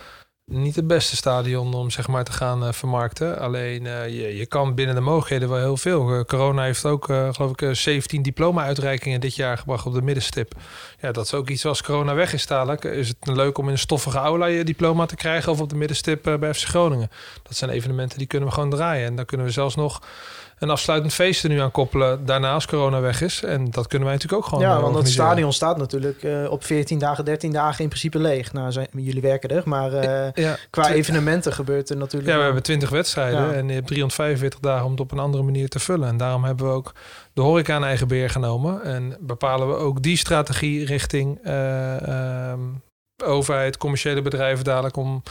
niet 0.45 0.75
het 0.75 0.87
beste 0.87 1.15
stadion 1.15 1.73
om 1.73 1.89
zeg 1.89 2.07
maar 2.07 2.23
te 2.23 2.31
gaan 2.31 2.65
eh, 2.65 2.71
vermarkten. 2.71 3.39
Alleen 3.39 3.85
eh, 3.85 4.07
je, 4.07 4.37
je 4.37 4.45
kan 4.45 4.75
binnen 4.75 4.95
de 4.95 5.01
mogelijkheden 5.01 5.49
wel 5.49 5.57
heel 5.57 5.77
veel. 5.77 6.13
Eh, 6.13 6.23
corona 6.23 6.63
heeft 6.63 6.85
ook, 6.85 7.05
geloof 7.05 7.51
ik, 7.51 7.61
eh, 7.61 7.71
17 7.71 8.21
diploma-uitreikingen 8.21 9.19
dit 9.21 9.35
jaar 9.35 9.57
gebracht 9.57 9.85
op 9.85 9.93
de 9.93 10.01
middenstip. 10.01 10.53
Ja, 10.99 11.11
dat 11.11 11.25
is 11.25 11.33
ook 11.33 11.49
iets 11.49 11.65
als 11.65 11.83
corona 11.83 12.13
weg 12.13 12.33
is 12.33 12.47
dadelijk. 12.47 12.83
Is 12.83 13.07
het 13.07 13.17
leuk 13.27 13.57
om 13.57 13.65
in 13.65 13.71
een 13.71 13.77
stoffige 13.77 14.17
aula 14.17 14.45
je 14.45 14.63
diploma 14.63 15.05
te 15.05 15.15
krijgen 15.15 15.51
of 15.51 15.61
op 15.61 15.69
de 15.69 15.75
middenstip 15.75 16.37
bij 16.39 16.53
FC 16.53 16.67
Groningen. 16.67 17.09
Dat 17.43 17.55
zijn 17.55 17.71
evenementen 17.71 18.17
die 18.17 18.27
kunnen 18.27 18.49
we 18.49 18.53
gewoon 18.53 18.69
draaien. 18.69 19.07
En 19.07 19.15
dan 19.15 19.25
kunnen 19.25 19.45
we 19.45 19.51
zelfs 19.51 19.75
nog 19.75 20.01
een 20.59 20.69
afsluitend 20.69 21.13
feest 21.13 21.43
er 21.43 21.49
nu 21.49 21.59
aan 21.59 21.71
koppelen 21.71 22.25
daarna 22.25 22.53
als 22.53 22.65
corona 22.65 22.99
weg 22.99 23.21
is. 23.21 23.43
En 23.43 23.71
dat 23.71 23.87
kunnen 23.87 24.07
wij 24.07 24.17
natuurlijk 24.17 24.43
ook 24.43 24.49
gewoon 24.49 24.63
Ja, 24.63 24.75
eh, 24.75 24.81
want 24.81 24.95
het 24.95 25.09
stadion 25.09 25.53
staat 25.53 25.77
natuurlijk 25.77 26.23
eh, 26.23 26.51
op 26.51 26.63
14 26.63 26.99
dagen, 26.99 27.25
13 27.25 27.51
dagen 27.51 27.83
in 27.83 27.89
principe 27.89 28.19
leeg. 28.19 28.53
Nou, 28.53 28.71
zijn, 28.71 28.87
jullie 28.91 29.21
werken 29.21 29.49
er, 29.49 29.61
maar 29.65 29.93
eh, 29.93 30.43
Ja, 30.43 30.57
qua 30.69 30.91
evenementen 30.91 31.53
gebeurt 31.53 31.89
er 31.89 31.97
natuurlijk... 31.97 32.31
Ja, 32.31 32.37
we 32.37 32.43
hebben 32.43 32.63
20 32.63 32.89
wedstrijden 32.89 33.39
Ja. 33.41 33.53
en 33.53 33.67
je 33.67 33.73
hebt 33.73 33.87
345 33.87 34.59
dagen 34.59 34.85
om 34.85 34.91
het 34.91 34.99
op 34.99 35.11
een 35.11 35.19
andere 35.19 35.43
manier 35.43 35.69
te 35.69 35.79
vullen. 35.79 36.07
En 36.07 36.17
daarom 36.17 36.43
hebben 36.43 36.65
we 36.65 36.71
ook 36.71 36.93
de 37.33 37.41
horeca 37.41 37.75
in 37.75 37.83
eigen 37.83 38.07
beheer 38.07 38.29
genomen. 38.29 38.83
En 38.83 39.17
bepalen 39.19 39.67
we 39.67 39.75
ook 39.75 40.01
die 40.01 40.17
strategie 40.17 40.85
richting 40.85 41.39
eh, 41.43 42.51
ehm, 42.51 42.59
overheid, 43.23 43.77
commerciële 43.77 44.21
bedrijven 44.21 44.63
dadelijk 44.63 44.97
om, 44.97 45.23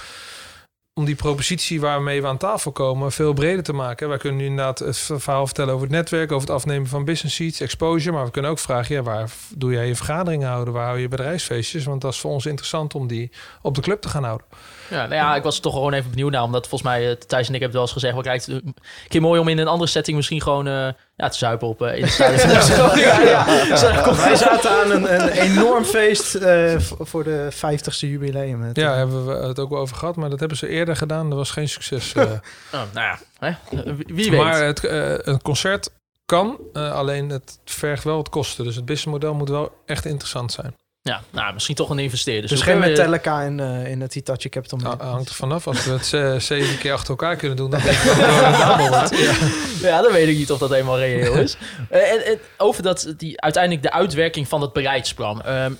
om 0.97 1.05
die 1.05 1.15
propositie 1.15 1.81
waarmee 1.81 2.23
we 2.23 2.29
aan 2.29 2.37
tafel 2.37 2.73
komen 2.73 3.12
veel 3.12 3.33
breder 3.33 3.62
te 3.62 3.73
maken. 3.73 4.09
Wij 4.09 4.19
kunnen 4.19 4.39
nu 4.39 4.47
inderdaad 4.47 4.79
het 4.79 4.97
verhaal 4.97 5.47
vertellen 5.47 5.75
over 5.75 5.87
het 5.87 5.97
netwerk, 5.97 6.33
over 6.33 6.47
het 6.47 6.57
afnemen 6.57 6.89
van 6.89 7.05
business 7.05 7.37
seats, 7.37 7.61
exposure. 7.61 8.16
Maar 8.16 8.25
we 8.25 8.31
kunnen 8.31 8.51
ook 8.51 8.59
vragen, 8.59 8.95
ja, 8.95 9.03
waar 9.03 9.31
doe 9.55 9.73
jij 9.73 9.87
je 9.87 9.97
vergaderingen 9.97 10.49
houden? 10.49 10.75
Waar 10.75 10.87
hou 10.87 10.99
je 10.99 11.09
bedrijfsfeestjes? 11.09 11.85
Want 11.85 12.01
dat 12.01 12.12
is 12.12 12.21
voor 12.21 12.31
ons 12.31 12.47
interessant 12.47 12.95
om 12.95 13.07
die 13.07 13.31
op 13.62 13.75
de 13.75 13.81
club 13.81 14.01
te 14.01 14.09
gaan 14.09 14.25
houden. 14.25 14.47
Ja, 14.90 14.97
nou 14.97 15.15
ja, 15.15 15.36
ik 15.36 15.43
was 15.43 15.56
er 15.56 15.62
toch 15.62 15.73
gewoon 15.73 15.93
even 15.93 16.11
benieuwd 16.11 16.31
naar. 16.31 16.43
Omdat 16.43 16.69
volgens 16.69 16.90
mij, 16.90 17.11
eh, 17.11 17.16
Thijs 17.16 17.48
en 17.48 17.55
ik 17.55 17.61
hebben 17.61 17.62
het 17.62 17.73
wel 17.73 17.82
eens 17.82 17.93
gezegd... 17.93 18.15
Wat 18.15 18.24
lijkt 18.24 18.47
het 18.47 18.55
een 18.65 18.74
keer 19.09 19.20
mooi 19.20 19.40
om 19.40 19.48
in 19.48 19.59
een 19.59 19.66
andere 19.69 19.90
setting 19.90 20.16
misschien 20.16 20.40
gewoon 20.43 20.66
eh, 20.66 20.89
ja, 21.16 21.28
te 21.28 21.39
zuipen 21.39 21.69
op 21.69 21.82
eh, 21.82 21.97
in 21.97 22.02
het 22.02 22.12
stadion. 22.19 22.98
ja, 22.98 23.44
Wij 24.16 24.36
zaten 24.36 24.70
aan 24.70 24.90
een, 24.90 25.15
een 25.23 25.28
enorm 25.28 25.85
feest 25.85 26.35
eh, 26.35 26.74
voor 26.78 27.24
de 27.24 27.48
50ste 27.52 27.98
jubileum. 27.98 28.62
Het, 28.62 28.77
Ja, 28.77 28.90
eh, 28.90 28.97
hebben 28.97 29.27
we 29.27 29.47
het 29.47 29.59
ook 29.59 29.70
wel 29.70 29.81
over 29.81 29.97
gehad, 29.97 30.16
maar 30.16 30.31
dat 30.31 30.39
hebben 30.39 30.59
ze 30.59 30.69
eerder 30.69 30.97
gedaan. 30.97 31.28
Dat 31.28 31.39
was 31.39 31.51
geen 31.51 31.69
succes. 31.69 32.12
eh. 32.15 32.23
Oh, 32.74 32.81
nou 32.93 33.06
ja, 33.06 33.19
hè? 33.39 33.48
Eh, 33.48 33.93
wie- 34.06 34.31
weet. 34.31 34.40
maar 34.40 34.65
het, 34.65 34.85
eh, 34.85 35.12
een 35.19 35.43
concert 35.43 35.90
kan, 36.27 36.59
eh, 36.73 36.93
alleen 36.93 37.28
het 37.28 37.59
vergt 37.65 38.05
wel 38.05 38.16
wat 38.16 38.28
kosten. 38.28 38.65
Dus 38.65 38.77
het 38.77 38.85
businessmodel 38.85 39.35
moet 39.35 39.48
wel 39.48 39.73
echt 39.86 40.05
interessant 40.05 40.52
zijn. 40.52 40.74
Ja, 41.09 41.22
nou, 41.31 41.52
misschien 41.52 41.74
toch 41.74 41.90
een 41.90 41.98
investeerder. 41.98 42.48
dus 42.51 42.62
hoe 42.62 42.72
geen 42.72 42.81
we- 42.81 42.86
Metallica 42.89 43.40
in, 43.43 43.60
eh, 43.60 43.86
in 43.90 44.01
het 44.01 44.12
Hitachi 44.14 44.48
Capital 44.48 44.78
Nou, 44.78 44.90
Market. 44.90 45.12
hangt 45.12 45.28
er 45.28 45.35
vanaf. 45.35 45.66
Als 45.66 45.85
we 45.85 45.93
het 45.93 46.06
ze- 46.06 46.36
zeven 46.55 46.78
keer 46.78 46.93
achter 46.93 47.10
elkaar 47.10 47.36
kunnen 47.36 47.56
doen, 47.56 47.70
dan 47.70 47.81
denk 47.85 47.97
ik 47.97 48.05
dat 48.90 49.10
het. 49.10 49.18
Ja. 49.18 49.32
Ja, 49.89 50.02
dan 50.02 50.12
weet 50.12 50.28
ik 50.28 50.36
niet 50.36 50.51
of 50.51 50.59
dat 50.59 50.70
helemaal 50.70 50.98
reëel 50.98 51.35
is. 51.35 51.56
Eh, 51.90 52.12
en, 52.12 52.24
en 52.24 52.39
over 52.59 52.82
dat, 52.82 53.14
die, 53.16 53.40
uiteindelijk 53.40 53.82
de 53.82 53.93
uitwerking 53.93 54.48
van 54.48 54.60
het 54.60 54.72
beleidsplan. 54.72 55.43
Ehm, 55.43 55.72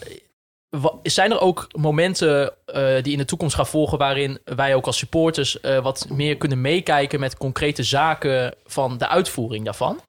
zijn 1.03 1.31
er 1.31 1.41
ook 1.41 1.67
momenten 1.77 2.53
eh, 2.67 3.03
die 3.03 3.13
in 3.13 3.19
de 3.19 3.25
toekomst 3.25 3.55
gaan 3.55 3.67
volgen... 3.67 3.99
waarin 3.99 4.39
wij 4.45 4.75
ook 4.75 4.87
als 4.87 4.99
supporters 4.99 5.61
eh, 5.61 5.79
wat 5.83 6.07
meer 6.09 6.37
kunnen 6.37 6.61
meekijken... 6.61 7.21
met 7.21 7.37
concrete 7.37 7.83
zaken 7.83 8.55
van 8.67 8.99
de 8.99 9.09
uitvoering 9.09 9.65
daarvan? 9.65 10.01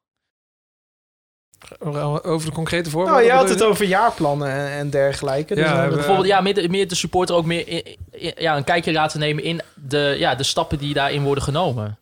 Over 2.23 2.45
de 2.49 2.51
concrete 2.55 2.89
voorbeelden. 2.89 3.21
Nou, 3.23 3.33
je 3.33 3.39
had 3.39 3.49
het 3.49 3.63
over 3.63 3.85
jaarplannen 3.85 4.49
en, 4.51 4.67
en 4.71 4.89
dergelijke. 4.89 5.55
Dus 5.55 5.63
Ja, 5.63 5.87
we- 5.89 5.95
Bijvoorbeeld 5.95 6.27
ja, 6.27 6.41
meer, 6.41 6.53
de, 6.53 6.69
meer 6.69 6.87
de 6.87 6.95
supporter 6.95 7.35
ook 7.35 7.45
meer 7.45 7.67
in- 7.67 7.85
in- 8.11 8.33
ja, 8.37 8.57
een 8.57 8.63
kijkje 8.63 8.91
laten 8.91 9.19
nemen... 9.19 9.43
in 9.43 9.61
de, 9.73 10.15
ja, 10.19 10.35
de 10.35 10.43
stappen 10.43 10.77
die 10.77 10.93
daarin 10.93 11.23
worden 11.23 11.43
genomen. 11.43 11.97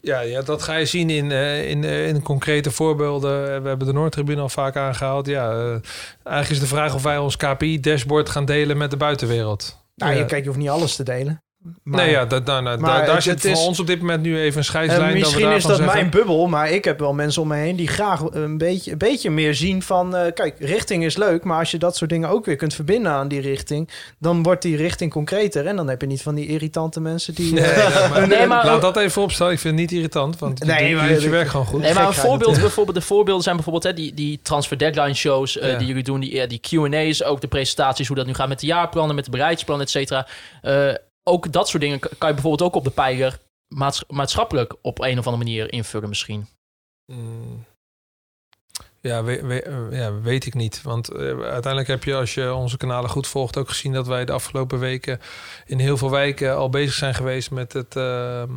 Ja, 0.00 0.20
ja, 0.20 0.42
dat 0.42 0.62
ga 0.62 0.74
je 0.76 0.84
zien 0.86 1.10
in, 1.10 1.30
eh, 1.32 1.70
in, 1.70 1.84
eh, 1.84 2.08
in 2.08 2.22
concrete 2.22 2.70
voorbeelden. 2.70 3.62
We 3.62 3.68
hebben 3.68 3.86
de 3.86 3.92
Noordtribune 3.92 4.40
al 4.40 4.48
vaak 4.48 4.76
aangehaald. 4.76 5.26
Ja, 5.26 5.50
eh, 5.50 5.58
eigenlijk 6.24 6.50
is 6.50 6.60
de 6.60 6.66
vraag 6.66 6.94
of 6.94 7.02
wij 7.02 7.18
ons 7.18 7.36
KPI-dashboard 7.36 8.28
gaan 8.28 8.44
delen 8.44 8.76
met 8.76 8.90
de 8.90 8.96
buitenwereld. 8.96 9.76
nou, 9.94 10.12
Ja. 10.12 10.18
je, 10.18 10.24
kijk, 10.24 10.40
je 10.40 10.46
hoeft 10.48 10.60
niet 10.60 10.68
alles 10.68 10.96
te 10.96 11.02
delen. 11.02 11.42
Maar, 11.82 12.00
nee, 12.00 12.10
ja, 12.10 12.24
dat, 12.24 12.44
nou, 12.44 12.62
nou, 12.62 12.78
maar 12.80 13.04
daar, 13.06 13.14
het- 13.14 13.22
zit 13.22 13.32
het 13.32 13.42
voor 13.42 13.50
is- 13.60 13.66
ons 13.66 13.80
op 13.80 13.86
dit 13.86 14.00
moment 14.00 14.22
nu 14.22 14.34
even 14.38 14.50
een 14.50 14.56
En 14.56 14.64
scheidslijn. 14.64 15.00
dat 15.02 15.12
we 15.12 15.18
misschien 15.18 15.50
is 15.50 15.62
dat 15.64 15.76
zeggen- 15.76 15.94
mijn 15.96 16.10
bubbel, 16.10 16.46
maar 16.46 16.70
ik 16.70 16.84
heb 16.84 16.98
wel 16.98 17.12
mensen 17.14 17.42
om 17.42 17.48
me 17.48 17.56
heen 17.56 17.76
die 17.76 17.88
graag 17.88 18.22
een 18.30 18.58
beetje, 18.58 18.92
een 18.92 18.98
beetje 18.98 19.30
meer 19.30 19.54
zien 19.54 19.82
van... 19.82 20.16
eh, 20.16 20.32
kijk, 20.34 20.54
richting 20.58 21.04
is 21.04 21.16
leuk, 21.16 21.44
maar 21.44 21.58
als 21.58 21.70
je 21.70 21.78
dat 21.78 21.96
soort 21.96 22.10
dingen 22.10 22.28
ook 22.28 22.44
weer 22.44 22.56
kunt 22.56 22.74
verbinden 22.74 23.12
aan 23.12 23.28
die 23.28 23.40
richting... 23.40 23.88
dan 24.18 24.42
wordt 24.42 24.62
die 24.62 24.76
richting 24.76 25.12
concreter 25.12 25.66
en 25.66 25.76
dan 25.76 25.88
heb 25.88 26.00
je 26.00 26.06
niet 26.06 26.22
van 26.22 26.34
die 26.34 26.46
irritante 26.46 27.00
mensen 27.00 27.34
die... 27.34 27.52
Nee, 27.58 27.64
eh, 27.64 28.10
maar, 28.10 28.28
Nee, 28.28 28.46
maar- 28.46 28.64
laat 28.64 28.80
dat 28.80 28.96
even 28.96 29.22
opstaan. 29.22 29.50
Ik 29.50 29.58
vind 29.58 29.78
het 29.78 29.82
niet 29.90 29.92
irritant, 29.98 30.38
want 30.38 30.64
Nee, 30.64 30.94
maar- 30.94 31.06
je 31.08 31.12
doet 31.14 31.22
je 31.22 31.28
werk 31.28 31.48
gewoon 31.48 31.66
goed. 31.66 31.80
Nee, 31.80 31.94
maar 31.94 32.06
een 32.06 32.12
voorbeeld, 32.14 32.60
bijvoorbeeld, 32.60 32.96
de 32.96 33.02
voorbeelden 33.02 33.42
zijn 33.42 33.54
bijvoorbeeld 33.54 33.84
hè, 33.84 33.94
die, 33.94 34.14
die 34.14 34.40
transfer 34.42 34.78
deadline 34.78 35.14
shows 35.14 35.58
eh, 35.58 35.70
Ja. 35.70 35.78
die 35.78 35.86
jullie 35.86 36.02
doen, 36.02 36.20
die, 36.20 36.46
die 36.46 36.60
Q&A's, 36.60 37.22
ook 37.22 37.40
de 37.40 37.48
presentaties, 37.48 38.06
hoe 38.06 38.16
dat 38.16 38.26
nu 38.26 38.34
gaat 38.34 38.48
met 38.48 38.60
de 38.60 38.66
jaarplannen, 38.66 39.14
met 39.14 39.24
de 39.24 39.30
beleidsplan, 39.30 39.80
et 39.80 39.90
cetera. 39.90 40.26
Ook 41.28 41.52
dat 41.52 41.68
soort 41.68 41.82
dingen 41.82 41.98
kan 41.98 42.28
je 42.28 42.34
bijvoorbeeld 42.34 42.62
ook 42.62 42.74
op 42.74 42.84
de 42.84 42.90
pijler 42.90 43.38
maats- 43.74 44.04
maatschappelijk 44.08 44.74
op 44.82 45.00
een 45.00 45.18
of 45.18 45.26
andere 45.26 45.44
manier 45.44 45.72
invullen 45.72 46.08
misschien. 46.08 46.46
Mm. 47.12 47.64
Ja, 49.00 49.24
we, 49.24 49.46
we- 49.46 49.62
eh, 49.62 49.98
ja, 49.98 50.20
weet 50.20 50.46
ik 50.46 50.54
niet. 50.54 50.82
Want 50.82 51.08
eh, 51.08 51.18
uiteindelijk 51.26 51.86
heb 51.86 52.04
je, 52.04 52.14
als 52.14 52.34
je 52.34 52.54
onze 52.54 52.76
kanalen 52.76 53.10
goed 53.10 53.26
volgt, 53.26 53.56
ook 53.56 53.68
gezien 53.68 53.92
dat 53.92 54.06
wij 54.06 54.24
de 54.24 54.32
afgelopen 54.32 54.78
weken 54.78 55.20
in 55.66 55.78
heel 55.78 55.96
veel 55.96 56.10
wijken 56.10 56.56
al 56.56 56.68
bezig 56.68 56.94
zijn 56.94 57.14
geweest 57.14 57.50
met 57.50 57.72
het, 57.72 57.96
ehm, 57.96 58.50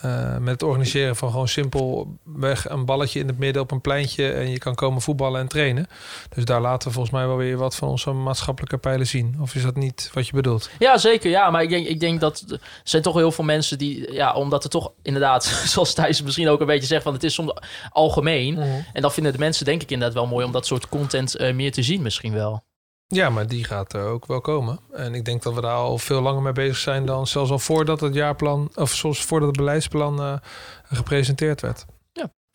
eh, 0.00 0.36
met 0.36 0.52
het 0.52 0.62
organiseren 0.62 1.16
van 1.16 1.30
gewoon 1.30 1.48
simpelweg 1.48 2.68
een 2.68 2.84
balletje 2.84 3.20
in 3.20 3.26
het 3.26 3.38
midden 3.38 3.62
op 3.62 3.70
een 3.70 3.80
pleintje 3.80 4.32
en 4.32 4.50
je 4.50 4.58
kan 4.58 4.74
komen 4.74 5.02
voetballen 5.02 5.40
en 5.40 5.48
trainen. 5.48 5.86
Dus 6.34 6.44
daar 6.44 6.60
laten 6.60 6.88
we 6.88 6.94
volgens 6.94 7.14
mij 7.14 7.26
wel 7.26 7.36
weer 7.36 7.56
wat 7.56 7.74
van 7.74 7.88
onze 7.88 8.10
maatschappelijke 8.12 8.78
pijlen 8.78 9.06
zien. 9.06 9.36
Of 9.40 9.54
is 9.54 9.62
dat 9.62 9.76
niet 9.76 10.10
wat 10.14 10.26
je 10.26 10.32
bedoelt? 10.32 10.70
Ja, 10.78 10.98
zeker. 10.98 11.30
Ja, 11.30 11.50
maar 11.50 11.62
ik 11.62 11.68
denk, 11.68 11.86
ik 11.86 12.00
denk 12.00 12.20
dat 12.20 12.44
er 12.48 12.60
zijn 12.84 13.02
toch 13.02 13.14
heel 13.14 13.32
veel 13.32 13.44
mensen 13.44 13.78
die, 13.78 14.12
ja, 14.12 14.34
omdat 14.34 14.62
het 14.62 14.72
toch 14.72 14.92
inderdaad, 15.02 15.44
zoals 15.72 15.94
Thijs 15.94 16.22
misschien 16.22 16.48
ook 16.48 16.60
een 16.60 16.66
beetje 16.66 16.86
zegt, 16.86 17.02
van 17.02 17.12
het 17.12 17.24
is 17.24 17.34
soms 17.34 17.52
algemeen. 17.90 18.58
En 18.92 19.02
dan 19.02 19.12
vinden 19.12 19.32
de 19.32 19.38
mensen 19.38 19.64
denk 19.64 19.82
ik 19.82 19.90
inderdaad 19.90 20.16
wel 20.16 20.26
mooi 20.26 20.44
om 20.44 20.52
dat 20.52 20.66
soort 20.66 20.88
content 20.88 21.36
eh, 21.36 21.54
meer 21.54 21.72
te 21.72 21.82
zien 21.82 22.02
misschien 22.02 22.32
wel. 22.32 22.65
Ja, 23.08 23.30
maar 23.30 23.46
die 23.46 23.64
gaat 23.64 23.92
er 23.92 24.04
ook 24.04 24.26
wel 24.26 24.40
komen. 24.40 24.80
En 24.92 25.14
ik 25.14 25.24
denk 25.24 25.42
dat 25.42 25.54
we 25.54 25.60
daar 25.60 25.74
al 25.74 25.98
veel 25.98 26.20
langer 26.20 26.42
mee 26.42 26.52
bezig 26.52 26.76
zijn 26.76 27.06
dan 27.06 27.26
zelfs 27.26 27.50
al 27.50 27.58
voordat 27.58 28.00
het 28.00 28.14
jaarplan, 28.14 28.70
of 28.74 28.92
zoals 28.92 29.24
voordat 29.24 29.48
het 29.48 29.56
beleidsplan 29.56 30.20
eh, 30.20 30.36
gepresenteerd 30.82 31.60
werd. 31.60 31.86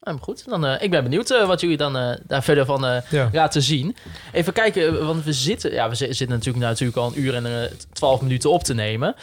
Nou, 0.01 0.17
goed, 0.19 0.49
dan, 0.49 0.65
eh, 0.65 0.81
ik 0.83 0.89
ben 0.91 1.03
benieuwd 1.03 1.29
eh, 1.29 1.47
wat 1.47 1.61
jullie 1.61 1.77
dan 1.77 1.97
eh, 1.97 2.15
daar 2.27 2.43
verder 2.43 2.65
van 2.65 3.01
Ja. 3.09 3.29
laten 3.31 3.61
zien. 3.61 3.95
Even 4.31 4.53
kijken, 4.53 5.05
want 5.05 5.23
we 5.23 5.33
zitten, 5.33 5.71
ja, 5.71 5.89
we 5.89 5.95
zi- 5.95 6.05
zitten 6.13 6.29
natuurlijk, 6.37 6.65
natuurlijk 6.65 6.97
al 6.97 7.07
een 7.07 7.19
uur 7.21 7.35
en 7.35 7.69
twaalf 7.93 8.21
minuten 8.21 8.51
op 8.51 8.63
te 8.63 8.73
nemen. 8.73 9.15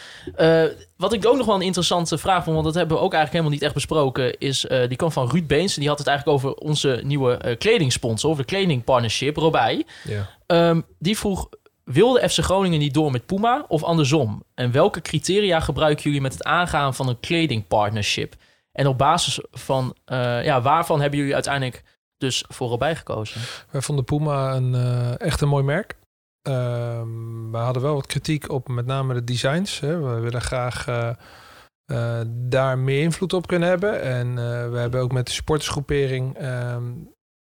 Wat 0.97 1.13
ik 1.13 1.25
ook 1.27 1.37
nog 1.37 1.45
wel 1.45 1.55
een 1.55 1.61
interessante 1.61 2.17
vraag 2.17 2.43
vond, 2.43 2.53
want 2.53 2.65
dat 2.67 2.75
hebben 2.75 2.97
we 2.97 3.03
ook 3.03 3.13
eigenlijk 3.13 3.31
helemaal 3.31 3.51
niet 3.53 3.61
echt 3.61 3.73
besproken, 3.73 4.37
is 4.39 4.65
die 4.87 4.95
kwam 4.97 5.11
van 5.11 5.29
Ruud 5.29 5.47
Beens. 5.47 5.73
Die 5.75 5.87
had 5.87 5.97
het 5.97 6.07
eigenlijk 6.07 6.37
over 6.37 6.53
onze 6.53 7.01
nieuwe 7.03 7.55
kledingsponsor, 7.57 8.29
of 8.29 8.37
de 8.37 8.43
kledingpartnership, 8.43 9.37
Robij. 9.37 9.85
Ja. 10.03 10.29
Ehm, 10.45 10.81
die 10.99 11.17
vroeg, 11.17 11.49
wilde 11.83 12.29
FC 12.29 12.39
Groningen 12.43 12.79
niet 12.79 12.93
door 12.93 13.11
met 13.11 13.25
Puma 13.25 13.65
of 13.67 13.83
andersom? 13.83 14.43
En 14.55 14.71
welke 14.71 15.01
criteria 15.01 15.59
gebruiken 15.59 16.03
jullie 16.03 16.21
met 16.21 16.33
het 16.33 16.43
aangaan 16.43 16.95
van 16.95 17.07
een 17.09 17.19
kledingpartnership? 17.19 18.35
En 18.79 18.87
op 18.87 18.97
basis 18.97 19.39
van, 19.51 19.95
eh, 20.05 20.43
ja, 20.43 20.61
waarvan 20.61 21.01
hebben 21.01 21.19
jullie 21.19 21.33
uiteindelijk 21.33 21.83
dus 22.17 22.45
voor 22.47 22.71
erbij 22.71 22.95
gekozen? 22.95 23.41
Wij 23.69 23.81
vonden 23.81 24.05
Puma 24.05 24.55
een, 24.55 24.75
eh, 24.75 25.19
echt 25.19 25.41
een 25.41 25.47
mooi 25.47 25.63
merk. 25.63 25.95
Ehm, 26.41 27.51
we 27.51 27.57
hadden 27.57 27.81
wel 27.81 27.93
wat 27.93 28.05
kritiek 28.05 28.51
op 28.51 28.67
met 28.67 28.85
name 28.85 29.13
de 29.13 29.23
designs. 29.23 29.79
Hè. 29.79 29.99
We 29.99 30.19
willen 30.19 30.41
graag 30.41 30.87
eh, 30.87 32.19
daar 32.27 32.77
meer 32.77 33.01
invloed 33.01 33.33
op 33.33 33.47
kunnen 33.47 33.69
hebben. 33.69 34.01
En 34.01 34.35
we 34.71 34.77
hebben 34.77 35.01
ook 35.01 35.11
met 35.11 35.25
de 35.25 35.31
supportersgroepering 35.31 36.37
ehm, 36.37 36.83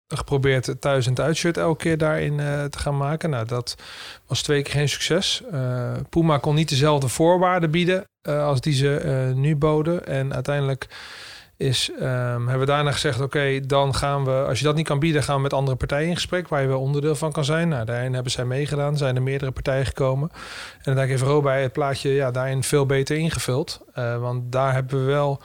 geprobeerd 0.08 0.66
het 0.66 0.82
thuis- 0.82 1.06
en 1.06 1.12
het 1.12 1.22
uitshirt 1.22 1.58
elke 1.58 1.84
keer 1.84 1.98
daarin 1.98 2.38
te 2.70 2.80
gaan 2.80 2.98
maken. 2.98 3.30
Nou, 3.30 3.46
dat 3.46 3.76
was 4.28 4.42
twee 4.42 4.62
keer 4.62 4.74
geen 4.74 4.90
succes. 4.90 5.42
Eh, 5.52 5.94
Puma 6.10 6.38
kon 6.38 6.56
niet 6.56 6.70
dezelfde 6.70 7.08
voorwaarden 7.08 7.72
bieden 7.72 8.04
als 8.22 8.62
die 8.62 8.74
ze 8.74 9.32
nu 9.36 9.56
boden. 9.56 10.06
En 10.06 10.34
uiteindelijk 10.34 10.88
is, 11.58 11.92
ehm, 12.00 12.42
hebben 12.42 12.60
we 12.60 12.66
daarna 12.66 12.92
gezegd... 12.92 13.22
oké, 13.22 13.60
dan 13.60 13.96
gaan 13.96 14.26
we, 14.26 14.32
als 14.32 14.60
je 14.60 14.66
dat 14.66 14.76
niet 14.76 14.88
kan 14.88 15.00
bieden... 15.00 15.24
gaan 15.24 15.36
we 15.36 15.42
met 15.42 15.54
andere 15.54 15.78
partijen 15.78 16.08
in 16.08 16.16
gesprek... 16.16 16.48
waar 16.48 16.62
je 16.62 16.68
wel 16.68 16.82
onderdeel 16.82 17.16
van 17.16 17.32
kan 17.32 17.46
zijn. 17.46 17.68
Nou, 17.68 17.86
daarin 17.86 18.14
hebben 18.14 18.32
zij 18.32 18.46
meegedaan. 18.46 18.98
zijn 18.98 19.16
er 19.16 19.22
meerdere 19.22 19.52
partijen 19.52 19.86
gekomen. 19.86 20.30
En 20.32 20.38
uiteindelijk 20.76 21.10
heeft 21.10 21.32
Robij 21.32 21.62
het 21.62 21.72
plaatje 21.72 22.10
ja, 22.10 22.32
daarin 22.32 22.64
veel 22.64 22.86
beter 22.86 23.18
ingevuld. 23.18 23.82
Eh, 23.94 24.18
want 24.18 24.52
daar 24.52 24.74
hebben 24.74 25.00
we 25.00 25.12
wel... 25.12 25.42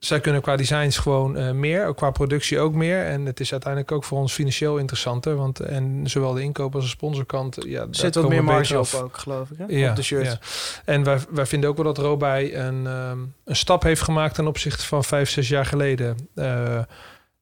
Zij 0.00 0.20
kunnen 0.20 0.42
qua 0.42 0.56
designs 0.56 0.98
gewoon 0.98 1.36
eh, 1.36 1.50
meer, 1.50 1.86
ook 1.86 1.96
qua 1.96 2.10
productie 2.10 2.58
ook 2.58 2.74
meer. 2.74 3.04
En 3.04 3.26
het 3.26 3.40
is 3.40 3.52
uiteindelijk 3.52 3.92
ook 3.92 4.04
voor 4.04 4.18
ons 4.18 4.32
financieel 4.32 4.78
interessanter. 4.78 5.36
Want 5.36 5.60
en 5.60 6.02
zowel 6.04 6.32
de 6.32 6.42
inkoop 6.42 6.74
als 6.74 6.84
de 6.84 6.90
sponsorkant... 6.90 7.56
Ja, 7.66 7.86
zit 7.90 8.14
wat 8.14 8.28
meer 8.28 8.44
marge 8.44 8.78
op 8.78 9.00
ook, 9.02 9.18
geloof 9.18 9.50
ik. 9.50 9.58
Hè? 9.58 9.64
Ja, 9.68 9.90
op 9.90 9.96
de 9.96 10.02
shirt. 10.02 10.26
ja. 10.26 10.38
En 10.84 11.04
wij, 11.04 11.18
wij 11.30 11.46
vinden 11.46 11.70
ook 11.70 11.76
wel 11.76 11.84
dat 11.84 11.98
Robij 11.98 12.56
een, 12.56 12.86
ehm, 12.86 13.18
een 13.44 13.56
stap 13.56 13.82
heeft 13.82 14.02
gemaakt 14.02 14.34
ten 14.34 14.46
opzichte 14.46 14.86
van 14.86 15.04
vijf, 15.04 15.30
zes 15.30 15.48
jaar 15.48 15.66
geleden. 15.66 16.28
Eh, 16.34 16.78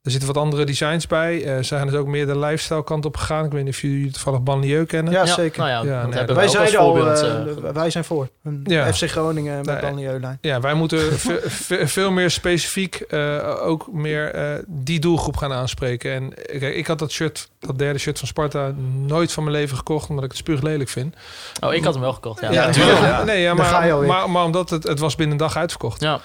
er 0.03 0.11
zitten 0.11 0.33
wat 0.33 0.43
andere 0.43 0.65
designs 0.65 1.07
bij. 1.07 1.45
Eh 1.45 1.57
ze 1.57 1.63
zijn 1.63 1.87
dus 1.87 1.95
ook 1.97 2.07
meer 2.07 2.27
de 2.27 2.39
lifestyle 2.39 2.85
kant 2.85 3.05
op 3.05 3.17
gegaan. 3.17 3.45
Ik 3.45 3.53
weet 3.53 3.65
niet 3.65 3.73
of 3.75 3.81
jullie 3.81 4.11
toevallig 4.11 4.43
Banlieue 4.43 4.87
kennen. 4.87 5.13
Ja, 5.13 5.27
zeker. 5.27 5.59
Nou 5.59 5.71
ja, 5.71 5.93
Ja, 5.95 6.07
nee, 6.07 6.25
Wij 6.25 6.49
wij 6.51 6.79
al, 6.79 7.07
eh, 7.13 7.21
eh, 7.41 7.75
wij 7.75 7.91
zijn 7.91 8.05
voor. 8.05 8.29
Een 8.45 8.61
Ja. 8.65 8.93
FC 8.93 9.03
Groningen 9.11 9.57
met 9.57 9.67
Nee. 9.67 9.81
Banlieue-lijn. 9.81 10.39
Ja, 10.41 10.61
wij 10.61 10.75
moeten 10.75 10.99
ve- 11.19 11.43
ve- 11.47 11.87
veel 11.89 12.11
meer 12.11 12.31
specifiek 12.31 12.95
eh, 12.95 13.55
ook 13.63 13.93
meer 13.93 14.31
eh, 14.35 14.53
die 14.67 14.99
doelgroep 15.01 15.37
gaan 15.37 15.53
aanspreken. 15.53 16.13
En 16.13 16.35
kijk, 16.59 16.75
ik 16.75 16.87
had 16.87 16.99
dat 16.99 17.11
shirt, 17.11 17.49
dat 17.59 17.79
derde 17.79 17.99
shirt 17.99 18.19
van 18.19 18.29
Sparta, 18.29 18.73
nooit 19.07 19.33
van 19.33 19.45
mijn 19.45 19.57
leven 19.57 19.77
gekocht, 19.77 20.09
omdat 20.09 20.25
ik 20.25 20.31
het 20.31 20.39
spuug 20.39 20.63
lelijk 20.63 20.89
vind. 20.91 21.15
oh, 21.61 21.75
ik 21.75 21.85
had 21.85 21.93
hem 21.93 22.03
wel 22.03 22.13
gekocht. 22.13 22.41
Ja, 22.41 22.53
Ja, 22.53 22.65
ja. 22.67 22.71
tuurlijk. 22.73 22.99
ja. 22.99 23.25
Nee, 23.25 23.43
ja, 23.43 23.55
Daar 23.55 23.65
ga 23.67 23.77
je 23.79 23.83
maar, 23.85 23.93
alweer. 23.93 24.09
maar, 24.09 24.31
maar 24.31 24.45
omdat 24.45 24.71
het, 24.71 24.83
het 24.83 24.99
was 24.99 25.15
binnen 25.17 25.37
een 25.39 25.43
dag 25.45 25.57
uitverkocht. 25.57 26.01
Ja. 26.01 26.21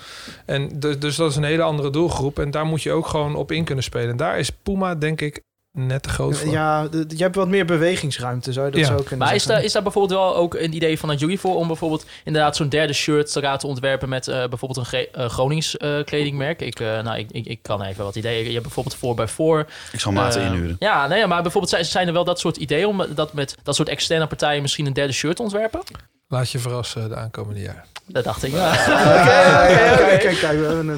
En 0.45 0.69
dus, 0.79 0.99
dus 0.99 1.15
dat 1.15 1.29
is 1.29 1.35
een 1.35 1.43
hele 1.43 1.63
andere 1.63 1.89
doelgroep. 1.89 2.39
En 2.39 2.51
daar 2.51 2.65
moet 2.65 2.83
je 2.83 2.91
ook 2.91 3.07
gewoon 3.07 3.35
op 3.35 3.51
in 3.63 3.69
kunnen 3.69 3.83
spelen. 3.83 4.09
En 4.09 4.17
daar 4.17 4.39
is 4.39 4.49
Puma, 4.49 4.95
denk 4.95 5.21
ik, 5.21 5.41
net 5.77 6.03
te 6.03 6.09
groot 6.09 6.37
voor. 6.37 6.51
Ja, 6.51 6.87
je 7.07 7.23
hebt 7.23 7.35
wat 7.35 7.47
meer 7.47 7.65
bewegingsruimte, 7.65 8.53
zou 8.53 8.65
je 8.65 8.71
dat 8.71 8.79
Ja. 8.81 8.85
zo 8.87 8.95
kunnen 8.95 9.17
Maar 9.17 9.27
is 9.27 9.33
zeggen. 9.33 9.53
daar, 9.55 9.63
is 9.63 9.71
daar 9.71 9.83
bijvoorbeeld 9.83 10.19
wel 10.19 10.35
ook 10.35 10.53
een 10.55 10.73
idee 10.75 10.99
vanuit 10.99 11.19
jullie 11.19 11.39
voor 11.39 11.55
om 11.55 11.67
bijvoorbeeld 11.67 12.05
inderdaad 12.23 12.55
zo'n 12.55 12.69
derde 12.69 12.93
shirt 12.93 13.31
te 13.31 13.41
laten 13.41 13.67
ontwerpen 13.69 14.09
met 14.09 14.27
eh, 14.27 14.35
bijvoorbeeld 14.35 14.77
een 14.77 14.85
Ge- 14.85 15.09
eh, 15.11 15.29
Gronings 15.29 15.77
eh, 15.77 16.03
kledingmerk? 16.03 16.61
Ik, 16.61 16.79
eh, 16.79 17.01
nou, 17.03 17.17
ik, 17.17 17.31
ik, 17.31 17.45
ik 17.45 17.59
kan 17.61 17.81
even 17.83 18.03
wat 18.03 18.15
ideeën. 18.15 18.45
Je 18.47 18.59
hebt 18.59 18.73
bijvoorbeeld 18.73 18.95
4x4. 18.95 19.69
Ik 19.91 19.99
zal 19.99 20.11
maten 20.11 20.41
inhuren. 20.43 20.75
Ja, 20.79 21.07
nee, 21.07 21.27
maar 21.27 21.41
bijvoorbeeld 21.41 21.73
zijn, 21.73 21.85
zijn 21.85 22.07
er 22.07 22.13
wel 22.13 22.23
dat 22.23 22.39
soort 22.39 22.57
ideeën 22.57 22.87
om 22.87 23.05
dat 23.15 23.33
met 23.33 23.55
dat 23.63 23.75
soort 23.75 23.89
externe 23.89 24.27
partijen 24.27 24.61
misschien 24.61 24.85
een 24.85 24.93
derde 24.93 25.13
shirt 25.13 25.35
te 25.35 25.41
ontwerpen? 25.41 25.81
Laat 26.33 26.51
je 26.51 26.59
verrassen 26.59 27.09
de 27.09 27.15
aankomende 27.15 27.61
jaren. 27.61 27.83
Dat 28.05 28.23
dacht 28.23 28.43
ik. 28.43 28.51
Ja. 28.51 28.71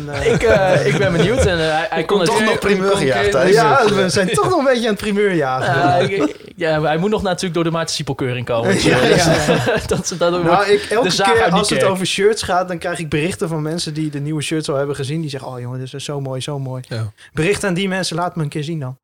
Eh, 0.09 0.33
ik, 0.33 0.43
eh, 0.43 0.85
ik 0.85 0.97
ben 0.97 1.11
benieuwd 1.11 1.45
en 1.45 1.59
eh, 1.59 1.81
hij, 1.89 2.03
kon 2.03 2.19
het 2.19 2.27
Toch 2.29 2.43
nog 2.43 2.59
primeur 2.59 2.95
gejaagd, 2.95 3.53
ja, 3.53 3.85
we 3.93 4.09
zijn 4.09 4.27
toch 4.27 4.49
nog 4.49 4.59
een 4.59 4.65
beetje 4.65 4.81
aan 4.81 4.93
het 4.93 5.03
primeur 5.03 5.33
jagen. 5.35 6.29
Ja, 6.55 6.81
hij 6.81 6.97
moet 6.97 7.09
nog 7.09 7.21
natuurlijk 7.21 7.53
door 7.53 7.63
de 7.63 7.71
Maarten 7.71 7.95
Siepelkeuring 7.95 8.45
komen. 8.45 8.73
Dus, 8.73 8.83
Ja, 8.83 9.03
ja, 9.03 9.25
dat, 9.87 10.15
dat 10.17 10.31
wordt- 10.31 10.45
Nou, 10.45 10.65
ik, 10.65 10.81
elke 10.89 11.09
keer 11.09 11.49
als 11.51 11.69
het 11.69 11.83
over 11.83 12.05
shirts 12.05 12.41
gaat, 12.41 12.67
dan 12.67 12.77
krijg 12.77 12.99
ik 12.99 13.09
berichten 13.09 13.47
van 13.47 13.61
mensen 13.61 13.93
die 13.93 14.09
de 14.09 14.19
nieuwe 14.19 14.41
shirts 14.41 14.69
al 14.69 14.75
hebben 14.75 14.95
gezien. 14.95 15.21
Die 15.21 15.29
zeggen, 15.29 15.49
oh 15.49 15.59
jongen, 15.59 15.79
dit 15.79 15.93
is 15.93 16.03
zo 16.03 16.21
mooi, 16.21 16.41
zo 16.41 16.59
mooi. 16.59 16.83
Ja. 16.87 17.11
Bericht 17.33 17.63
aan 17.63 17.73
die 17.73 17.87
mensen, 17.87 18.15
laat 18.15 18.35
me 18.35 18.43
een 18.43 18.49
keer 18.49 18.63
zien 18.63 18.79
dan. 18.79 18.97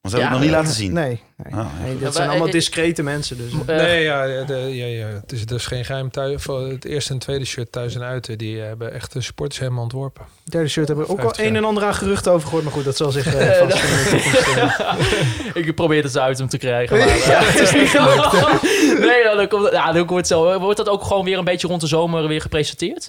Want 0.00 0.14
ze 0.14 0.20
hebben 0.20 0.22
het 0.22 0.30
nog 0.30 0.40
niet 0.40 0.50
laten 0.50 0.72
zien. 0.82 0.92
Nee, 0.92 1.20
nee, 1.36 1.52
Ah, 1.54 1.66
ja. 1.78 1.84
nee, 1.84 1.98
dat 1.98 2.14
zijn 2.14 2.28
allemaal 2.28 2.46
eh, 2.46 2.52
discrete 2.52 3.02
mensen. 3.02 3.36
Dus. 3.36 3.52
Eh, 3.66 3.76
nee, 3.76 4.02
ja, 4.02 4.44
de, 4.44 4.54
ja, 4.54 4.86
ja, 4.86 5.06
het 5.06 5.32
is 5.32 5.46
dus 5.46 5.66
geen 5.66 5.84
geheim. 5.84 6.10
Thuis, 6.10 6.42
voor 6.42 6.60
het 6.60 6.84
eerste 6.84 7.12
en 7.12 7.18
tweede 7.18 7.44
shirt 7.44 7.72
thuis 7.72 7.94
en 7.94 8.02
uit, 8.02 8.38
die 8.38 8.60
hebben 8.60 8.92
echt 8.92 9.12
de 9.12 9.20
supporters 9.20 9.58
helemaal 9.60 9.82
ontworpen. 9.82 10.24
derde 10.44 10.68
shirt 10.68 10.86
hebben 10.88 11.06
we 11.06 11.12
ook 11.12 11.18
al 11.18 11.24
50 11.24 11.46
een 11.46 11.56
en 11.56 11.64
ander 11.64 11.84
aan 11.84 11.94
geruchten 11.94 12.32
over 12.32 12.44
gehoord. 12.46 12.64
Maar 12.64 12.72
goed, 12.72 12.84
dat 12.84 12.96
zal 12.96 13.10
zich 13.10 13.34
eh, 13.34 13.58
vast 13.68 13.82
in 13.82 13.90
de 13.90 14.08
toekomst... 14.10 14.80
eh, 15.54 15.62
ik 15.66 15.74
probeer 15.74 16.02
het 16.02 16.18
uit 16.18 16.38
hem 16.38 16.48
te 16.48 16.58
krijgen. 16.58 16.98
Maar, 16.98 17.06
ja, 17.32 17.42
het 17.44 17.60
is 17.60 17.72
niet 17.72 17.88
gelukt. 17.88 18.62
nee, 19.00 19.36
dan, 19.36 19.48
komt, 19.48 19.70
ja, 19.72 19.92
dan 19.92 20.06
wordt, 20.06 20.28
het 20.28 20.38
zo. 20.38 20.58
wordt 20.58 20.76
dat 20.76 20.88
ook 20.88 21.02
gewoon 21.02 21.24
weer 21.24 21.38
een 21.38 21.44
beetje 21.44 21.68
rond 21.68 21.80
de 21.80 21.86
zomer 21.86 22.28
weer 22.28 22.40
gepresenteerd? 22.40 23.08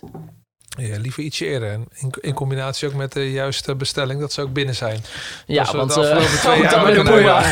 Ja, 0.77 0.97
liever 0.97 1.23
ietsje 1.23 1.45
eerder. 1.45 1.71
In, 1.71 2.13
in 2.21 2.33
combinatie 2.33 2.87
ook 2.87 2.93
met 2.93 3.11
de 3.11 3.31
juiste 3.31 3.75
bestelling, 3.75 4.19
dat 4.19 4.33
ze 4.33 4.41
ook 4.41 4.53
binnen 4.53 4.75
zijn. 4.75 5.03
Ja, 5.45 5.71
want... 5.71 5.91
twee 5.91 6.61
jaar 6.61 6.93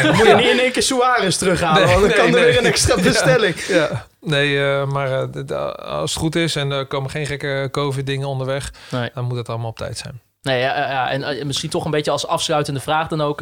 dan 0.04 0.16
moet 0.16 0.28
je 0.28 0.34
niet 0.36 0.46
in 0.46 0.60
één 0.60 0.72
keer 0.72 0.84
Suarez 0.84 1.38
terughalen, 1.38 1.86
Nee, 1.86 2.00
want 2.00 2.00
dan 2.00 2.10
nee, 2.10 2.32
kan 2.32 2.40
er 2.40 2.46
weer 2.46 2.58
een 2.58 2.66
extra 2.66 2.96
bestelling. 3.12 3.56
Ja, 3.60 4.08
nee, 4.22 4.64
eh, 4.64 4.86
maar 4.86 5.30
eh, 5.30 5.74
als 5.76 6.14
het 6.14 6.22
goed 6.22 6.36
is 6.36 6.56
en 6.56 6.72
er 6.72 6.86
komen 6.86 7.10
geen 7.10 7.26
gekke 7.26 7.68
COVID-dingen 7.72 8.28
onderweg, 8.28 8.74
dan 9.14 9.26
moet 9.26 9.38
het 9.38 9.50
allemaal 9.50 9.70
op 9.70 9.78
tijd 9.78 9.98
zijn. 9.98 10.22
Nee, 10.42 10.60
ja, 10.60 10.78
ja, 10.78 11.10
en 11.12 11.48
misschien 11.48 11.70
toch 11.70 11.86
een 11.86 11.92
beetje 11.92 12.12
als 12.12 12.28
afsluitende 12.28 12.80
vraag 12.80 13.08
dan 13.08 13.22
ook. 13.22 13.42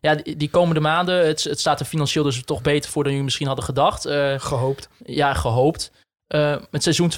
ja, 0.00 0.14
die, 0.14 0.36
die 0.36 0.50
komende 0.50 0.80
maanden, 0.80 1.26
het, 1.26 1.44
het 1.44 1.60
staat 1.60 1.80
er 1.80 1.86
financieel 1.86 2.24
dus 2.24 2.42
toch 2.44 2.62
beter 2.62 2.90
voor 2.90 3.02
dan 3.02 3.10
jullie 3.10 3.24
misschien 3.24 3.46
hadden 3.46 3.64
gedacht. 3.64 4.04
Eh, 4.04 4.34
Gehoopt. 4.36 4.88
ja, 5.04 5.34
gehoopt. 5.34 5.90
Eh 6.26 6.56
het 6.70 6.82
seizoen 6.82 7.10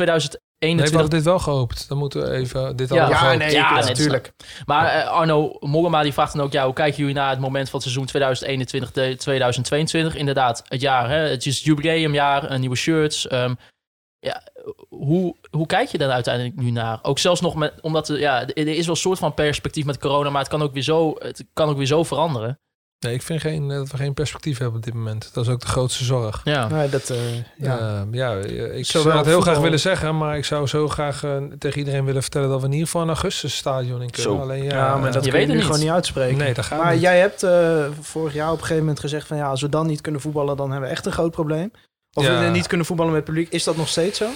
Nee, 0.61 0.75
we 0.77 0.83
2021. 0.83 1.01
hadden 1.01 1.11
dit 1.11 1.25
wel 1.25 1.39
gehoopt. 1.39 1.89
Dan 1.89 1.99
moeten 1.99 2.21
we 2.23 2.31
even 2.31 2.77
dit 2.77 2.89
Ja. 2.89 3.05
allemaal 3.05 3.31
Ja, 3.33 3.37
nee, 3.39 3.51
Ja, 3.51 3.75
nee, 3.75 3.83
natuurlijk. 3.85 4.33
Maar 4.67 4.87
eh, 4.87 5.09
Arno 5.09 5.57
Mollema 5.61 6.03
die 6.03 6.13
vraagt 6.13 6.33
dan 6.37 6.45
ook, 6.45 6.53
ja, 6.53 6.65
hoe 6.65 6.73
kijken 6.75 6.99
jullie 6.99 7.15
naar 7.15 7.31
het 7.31 7.39
moment 7.41 7.65
van 7.71 7.75
het 7.81 7.83
seizoen 7.83 8.07
2021, 8.07 8.93
de- 8.93 9.17
2022? 9.17 10.15
Inderdaad, 10.15 10.63
het 10.69 10.81
jaar, 10.81 11.09
hè? 11.11 11.17
het 11.17 11.47
is 11.47 11.63
jubileumjaar, 11.65 12.45
eh, 12.45 12.59
nieuwe 12.59 12.77
shirts. 12.77 13.27
ehm, 13.29 13.55
ja, 14.19 14.43
hoe, 14.89 15.37
hoe 15.51 15.67
kijk 15.67 15.89
je 15.89 15.99
daar 15.99 16.11
uiteindelijk 16.11 16.57
nu 16.57 16.71
naar? 16.71 16.99
Ook 17.03 17.19
zelfs 17.19 17.41
nog 17.41 17.55
met, 17.55 17.75
omdat 17.81 18.09
er, 18.09 18.19
ja, 18.19 18.41
er 18.47 18.57
is 18.69 18.87
wel 18.87 18.95
een 18.95 19.01
soort 19.01 19.19
van 19.19 19.35
perspectief 19.35 19.85
met 19.85 19.99
corona, 19.99 20.31
maar 20.31 20.41
het 20.41 20.51
kan 20.51 20.63
ook 20.63 20.73
weer 20.73 20.83
zo, 20.83 21.15
het 21.19 21.45
kan 21.53 21.69
ook 21.69 21.77
weer 21.77 21.87
zo 21.87 22.03
veranderen. 22.03 22.59
Nee, 23.01 23.15
ik 23.15 23.23
vind 23.23 23.41
geen, 23.41 23.71
eh, 23.71 23.77
dat 23.77 23.91
we 23.91 23.97
geen 23.97 24.15
perspectief 24.15 24.59
hebben 24.59 24.77
op 24.77 24.85
dit 24.85 24.95
moment. 24.95 25.31
Dat 25.35 25.45
is 25.45 25.51
ook 25.51 25.61
de 25.61 25.67
grootste 25.67 26.05
zorg. 26.05 26.41
Ja. 26.45 26.69
Nee, 26.69 26.89
dat, 26.89 27.11
eh, 27.11 27.19
ja. 27.57 28.07
Ja 28.11 28.37
eh, 28.37 28.79
ik 28.79 28.87
Zowel 28.87 29.03
zou 29.03 29.17
het 29.17 29.27
heel 29.27 29.41
graag 29.41 29.59
willen 29.59 29.81
zeggen, 29.81 30.17
maar 30.19 30.37
ik 30.37 30.45
zou 30.45 30.67
zo 30.67 30.89
graag 30.89 31.25
tegen 31.59 31.79
iedereen 31.79 32.05
willen 32.05 32.23
vertellen 32.23 32.49
dat 32.49 32.61
we 32.61 32.67
in 32.67 32.73
ieder 32.73 32.87
geval 32.87 33.03
een 33.03 33.09
augustus 33.09 33.57
stadion 33.57 34.03
in 34.03 34.11
kunnen. 34.11 34.33
Zo. 34.33 34.39
Alleen 34.43 34.65
ja, 34.65 34.71
Ja, 34.75 34.97
maar 34.97 35.13
dat 35.13 35.25
je 35.25 35.31
kun 35.31 35.41
je 35.41 35.47
weet 35.47 35.55
nu 35.55 35.61
het 35.63 35.65
gewoon 35.71 35.81
niet. 35.81 35.91
uitspreken. 35.91 36.39
nee, 36.39 36.55
dat 36.55 36.65
gaat 36.65 36.83
Maar 36.83 36.93
niet. 36.93 37.03
jij 37.03 37.19
hebt 37.21 37.43
eh, 37.43 37.85
vorig 38.01 38.35
jaar 38.35 38.47
op 38.49 38.53
een 38.53 38.61
gegeven 38.61 38.83
moment 38.83 39.01
gezegd 39.01 39.27
van 39.27 39.37
ja, 39.37 39.49
als 39.49 39.61
we 39.61 39.69
dan 39.69 39.87
niet 39.87 40.01
kunnen 40.01 40.21
voetballen, 40.21 40.57
dan 40.57 40.71
hebben 40.71 40.89
we 40.89 40.95
echt 40.95 41.07
een 41.07 41.13
groot 41.13 41.31
probleem. 41.31 41.71
Of 42.13 42.25
Ja. 42.25 42.41
we 42.41 42.47
niet 42.49 42.67
kunnen 42.67 42.87
voetballen 42.87 43.13
met 43.13 43.25
publiek. 43.25 43.49
Is 43.53 43.65
dat 43.65 43.77
nog 43.77 43.89
steeds 43.89 44.19
zo? 44.19 44.27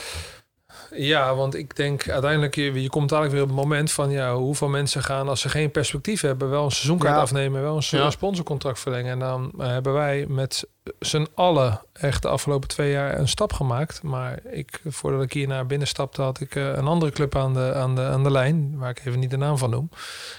Ja, 0.95 1.35
want 1.35 1.55
ik 1.55 1.77
denk 1.77 2.09
uiteindelijk, 2.09 2.55
je, 2.55 2.83
je 2.83 2.89
komt 2.89 3.09
dadelijk 3.09 3.35
weer 3.35 3.43
op 3.43 3.49
het 3.49 3.57
moment 3.59 3.93
van 3.93 4.11
ja, 4.11 4.35
hoeveel 4.35 4.69
mensen 4.69 5.03
gaan 5.03 5.29
als 5.29 5.41
ze 5.41 5.49
geen 5.49 5.71
perspectief 5.71 6.21
hebben, 6.21 6.51
wel 6.51 6.65
een 6.65 6.71
seizoenkaart 6.71 7.15
Ja. 7.15 7.21
afnemen, 7.21 7.63
wel 7.63 7.77
een 7.77 7.83
Ja. 7.99 8.11
sponsorcontract 8.11 8.81
verlengen. 8.81 9.13
En 9.13 9.19
dan 9.19 9.53
eh, 9.59 9.67
hebben 9.67 9.93
wij 9.93 10.25
met 10.29 10.67
z'n 10.99 11.27
allen 11.35 11.81
echt 11.93 12.23
de 12.23 12.29
afgelopen 12.29 12.69
twee 12.69 12.91
jaar 12.91 13.19
een 13.19 13.29
stap 13.29 13.53
gemaakt. 13.53 14.03
Maar 14.03 14.39
ik, 14.51 14.81
voordat 14.87 15.23
ik 15.23 15.33
hier 15.33 15.47
naar 15.47 15.67
binnen 15.67 15.89
stapte, 15.89 16.23
had 16.23 16.41
ik 16.41 16.55
eh, 16.55 16.67
een 16.67 16.87
andere 16.87 17.13
club 17.13 17.37
aan 17.37 17.55
de, 17.55 17.75
aan, 17.75 17.95
de, 17.95 18.01
aan 18.03 18.23
de 18.23 18.31
lijn, 18.31 18.79
waar 18.79 18.91
ik 18.91 19.01
even 19.05 19.19
niet 19.21 19.31
de 19.31 19.37
naam 19.37 19.59
van 19.59 19.71
noem. 19.71 19.91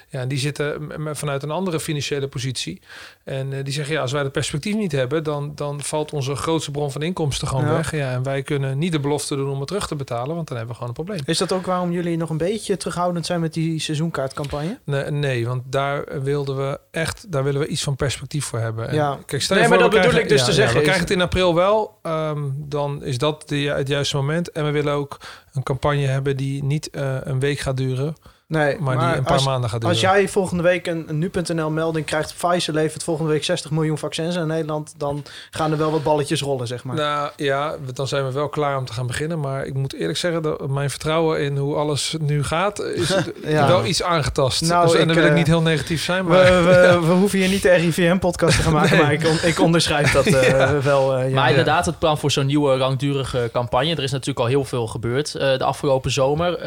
Ja, 0.09 0.19
en 0.19 0.27
die 0.27 0.37
zitten 0.37 0.91
vanuit 1.11 1.43
een 1.43 1.51
andere 1.51 1.79
financiële 1.79 2.27
positie. 2.27 2.81
En 3.23 3.53
eh, 3.53 3.63
die 3.63 3.73
zeggen, 3.73 3.93
ja, 3.93 4.01
als 4.01 4.11
wij 4.11 4.21
het 4.23 4.31
perspectief 4.31 4.75
niet 4.75 4.91
hebben, 4.91 5.23
dan, 5.23 5.51
dan 5.55 5.81
valt 5.81 6.13
onze 6.13 6.35
grootste 6.35 6.71
bron 6.71 6.91
van 6.91 7.01
inkomsten 7.01 7.47
gewoon 7.47 7.65
Ja. 7.65 7.71
weg. 7.73 7.91
Ja, 7.91 8.11
en 8.11 8.23
wij 8.23 8.41
kunnen 8.41 8.77
niet 8.77 8.91
de 8.91 8.99
belofte 8.99 9.35
doen 9.35 9.49
om 9.49 9.59
het 9.59 9.67
terug 9.67 9.87
te 9.87 9.95
betalen, 9.95 10.35
want 10.35 10.47
dan 10.47 10.57
hebben 10.57 10.75
we 10.75 10.81
gewoon 10.81 10.95
een 10.97 11.03
probleem. 11.05 11.19
Is 11.25 11.37
dat 11.37 11.51
ook 11.51 11.65
waarom 11.65 11.91
jullie 11.91 12.17
nog 12.17 12.29
een 12.29 12.37
beetje 12.37 12.77
terughoudend 12.77 13.25
zijn 13.25 13.39
met 13.39 13.53
die 13.53 13.79
seizoenkaartcampagne? 13.79 14.79
Nee, 14.83 15.11
nee, 15.11 15.47
want 15.47 15.61
daar 15.65 16.21
wilden 16.23 16.57
we 16.57 16.79
echt, 16.91 17.31
daar 17.31 17.43
willen 17.43 17.61
we 17.61 17.67
iets 17.67 17.83
van 17.83 17.95
perspectief 17.95 18.45
voor 18.45 18.59
hebben. 18.59 18.87
En 18.89 18.95
Ja. 18.95 19.17
Kijk, 19.25 19.41
stel 19.41 19.57
Nee, 19.57 19.67
maar 19.67 19.77
dat 19.77 19.89
bedoel 19.89 20.11
dus 20.37 20.45
te 20.45 20.53
zeggen, 20.53 20.73
We 20.73 20.79
is- 20.79 20.83
krijgen 20.87 21.07
het 21.07 21.15
in 21.17 21.21
april 21.21 21.55
wel, 21.55 21.97
ehm, 22.01 22.39
dan 22.55 23.03
is 23.03 23.17
dat 23.17 23.43
de, 23.49 23.55
het 23.55 23.87
juiste 23.87 24.15
moment. 24.15 24.51
En 24.51 24.65
we 24.65 24.71
willen 24.71 24.93
ook 24.93 25.17
een 25.53 25.63
campagne 25.63 26.05
hebben 26.05 26.37
die 26.37 26.63
niet 26.63 26.89
eh, 26.89 27.17
een 27.23 27.39
week 27.39 27.59
gaat 27.59 27.77
duren. 27.77 28.15
Nee, 28.47 28.77
maar, 28.79 28.97
die 28.99 29.17
een 29.17 29.23
paar 29.23 29.33
als, 29.33 29.45
maanden 29.45 29.69
gaat 29.69 29.81
duren. 29.81 29.95
als 29.95 30.05
jij 30.05 30.27
volgende 30.29 30.63
week 30.63 30.87
een, 30.87 31.05
een 31.07 31.17
nu.nl 31.17 31.69
melding 31.69 32.05
krijgt... 32.05 32.33
Pfizer 32.37 32.73
levert 32.73 33.03
volgende 33.03 33.31
week 33.31 33.43
60 33.43 33.71
miljoen 33.71 33.97
vaccins 33.97 34.35
in 34.35 34.47
Nederland... 34.47 34.93
dan 34.97 35.23
gaan 35.51 35.71
er 35.71 35.77
wel 35.77 35.91
wat 35.91 36.03
balletjes 36.03 36.41
rollen, 36.41 36.67
zeg 36.67 36.83
maar. 36.83 36.95
Nou 36.95 37.29
ja, 37.35 37.75
dan 37.93 38.07
zijn 38.07 38.25
we 38.25 38.31
wel 38.31 38.49
klaar 38.49 38.77
om 38.77 38.85
te 38.85 38.93
gaan 38.93 39.07
beginnen. 39.07 39.39
Maar 39.39 39.65
ik 39.65 39.73
moet 39.73 39.93
eerlijk 39.93 40.17
zeggen 40.17 40.41
dat 40.41 40.67
mijn 40.69 40.89
vertrouwen 40.89 41.41
in 41.41 41.57
hoe 41.57 41.75
alles 41.75 42.15
nu 42.19 42.43
gaat, 42.43 42.79
is 42.81 43.15
Ja. 43.45 43.67
wel 43.67 43.85
iets 43.85 44.03
aangetast. 44.03 44.61
Nou, 44.61 44.85
dus, 44.85 44.95
en 44.95 44.99
ik, 45.01 45.05
dan 45.07 45.15
wil 45.15 45.23
ik 45.25 45.29
eh, 45.31 45.35
niet 45.37 45.47
heel 45.47 45.61
negatief 45.61 46.03
zijn, 46.03 46.23
We, 46.25 46.29
maar 46.31 46.63
we, 46.65 46.99
we 47.07 47.13
hoeven 47.13 47.39
hier 47.39 47.49
niet 47.49 47.61
de 47.61 47.69
RIVM-podcast 47.73 48.55
te 48.57 48.61
gaan 48.63 48.73
maken, 48.73 48.91
Nee. 48.97 49.01
maar 49.01 49.13
ik, 49.13 49.27
on- 49.27 49.49
ik 49.49 49.59
onderschrijf 49.59 50.11
dat 50.11 50.25
eh, 50.25 50.79
wel. 50.79 51.15
eh, 51.17 51.29
ja. 51.29 51.35
Maar 51.35 51.49
inderdaad, 51.49 51.85
het 51.85 51.99
plan 51.99 52.17
voor 52.17 52.31
zo'n 52.31 52.45
nieuwe 52.45 52.77
langdurige 52.77 53.49
campagne. 53.53 53.91
Er 53.95 54.03
is 54.03 54.11
natuurlijk 54.11 54.39
al 54.39 54.45
heel 54.45 54.65
veel 54.65 54.87
gebeurd 54.87 55.35
eh, 55.35 55.57
de 55.57 55.63
afgelopen 55.63 56.11
zomer. 56.11 56.57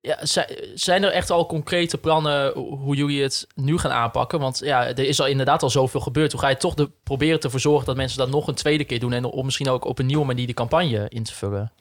Eh, 0.00 0.10
ja, 0.10 0.26
zi- 0.26 0.72
zijn 0.74 1.02
er 1.02 1.12
echt 1.12 1.30
al 1.30 1.46
concrete 1.46 1.98
plannen 1.98 2.52
hoe 2.58 2.96
jullie 2.96 3.22
het 3.22 3.46
nu 3.54 3.78
gaan 3.78 3.90
aanpakken? 3.90 4.40
Want 4.40 4.58
ja, 4.58 4.86
er 4.86 4.98
is 4.98 5.20
al 5.20 5.26
inderdaad 5.26 5.62
al 5.62 5.70
zoveel 5.70 6.00
gebeurd. 6.00 6.32
Hoe 6.32 6.40
ga 6.40 6.48
je 6.48 6.56
toch 6.56 6.74
proberen 7.02 7.40
te 7.40 7.50
verzorgen 7.50 7.86
dat 7.86 7.96
mensen 7.96 8.18
dat 8.18 8.30
nog 8.30 8.46
een 8.46 8.54
tweede 8.54 8.84
keer 8.84 9.00
doen... 9.00 9.12
en 9.12 9.24
om 9.24 9.44
misschien 9.44 9.68
ook 9.68 9.84
op 9.84 9.98
een 9.98 10.06
nieuwe 10.06 10.26
manier 10.26 10.46
die 10.46 10.54
campagne 10.54 11.06
in 11.08 11.22
te 11.22 11.34
vullen? 11.34 11.72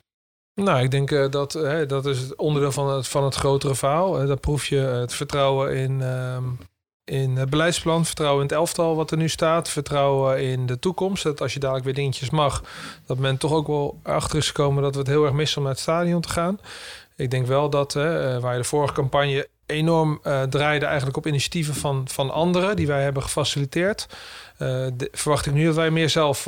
Nou, 0.53 0.81
ik 0.81 0.91
denk 0.91 1.11
eh, 1.11 1.29
dat 1.29 1.53
hè, 1.53 1.85
dat 1.85 2.05
is 2.05 2.19
het 2.19 2.35
onderdeel 2.35 2.71
van 2.71 2.89
het, 2.89 3.07
van 3.07 3.23
het 3.23 3.35
grotere 3.35 3.75
verhaal. 3.75 4.21
Uh, 4.21 4.27
dat 4.27 4.39
proef 4.41 4.65
je 4.65 4.77
het 4.77 5.13
vertrouwen 5.13 5.75
in, 5.75 6.01
ehm, 6.01 6.43
in 7.03 7.35
het 7.35 7.49
beleidsplan, 7.49 8.05
vertrouwen 8.05 8.41
in 8.41 8.47
het 8.47 8.57
elftal 8.57 8.95
wat 8.95 9.11
er 9.11 9.17
nu 9.17 9.29
staat, 9.29 9.69
vertrouwen 9.69 10.43
in 10.43 10.65
de 10.65 10.79
toekomst. 10.79 11.23
Dat 11.23 11.41
als 11.41 11.53
je 11.53 11.59
dadelijk 11.59 11.85
weer 11.85 11.93
dingetjes 11.93 12.29
mag, 12.29 12.63
dat 13.05 13.17
men 13.17 13.37
toch 13.37 13.51
ook 13.51 13.67
wel 13.67 13.99
achter 14.03 14.37
is 14.37 14.47
gekomen 14.47 14.83
dat 14.83 14.93
we 14.93 14.99
het 14.99 15.09
heel 15.09 15.23
erg 15.25 15.33
missen 15.33 15.57
om 15.57 15.63
naar 15.63 15.73
het 15.73 15.81
stadion 15.81 16.21
te 16.21 16.29
gaan. 16.29 16.59
Ik 17.17 17.31
denk 17.31 17.45
wel 17.45 17.69
dat 17.69 17.93
hè, 17.93 18.35
uh, 18.35 18.41
waar 18.41 18.53
je 18.53 18.61
de 18.61 18.67
vorige 18.67 18.93
campagne 18.93 19.47
enorm 19.65 20.19
uh, 20.23 20.41
draaide 20.43 20.85
eigenlijk 20.85 21.17
op 21.17 21.27
initiatieven 21.27 21.75
van, 21.75 22.07
van 22.07 22.31
anderen 22.31 22.75
die 22.75 22.87
wij 22.87 23.03
hebben 23.03 23.23
gefaciliteerd. 23.23 24.07
De, 24.57 25.09
verwacht 25.11 25.45
ik 25.45 25.53
nu 25.53 25.65
dat 25.65 25.75
wij 25.75 25.91
meer 25.91 26.09
zelf 26.09 26.47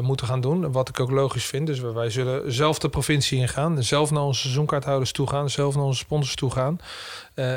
moeten 0.00 0.26
gaan 0.26 0.40
doen. 0.40 0.72
Wat 0.72 0.88
ik 0.88 1.00
ook 1.00 1.10
logisch 1.10 1.44
vind. 1.44 1.66
Dus 1.66 1.80
wij 1.80 2.10
zullen 2.10 2.52
zelf 2.52 2.78
de 2.78 2.88
provincie 2.88 3.38
ingaan. 3.38 3.82
Zelf 3.82 4.10
naar 4.10 4.22
onze 4.22 4.40
seizoenkaarthouders 4.40 5.12
toe 5.12 5.28
gaan. 5.28 5.50
Zelf 5.50 5.74
naar 5.74 5.84
onze 5.84 5.98
sponsors 5.98 6.34
toe 6.34 6.50
gaan. 6.50 6.78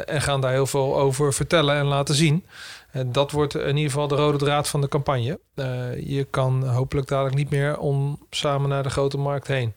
En 0.05 0.21
gaan 0.21 0.41
daar 0.41 0.51
heel 0.51 0.67
veel 0.67 0.97
over 0.97 1.33
vertellen 1.33 1.75
en 1.75 1.85
laten 1.85 2.15
zien. 2.15 2.45
En 2.91 3.11
dat 3.11 3.31
wordt 3.31 3.55
in 3.55 3.75
ieder 3.75 3.91
geval 3.91 4.07
de 4.07 4.15
rode 4.15 4.37
draad 4.37 4.67
van 4.67 4.81
de 4.81 4.87
campagne. 4.87 5.39
Je 6.05 6.27
kan 6.29 6.67
hopelijk 6.67 7.07
dadelijk 7.07 7.35
niet 7.35 7.49
meer 7.49 7.77
om 7.77 8.25
samen 8.29 8.69
naar 8.69 8.83
de 8.83 8.89
grote 8.89 9.17
markt 9.17 9.47
heen. 9.47 9.75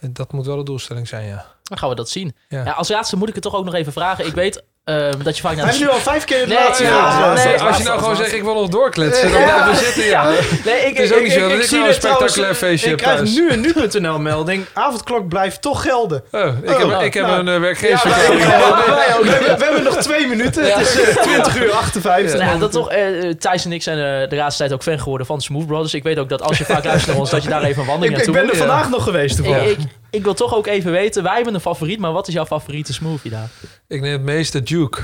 En 0.00 0.12
dat 0.12 0.32
moet 0.32 0.46
wel 0.46 0.56
de 0.56 0.62
doelstelling 0.62 1.08
zijn, 1.08 1.26
ja. 1.26 1.46
Dan 1.72 1.80
gaan 1.80 1.88
we 1.90 1.94
dat 1.94 2.08
zien. 2.10 2.34
Ja. 2.48 2.62
Ja, 2.64 2.70
als 2.72 2.88
laatste 2.88 3.16
moet 3.16 3.28
ik 3.28 3.34
het 3.34 3.42
toch 3.42 3.54
ook 3.54 3.64
nog 3.64 3.74
even 3.74 3.92
vragen. 3.92 4.26
Ik 4.26 4.34
weet 4.34 4.62
uh, 4.84 5.08
dat 5.22 5.36
je 5.36 5.42
vaak 5.42 5.56
naar 5.56 5.64
Hij 5.64 5.74
heeft 5.74 5.84
nu 5.86 5.90
al 5.94 5.98
vijf 5.98 6.24
keer 6.24 6.38
het 6.38 6.48
Nee, 6.48 6.58
laatste 6.58 6.84
ja, 6.84 6.90
nee, 7.34 7.48
Ja, 7.56 7.66
als 7.66 7.76
je 7.76 7.82
nou 7.82 7.98
gewoon 7.98 7.98
laatste. 8.02 8.14
zegt, 8.24 8.32
ik 8.36 8.42
wil 8.42 8.54
nog 8.54 8.68
doorkletsen, 8.68 9.30
dan 9.32 9.40
Ja. 9.40 9.46
blijven 9.46 9.70
we 9.70 9.84
zitten, 9.84 10.04
ja. 10.04 10.24
Nee, 10.64 10.80
ik, 10.80 10.96
Het 10.96 11.10
is 11.10 11.10
ik, 11.10 11.22
niet 11.22 11.32
zo 11.32 11.38
ik, 11.38 11.42
dat 11.42 11.52
ik 11.52 11.58
ik 11.62 11.68
zie 11.68 11.76
nou 11.78 11.88
een 11.88 11.94
spectaculair 11.94 12.54
feestje 12.54 12.90
Ik 12.90 12.96
krijg 12.96 13.16
thuis. 13.16 13.34
nu 13.34 13.50
een 13.50 13.60
nu.nl 13.60 14.18
melding. 14.18 14.64
Avondklok 14.72 15.28
blijft 15.28 15.62
toch 15.62 15.82
gelden. 15.82 16.22
Oh, 16.32 16.40
ik 16.62 16.68
heb, 16.68 16.82
Oh, 16.84 17.02
ik 17.02 17.14
heb 17.14 17.26
nou. 17.26 17.38
een 17.38 17.46
Ja, 17.52 17.60
wij- 17.60 17.74
wij 18.94 19.16
ook. 19.16 19.22
we, 19.24 19.30
hebben, 19.30 19.58
we 19.58 19.64
hebben 19.64 19.82
nog 19.84 19.96
twee 19.96 20.26
minuten. 20.26 20.64
Ja. 20.66 20.78
Het 20.78 20.88
is 20.88 21.08
uh, 21.08 21.16
20 21.22 21.56
uur 21.62 21.72
58. 21.72 22.38
Nou 22.40 22.52
ja, 22.52 22.58
dat 22.58 22.72
toch, 22.72 22.90
eh, 22.90 23.30
Thijs 23.38 23.64
en 23.64 23.72
ik 23.72 23.82
zijn 23.82 24.22
eh, 24.22 24.28
de 24.28 24.36
laatste 24.36 24.58
tijd 24.62 24.72
ook 24.74 24.82
fan 24.82 24.98
geworden 24.98 25.26
van 25.26 25.40
Smooth 25.40 25.66
Brothers. 25.66 25.94
Ik 25.94 26.02
weet 26.02 26.18
ook 26.18 26.28
dat 26.28 26.42
als 26.42 26.58
je 26.58 26.64
vaak 26.64 26.84
luistert 26.84 27.10
naar 27.10 27.20
ons, 27.20 27.30
dat 27.30 27.42
je 27.42 27.48
daar 27.48 27.62
even 27.62 27.80
een 27.82 27.88
wandeling 27.88 28.16
ik, 28.18 28.26
ik 28.26 28.26
naartoe 28.34 28.46
ben 28.52 28.60
er 28.60 28.66
vandaag 28.68 28.90
nog 28.90 29.02
geweest 29.02 29.36
toevallig. 29.36 29.76
Ik, 30.12 30.22
wil 30.24 30.34
toch 30.34 30.54
ook 30.54 30.66
even 30.66 30.90
weten, 30.92 31.22
wij 31.22 31.34
hebben 31.34 31.54
een 31.54 31.60
favoriet, 31.60 31.98
maar 31.98 32.12
wat 32.12 32.28
is 32.28 32.34
jouw 32.34 32.46
favoriete 32.46 32.92
smoothie 32.92 33.30
daar? 33.30 33.48
Ik 33.88 34.00
neem 34.00 34.12
het 34.12 34.22
meeste 34.22 34.62
Duke. 34.62 35.00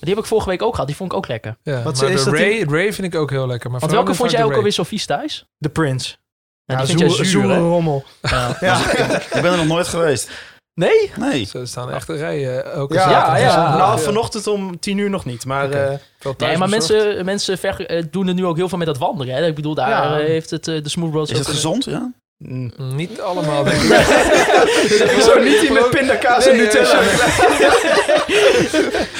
Die 0.00 0.14
heb 0.14 0.18
ik 0.18 0.28
vorige 0.30 0.48
week 0.48 0.62
ook 0.62 0.72
gehad, 0.72 0.86
die 0.86 0.96
vond 0.96 1.10
ik 1.12 1.16
ook 1.18 1.28
lekker. 1.28 1.56
Ja, 1.62 1.82
Wat 1.82 2.00
maar 2.00 2.10
is 2.10 2.24
de 2.24 2.30
dat 2.30 2.38
Ray, 2.40 2.62
Ray 2.68 2.92
vind 2.92 3.14
ik 3.14 3.20
ook 3.20 3.30
heel 3.30 3.46
lekker. 3.46 3.70
Maar 3.70 3.80
Want 3.80 3.92
welke 3.92 4.14
vond 4.14 4.30
jij 4.30 4.44
ook 4.44 4.54
alweer 4.54 4.70
zo 4.72 4.82
vies 4.82 5.06
thuis? 5.06 5.46
De 5.58 5.68
Prince. 5.68 6.16
Ja, 6.64 6.74
Ja, 6.74 6.76
die 6.78 6.86
vind 6.86 6.98
jij 6.98 7.08
zoe- 7.08 7.24
zuur, 7.24 7.40
zoere 7.42 7.54
hè? 7.54 7.60
rommel. 7.60 8.04
Ja. 8.22 8.56
Ja. 8.60 8.78
Ik 9.20 9.28
ben 9.42 9.44
er 9.44 9.56
nog 9.56 9.66
nooit 9.66 9.88
geweest. 9.88 10.30
Nee? 10.74 11.10
Nee. 11.16 11.48
Er 11.52 11.68
staan 11.68 11.90
echt 11.90 12.08
rijen. 12.08 12.74
Ook 12.74 12.92
Ja, 12.92 13.10
Ja, 13.10 13.36
ja. 13.36 13.76
Nou, 13.76 14.00
vanochtend 14.00 14.46
om 14.46 14.78
10 14.80 14.98
uur 14.98 15.10
nog 15.10 15.24
niet. 15.24 15.44
Maar 15.44 15.70
eh, 15.70 15.98
Nee, 16.38 16.56
maar 16.56 16.68
mensen, 16.68 17.24
mensen 17.24 17.58
ver, 17.58 17.86
eh, 17.86 18.04
doen 18.10 18.28
er 18.28 18.34
nu 18.34 18.46
ook 18.46 18.56
heel 18.56 18.68
veel 18.68 18.78
met 18.78 18.86
dat 18.86 18.98
wandelen. 18.98 19.34
Hè? 19.34 19.46
Ik 19.46 19.54
bedoel, 19.54 19.74
daar 19.74 19.88
Ja. 19.88 20.18
eh, 20.18 20.26
heeft 20.26 20.50
het, 20.50 20.68
eh, 20.68 20.82
de 20.82 20.88
Smooth 20.88 21.10
Brothers 21.10 21.38
Is 21.38 21.46
het 21.46 21.54
gezond? 21.54 21.84
Ja. 21.84 22.12
Mm. 22.38 22.72
Niet 22.94 23.20
allemaal, 23.20 23.64
denk 23.64 23.82
ik. 23.82 23.90
ik 23.90 25.20
zou 25.26 25.44
niet 25.44 25.60
die 25.60 25.72
met 25.72 25.90
pindakaas 25.90 26.46
en 26.46 26.56
Nee, 26.56 26.64
Nutella. 26.66 27.00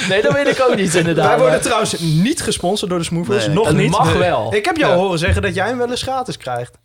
Nee, 0.09 0.21
dat 0.21 0.33
weet 0.33 0.47
ik 0.47 0.61
ook 0.69 0.75
niet 0.75 0.95
inderdaad. 0.95 1.25
Wij 1.25 1.35
worden 1.35 1.53
maar 1.53 1.61
trouwens 1.63 1.99
niet 1.99 2.41
gesponsord 2.41 2.89
door 2.89 2.99
de 2.99 3.05
Smoothers. 3.05 3.45
Nee. 3.45 3.55
Nog 3.55 3.73
niet. 3.73 3.89
mag 3.91 4.09
Nee. 4.09 4.17
wel. 4.17 4.53
Ik 4.55 4.65
heb 4.65 4.77
jou 4.77 4.91
Ja. 4.91 4.97
horen 4.97 5.19
zeggen 5.19 5.41
dat 5.41 5.55
jij 5.55 5.67
hem 5.67 5.77
wel 5.77 5.89
eens 5.89 6.01
gratis 6.01 6.37
krijgt. 6.37 6.77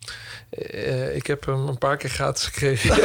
Eh, 0.49 1.15
ik 1.15 1.27
heb 1.27 1.45
hem 1.45 1.67
een 1.67 1.77
paar 1.77 1.97
keer 1.97 2.09
gratis 2.09 2.43
gekregen. 2.43 2.95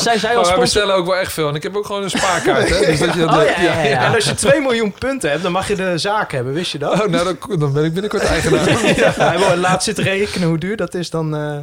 Zij 0.00 0.18
wij 0.20 0.32
sponsor? 0.32 0.58
bestellen 0.58 0.94
ook 0.94 1.06
wel 1.06 1.16
echt 1.16 1.32
veel. 1.32 1.48
En 1.48 1.54
ik 1.54 1.62
heb 1.62 1.76
ook 1.76 1.86
gewoon 1.86 2.02
een 2.02 2.10
spaarkaart. 2.10 2.68
Hè? 2.68 2.86
Dus 2.86 2.98
dat 2.98 3.14
je 3.14 3.20
dat 3.20 3.28
Oh, 3.28 3.36
weet. 3.38 3.48
ja, 3.56 3.62
ja, 3.62 3.82
ja. 3.82 4.04
En 4.06 4.14
als 4.14 4.24
je 4.24 4.34
2 4.34 4.60
miljoen 4.60 4.92
punten 4.92 5.30
hebt, 5.30 5.42
dan 5.42 5.52
mag 5.52 5.68
je 5.68 5.74
de 5.76 5.98
zaak 5.98 6.32
hebben. 6.32 6.52
Wist 6.52 6.72
je 6.72 6.78
dat? 6.78 6.92
Oh, 6.92 7.06
nou, 7.06 7.36
dan, 7.48 7.58
dan 7.58 7.72
ben 7.72 7.84
ik 7.84 7.92
binnenkort 7.92 8.24
eigenaar. 8.24 8.68
Ja, 8.96 9.12
hij 9.16 9.38
wil 9.38 9.56
laatst 9.56 9.84
zitten 9.84 10.04
rekenen 10.04 10.48
hoe 10.48 10.58
duur 10.58 10.76
dat 10.76 10.94
is. 10.94 11.10
Dan, 11.10 11.36
eh, 11.36 11.56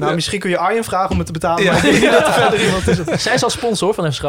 nou, 0.00 0.10
Ja. 0.10 0.16
misschien 0.16 0.38
kun 0.40 0.50
je 0.50 0.58
Arjen 0.58 0.84
vragen 0.84 1.10
om 1.10 1.16
het 1.16 1.26
te 1.26 1.32
betalen. 1.32 1.64
Ja. 1.64 1.72
Maar 1.72 1.84
ik 1.86 1.90
denk 1.90 2.02
niet 2.02 2.12
dat 2.18 2.26
er 2.26 2.32
verder 2.32 2.64
iemand 2.64 2.86
is. 2.88 3.22
Zijn 3.22 3.38
ze 3.38 3.44
als 3.44 3.52
sponsor 3.54 3.94
van 3.94 4.12
FC 4.12 4.20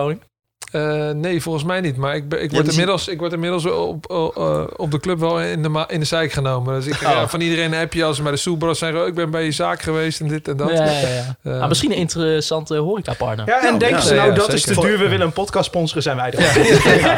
Eh, 0.72 1.10
nee, 1.10 1.41
volgens 1.41 1.64
mij 1.64 1.81
niet. 1.81 1.98
Maar 1.98 2.15
ik, 2.15 2.34
ik, 2.34 2.52
word, 2.52 2.68
inmiddels, 2.68 3.07
ik 3.07 3.19
word 3.19 3.34
inmiddels 3.34 3.65
op, 3.65 4.11
uh, 4.11 4.64
op 4.76 4.91
de 4.91 4.99
club 4.99 5.19
wel 5.19 5.41
in 5.41 5.64
de, 5.64 5.85
in 5.88 5.99
de 5.99 6.06
zeik 6.06 6.31
genomen. 6.31 6.73
Dus 6.73 6.85
ik 6.85 6.93
Oh. 6.93 7.10
ja, 7.11 7.27
van 7.27 7.41
iedereen 7.41 7.73
heb 7.73 7.93
je 7.93 8.03
als 8.03 8.15
ze 8.15 8.22
bij 8.22 8.31
de 8.31 8.38
Soelbros 8.38 8.80
zeggen... 8.80 9.02
Oh, 9.02 9.07
ik 9.07 9.14
ben 9.14 9.31
bij 9.31 9.43
je 9.43 9.52
zaak 9.52 9.81
geweest 9.81 10.19
en 10.19 10.27
dit 10.27 10.48
en 10.48 10.57
dat. 10.57 10.69
Ja, 10.69 10.84
ja, 10.85 10.91
ja. 10.91 11.35
Eh, 11.52 11.61
Ah, 11.61 11.68
misschien 11.68 11.91
een 11.91 11.98
interessante 11.98 12.76
horecapartner. 12.76 13.48
Ja, 13.48 13.57
en 13.57 13.64
Nou, 13.64 13.77
denken 13.80 13.98
ja. 13.98 14.03
ze 14.03 14.14
nou 14.14 14.30
Ja, 14.30 14.35
dat 14.35 14.53
is 14.53 14.61
te 14.61 14.73
duur, 14.81 14.98
we 14.98 15.07
willen 15.07 15.26
een 15.26 15.34
podcast 15.34 15.65
sponsoren, 15.65 16.03
zijn 16.03 16.15
wij 16.15 16.31
er. 16.31 16.39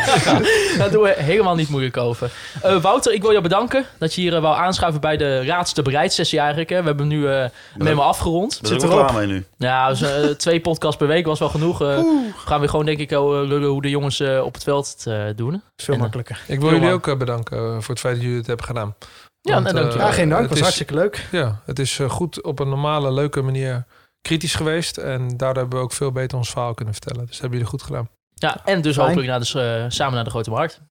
Daar 0.78 0.92
doen 0.92 1.04
we 1.04 1.14
helemaal 1.18 1.56
niet 1.56 1.70
moeilijk 1.70 1.98
over. 1.98 2.32
Eh, 2.62 2.82
Wouter, 2.82 3.14
ik 3.14 3.22
wil 3.22 3.30
jou 3.32 3.44
bedanken 3.44 3.86
dat 3.98 4.14
je 4.14 4.22
hier 4.22 4.34
uh, 4.34 4.40
wou 4.42 4.58
aanschuiven 4.58 5.02
bij 5.02 5.18
de 5.18 5.46
raadste 5.46 5.82
bereidsessie 5.82 6.40
eigenlijk. 6.40 6.70
Hè. 6.70 6.80
We 6.80 6.88
hebben 6.88 7.08
nu 7.08 7.20
uh, 7.20 7.30
hem 7.32 7.52
helemaal 7.78 8.08
afgerond. 8.08 8.52
Daar 8.52 8.62
ben 8.62 8.72
ik 8.74 8.80
Zit 8.80 8.90
wel 8.90 9.00
erop. 9.00 9.12
klaar 9.12 9.28
mee 9.28 9.36
nu. 9.36 9.46
Ja, 9.58 9.90
dus, 9.90 10.02
uh, 10.02 10.10
twee 10.38 10.60
podcasts 10.60 10.98
per 10.98 11.08
week 11.08 11.26
was 11.26 11.40
wel 11.40 11.50
genoeg. 11.50 11.82
Uh, 11.82 12.00
gaan 12.46 12.62
we 12.62 12.68
gewoon 12.68 12.86
denk 12.86 13.00
ik 13.00 13.12
uh, 13.12 13.20
lullen 13.48 13.70
hoe 13.70 13.82
de 13.82 13.90
jongens 13.90 14.20
uh, 14.20 14.44
op 14.44 14.54
het 14.54 14.64
veld 14.64 14.88
het 14.88 15.06
uh, 15.06 15.26
doen. 15.36 15.62
Veel 15.76 15.94
En, 15.94 16.00
makkelijker. 16.00 16.36
Ik 16.42 16.46
wil 16.48 16.58
Heel 16.60 16.68
jullie 16.70 16.82
lang. 16.84 16.94
ook 16.94 17.08
uh, 17.08 17.18
bedanken 17.18 17.58
voor 17.84 17.90
het 17.94 18.00
feit 18.00 18.14
dat 18.16 18.24
jullie 18.24 18.38
het 18.38 18.48
hebben 18.48 18.66
gedaan. 18.66 18.96
Ja, 19.42 19.54
Want, 19.54 19.64
nou, 19.66 19.76
dank 19.76 19.92
je 19.92 19.98
uh, 20.00 20.06
Ja, 20.06 20.12
geen 20.12 20.30
dank. 20.30 20.40
het 20.40 20.50
was 20.50 20.58
is- 20.58 20.64
hartstikke 20.64 20.94
leuk. 20.94 21.28
Ja, 21.32 21.62
het 21.66 21.80
is 21.80 22.00
uh, 22.00 22.10
goed 22.10 22.42
op 22.42 22.60
een 22.60 22.70
normale, 22.70 23.12
leuke 23.12 23.42
manier 23.42 23.86
kritisch 24.22 24.56
geweest. 24.56 24.98
En 24.98 25.28
daardoor 25.38 25.62
hebben 25.62 25.78
we 25.80 25.84
ook 25.86 25.94
veel 25.94 26.12
beter 26.12 26.38
ons 26.38 26.50
verhaal 26.50 26.74
kunnen 26.74 26.94
vertellen. 26.94 27.20
Dus 27.22 27.30
dat 27.32 27.40
hebben 27.42 27.58
jullie 27.60 27.74
goed 27.74 27.84
gedaan. 27.84 28.10
Ja, 28.34 28.62
en 28.66 28.82
dus 28.82 28.94
Fijn. 28.96 29.08
hopelijk 29.08 29.30
naar 29.30 29.40
de, 29.40 29.80
uh, 29.84 29.90
samen 29.90 30.14
naar 30.16 30.24
de 30.24 30.30
grote 30.30 30.50
markt. 30.50 30.82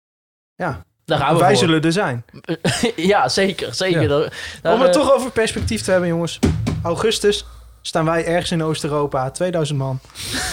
Ja. 0.55 0.85
Daar 1.05 1.19
gaan 1.19 1.35
we 1.35 1.41
Wij 1.41 1.49
voor. 1.49 1.59
zullen 1.59 1.83
er 1.83 1.93
zijn. 1.93 2.25
ja, 3.13 3.29
zeker. 3.29 3.75
zeker. 3.75 4.03
Ja. 4.03 4.09
Daar- 4.09 4.59
daar, 4.63 4.75
Om 4.75 4.81
het 4.81 4.97
eh, 4.97 5.01
toch 5.03 5.13
over 5.13 5.31
perspectief 5.31 5.83
te 5.83 5.91
hebben, 5.91 6.09
jongens. 6.09 6.39
Augustus 6.83 7.45
staan 7.83 8.05
wij 8.05 8.25
ergens 8.25 8.51
in 8.51 8.63
Oost-Europa. 8.63 9.31
2000 9.31 9.79
man. 9.79 10.01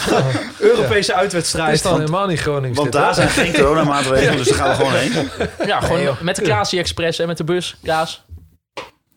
Europese 0.59 1.11
Het 1.11 1.21
uitwedstrijd. 1.21 1.73
is 1.73 1.81
dan 1.81 1.99
helemaal 1.99 2.27
niet 2.27 2.39
Gronings. 2.39 2.77
Want 2.77 2.91
daar 2.91 3.13
zijn 3.13 3.29
geen 3.29 3.53
coronamaatregelen, 3.53 4.37
dus 4.37 4.47
daar 4.47 4.57
gaan 4.57 4.69
we 4.69 4.75
gewoon 4.75 4.93
heen. 4.93 5.29
Ja, 5.67 5.79
gewoon 5.79 6.03
Nee, 6.03 6.13
met 6.21 6.35
de 6.35 6.41
Klaasie 6.41 6.79
Express, 6.79 7.17
hè, 7.17 7.27
met 7.27 7.37
de 7.37 7.43
bus. 7.43 7.75
Klaas. 7.83 8.23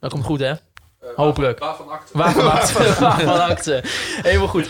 Dat 0.01 0.11
komt 0.11 0.25
goed, 0.25 0.41
hè? 0.41 0.53
Hopelijk. 1.17 1.59
Waarvan 1.59 1.89
acte? 1.91 2.19
Waarvan 2.19 2.51
acte? 2.53 2.73
Waarvan 3.01 3.41
acte? 3.41 3.81
Helemaal 4.23 4.49
goed. 4.49 4.69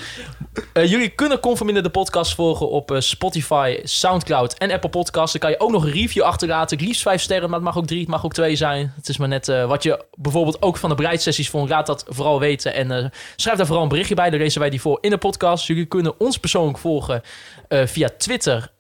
Eh, 0.72 0.90
jullie 0.90 1.08
kunnen 1.08 1.40
Conforminder 1.40 1.82
de 1.82 1.90
podcast 1.90 2.34
volgen 2.34 2.68
op 2.68 2.90
eh, 2.90 3.00
Spotify, 3.00 3.78
Soundcloud 3.82 4.54
en 4.54 4.70
Apple 4.70 4.90
Podcasts. 4.90 5.32
Dan 5.32 5.40
kan 5.40 5.50
je 5.50 5.60
ook 5.60 5.70
nog 5.70 5.84
een 5.84 5.92
review 5.92 6.22
achterlaten. 6.22 6.76
Het 6.76 6.86
liefst 6.86 7.02
vijf 7.02 7.20
sterren, 7.20 7.50
maar 7.50 7.58
het 7.58 7.68
mag 7.68 7.76
ook 7.76 7.86
drie, 7.86 8.00
het 8.00 8.08
mag 8.08 8.24
ook 8.24 8.32
twee 8.32 8.56
zijn. 8.56 8.92
Het 8.96 9.08
is 9.08 9.16
maar 9.16 9.28
net 9.28 9.48
eh, 9.48 9.66
wat 9.66 9.82
je 9.82 10.04
bijvoorbeeld 10.14 10.62
ook 10.62 10.76
van 10.76 10.88
de 10.88 10.94
bereidsessies 10.94 11.50
vond. 11.50 11.68
Laat 11.68 11.86
dat 11.86 12.04
vooral 12.08 12.40
weten. 12.40 12.74
En 12.74 13.12
schrijf 13.36 13.56
daar 13.56 13.66
vooral 13.66 13.82
een 13.82 13.90
berichtje 13.90 14.14
bij. 14.14 14.30
Dan 14.30 14.38
lezen 14.38 14.60
wij 14.60 14.70
die 14.70 14.80
voor 14.80 14.98
in 15.00 15.10
de 15.10 15.18
podcast. 15.18 15.66
Jullie 15.66 15.86
kunnen 15.86 16.20
ons 16.20 16.38
persoonlijk 16.38 16.78
volgen 16.78 17.22
via 17.68 18.08
Twitter, 18.18 18.72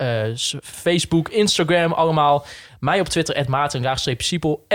Facebook, 0.62 1.28
Instagram 1.28 1.92
allemaal. 1.92 2.44
Mij 2.80 3.00
op 3.00 3.08
Twitter, 3.08 3.36
at 3.36 3.48
Maarten, 3.48 3.98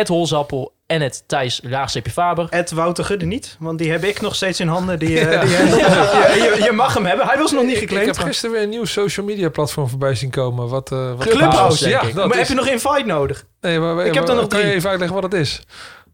Holzappel 0.07 0.76
en 0.87 1.01
het 1.01 1.23
Thijs, 1.27 1.59
laagstreepje 1.63 2.11
Faber. 2.11 2.47
Ed 2.49 2.71
Wouter 2.71 3.03
Gudde 3.05 3.25
niet, 3.25 3.55
want 3.59 3.77
die 3.79 3.91
heb 3.91 4.03
ik 4.03 4.21
nog 4.21 4.35
steeds 4.35 4.59
in 4.59 4.67
handen. 4.67 4.99
Die, 4.99 5.19
eh, 5.27 5.41
die, 5.41 5.49
je, 6.43 6.53
je, 6.57 6.63
je 6.63 6.71
mag 6.71 6.93
hem 6.93 7.05
hebben. 7.05 7.27
Hij 7.27 7.37
was 7.37 7.51
nog 7.51 7.63
niet 7.63 7.71
Ik 7.73 7.77
geclaimd. 7.79 8.05
heb 8.17 8.25
gisteren 8.25 8.51
weer 8.55 8.63
een 8.63 8.69
nieuw 8.69 8.85
social 8.85 9.25
media 9.25 9.49
platform 9.49 9.89
voorbij 9.89 10.15
zien 10.15 10.29
komen. 10.29 10.67
Wat, 10.67 10.91
eh 10.91 11.13
wat 11.17 11.27
Clubhouse, 11.27 11.89
ja, 11.89 12.01
ik. 12.01 12.13
maar 12.13 12.29
is- 12.29 12.35
heb 12.37 12.47
je 12.47 12.53
nog 12.53 12.67
invite 12.67 13.03
nodig? 13.05 13.45
Nee, 13.61 13.79
maar, 13.79 14.05
Ik 14.05 14.13
heb 14.13 14.27
er 14.27 14.35
nog 14.35 14.47
kan 14.47 14.59
je 14.59 14.71
even 14.73 14.89
uitleggen 14.89 15.21
wat 15.21 15.31
het 15.31 15.41
is? 15.41 15.61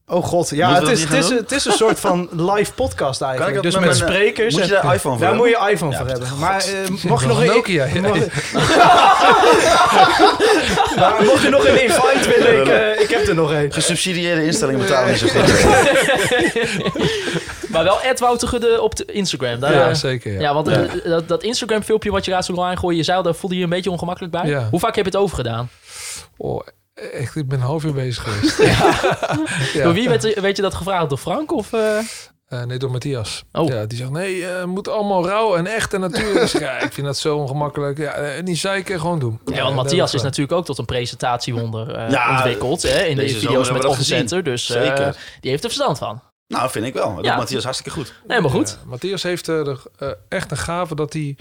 Oh 0.07 0.23
god, 0.23 0.49
ja, 0.49 0.73
het 0.79 0.87
is, 0.87 1.01
het, 1.03 1.13
is, 1.13 1.29
het 1.29 1.51
is 1.51 1.65
een 1.65 1.71
soort 1.71 1.99
van 1.99 2.29
live 2.51 2.73
podcast 2.73 3.19
Kan 3.19 3.27
eigenlijk. 3.29 3.61
Dus 3.63 3.75
met 3.79 3.89
eh, 3.89 3.95
sprekers. 3.95 4.53
Moet 4.55 4.65
je 4.65 4.75
en- 4.75 4.81
daar 4.83 4.93
iPhone 4.95 5.17
voor 5.17 5.25
daar 5.25 5.35
moet 5.35 5.47
je 5.49 5.67
iPhone 5.71 5.91
Ja, 5.91 5.97
voor 5.97 6.07
god. 6.09 6.17
hebben. 6.19 6.39
Maar 6.39 6.63
eh, 6.65 6.89
mocht 7.09 7.21
je 7.21 7.27
nog 7.27 7.39
een... 7.39 7.45
Nokia. 7.45 7.87
Maar 10.99 11.23
mocht 11.23 11.41
je 11.41 11.49
nog 11.49 11.67
een 11.67 11.81
invite 11.83 12.29
willen, 12.37 12.61
ik, 12.61 12.67
eh, 12.67 13.01
ik 13.03 13.09
heb 13.09 13.27
er 13.27 13.35
nog 13.35 13.53
één. 13.53 13.71
Gesubsidieerde 13.73 14.45
instellingen 14.45 14.81
betalen 14.81 15.09
niet 15.11 15.19
zo 15.19 15.27
goed. 15.27 15.65
Maar 17.69 17.83
wel 17.83 18.01
Ed 18.01 18.19
Wouter 18.19 18.47
Gudde 18.47 18.81
op 18.81 18.95
de 18.95 19.05
Instagram. 19.05 19.59
Daar, 19.59 19.73
Ja, 19.73 19.93
zeker. 19.93 20.33
Ja. 20.33 20.39
Ja, 20.39 20.53
want 20.53 20.69
Ja. 20.69 20.85
dat, 21.09 21.27
dat 21.27 21.43
Instagram-filmpje 21.43 22.11
wat 22.11 22.25
je 22.25 22.31
laatst 22.31 22.51
ook 22.51 22.57
al 22.57 22.65
aangooide, 22.65 22.97
je 22.99 23.03
zei 23.05 23.17
al, 23.17 23.23
daar 23.23 23.35
voelde 23.35 23.55
je 23.55 23.61
je 23.61 23.67
een 23.67 23.73
beetje 23.73 23.91
ongemakkelijk 23.91 24.33
bij. 24.33 24.45
Ja. 24.45 24.67
Hoe 24.69 24.79
vaak 24.79 24.95
heb 24.95 25.05
je 25.05 25.11
het 25.11 25.19
overgedaan? 25.19 25.69
Oh, 26.37 26.61
echt, 26.93 27.35
ik 27.35 27.47
ben 27.47 27.59
een 27.59 27.65
half 27.65 27.83
uur 27.83 27.93
bezig 27.93 28.23
geweest. 28.23 28.57
Ja. 29.73 29.83
Door 29.83 29.93
wie 29.93 30.09
werd, 30.09 30.39
weet 30.39 30.55
je 30.55 30.61
dat 30.61 30.73
gevraagd? 30.73 31.09
Door 31.09 31.17
Frank? 31.17 31.51
Of, 31.51 31.73
eh? 31.73 31.97
Eh, 32.47 32.63
nee, 32.63 32.77
door 32.77 32.91
Matthias. 32.91 33.43
Oh. 33.51 33.67
Ja, 33.67 33.85
die 33.85 33.97
zegt, 33.97 34.09
nee, 34.09 34.45
eh, 34.47 34.57
het 34.57 34.65
moet 34.67 34.87
allemaal 34.87 35.27
rauw 35.27 35.55
en 35.55 35.67
echt 35.67 35.93
en 35.93 35.99
natuurlijk. 35.99 36.39
Dus 36.39 36.51
ja, 36.51 36.79
ik 36.79 36.93
vind 36.93 37.07
dat 37.07 37.17
zo 37.17 37.37
ongemakkelijk. 37.37 37.97
Ja, 37.97 38.11
eh, 38.11 38.43
niet 38.43 38.57
zeiken, 38.57 38.99
gewoon 38.99 39.19
doen. 39.19 39.39
Ja, 39.45 39.63
want 39.63 39.75
Matthias 39.75 40.13
is 40.13 40.21
natuurlijk 40.21 40.51
ook 40.57 40.65
tot 40.65 40.77
een 40.77 40.85
presentatiewonder 40.85 41.95
eh, 41.95 42.09
Ja, 42.09 42.31
ontwikkeld. 42.35 42.81
Hè, 42.81 43.03
in 43.03 43.15
de 43.15 43.21
deze 43.21 43.39
video's 43.39 43.71
met 43.71 43.85
Office. 43.85 44.03
Center. 44.05 44.43
Dus 44.43 44.69
eh, 44.69 44.81
Zeker. 44.81 45.17
die 45.41 45.49
heeft 45.51 45.63
er 45.63 45.69
verstand 45.69 45.97
van. 45.97 46.21
Nou, 46.47 46.69
vind 46.69 46.85
ik 46.85 46.93
wel. 46.93 47.15
Dat 47.15 47.23
Ja. 47.23 47.29
doet 47.29 47.39
Matthias 47.39 47.63
hartstikke 47.63 47.99
goed. 47.99 48.13
Helemaal 48.27 48.51
goed. 48.51 48.69
Ja, 48.81 48.89
Matthias 48.89 49.23
heeft 49.23 49.49
eh, 49.49 49.59
eh, 49.59 49.75
echt 50.29 50.51
een 50.51 50.57
gave 50.57 50.95
dat 50.95 51.13
hij 51.13 51.37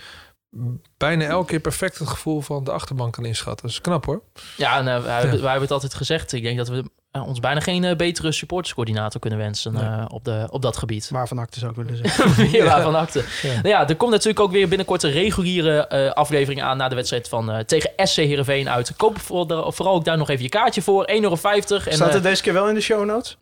bijna 0.96 1.24
elke 1.24 1.46
keer 1.46 1.60
perfect 1.60 1.98
het 1.98 2.08
gevoel 2.08 2.40
van 2.40 2.64
de 2.64 2.70
achterban 2.72 3.10
kan 3.10 3.24
inschatten. 3.24 3.66
Dat 3.66 3.74
is 3.74 3.80
knap 3.80 4.04
hoor. 4.04 4.22
Ja, 4.56 4.78
en 4.78 4.84
wij, 4.84 4.92
hebben- 4.94 5.30
wij 5.30 5.40
hebben 5.42 5.60
het 5.60 5.70
altijd 5.70 5.94
gezegd. 5.94 6.32
Ik 6.32 6.42
denk 6.42 6.56
dat 6.56 6.68
we 6.68 6.90
eh, 7.12 7.26
ons 7.26 7.40
bijna 7.40 7.60
geen 7.60 7.84
eh, 7.84 7.96
betere 7.96 8.32
supporterscoördinator 8.32 9.20
kunnen 9.20 9.38
wensen 9.38 9.76
eh, 9.76 10.04
op, 10.08 10.24
de, 10.24 10.46
op 10.50 10.62
dat 10.62 10.76
gebied. 10.76 11.10
Maar 11.10 11.28
van 11.28 11.38
acte 11.38 11.58
zou 11.58 11.70
ik 11.70 11.76
willen 11.76 11.96
zeggen. 12.04 12.50
Weer 12.50 12.64
waarvan 12.64 12.94
acte. 12.94 13.24
Ja. 13.42 13.52
Nou 13.52 13.68
ja, 13.68 13.88
er 13.88 13.96
komt 13.96 14.10
natuurlijk 14.10 14.40
ook 14.40 14.50
weer 14.52 14.68
binnenkort 14.68 15.02
een 15.02 15.10
reguliere 15.10 15.86
eh, 15.86 16.10
aflevering 16.10 16.62
aan 16.62 16.76
na 16.76 16.88
de 16.88 16.94
wedstrijd 16.94 17.28
van, 17.28 17.50
eh, 17.52 17.58
tegen 17.58 17.90
SC 17.96 18.16
Heerenveen 18.16 18.68
uit. 18.70 18.92
Koop 18.96 19.18
voor, 19.20 19.46
vooral 19.72 19.94
ook 19.94 20.04
daar 20.04 20.16
nog 20.18 20.30
even 20.30 20.42
je 20.42 20.48
kaartje 20.48 20.82
voor. 20.82 21.08
1,50 21.10 21.14
euro. 21.20 21.34
En, 21.34 21.92
Staat 21.94 22.12
het 22.12 22.22
deze 22.22 22.42
keer 22.42 22.52
wel 22.52 22.68
in 22.68 22.74
de 22.74 22.80
show 22.80 23.04
notes? 23.04 23.36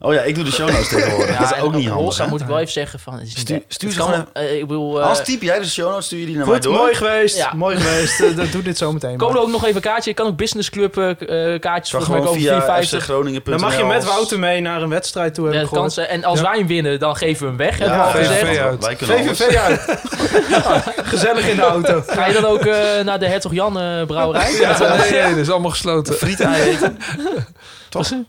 Oh 0.00 0.12
ja, 0.14 0.20
ik 0.22 0.34
doe 0.34 0.44
de 0.44 0.50
show 0.52 0.68
notes 0.70 0.88
tegenwoordig. 0.88 1.38
dat 1.38 1.52
is 1.56 1.60
ook 1.60 1.74
niet 1.74 1.88
handig, 1.88 2.16
hè? 2.18 2.26
moet 2.26 2.40
ik 2.40 2.46
wel 2.46 2.58
even 2.58 2.72
zeggen 2.72 2.98
van... 3.00 3.12
Het 3.14 3.22
is 3.22 3.34
niet- 3.34 3.38
Stuur- 3.38 3.62
stuur 3.68 3.90
ze 3.92 3.98
kan- 3.98 4.06
gewoon 4.08 4.26
eh, 4.32 4.54
ik 4.58 4.66
bedoel, 4.66 5.00
eh, 5.00 5.08
Als 5.08 5.24
typ 5.24 5.42
jij 5.42 5.58
de 5.58 5.68
show 5.68 5.88
notes, 5.90 6.04
stuur 6.06 6.18
je 6.18 6.26
die 6.26 6.36
naar 6.36 6.44
mij 6.46 6.54
Goed, 6.54 6.62
door. 6.64 6.74
mooi 6.74 6.94
geweest. 6.94 7.36
Ja. 7.36 7.52
Mooi 7.54 7.76
geweest. 7.76 8.36
Dat- 8.36 8.52
doe 8.52 8.62
dit 8.62 8.78
zo 8.78 8.92
meteen. 8.92 9.16
komen 9.16 9.36
er 9.36 9.42
ook 9.42 9.48
nog 9.50 9.62
even 9.64 9.76
een 9.76 9.82
kaartje. 9.82 10.10
Je 10.10 10.16
kan 10.16 10.26
ook 10.26 10.36
Business 10.36 10.70
Club 10.70 10.96
eh, 10.98 11.10
eh, 11.54 11.60
kaartjes 11.60 11.90
volgens 11.90 12.10
mij 12.10 12.20
gewoon 12.20 12.36
over 12.36 12.40
via 12.40 12.60
4,50. 12.60 12.91
fcgroningen.nl. 13.00 13.50
Dan 13.58 13.60
mag 13.60 13.76
je 13.78 13.84
met 13.84 14.04
Wouter 14.04 14.38
mee 14.38 14.60
naar 14.60 14.82
een 14.82 14.88
wedstrijd 14.88 15.34
toe, 15.34 15.44
heb 15.44 15.54
Ja, 15.54 15.60
ik 15.60 15.66
gehoord. 15.68 15.82
kansen. 15.82 16.08
En 16.08 16.24
als 16.24 16.40
Ja. 16.40 16.44
wij 16.48 16.58
hem 16.58 16.66
winnen, 16.66 16.98
dan 16.98 17.16
geven 17.16 17.42
we 17.42 17.48
hem 17.48 17.56
weg. 17.56 17.78
hebben 17.78 17.96
Ja, 17.98 18.10
VVV 18.10 18.58
uit. 18.58 18.84
Wij. 18.84 18.96
VVV 18.96 19.56
uit. 19.56 19.80
Gezellig 21.12 21.48
in 21.48 21.56
de 21.56 21.62
auto. 21.62 22.02
Ga 22.06 22.26
je 22.26 22.32
dan 22.32 22.44
ook 22.44 22.60
eh, 22.64 23.04
naar 23.04 23.18
de 23.18 23.26
Hertog 23.26 23.52
Jan 23.52 23.80
eh, 23.80 24.06
brouwerij? 24.06 24.52
Ja, 24.52 24.78
nee, 24.96 25.10
nee, 25.10 25.28
dat 25.30 25.36
is 25.38 25.50
allemaal 25.50 25.70
gesloten. 25.70 26.14
Frietei 26.22 26.62
eten. 26.62 26.98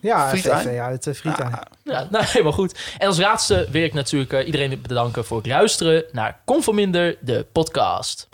Ja, 0.02 0.30
Friet 0.30 0.50
uit. 0.50 1.08
eh, 1.08 1.14
Friet. 1.14 1.38
Ja, 1.84 2.08
nou, 2.10 2.26
helemaal 2.28 2.52
goed. 2.52 2.80
En 2.98 3.08
als 3.08 3.18
laatste 3.18 3.68
wil 3.72 3.84
ik 3.84 3.94
natuurlijk 3.94 4.34
eh, 4.34 4.46
iedereen 4.46 4.80
bedanken 4.88 5.26
voor 5.26 5.38
het 5.38 5.46
luisteren 5.48 6.04
naar 6.12 6.38
Conforminder, 6.46 7.16
de 7.20 7.46
podcast. 7.52 8.28